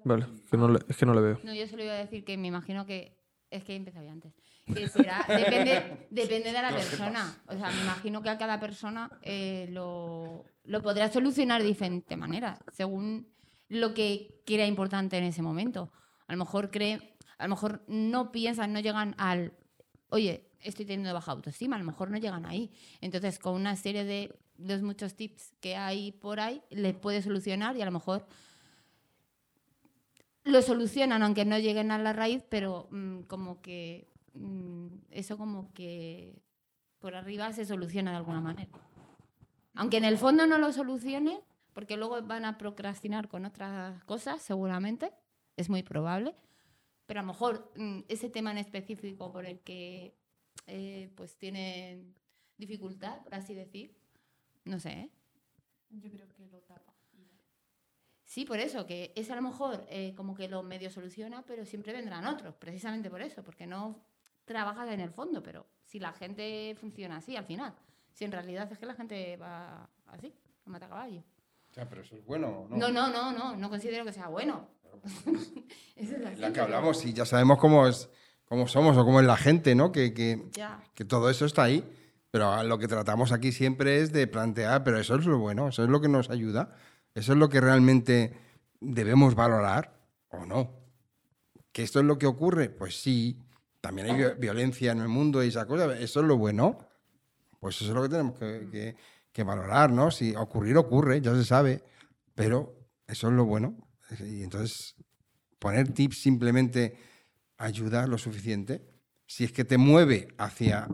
Vale, 0.04 0.26
que 0.50 0.56
no 0.58 0.68
le- 0.68 0.80
es 0.86 0.96
que 0.98 1.06
no 1.06 1.14
le 1.14 1.20
veo. 1.22 1.40
No, 1.44 1.54
yo 1.54 1.66
solo 1.66 1.82
iba 1.82 1.94
a 1.94 1.96
decir 1.96 2.26
que 2.26 2.36
me 2.36 2.48
imagino 2.48 2.84
que. 2.84 3.16
Es 3.50 3.64
que 3.64 3.72
he 3.72 3.76
empezado 3.76 4.04
ya 4.04 4.12
antes. 4.12 4.34
Que 4.66 4.86
será. 4.86 5.24
Depende, 5.26 6.06
depende 6.10 6.52
de 6.52 6.62
la 6.62 6.68
persona. 6.76 7.34
O 7.46 7.52
sea, 7.56 7.70
me 7.70 7.80
imagino 7.80 8.20
que 8.22 8.28
a 8.28 8.36
cada 8.36 8.60
persona 8.60 9.10
eh, 9.22 9.66
lo, 9.70 10.44
lo 10.68 10.82
podrá 10.82 11.10
solucionar 11.10 11.62
de 11.62 11.68
diferente 11.68 12.16
manera, 12.16 12.58
según 12.72 13.26
lo 13.68 13.94
que 13.94 14.42
crea 14.44 14.66
importante 14.66 15.16
en 15.16 15.24
ese 15.24 15.40
momento. 15.40 15.90
A 16.26 16.32
lo 16.32 16.38
mejor 16.38 16.70
cree. 16.70 17.16
A 17.38 17.44
lo 17.44 17.50
mejor 17.50 17.82
no 17.88 18.32
piensan, 18.32 18.72
no 18.72 18.80
llegan 18.80 19.14
al. 19.16 19.54
Oye, 20.10 20.50
estoy 20.60 20.84
teniendo 20.84 21.14
baja 21.14 21.32
autoestima. 21.32 21.76
A 21.76 21.78
lo 21.78 21.86
mejor 21.86 22.10
no 22.10 22.18
llegan 22.18 22.44
ahí. 22.44 22.70
Entonces, 23.00 23.38
con 23.38 23.54
una 23.54 23.76
serie 23.76 24.04
de 24.04 24.38
los 24.58 24.82
muchos 24.82 25.14
tips 25.14 25.54
que 25.60 25.76
hay 25.76 26.12
por 26.12 26.38
ahí, 26.38 26.62
les 26.70 26.94
puede 26.94 27.22
solucionar 27.22 27.76
y 27.76 27.82
a 27.82 27.86
lo 27.86 27.92
mejor 27.92 28.26
lo 30.44 30.60
solucionan 30.62 31.22
aunque 31.22 31.44
no 31.44 31.58
lleguen 31.58 31.90
a 31.92 31.98
la 31.98 32.12
raíz, 32.12 32.42
pero 32.48 32.88
mm, 32.90 33.20
como 33.22 33.62
que 33.62 34.10
mm, 34.34 34.86
eso 35.10 35.38
como 35.38 35.72
que 35.72 36.42
por 36.98 37.14
arriba 37.14 37.52
se 37.52 37.64
soluciona 37.64 38.10
de 38.10 38.16
alguna 38.18 38.40
manera. 38.40 38.70
Aunque 39.78 39.98
en 39.98 40.04
el 40.04 40.18
fondo 40.18 40.44
no 40.48 40.58
lo 40.58 40.72
solucione, 40.72 41.40
porque 41.72 41.96
luego 41.96 42.20
van 42.22 42.44
a 42.44 42.58
procrastinar 42.58 43.28
con 43.28 43.44
otras 43.44 44.02
cosas, 44.06 44.42
seguramente, 44.42 45.12
es 45.56 45.70
muy 45.70 45.84
probable, 45.84 46.34
pero 47.06 47.20
a 47.20 47.22
lo 47.22 47.28
mejor 47.28 47.70
mm, 47.76 48.00
ese 48.08 48.28
tema 48.28 48.50
en 48.50 48.58
específico 48.58 49.30
por 49.30 49.46
el 49.46 49.60
que 49.60 50.16
eh, 50.66 51.12
pues 51.14 51.36
tienen 51.36 52.12
dificultad, 52.56 53.22
por 53.22 53.36
así 53.36 53.54
decir, 53.54 53.96
no 54.64 54.80
sé, 54.80 54.90
¿eh? 54.90 55.10
Yo 55.90 56.10
creo 56.10 56.28
que 56.28 56.44
lo 56.48 56.58
tapa. 56.62 56.92
Sí, 58.24 58.44
por 58.44 58.58
eso, 58.58 58.84
que 58.84 59.12
ese 59.14 59.32
a 59.32 59.36
lo 59.36 59.42
mejor 59.42 59.86
eh, 59.88 60.12
como 60.16 60.34
que 60.34 60.48
lo 60.48 60.64
medio 60.64 60.90
soluciona, 60.90 61.44
pero 61.46 61.64
siempre 61.64 61.92
vendrán 61.92 62.26
otros, 62.26 62.56
precisamente 62.56 63.10
por 63.10 63.22
eso, 63.22 63.44
porque 63.44 63.68
no 63.68 64.02
trabajas 64.44 64.90
en 64.90 64.98
el 64.98 65.12
fondo, 65.12 65.40
pero 65.40 65.68
si 65.84 66.00
la 66.00 66.12
gente 66.12 66.74
funciona 66.80 67.18
así 67.18 67.36
al 67.36 67.44
final, 67.44 67.76
si 68.12 68.24
en 68.24 68.32
realidad 68.32 68.70
es 68.72 68.78
que 68.78 68.86
la 68.86 68.94
gente 68.94 69.36
va 69.36 69.88
así, 70.06 70.32
a 70.66 70.70
mata 70.70 70.88
caballo. 70.88 71.22
Sea, 71.70 71.88
pero 71.88 72.02
eso 72.02 72.16
es 72.16 72.24
bueno, 72.24 72.66
¿no? 72.70 72.76
No, 72.76 72.88
no, 72.90 73.08
no, 73.12 73.32
no, 73.32 73.56
no 73.56 73.70
considero 73.70 74.04
que 74.04 74.12
sea 74.12 74.28
bueno. 74.28 74.68
Eso 75.96 76.16
es 76.16 76.26
así, 76.26 76.40
La 76.40 76.52
que 76.52 76.60
hablamos, 76.60 77.04
y 77.04 77.12
ya 77.12 77.24
sabemos 77.26 77.58
cómo 77.58 77.86
es, 77.86 78.08
cómo 78.46 78.66
somos 78.66 78.96
o 78.96 79.04
cómo 79.04 79.20
es 79.20 79.26
la 79.26 79.36
gente, 79.36 79.74
¿no? 79.74 79.92
Que, 79.92 80.12
que, 80.14 80.48
Ya. 80.52 80.82
que 80.94 81.04
todo 81.04 81.28
eso 81.30 81.44
está 81.44 81.64
ahí. 81.64 81.84
Pero 82.30 82.62
lo 82.64 82.78
que 82.78 82.88
tratamos 82.88 83.32
aquí 83.32 83.52
siempre 83.52 84.00
es 84.02 84.12
de 84.12 84.26
plantear, 84.26 84.84
pero 84.84 84.98
eso 84.98 85.14
es 85.16 85.24
lo 85.24 85.38
bueno, 85.38 85.68
eso 85.68 85.82
es 85.84 85.88
lo 85.88 86.00
que 86.00 86.08
nos 86.08 86.28
ayuda, 86.30 86.74
eso 87.14 87.32
es 87.32 87.38
lo 87.38 87.48
que 87.48 87.60
realmente 87.60 88.36
debemos 88.80 89.34
valorar 89.34 89.94
o 90.30 90.44
no. 90.44 90.72
¿Que 91.72 91.82
esto 91.82 92.00
es 92.00 92.04
lo 92.06 92.18
que 92.18 92.26
ocurre? 92.26 92.68
Pues 92.70 93.00
sí, 93.00 93.38
también 93.80 94.10
hay 94.10 94.16
vi- 94.16 94.34
violencia 94.40 94.92
en 94.92 95.00
el 95.00 95.08
mundo 95.08 95.42
y 95.42 95.48
esa 95.48 95.66
cosa, 95.66 95.96
eso 95.98 96.20
es 96.20 96.26
lo 96.26 96.36
bueno. 96.36 96.78
Pues 97.60 97.76
eso 97.76 97.90
es 97.90 97.94
lo 97.94 98.02
que 98.02 98.08
tenemos 98.08 98.38
que, 98.38 98.68
que- 98.70 98.96
que 99.32 99.42
valorar, 99.44 99.92
¿no? 99.92 100.10
Si 100.10 100.34
ocurrir, 100.34 100.76
ocurre, 100.76 101.20
ya 101.20 101.34
se 101.34 101.44
sabe, 101.44 101.82
pero 102.34 102.74
eso 103.06 103.28
es 103.28 103.34
lo 103.34 103.44
bueno. 103.44 103.76
Y 104.20 104.42
entonces, 104.42 104.96
poner 105.58 105.92
tips 105.92 106.20
simplemente 106.22 106.96
ayuda 107.58 108.06
lo 108.06 108.18
suficiente. 108.18 108.82
Si 109.26 109.44
es 109.44 109.52
que 109.52 109.64
te 109.64 109.76
mueve 109.78 110.28
hacia 110.38 110.88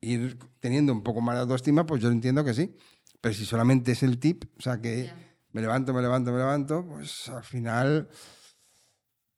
ir 0.00 0.38
teniendo 0.60 0.92
un 0.92 1.02
poco 1.02 1.20
más 1.20 1.34
de 1.36 1.42
autoestima, 1.42 1.84
pues 1.86 2.02
yo 2.02 2.10
entiendo 2.10 2.44
que 2.44 2.54
sí. 2.54 2.74
Pero 3.20 3.34
si 3.34 3.44
solamente 3.44 3.92
es 3.92 4.02
el 4.02 4.18
tip, 4.18 4.44
o 4.58 4.62
sea 4.62 4.80
que 4.80 5.10
me 5.52 5.60
levanto, 5.60 5.92
me 5.92 6.00
levanto, 6.00 6.32
me 6.32 6.38
levanto, 6.38 6.86
pues 6.86 7.28
al 7.28 7.44
final 7.44 8.08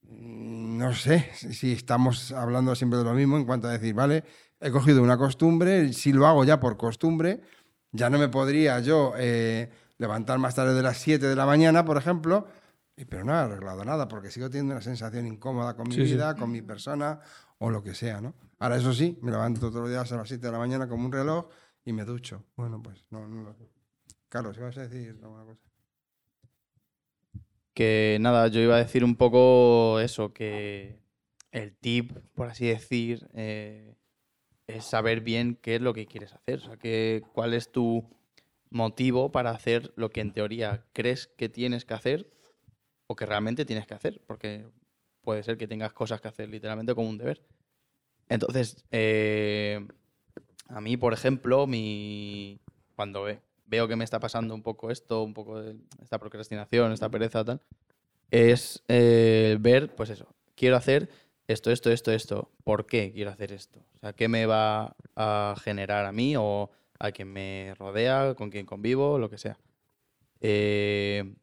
mm, 0.02 0.78
no 0.78 0.94
sé 0.94 1.30
si 1.34 1.72
estamos 1.72 2.32
hablando 2.32 2.74
siempre 2.74 2.98
de 2.98 3.04
lo 3.04 3.14
mismo 3.14 3.36
en 3.36 3.44
cuanto 3.44 3.68
a 3.68 3.72
decir, 3.72 3.94
vale, 3.94 4.24
he 4.62 4.70
cogido 4.70 5.02
una 5.02 5.18
costumbre, 5.18 5.92
si 5.92 6.12
lo 6.12 6.26
hago 6.26 6.44
ya 6.44 6.58
por 6.60 6.76
costumbre, 6.76 7.40
ya 7.90 8.08
no 8.10 8.18
me 8.18 8.28
podría 8.28 8.80
yo 8.80 9.12
eh, 9.16 9.70
levantar 9.98 10.38
más 10.38 10.54
tarde 10.54 10.74
de 10.74 10.82
las 10.82 10.98
7 10.98 11.26
de 11.26 11.36
la 11.36 11.46
mañana, 11.46 11.84
por 11.84 11.96
ejemplo, 11.96 12.46
y- 12.96 13.04
pero 13.04 13.24
no 13.24 13.32
he 13.32 13.36
arreglado 13.36 13.84
nada, 13.84 14.08
porque 14.08 14.30
sigo 14.30 14.48
teniendo 14.48 14.74
una 14.74 14.82
sensación 14.82 15.26
incómoda 15.26 15.74
con 15.76 15.88
mi 15.88 15.94
Sí, 15.96 16.06
sí. 16.06 16.12
vida, 16.14 16.36
con 16.36 16.50
mi 16.50 16.62
persona 16.62 17.20
o 17.58 17.70
lo 17.70 17.82
que 17.82 17.94
sea, 17.94 18.20
¿no? 18.20 18.34
Ahora, 18.58 18.76
eso 18.76 18.92
sí, 18.92 19.18
me 19.22 19.30
levanto 19.30 19.60
todos 19.70 19.82
los 19.82 19.90
días 19.90 20.10
a 20.12 20.16
las 20.16 20.28
7 20.28 20.46
de 20.46 20.52
la 20.52 20.58
mañana 20.58 20.88
como 20.88 21.04
un 21.06 21.12
reloj 21.12 21.48
y 21.84 21.92
me 21.92 22.04
ducho. 22.04 22.44
Bueno, 22.56 22.80
pues 22.82 23.04
no, 23.10 23.26
no 23.28 23.42
lo 23.42 23.54
sé. 23.54 23.68
Carlos, 24.28 24.56
¿ibas 24.56 24.76
a 24.78 24.82
decir 24.88 25.18
alguna 25.22 25.44
cosa? 25.44 25.60
Que 27.74 28.18
nada, 28.20 28.48
yo 28.48 28.60
iba 28.60 28.76
a 28.76 28.78
decir 28.78 29.02
un 29.04 29.16
poco 29.16 29.98
eso, 30.00 30.32
que 30.32 31.00
el 31.50 31.74
tip, 31.76 32.12
por 32.34 32.48
así 32.48 32.66
decir, 32.66 33.28
eh, 33.32 33.96
es 34.76 34.84
saber 34.84 35.20
bien 35.20 35.56
qué 35.60 35.76
es 35.76 35.80
lo 35.82 35.94
que 35.94 36.06
quieres 36.06 36.32
hacer. 36.32 36.60
O 36.60 36.62
sea, 36.62 36.78
cuál 37.32 37.54
es 37.54 37.70
tu 37.72 38.08
motivo 38.70 39.30
para 39.32 39.50
hacer 39.50 39.92
lo 39.96 40.10
que 40.10 40.20
en 40.20 40.32
teoría 40.32 40.84
crees 40.92 41.26
que 41.26 41.48
tienes 41.48 41.84
que 41.84 41.94
hacer 41.94 42.30
o 43.06 43.16
que 43.16 43.26
realmente 43.26 43.64
tienes 43.64 43.86
que 43.86 43.94
hacer. 43.94 44.20
Porque 44.26 44.66
puede 45.22 45.42
ser 45.42 45.56
que 45.56 45.68
tengas 45.68 45.92
cosas 45.92 46.20
que 46.20 46.28
hacer 46.28 46.48
literalmente 46.48 46.94
como 46.94 47.08
un 47.08 47.18
deber. 47.18 47.42
Entonces, 48.28 48.84
eh, 48.90 49.86
a 50.68 50.80
mí, 50.80 50.96
por 50.96 51.12
ejemplo, 51.12 51.66
mi 51.66 52.58
cuando 52.96 53.22
ve- 53.24 53.40
veo 53.66 53.88
que 53.88 53.96
me 53.96 54.04
está 54.04 54.20
pasando 54.20 54.54
un 54.54 54.62
poco 54.62 54.90
esto, 54.90 55.22
un 55.22 55.34
poco 55.34 55.60
de 55.60 55.76
esta 56.02 56.18
procrastinación, 56.18 56.92
esta 56.92 57.10
pereza, 57.10 57.44
tal, 57.44 57.60
es 58.30 58.82
eh, 58.88 59.56
ver, 59.60 59.94
pues 59.94 60.10
eso, 60.10 60.26
quiero 60.54 60.76
hacer 60.76 61.10
esto, 61.48 61.70
esto, 61.70 61.90
esto, 61.90 62.12
esto. 62.12 62.50
¿Por 62.64 62.86
qué 62.86 63.12
quiero 63.12 63.30
hacer 63.30 63.52
esto? 63.52 63.80
O 63.96 63.98
sea, 63.98 64.12
¿qué 64.12 64.28
me 64.28 64.46
va 64.46 64.96
a 65.16 65.54
generar 65.62 66.04
a 66.04 66.12
mí 66.12 66.34
o 66.36 66.70
a 66.98 67.10
quien 67.10 67.32
me 67.32 67.74
rodea, 67.78 68.34
con 68.34 68.50
quien 68.50 68.66
convivo, 68.66 69.18
lo 69.18 69.28
que 69.28 69.38
sea? 69.38 69.58
Eh, 70.40 71.34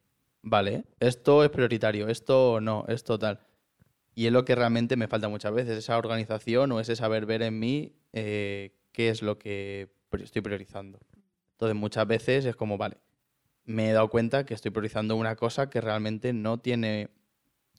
vale, 0.41 0.85
esto 0.99 1.43
es 1.43 1.49
prioritario, 1.49 2.07
esto 2.07 2.59
no, 2.61 2.85
esto 2.87 3.17
tal. 3.19 3.39
Y 4.15 4.25
es 4.27 4.33
lo 4.33 4.43
que 4.43 4.55
realmente 4.55 4.97
me 4.97 5.07
falta 5.07 5.29
muchas 5.29 5.53
veces, 5.53 5.77
esa 5.77 5.97
organización 5.97 6.71
o 6.71 6.79
ese 6.79 6.95
saber 6.95 7.25
ver 7.25 7.41
en 7.41 7.59
mí 7.59 7.93
eh, 8.13 8.75
qué 8.91 9.09
es 9.09 9.21
lo 9.21 9.37
que 9.37 9.89
estoy 10.11 10.41
priorizando. 10.41 10.99
Entonces 11.51 11.75
muchas 11.75 12.07
veces 12.07 12.45
es 12.45 12.55
como, 12.55 12.77
vale, 12.77 12.97
me 13.65 13.89
he 13.89 13.93
dado 13.93 14.09
cuenta 14.09 14.45
que 14.45 14.53
estoy 14.53 14.71
priorizando 14.71 15.15
una 15.15 15.35
cosa 15.35 15.69
que 15.69 15.79
realmente 15.79 16.33
no 16.33 16.57
tiene 16.59 17.09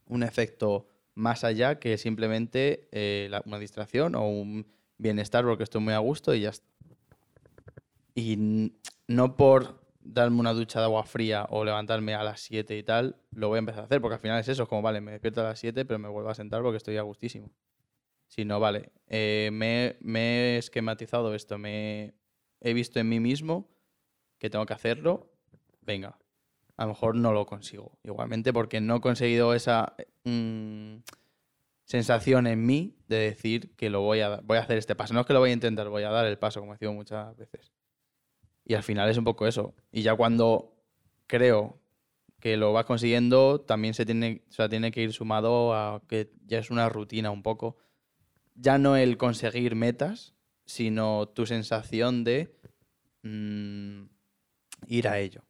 un 0.07 0.23
efecto 0.23 0.87
más 1.15 1.45
allá 1.45 1.79
que 1.79 1.99
simplemente 1.99 2.89
eh, 2.93 3.31
una 3.45 3.59
distracción 3.59 4.15
o 4.15 4.29
un 4.29 4.67
bienestar 4.99 5.45
porque 5.45 5.65
estoy 5.65 5.81
muy 5.81 5.95
a 5.95 5.99
gusto 5.99 6.35
y 6.35 6.43
ya 6.43 6.51
está. 6.51 6.67
Y 8.15 8.73
no 9.07 9.37
por 9.37 9.81
darme 10.01 10.41
una 10.41 10.53
ducha 10.53 10.81
de 10.81 10.87
agua 10.87 11.05
fría 11.05 11.47
o 11.51 11.65
levantarme 11.65 12.15
a 12.15 12.23
las 12.23 12.41
7 12.41 12.77
y 12.77 12.83
tal, 12.83 13.17
lo 13.33 13.49
voy 13.49 13.57
a 13.57 13.61
empezar 13.61 13.83
a 13.83 13.85
hacer, 13.85 14.01
porque 14.01 14.15
al 14.15 14.21
final 14.21 14.41
es 14.41 14.49
eso, 14.49 14.65
es 14.65 14.69
como, 14.69 14.83
vale, 14.83 15.01
me 15.01 15.13
despierto 15.13 15.41
a 15.41 15.45
las 15.45 15.59
7, 15.59 15.85
pero 15.85 15.99
me 15.99 16.09
vuelvo 16.09 16.31
a 16.31 16.35
sentar 16.35 16.63
porque 16.63 16.79
estoy 16.79 16.97
a 16.97 17.03
gustísimo. 17.03 17.51
Si 18.27 18.45
no, 18.45 18.61
vale, 18.61 18.93
eh, 19.09 19.51
me, 19.53 19.97
me 20.01 20.55
he 20.55 20.59
esquematizado 20.59 21.35
esto, 21.35 21.59
me 21.59 22.15
he 22.61 22.73
visto 22.73 23.01
en 23.01 23.09
mí 23.09 23.21
mismo 23.21 23.69
que 24.39 24.51
tengo 24.51 24.67
que 24.67 24.75
hacerlo, 24.75 25.31
venga, 25.83 26.19
a 26.81 26.85
lo 26.85 26.93
mejor 26.93 27.15
no 27.15 27.35
lo 27.35 27.45
consigo. 27.45 27.99
Igualmente 28.03 28.55
porque 28.55 28.81
no 28.81 28.97
he 28.97 29.01
conseguido 29.03 29.53
esa 29.53 29.93
mm, 30.25 31.01
sensación 31.85 32.47
en 32.47 32.65
mí 32.65 32.97
de 33.07 33.19
decir 33.19 33.77
que 33.77 33.91
lo 33.91 34.01
voy 34.01 34.21
a, 34.21 34.41
voy 34.43 34.57
a 34.57 34.63
hacer 34.63 34.79
este 34.79 34.97
paso. 34.97 35.13
No 35.13 35.21
es 35.21 35.27
que 35.27 35.35
lo 35.35 35.41
voy 35.41 35.51
a 35.51 35.53
intentar, 35.53 35.91
voy 35.91 36.05
a 36.05 36.11
dar 36.11 36.25
el 36.25 36.39
paso, 36.39 36.59
como 36.61 36.73
he 36.73 36.79
dicho 36.79 36.91
muchas 36.95 37.37
veces. 37.37 37.75
Y 38.65 38.73
al 38.73 38.83
final 38.83 39.11
es 39.11 39.19
un 39.19 39.25
poco 39.25 39.47
eso. 39.47 39.75
Y 39.93 40.01
ya 40.01 40.17
cuando 40.17 40.75
creo 41.27 41.79
que 42.41 42.57
lo 42.57 42.73
vas 42.73 42.87
consiguiendo, 42.87 43.61
también 43.61 43.93
se 43.93 44.07
tiene, 44.07 44.43
o 44.49 44.53
sea, 44.53 44.71
tiene 44.71 44.91
que 44.91 45.03
ir 45.03 45.13
sumado 45.13 45.75
a 45.75 46.01
que 46.09 46.33
ya 46.47 46.61
es 46.61 46.71
una 46.71 46.89
rutina 46.89 47.31
un 47.31 47.43
poco. 47.43 47.77
Ya 48.55 48.79
no 48.79 48.97
el 48.97 49.19
conseguir 49.19 49.77
metas, 49.77 50.33
sino 50.65 51.29
tu 51.29 51.45
sensación 51.45 52.25
de 52.25 52.57
mm, 53.23 54.05
ir 54.87 55.09
a 55.09 55.19
ello. 55.19 55.43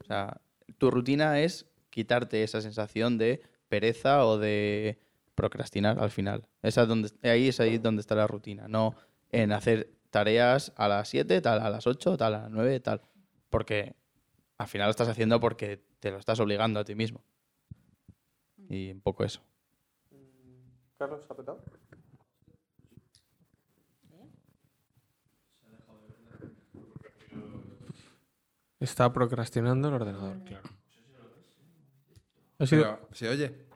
O 0.00 0.04
sea, 0.04 0.40
tu 0.78 0.90
rutina 0.90 1.40
es 1.40 1.66
quitarte 1.90 2.42
esa 2.42 2.60
sensación 2.60 3.18
de 3.18 3.42
pereza 3.68 4.26
o 4.26 4.38
de 4.38 4.98
procrastinar 5.34 5.98
al 5.98 6.10
final. 6.10 6.48
Esa 6.62 6.82
es 6.82 6.88
donde, 6.88 7.10
ahí 7.22 7.48
es 7.48 7.60
ahí 7.60 7.78
donde 7.78 8.00
está 8.00 8.14
la 8.14 8.26
rutina, 8.26 8.68
no 8.68 8.94
en 9.30 9.52
hacer 9.52 9.90
tareas 10.10 10.72
a 10.76 10.88
las 10.88 11.08
7, 11.08 11.40
tal, 11.40 11.60
a 11.60 11.70
las 11.70 11.86
8, 11.86 12.16
tal, 12.16 12.34
a 12.34 12.42
las 12.42 12.50
9, 12.50 12.80
tal. 12.80 13.00
Porque 13.50 13.94
al 14.58 14.68
final 14.68 14.86
lo 14.86 14.90
estás 14.90 15.08
haciendo 15.08 15.40
porque 15.40 15.82
te 16.00 16.10
lo 16.10 16.18
estás 16.18 16.38
obligando 16.38 16.78
a 16.78 16.84
ti 16.84 16.94
mismo. 16.94 17.24
Y 18.68 18.90
un 18.92 19.00
poco 19.00 19.24
eso. 19.24 19.40
Carlos, 20.98 21.26
¿ha 21.28 21.34
petado? 21.34 21.64
Está 28.82 29.12
procrastinando 29.12 29.86
el 29.88 29.94
ordenador, 29.94 30.42
claro. 30.44 30.68
Ha 32.58 32.66
sido- 32.66 32.82
Pero, 32.82 33.08
¿Se 33.12 33.28
oye? 33.28 33.66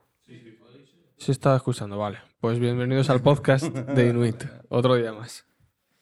Sí, 1.16 1.30
estaba 1.30 1.54
escuchando, 1.56 1.96
vale. 1.96 2.18
Pues 2.40 2.58
bienvenidos 2.58 3.08
al 3.08 3.22
podcast 3.22 3.64
de 3.66 4.08
Inuit. 4.08 4.42
Otro 4.68 4.96
día 4.96 5.12
más. 5.12 5.46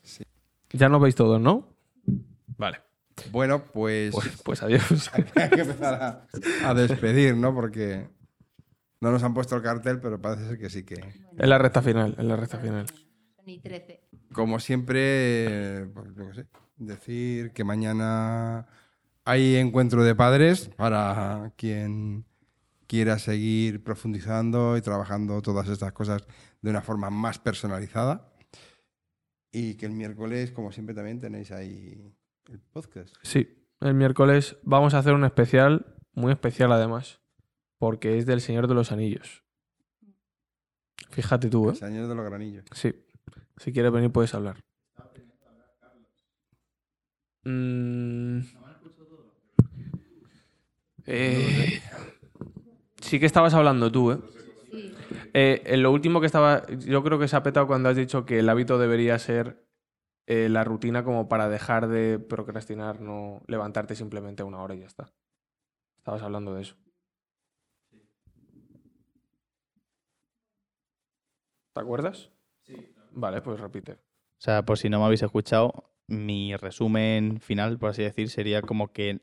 Sí. 0.01 0.25
Ya 0.73 0.89
nos 0.89 1.03
veis 1.03 1.15
todos, 1.15 1.39
¿no? 1.39 1.77
Vale. 2.57 2.81
Bueno, 3.31 3.63
pues, 3.75 4.15
Pues, 4.15 4.41
pues 4.43 4.63
adiós. 4.63 5.11
hay 5.37 5.51
que 5.51 5.61
empezar 5.61 5.95
a, 6.03 6.27
a 6.71 6.73
despedir, 6.75 7.37
¿no? 7.37 7.55
Porque 7.55 8.09
no 9.03 9.11
nos 9.13 9.23
han 9.23 9.35
puesto 9.35 9.55
el 9.55 9.63
cartel, 9.63 10.01
pero 10.01 10.19
parece 10.19 10.49
ser 10.49 10.59
que 10.59 10.71
sí 10.71 10.83
que... 10.83 10.95
en 10.95 11.49
la 11.51 11.59
recta 11.59 11.83
final, 11.83 12.15
en 12.19 12.27
la 12.27 12.37
recta 12.37 12.59
final. 12.59 12.87
Ni 13.45 13.61
13. 13.61 14.03
Como 14.33 14.59
siempre, 14.61 15.89
pues, 15.93 16.37
sé, 16.37 16.47
decir 16.79 17.53
que 17.53 17.65
mañana 17.65 18.67
hay 19.25 19.57
encuentro 19.57 20.05
de 20.05 20.15
padres 20.15 20.71
para 20.77 21.53
quien 21.57 22.25
quiera 22.87 23.19
seguir 23.19 23.83
profundizando 23.83 24.77
y 24.77 24.83
trabajando 24.83 25.41
todas 25.43 25.69
estas 25.69 25.93
cosas 25.93 26.27
de 26.61 26.71
una 26.71 26.83
forma 26.83 27.11
más 27.11 27.39
personalizada. 27.39 28.31
Y 29.51 29.75
que 29.75 29.87
el 29.87 29.93
miércoles, 29.93 30.51
como 30.51 30.73
siempre, 30.73 30.95
también 30.95 31.21
tenéis 31.21 31.53
ahí 31.53 32.13
el 32.49 32.61
podcast. 32.61 33.15
Sí, 33.23 33.49
el 33.81 33.95
miércoles 33.95 34.57
vamos 34.63 34.95
a 34.95 34.99
hacer 34.99 35.15
un 35.15 35.25
especial, 35.25 35.95
muy 36.13 36.33
especial 36.33 36.73
además, 36.73 37.21
porque 37.79 38.19
es 38.19 38.27
del 38.27 38.41
Señor 38.41 38.67
de 38.67 38.75
los 38.75 38.93
Anillos. 38.93 39.45
Fíjate 41.11 41.49
tú, 41.49 41.69
El 41.69 41.77
¿eh? 41.77 41.79
Señor 41.79 42.09
de 42.09 42.15
los 42.15 42.25
Granillos. 42.25 42.65
Sí. 42.73 42.93
Si 43.57 43.73
quieres 43.73 43.93
venir 43.93 44.11
puedes 44.11 44.35
hablar. 44.35 44.61
Mm. 47.45 48.41
Eh, 51.07 51.81
sí 53.01 53.21
que 53.21 53.27
estabas 53.27 53.55
hablando 53.55 53.91
tú, 53.93 54.13
¿eh? 54.13 54.19
Sí. 54.71 54.95
Eh, 55.35 55.63
en 55.67 55.83
lo 55.83 55.93
último 55.93 56.21
que 56.21 56.27
estaba, 56.27 56.67
yo 56.69 57.03
creo 57.03 57.19
que 57.19 57.29
se 57.29 57.37
ha 57.37 57.43
petado 57.43 57.67
cuando 57.67 57.89
has 57.89 57.97
dicho 57.97 58.25
que 58.25 58.39
el 58.39 58.49
hábito 58.49 58.79
debería 58.79 59.19
ser 59.19 59.65
eh, 60.27 60.49
la 60.49 60.65
rutina 60.65 61.05
como 61.05 61.29
para 61.29 61.49
dejar 61.49 61.89
de 61.89 62.19
procrastinar, 62.19 63.01
no 63.01 63.43
levantarte 63.47 63.95
simplemente 63.95 64.43
una 64.43 64.63
hora 64.63 64.75
y 64.75 64.81
ya 64.81 64.87
está. 64.87 65.13
Estabas 65.99 66.23
hablando 66.23 66.55
de 66.55 66.63
eso. 66.63 66.77
¿Te 71.75 71.81
acuerdas? 71.81 72.31
Sí. 72.63 72.95
Vale, 73.11 73.43
pues 73.43 73.61
repite. 73.61 73.93
O 73.93 73.99
sea, 74.39 74.65
por 74.65 74.79
si 74.79 74.89
no 74.89 74.99
me 74.99 75.07
habéis 75.07 75.23
escuchado, 75.23 75.91
mi 76.07 76.57
resumen 76.57 77.41
final, 77.41 77.79
por 77.79 77.91
así 77.91 78.03
decir, 78.03 78.31
sería 78.31 78.63
como 78.63 78.93
que 78.93 79.21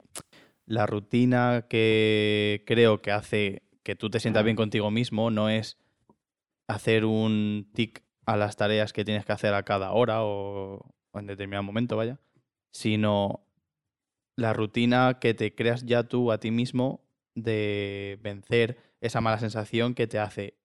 la 0.71 0.85
rutina 0.85 1.65
que 1.67 2.63
creo 2.65 3.01
que 3.01 3.11
hace 3.11 3.63
que 3.83 3.97
tú 3.97 4.09
te 4.09 4.21
sientas 4.21 4.45
bien 4.45 4.55
contigo 4.55 4.89
mismo 4.89 5.29
no 5.29 5.49
es 5.49 5.77
hacer 6.67 7.03
un 7.03 7.69
tic 7.73 8.03
a 8.25 8.37
las 8.37 8.55
tareas 8.55 8.93
que 8.93 9.03
tienes 9.03 9.25
que 9.25 9.33
hacer 9.33 9.53
a 9.53 9.63
cada 9.63 9.91
hora 9.91 10.23
o, 10.23 10.95
o 11.11 11.19
en 11.19 11.27
determinado 11.27 11.63
momento, 11.63 11.97
vaya, 11.97 12.21
sino 12.71 13.45
la 14.37 14.53
rutina 14.53 15.17
que 15.19 15.33
te 15.33 15.53
creas 15.53 15.85
ya 15.85 16.03
tú 16.03 16.31
a 16.31 16.39
ti 16.39 16.51
mismo 16.51 17.01
de 17.35 18.17
vencer 18.21 18.77
esa 19.01 19.19
mala 19.19 19.39
sensación 19.39 19.93
que 19.93 20.07
te 20.07 20.19
hace 20.19 20.55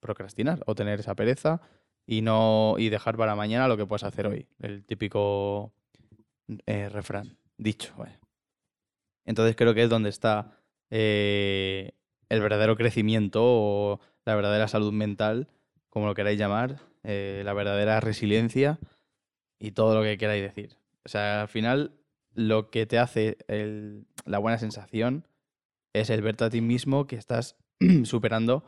procrastinar 0.00 0.64
o 0.66 0.74
tener 0.74 0.98
esa 0.98 1.14
pereza 1.14 1.60
y 2.06 2.22
no 2.22 2.74
y 2.76 2.88
dejar 2.88 3.16
para 3.16 3.36
mañana 3.36 3.68
lo 3.68 3.76
que 3.76 3.86
puedes 3.86 4.02
hacer 4.02 4.26
hoy. 4.26 4.48
El 4.58 4.84
típico 4.84 5.72
eh, 6.66 6.88
refrán, 6.88 7.38
dicho. 7.56 7.94
vaya. 7.96 8.23
Entonces 9.24 9.56
creo 9.56 9.74
que 9.74 9.82
es 9.82 9.90
donde 9.90 10.10
está 10.10 10.58
eh, 10.90 11.92
el 12.28 12.40
verdadero 12.40 12.76
crecimiento 12.76 13.42
o 13.42 14.00
la 14.24 14.34
verdadera 14.34 14.68
salud 14.68 14.92
mental, 14.92 15.48
como 15.88 16.06
lo 16.06 16.14
queráis 16.14 16.38
llamar, 16.38 16.80
eh, 17.02 17.42
la 17.44 17.52
verdadera 17.52 18.00
resiliencia 18.00 18.78
y 19.58 19.72
todo 19.72 19.94
lo 19.94 20.02
que 20.02 20.18
queráis 20.18 20.42
decir. 20.42 20.76
O 21.04 21.08
sea, 21.08 21.42
al 21.42 21.48
final 21.48 21.92
lo 22.32 22.70
que 22.70 22.86
te 22.86 22.98
hace 22.98 23.38
la 24.24 24.38
buena 24.38 24.58
sensación 24.58 25.26
es 25.92 26.10
el 26.10 26.22
verte 26.22 26.44
a 26.44 26.50
ti 26.50 26.60
mismo 26.60 27.06
que 27.06 27.16
estás 27.16 27.56
superando 28.04 28.64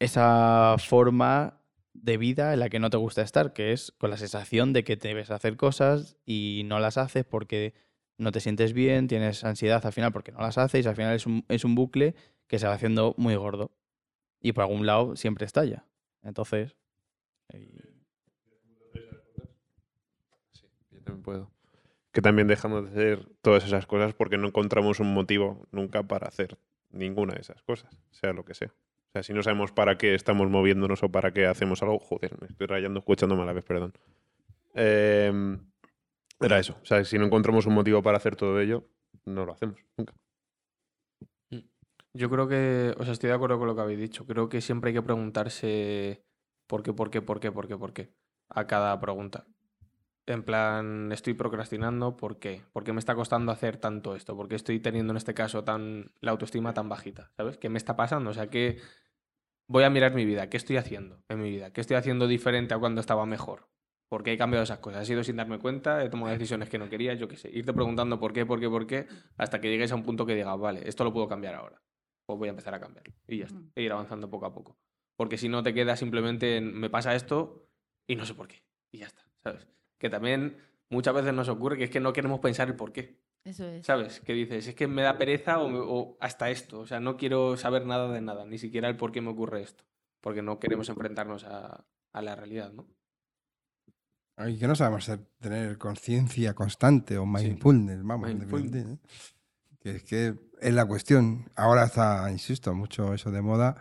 esa 0.00 0.76
forma 0.78 1.60
de 1.92 2.16
vida 2.16 2.52
en 2.52 2.60
la 2.60 2.68
que 2.68 2.80
no 2.80 2.90
te 2.90 2.96
gusta 2.96 3.22
estar, 3.22 3.52
que 3.52 3.72
es 3.72 3.92
con 3.92 4.10
la 4.10 4.16
sensación 4.16 4.72
de 4.72 4.84
que 4.84 4.96
debes 4.96 5.30
hacer 5.30 5.56
cosas 5.56 6.16
y 6.26 6.62
no 6.66 6.80
las 6.80 6.98
haces 6.98 7.24
porque 7.24 7.74
no 8.18 8.32
te 8.32 8.40
sientes 8.40 8.72
bien, 8.72 9.08
tienes 9.08 9.44
ansiedad 9.44 9.84
al 9.84 9.92
final 9.92 10.12
porque 10.12 10.32
no 10.32 10.40
las 10.40 10.58
haces 10.58 10.86
al 10.86 10.96
final 10.96 11.14
es 11.14 11.26
un, 11.26 11.44
es 11.48 11.64
un 11.64 11.74
bucle 11.74 12.14
que 12.46 12.58
se 12.58 12.66
va 12.66 12.74
haciendo 12.74 13.14
muy 13.16 13.34
gordo 13.36 13.70
y 14.40 14.52
por 14.52 14.62
algún 14.64 14.86
lado 14.86 15.16
siempre 15.16 15.46
estalla. 15.46 15.84
Entonces, 16.22 16.76
y- 17.52 17.72
Yo 20.90 21.00
también 21.04 21.22
puedo. 21.22 21.50
Que 22.12 22.22
también 22.22 22.46
dejamos 22.46 22.84
de 22.84 22.90
hacer 22.90 23.28
todas 23.42 23.64
esas 23.64 23.86
cosas 23.86 24.14
porque 24.14 24.38
no 24.38 24.46
encontramos 24.48 25.00
un 25.00 25.12
motivo 25.12 25.66
nunca 25.72 26.02
para 26.04 26.28
hacer 26.28 26.58
ninguna 26.90 27.34
de 27.34 27.40
esas 27.40 27.60
cosas, 27.62 27.90
sea 28.12 28.32
lo 28.32 28.44
que 28.44 28.54
sea. 28.54 28.68
O 28.68 29.12
sea, 29.12 29.22
si 29.24 29.32
no 29.32 29.42
sabemos 29.42 29.72
para 29.72 29.98
qué 29.98 30.14
estamos 30.14 30.48
moviéndonos 30.48 31.02
o 31.02 31.08
para 31.10 31.32
qué 31.32 31.46
hacemos 31.46 31.82
algo, 31.82 31.98
joder, 31.98 32.40
me 32.40 32.46
estoy 32.46 32.66
rayando 32.68 33.00
escuchándome 33.00 33.42
a 33.42 33.46
la 33.46 33.52
vez, 33.52 33.64
perdón. 33.64 33.92
Eh, 34.74 35.56
era 36.40 36.58
eso. 36.58 36.76
O 36.82 36.86
sea, 36.86 37.04
si 37.04 37.18
no 37.18 37.24
encontramos 37.24 37.66
un 37.66 37.74
motivo 37.74 38.02
para 38.02 38.16
hacer 38.16 38.36
todo 38.36 38.60
ello, 38.60 38.88
no 39.24 39.44
lo 39.46 39.52
hacemos 39.52 39.80
nunca. 39.96 40.14
Yo 42.16 42.30
creo 42.30 42.46
que, 42.46 42.94
o 42.96 43.02
sea, 43.02 43.12
estoy 43.12 43.28
de 43.28 43.34
acuerdo 43.34 43.58
con 43.58 43.66
lo 43.66 43.74
que 43.74 43.82
habéis 43.82 43.98
dicho. 43.98 44.24
Creo 44.24 44.48
que 44.48 44.60
siempre 44.60 44.90
hay 44.90 44.94
que 44.94 45.02
preguntarse 45.02 46.24
por 46.68 46.82
qué, 46.82 46.92
por 46.92 47.10
qué, 47.10 47.22
por 47.22 47.40
qué, 47.40 47.50
por 47.50 47.66
qué, 47.66 47.76
por 47.76 47.92
qué 47.92 48.14
a 48.48 48.66
cada 48.66 48.98
pregunta. 49.00 49.46
En 50.26 50.42
plan, 50.42 51.12
estoy 51.12 51.34
procrastinando, 51.34 52.16
¿por 52.16 52.38
qué? 52.38 52.62
¿Por 52.72 52.84
qué 52.84 52.92
me 52.92 52.98
está 52.98 53.14
costando 53.14 53.52
hacer 53.52 53.76
tanto 53.76 54.14
esto? 54.14 54.36
¿Por 54.36 54.48
qué 54.48 54.54
estoy 54.54 54.80
teniendo 54.80 55.12
en 55.12 55.18
este 55.18 55.34
caso 55.34 55.64
tan 55.64 56.12
la 56.20 56.30
autoestima 56.30 56.72
tan 56.72 56.88
bajita? 56.88 57.30
¿Sabes? 57.36 57.58
¿Qué 57.58 57.68
me 57.68 57.78
está 57.78 57.96
pasando? 57.96 58.30
O 58.30 58.32
sea, 58.32 58.48
que 58.48 58.78
voy 59.66 59.84
a 59.84 59.90
mirar 59.90 60.14
mi 60.14 60.24
vida, 60.24 60.48
¿qué 60.48 60.56
estoy 60.56 60.76
haciendo 60.76 61.22
en 61.28 61.40
mi 61.40 61.50
vida? 61.50 61.72
¿Qué 61.72 61.80
estoy 61.80 61.96
haciendo 61.96 62.26
diferente 62.26 62.74
a 62.74 62.78
cuando 62.78 63.00
estaba 63.00 63.26
mejor? 63.26 63.68
¿Por 64.14 64.22
qué 64.22 64.34
he 64.34 64.38
cambiado 64.38 64.62
esas 64.62 64.78
cosas? 64.78 65.00
¿Ha 65.02 65.04
sido 65.04 65.24
sin 65.24 65.34
darme 65.34 65.58
cuenta? 65.58 66.04
¿He 66.04 66.08
tomado 66.08 66.30
decisiones 66.32 66.68
que 66.68 66.78
no 66.78 66.88
quería? 66.88 67.14
Yo 67.14 67.26
qué 67.26 67.36
sé. 67.36 67.50
Irte 67.50 67.72
preguntando 67.72 68.20
por 68.20 68.32
qué, 68.32 68.46
por 68.46 68.60
qué, 68.60 68.68
por 68.68 68.86
qué, 68.86 69.08
hasta 69.36 69.60
que 69.60 69.68
llegues 69.68 69.90
a 69.90 69.96
un 69.96 70.04
punto 70.04 70.24
que 70.24 70.36
digas, 70.36 70.56
vale, 70.56 70.88
esto 70.88 71.02
lo 71.02 71.12
puedo 71.12 71.26
cambiar 71.26 71.56
ahora. 71.56 71.82
Pues 72.24 72.38
voy 72.38 72.46
a 72.46 72.50
empezar 72.50 72.74
a 72.74 72.78
cambiarlo. 72.80 73.12
Y 73.26 73.38
ya 73.38 73.46
está. 73.46 73.58
Mm. 73.58 73.72
E 73.74 73.82
ir 73.82 73.90
avanzando 73.90 74.30
poco 74.30 74.46
a 74.46 74.54
poco. 74.54 74.78
Porque 75.16 75.36
si 75.36 75.48
no 75.48 75.64
te 75.64 75.74
quedas 75.74 75.98
simplemente 75.98 76.58
en, 76.58 76.72
me 76.78 76.90
pasa 76.90 77.12
esto 77.16 77.66
y 78.06 78.14
no 78.14 78.24
sé 78.24 78.34
por 78.34 78.46
qué. 78.46 78.62
Y 78.92 78.98
ya 78.98 79.06
está, 79.06 79.28
¿sabes? 79.42 79.66
Que 79.98 80.08
también 80.08 80.58
muchas 80.90 81.12
veces 81.12 81.34
nos 81.34 81.48
ocurre 81.48 81.76
que 81.76 81.82
es 81.82 81.90
que 81.90 81.98
no 81.98 82.12
queremos 82.12 82.38
pensar 82.38 82.68
el 82.68 82.76
por 82.76 82.92
qué. 82.92 83.18
Eso 83.44 83.66
es. 83.66 83.84
¿Sabes? 83.84 84.20
Que 84.20 84.32
dices, 84.32 84.68
es 84.68 84.76
que 84.76 84.86
me 84.86 85.02
da 85.02 85.18
pereza 85.18 85.58
o, 85.58 85.68
me- 85.68 85.80
o 85.82 86.16
hasta 86.20 86.50
esto. 86.50 86.78
O 86.78 86.86
sea, 86.86 87.00
no 87.00 87.16
quiero 87.16 87.56
saber 87.56 87.84
nada 87.84 88.12
de 88.12 88.20
nada, 88.20 88.44
ni 88.46 88.58
siquiera 88.58 88.88
el 88.88 88.96
por 88.96 89.10
qué 89.10 89.20
me 89.20 89.30
ocurre 89.30 89.62
esto. 89.62 89.82
Porque 90.20 90.40
no 90.40 90.60
queremos 90.60 90.88
enfrentarnos 90.88 91.42
a, 91.42 91.84
a 92.12 92.22
la 92.22 92.36
realidad, 92.36 92.72
¿no? 92.72 92.86
Y 94.38 94.58
que 94.58 94.66
no 94.66 94.74
sabemos 94.74 95.10
tener 95.38 95.78
conciencia 95.78 96.54
constante 96.54 97.18
o 97.18 97.26
mindfulness, 97.26 98.02
vamos, 98.02 98.30
en 98.30 98.38
Mindfulness. 98.38 98.86
¿eh? 98.86 98.98
Que 99.78 99.90
es 99.96 100.02
que 100.02 100.34
es 100.60 100.74
la 100.74 100.86
cuestión. 100.86 101.50
Ahora 101.54 101.84
está, 101.84 102.30
insisto, 102.30 102.74
mucho 102.74 103.14
eso 103.14 103.30
de 103.30 103.42
moda, 103.42 103.76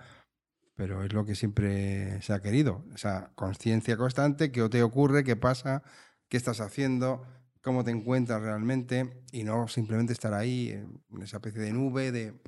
pero 0.75 1.03
es 1.03 1.13
lo 1.13 1.25
que 1.25 1.33
siempre 1.33 2.21
se 2.21 2.33
ha 2.33 2.41
querido. 2.41 2.85
Esa 2.93 3.31
conciencia 3.35 3.97
constante, 3.97 4.51
qué 4.51 4.67
te 4.69 4.83
ocurre, 4.83 5.23
qué 5.23 5.35
pasa, 5.35 5.81
qué 6.29 6.37
estás 6.37 6.61
haciendo, 6.61 7.25
cómo 7.61 7.83
te 7.83 7.91
encuentras 7.91 8.41
realmente 8.41 9.23
y 9.31 9.43
no 9.43 9.67
simplemente 9.67 10.13
estar 10.13 10.33
ahí 10.33 10.69
en 10.69 11.21
esa 11.21 11.37
especie 11.37 11.61
de 11.61 11.73
nube 11.73 12.11
de, 12.11 12.39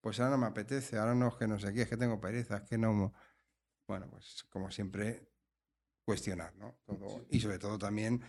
pues 0.00 0.18
ahora 0.18 0.32
no 0.32 0.38
me 0.38 0.46
apetece, 0.46 0.98
ahora 0.98 1.14
no 1.14 1.28
es 1.28 1.34
que 1.34 1.46
no 1.46 1.58
sé 1.60 1.72
qué, 1.72 1.82
es 1.82 1.88
que 1.88 1.96
tengo 1.96 2.20
pereza, 2.20 2.56
es 2.56 2.62
que 2.62 2.78
no... 2.78 3.12
Bueno, 3.86 4.08
pues 4.10 4.44
como 4.50 4.70
siempre, 4.70 5.28
cuestionar, 6.08 6.54
¿no? 6.56 6.74
Todo- 6.86 7.26
y 7.28 7.40
sobre 7.40 7.58
todo 7.58 7.76
también 7.78 8.22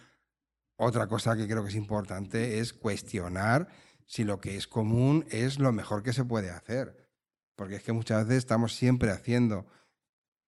otra 0.75 1.07
cosa 1.07 1.37
que 1.37 1.47
creo 1.47 1.63
que 1.63 1.69
es 1.69 1.75
importante 1.75 2.59
es 2.59 2.73
cuestionar 2.73 3.67
si 4.05 4.25
lo 4.25 4.41
que 4.41 4.57
es 4.57 4.67
común 4.67 5.25
es 5.29 5.59
lo 5.59 5.71
mejor 5.71 6.03
que 6.03 6.11
se 6.11 6.25
puede 6.25 6.49
hacer. 6.49 7.07
Porque 7.55 7.75
es 7.75 7.83
que 7.83 7.93
muchas 7.93 8.25
veces 8.27 8.39
estamos 8.39 8.75
siempre 8.75 9.11
haciendo 9.11 9.65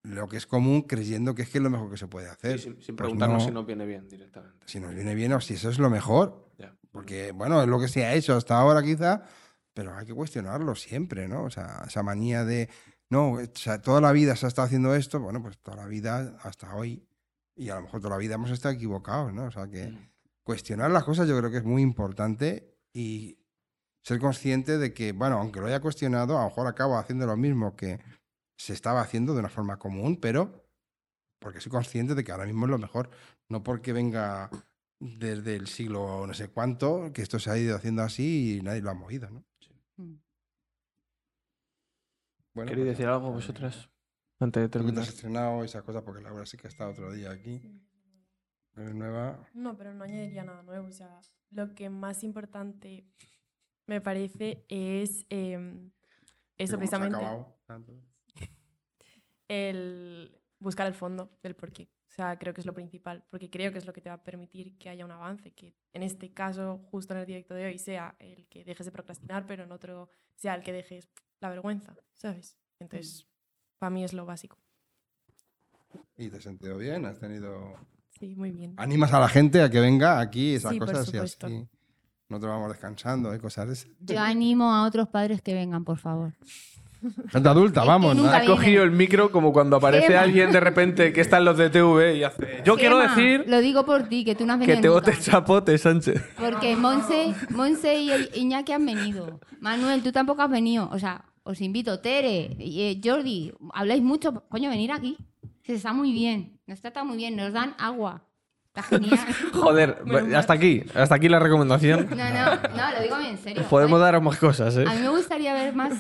lo 0.03 0.28
que 0.28 0.36
es 0.38 0.45
común 0.48 0.82
creyendo 0.82 1.34
que 1.36 1.44
es 1.44 1.49
que 1.49 1.60
es 1.60 1.64
lo 1.64 1.70
mejor 1.70 1.90
que 1.90 1.98
se 1.98 2.08
puede 2.08 2.28
Sí, 2.28 2.32
hacer. 2.34 2.60
sin, 2.60 2.74
sin 2.82 2.95
Pues 2.95 2.95
preguntarnos 2.98 3.44
no. 3.44 3.48
si 3.48 3.53
nos 3.53 3.66
viene 3.66 3.86
bien 3.86 4.08
directamente. 4.10 4.66
Si 4.68 4.80
nos 4.82 4.94
viene 4.94 5.16
bien 5.16 5.32
o 5.34 5.40
si 5.41 5.53
eso 5.53 5.70
es 5.70 5.80
lo 5.80 5.90
mejor. 5.90 6.49
Porque, 6.91 7.32
bueno, 7.32 7.62
es 7.62 7.70
lo 7.70 7.80
que 7.80 7.88
se 7.88 8.03
ha 8.06 8.14
hecho 8.16 8.36
hasta 8.36 8.58
ahora 8.60 8.84
quizá, 8.84 9.24
pero 9.74 9.95
hay 9.95 10.06
que 10.06 10.14
cuestionarlo 10.14 10.76
siempre, 10.76 11.30
¿no? 11.30 11.44
O 11.45 11.49
sea, 11.49 11.86
esa 11.88 12.03
manía 12.03 12.44
de, 12.44 12.68
no, 13.10 13.32
o 13.34 13.40
sea, 13.56 13.82
toda 13.82 14.02
la 14.02 14.12
vida 14.12 14.36
se 14.36 14.45
ha 14.45 14.49
estado 14.49 14.66
haciendo 14.66 14.94
esto, 14.94 15.20
bueno, 15.22 15.41
pues 15.41 15.58
toda 15.60 15.78
la 15.78 15.86
vida 15.88 16.38
hasta 16.44 16.76
hoy, 16.76 17.08
y 17.56 17.69
a 17.69 17.76
lo 17.76 17.82
mejor 17.84 18.02
toda 18.02 18.11
la 18.15 18.18
vida 18.18 18.36
hemos 18.36 18.52
estado 18.52 18.73
equivocados, 18.73 19.34
¿no? 19.34 19.45
O 19.45 19.52
sea, 19.52 19.68
que 19.68 19.88
Mm. 19.88 20.10
cuestionar 20.44 20.91
las 20.91 21.03
cosas 21.03 21.28
yo 21.28 21.38
creo 21.38 21.52
que 21.52 21.57
es 21.57 21.64
muy 21.64 21.82
importante 21.82 22.78
y 22.94 23.38
ser 24.03 24.19
consciente 24.19 24.78
de 24.78 24.94
que, 24.94 25.11
bueno, 25.11 25.38
aunque 25.38 25.60
lo 25.60 25.68
haya 25.68 25.80
cuestionado, 25.80 26.38
a 26.38 26.41
lo 26.44 26.49
mejor 26.49 26.68
acabo 26.68 26.98
haciendo 26.98 27.26
lo 27.28 27.38
mismo 27.38 27.76
que 27.76 27.99
se 28.57 28.73
estaba 28.73 29.02
haciendo 29.02 29.34
de 29.34 29.40
una 29.40 29.49
forma 29.49 29.78
común, 29.78 30.18
pero 30.19 30.65
porque 31.40 31.60
soy 31.61 31.72
consciente 31.72 32.15
de 32.15 32.23
que 32.23 32.32
ahora 32.32 32.45
mismo 32.45 32.65
es 32.65 32.72
lo 32.72 32.78
mejor, 32.78 33.10
no 33.49 33.64
porque 33.64 33.94
venga 33.94 34.49
desde 34.99 35.56
el 35.56 35.68
siglo 35.68 36.26
no 36.28 36.34
sé 36.34 36.49
cuánto, 36.49 37.11
que 37.14 37.22
esto 37.23 37.40
se 37.40 37.49
ha 37.49 37.57
ido 37.57 37.76
haciendo 37.76 38.03
así 38.03 38.57
y 38.57 38.61
nadie 38.61 38.82
lo 38.82 38.91
ha 38.91 38.94
movido, 38.94 39.30
¿no? 39.30 39.44
Mm. 39.98 40.15
Bueno, 42.53 42.69
¿Queréis 42.69 42.88
pues, 42.88 42.98
decir 42.98 43.07
algo 43.07 43.32
vosotras? 43.32 43.91
Antes 44.42 44.64
de 44.64 44.70
tú 44.70 44.80
que 44.80 44.80
te 44.80 44.86
terminar. 44.86 45.04
has 45.04 45.10
estrenado 45.10 45.64
esas 45.64 45.84
cosas, 45.84 46.02
porque 46.04 46.22
Laura 46.22 46.46
sí 46.46 46.58
que 46.58 46.68
ha 46.68 46.70
estado 46.70 46.92
otro 46.92 47.12
día 47.12 47.32
aquí. 47.32 47.62
Nueva. 48.76 49.48
No, 49.54 49.78
pero 49.78 49.94
no 49.94 50.04
añadiría 50.04 50.44
nada 50.44 50.64
nuevo. 50.64 50.88
O 50.88 50.92
sea, 50.92 51.22
lo 51.52 51.76
que 51.76 51.90
más 51.90 52.24
importante 52.24 53.06
me 53.86 54.02
parece 54.02 54.66
es 54.68 55.26
que 55.26 55.92
eso 56.58 56.78
como 56.78 56.88
se 56.88 56.96
ha 56.96 57.00
precisamente, 57.00 57.18
acabado 57.18 57.60
tanto. 57.66 57.94
el 59.48 60.42
buscar 60.60 60.88
el 60.88 60.94
fondo 60.94 61.38
del 61.44 61.56
porqué. 61.56 61.92
O 62.08 62.14
sea, 62.14 62.38
creo 62.38 62.54
que 62.54 62.62
es 62.62 62.68
lo 62.68 62.74
principal, 62.74 63.24
porque 63.30 63.50
creo 63.50 63.72
que 63.72 63.78
es 63.78 63.86
lo 63.86 63.94
que 63.94 64.02
te 64.02 64.10
va 64.10 64.16
a 64.16 64.24
permitir 64.24 64.78
que 64.78 64.90
haya 64.90 65.06
un 65.06 65.12
avance, 65.12 65.52
que 65.52 65.76
en 65.94 66.04
este 66.04 66.34
caso, 66.34 66.80
justo 66.92 67.14
en 67.14 67.22
el 67.22 67.26
directo 67.26 67.54
de 67.54 67.66
hoy, 67.66 67.80
sea 67.80 68.16
el 68.20 68.48
que 68.48 68.66
dejes 68.66 68.86
de 68.86 68.92
procrastinar, 68.92 69.46
pero 69.46 69.64
en 69.64 69.72
otro 69.72 70.10
sea 70.36 70.56
el 70.56 70.64
que 70.64 70.74
dejes 70.74 71.10
la 71.40 71.50
vergüenza, 71.50 71.96
¿sabes? 72.14 72.58
Entonces, 72.80 73.31
para 73.82 73.90
mí 73.90 74.03
es 74.03 74.14
lo 74.14 74.26
básico. 74.28 74.58
¿Y 76.18 76.30
te 76.30 76.38
has 76.38 76.44
sentido 76.44 76.78
bien? 76.78 77.03
¿Has 77.06 77.20
tenido 77.20 77.74
Sí, 78.20 78.36
muy 78.36 78.52
bien. 78.52 78.76
animas 78.78 79.12
a 79.14 79.20
la 79.20 79.28
gente 79.28 79.60
a 79.64 79.72
que 79.72 79.80
venga 79.80 80.20
aquí 80.20 80.53
esas 80.53 80.72
Sí, 80.74 80.78
por 80.78 80.88
cosas 80.91 81.12
y 81.12 81.18
así 81.18 81.68
nosotros 82.30 82.52
vamos 82.53 82.70
descansando 82.70 83.34
y 83.36 83.40
cosas 83.40 83.68
de 83.68 83.74
esas. 83.74 83.90
Yo 84.02 84.20
animo 84.20 84.72
a 84.74 84.86
otros 84.86 85.08
padres 85.10 85.41
que 85.41 85.53
vengan, 85.56 85.84
por 85.84 85.98
favor. 85.98 86.34
Gente 87.30 87.49
adulta, 87.49 87.82
que 87.82 87.88
vamos. 87.88 88.16
¿no? 88.16 88.26
Ha 88.30 88.40
viene. 88.41 88.45
cogido 88.45 88.84
el 88.84 88.91
micro 88.91 89.32
como 89.32 89.52
cuando 89.52 89.78
aparece 89.78 90.16
alguien 90.16 90.52
de 90.52 90.60
repente 90.60 91.12
que 91.12 91.22
está 91.22 91.40
en 91.40 91.45
los 91.45 91.58
de 91.58 91.72
TV 91.72 92.18
y 92.18 92.24
hace. 92.24 92.62
Yo 92.64 92.76
quiero 92.78 92.99
decir 92.99 93.44
Lo 93.48 93.60
digo 93.60 93.84
por 93.86 94.08
ti, 94.08 94.24
que 94.24 94.36
tú 94.36 94.45
no 94.45 94.53
has 94.53 94.60
que 94.60 94.68
venido 94.68 94.82
te 95.02 95.10
nunca. 95.10 95.12
bote 95.12 95.20
chapote, 95.32 95.78
Sánchez. 95.80 96.22
Porque 96.38 96.76
Monse, 96.76 97.34
Monse 97.49 97.95
y 97.99 98.12
Iñaki 98.36 98.72
han 98.74 98.86
venido. 98.86 99.40
Manuel, 99.60 100.03
tú 100.03 100.12
tampoco 100.12 100.44
has 100.44 100.52
venido. 100.52 100.88
O 100.91 100.99
sea, 100.99 101.26
os 101.44 101.62
invito. 101.62 102.00
Tere, 102.00 102.56
eh, 102.60 103.00
Jordi, 103.04 103.54
habláis 103.74 104.02
mucho. 104.02 104.44
Coño, 104.50 104.70
venir 104.70 104.92
aquí. 104.92 105.18
Se 105.64 105.74
está 105.76 105.94
muy 105.94 106.12
bien. 106.12 106.60
Nos 106.68 106.82
trata 106.82 107.04
muy 107.04 107.18
bien. 107.18 107.36
Nos 107.36 107.54
dan 107.54 107.76
agua. 107.78 108.24
Está 108.68 108.84
genial. 108.84 109.20
Joder, 109.54 110.04
hasta 110.36 110.54
aquí. 110.54 110.84
Hasta 110.96 111.16
aquí 111.16 111.30
la 111.30 111.40
recomendación. 111.40 112.08
No, 112.16 112.30
no, 112.30 112.56
no, 112.56 112.92
lo 112.96 113.02
digo 113.02 113.18
bien 113.18 113.32
en 113.32 113.38
serio. 113.38 113.64
Podemos 113.70 114.00
daros 114.00 114.22
más 114.22 114.38
cosas, 114.38 114.76
¿eh? 114.78 114.86
A 114.88 114.94
mí 114.94 115.02
me 115.02 115.10
gustaría 115.10 115.54
ver 115.54 115.74
más 115.76 115.94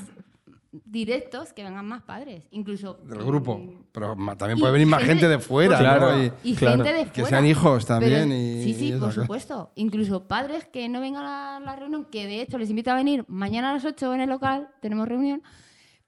directos 0.71 1.51
que 1.53 1.63
vengan 1.63 1.85
más 1.85 2.01
padres. 2.03 2.47
Incluso. 2.51 2.93
Del 3.03 3.23
grupo. 3.23 3.57
mm, 3.57 3.83
Pero 3.91 4.15
también 4.37 4.57
puede 4.59 4.71
venir 4.73 4.87
más 4.87 5.03
gente 5.03 5.27
de 5.27 5.39
fuera, 5.39 5.77
Claro. 5.77 6.11
¿no? 6.15 6.23
Y 6.23 6.31
Y 6.43 6.55
Claro. 6.55 6.77
gente 6.83 6.93
de 6.93 7.05
fuera. 7.05 7.11
que 7.13 7.25
sean 7.25 7.45
hijos 7.45 7.85
Pero- 7.85 7.99
también. 7.99 8.31
y, 8.31 8.63
sí, 8.63 8.73
sí, 8.73 8.93
y 8.93 8.97
por 8.99 9.11
supuesto. 9.11 9.71
Incluso 9.75 10.27
padres 10.27 10.65
que 10.65 10.87
no 10.87 11.01
vengan 11.01 11.25
a 11.25 11.59
la, 11.59 11.75
reunión, 11.75 12.05
que 12.05 12.25
de 12.25 12.41
hecho 12.41 12.57
les 12.57 12.69
invito 12.69 12.89
a 12.91 12.95
venir 12.95 13.25
mañana 13.27 13.71
a 13.71 13.73
las 13.73 13.85
8 13.85 14.13
en 14.13 14.21
el 14.21 14.29
local, 14.29 14.69
tenemos 14.81 15.07
reunión, 15.07 15.43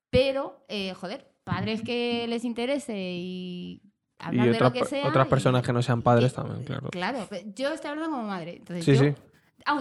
pero, 0.10 0.64
eh, 0.69 0.94
joder, 0.94 1.27
padres 1.44 1.81
que 1.81 2.26
les 2.27 2.45
interese 2.45 2.95
y 2.98 3.81
Y 3.81 3.91
hablar 4.19 4.52
de 4.52 4.60
lo 4.60 4.72
que 4.72 4.85
sea. 4.85 5.07
otras 5.10 5.27
y- 5.27 5.30
personas 5.30 5.61
que 5.64 5.73
no 5.73 5.81
sean 5.81 6.02
padres 6.02 6.31
y- 6.31 6.35
también, 6.35 6.64
claro. 6.64 6.90
Claro, 6.90 7.27
pero 7.30 7.45
yo 7.56 7.73
estoy 7.73 7.90
hablando 7.91 8.11
como 8.15 8.27
madre. 8.27 8.56
Entonces 8.57 8.85
Sí, 8.85 8.94
yo- 8.94 8.99
sí. 9.11 9.14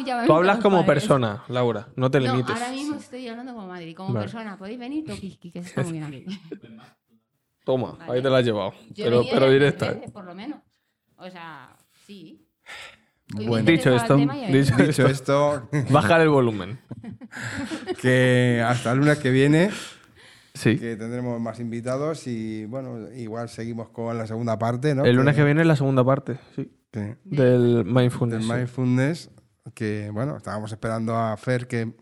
Ya 0.04 0.16
me 0.20 0.26
Tú 0.26 0.32
hablas 0.34 0.59
como 0.59 0.78
padres. 0.84 1.02
persona, 1.02 1.44
Laura. 1.48 1.88
No 1.96 2.10
te 2.10 2.20
No, 2.20 2.32
limites. 2.32 2.54
ahora 2.54 2.70
mismo 2.72 2.96
estoy 2.96 3.26
hablando 3.28 3.54
como 3.54 3.66
madre. 3.66 3.90
y 3.90 3.94
Como 3.94 4.12
Vale. 4.12 4.24
persona, 4.26 4.56
podéis 4.56 4.78
venir, 4.78 5.04
toquiski, 5.04 5.50
que 5.50 5.59
está 5.60 5.82
muy 5.82 5.92
bien 5.92 6.04
aquí. 6.04 6.24
Toma, 7.64 7.92
Vale. 7.92 8.12
ahí 8.14 8.22
te 8.22 8.30
la 8.30 8.38
has 8.38 8.44
llevado. 8.44 8.72
Yo 8.90 9.04
Pero, 9.04 9.22
pero 9.30 9.50
directa. 9.50 9.94
por 10.12 10.24
lo 10.24 10.34
menos. 10.34 10.60
O 11.16 11.30
sea, 11.30 11.76
sí. 12.06 12.46
Bueno. 13.34 13.64
Dicho 13.70 13.94
esto, 13.94 14.16
dicho 14.16 15.06
esto, 15.06 15.68
Bajar 15.90 16.20
el 16.20 16.28
volumen. 16.28 16.80
que 18.00 18.62
hasta 18.66 18.92
el 18.92 18.98
lunes 18.98 19.18
que 19.18 19.30
viene 19.30 19.70
Sí. 20.54 20.78
que 20.78 20.96
tendremos 20.96 21.40
más 21.40 21.60
invitados 21.60 22.26
y 22.26 22.66
bueno, 22.66 23.10
igual 23.14 23.48
seguimos 23.48 23.88
con 23.88 24.18
la 24.18 24.26
segunda 24.26 24.59
parte, 24.59 24.94
¿no? 24.94 25.04
El 25.04 25.16
lunes 25.16 25.34
que 25.34 25.44
viene 25.44 25.62
es 25.62 25.66
la 25.66 25.76
segunda 25.76 26.04
parte, 26.04 26.38
sí. 26.54 26.70
Sí, 26.92 27.00
Del 27.24 27.84
del 27.84 27.84
Mindfulness. 27.86 28.44
sí. 28.44 29.30
Que 29.74 30.10
bueno, 30.12 30.36
estábamos 30.36 30.72
esperando 30.72 31.16
a 31.16 31.36
Fer 31.36 31.66
que 31.68 31.93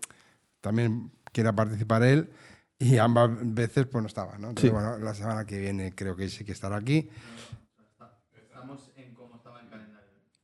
también 0.61 1.11
quiera 1.33 1.53
participar 1.55 2.03
él 2.03 2.31
y 2.79 2.97
ambas 2.99 3.31
veces 3.41 3.87
pues 3.87 4.03
no 4.03 4.09
estaba, 4.09 4.33
¿no? 4.39 4.49
Entonces, 4.51 4.71
Sí. 4.71 4.75
bueno, 4.75 4.99
la 4.99 5.15
semana 5.15 5.45
que 5.45 5.59
viene 5.59 5.95
creo 5.95 6.17
que 6.17 6.29
sí 6.29 6.45
que 6.45 6.53
estará 6.53 6.77
aquí. 6.77 7.09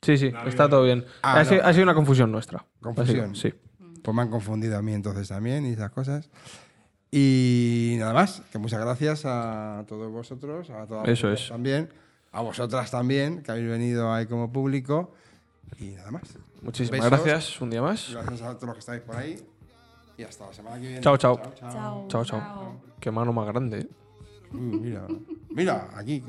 Sí, 0.02 0.16
sí, 0.18 0.32
está 0.47 0.68
todo 0.68 0.84
bien. 0.84 1.05
Ah, 1.22 1.40
ha, 1.40 1.44
sido, 1.44 1.64
ha 1.64 1.72
sido 1.72 1.82
una 1.82 1.94
confusión 1.94 2.30
nuestra. 2.30 2.64
Confusión. 2.80 3.34
Sido, 3.34 3.51
Sí. 3.52 3.59
Pues 4.02 4.14
me 4.14 4.22
han 4.22 4.30
confundido 4.30 4.78
a 4.78 4.82
mí 4.82 4.93
entonces 4.93 5.26
también 5.26 5.66
y 5.66 5.70
esas 5.72 5.90
cosas. 5.90 6.30
Y 7.10 7.97
nada 7.98 8.12
más, 8.12 8.40
que 8.52 8.59
muchas 8.59 8.80
gracias 8.80 9.22
a 9.24 9.84
todos 9.88 10.12
vosotros, 10.12 10.70
a 10.70 10.86
todas 10.86 11.09
Eso 11.09 11.26
vosotras 11.28 11.40
es. 11.43 11.48
también, 11.48 11.88
a 12.30 12.40
vosotras 12.40 12.90
también, 12.90 13.43
que 13.43 13.51
habéis 13.51 13.68
venido 13.68 14.12
ahí 14.12 14.26
como 14.26 14.52
público. 14.52 15.12
Y 15.80 15.90
nada 15.97 16.12
más. 16.12 16.38
Muchísimas 16.66 17.09
Besos. 17.09 17.24
gracias 17.24 17.60
un 17.60 17.70
día 17.70 17.80
más. 17.80 18.10
Gracias 18.12 18.43
a 18.43 18.55
todos 18.55 18.64
los 18.64 18.74
que 18.74 18.80
estáis 18.80 19.02
por 19.02 19.16
ahí. 19.16 19.40
Y 20.18 20.24
hasta 20.24 20.47
la 20.47 20.52
semana 20.52 20.76
que 20.76 20.82
viene. 20.82 21.01
Chao, 21.01 21.16
chao. 21.16 21.40
Chao. 21.60 22.06
Chao, 22.09 22.24
chao. 22.24 22.80
Qué 22.98 23.10
mano 23.12 23.32
más 23.32 23.47
grande. 23.47 23.80
¿eh? 23.80 23.88
Uh, 24.52 24.56
mira, 24.56 25.06
mira, 25.51 25.88
aquí. 25.94 26.24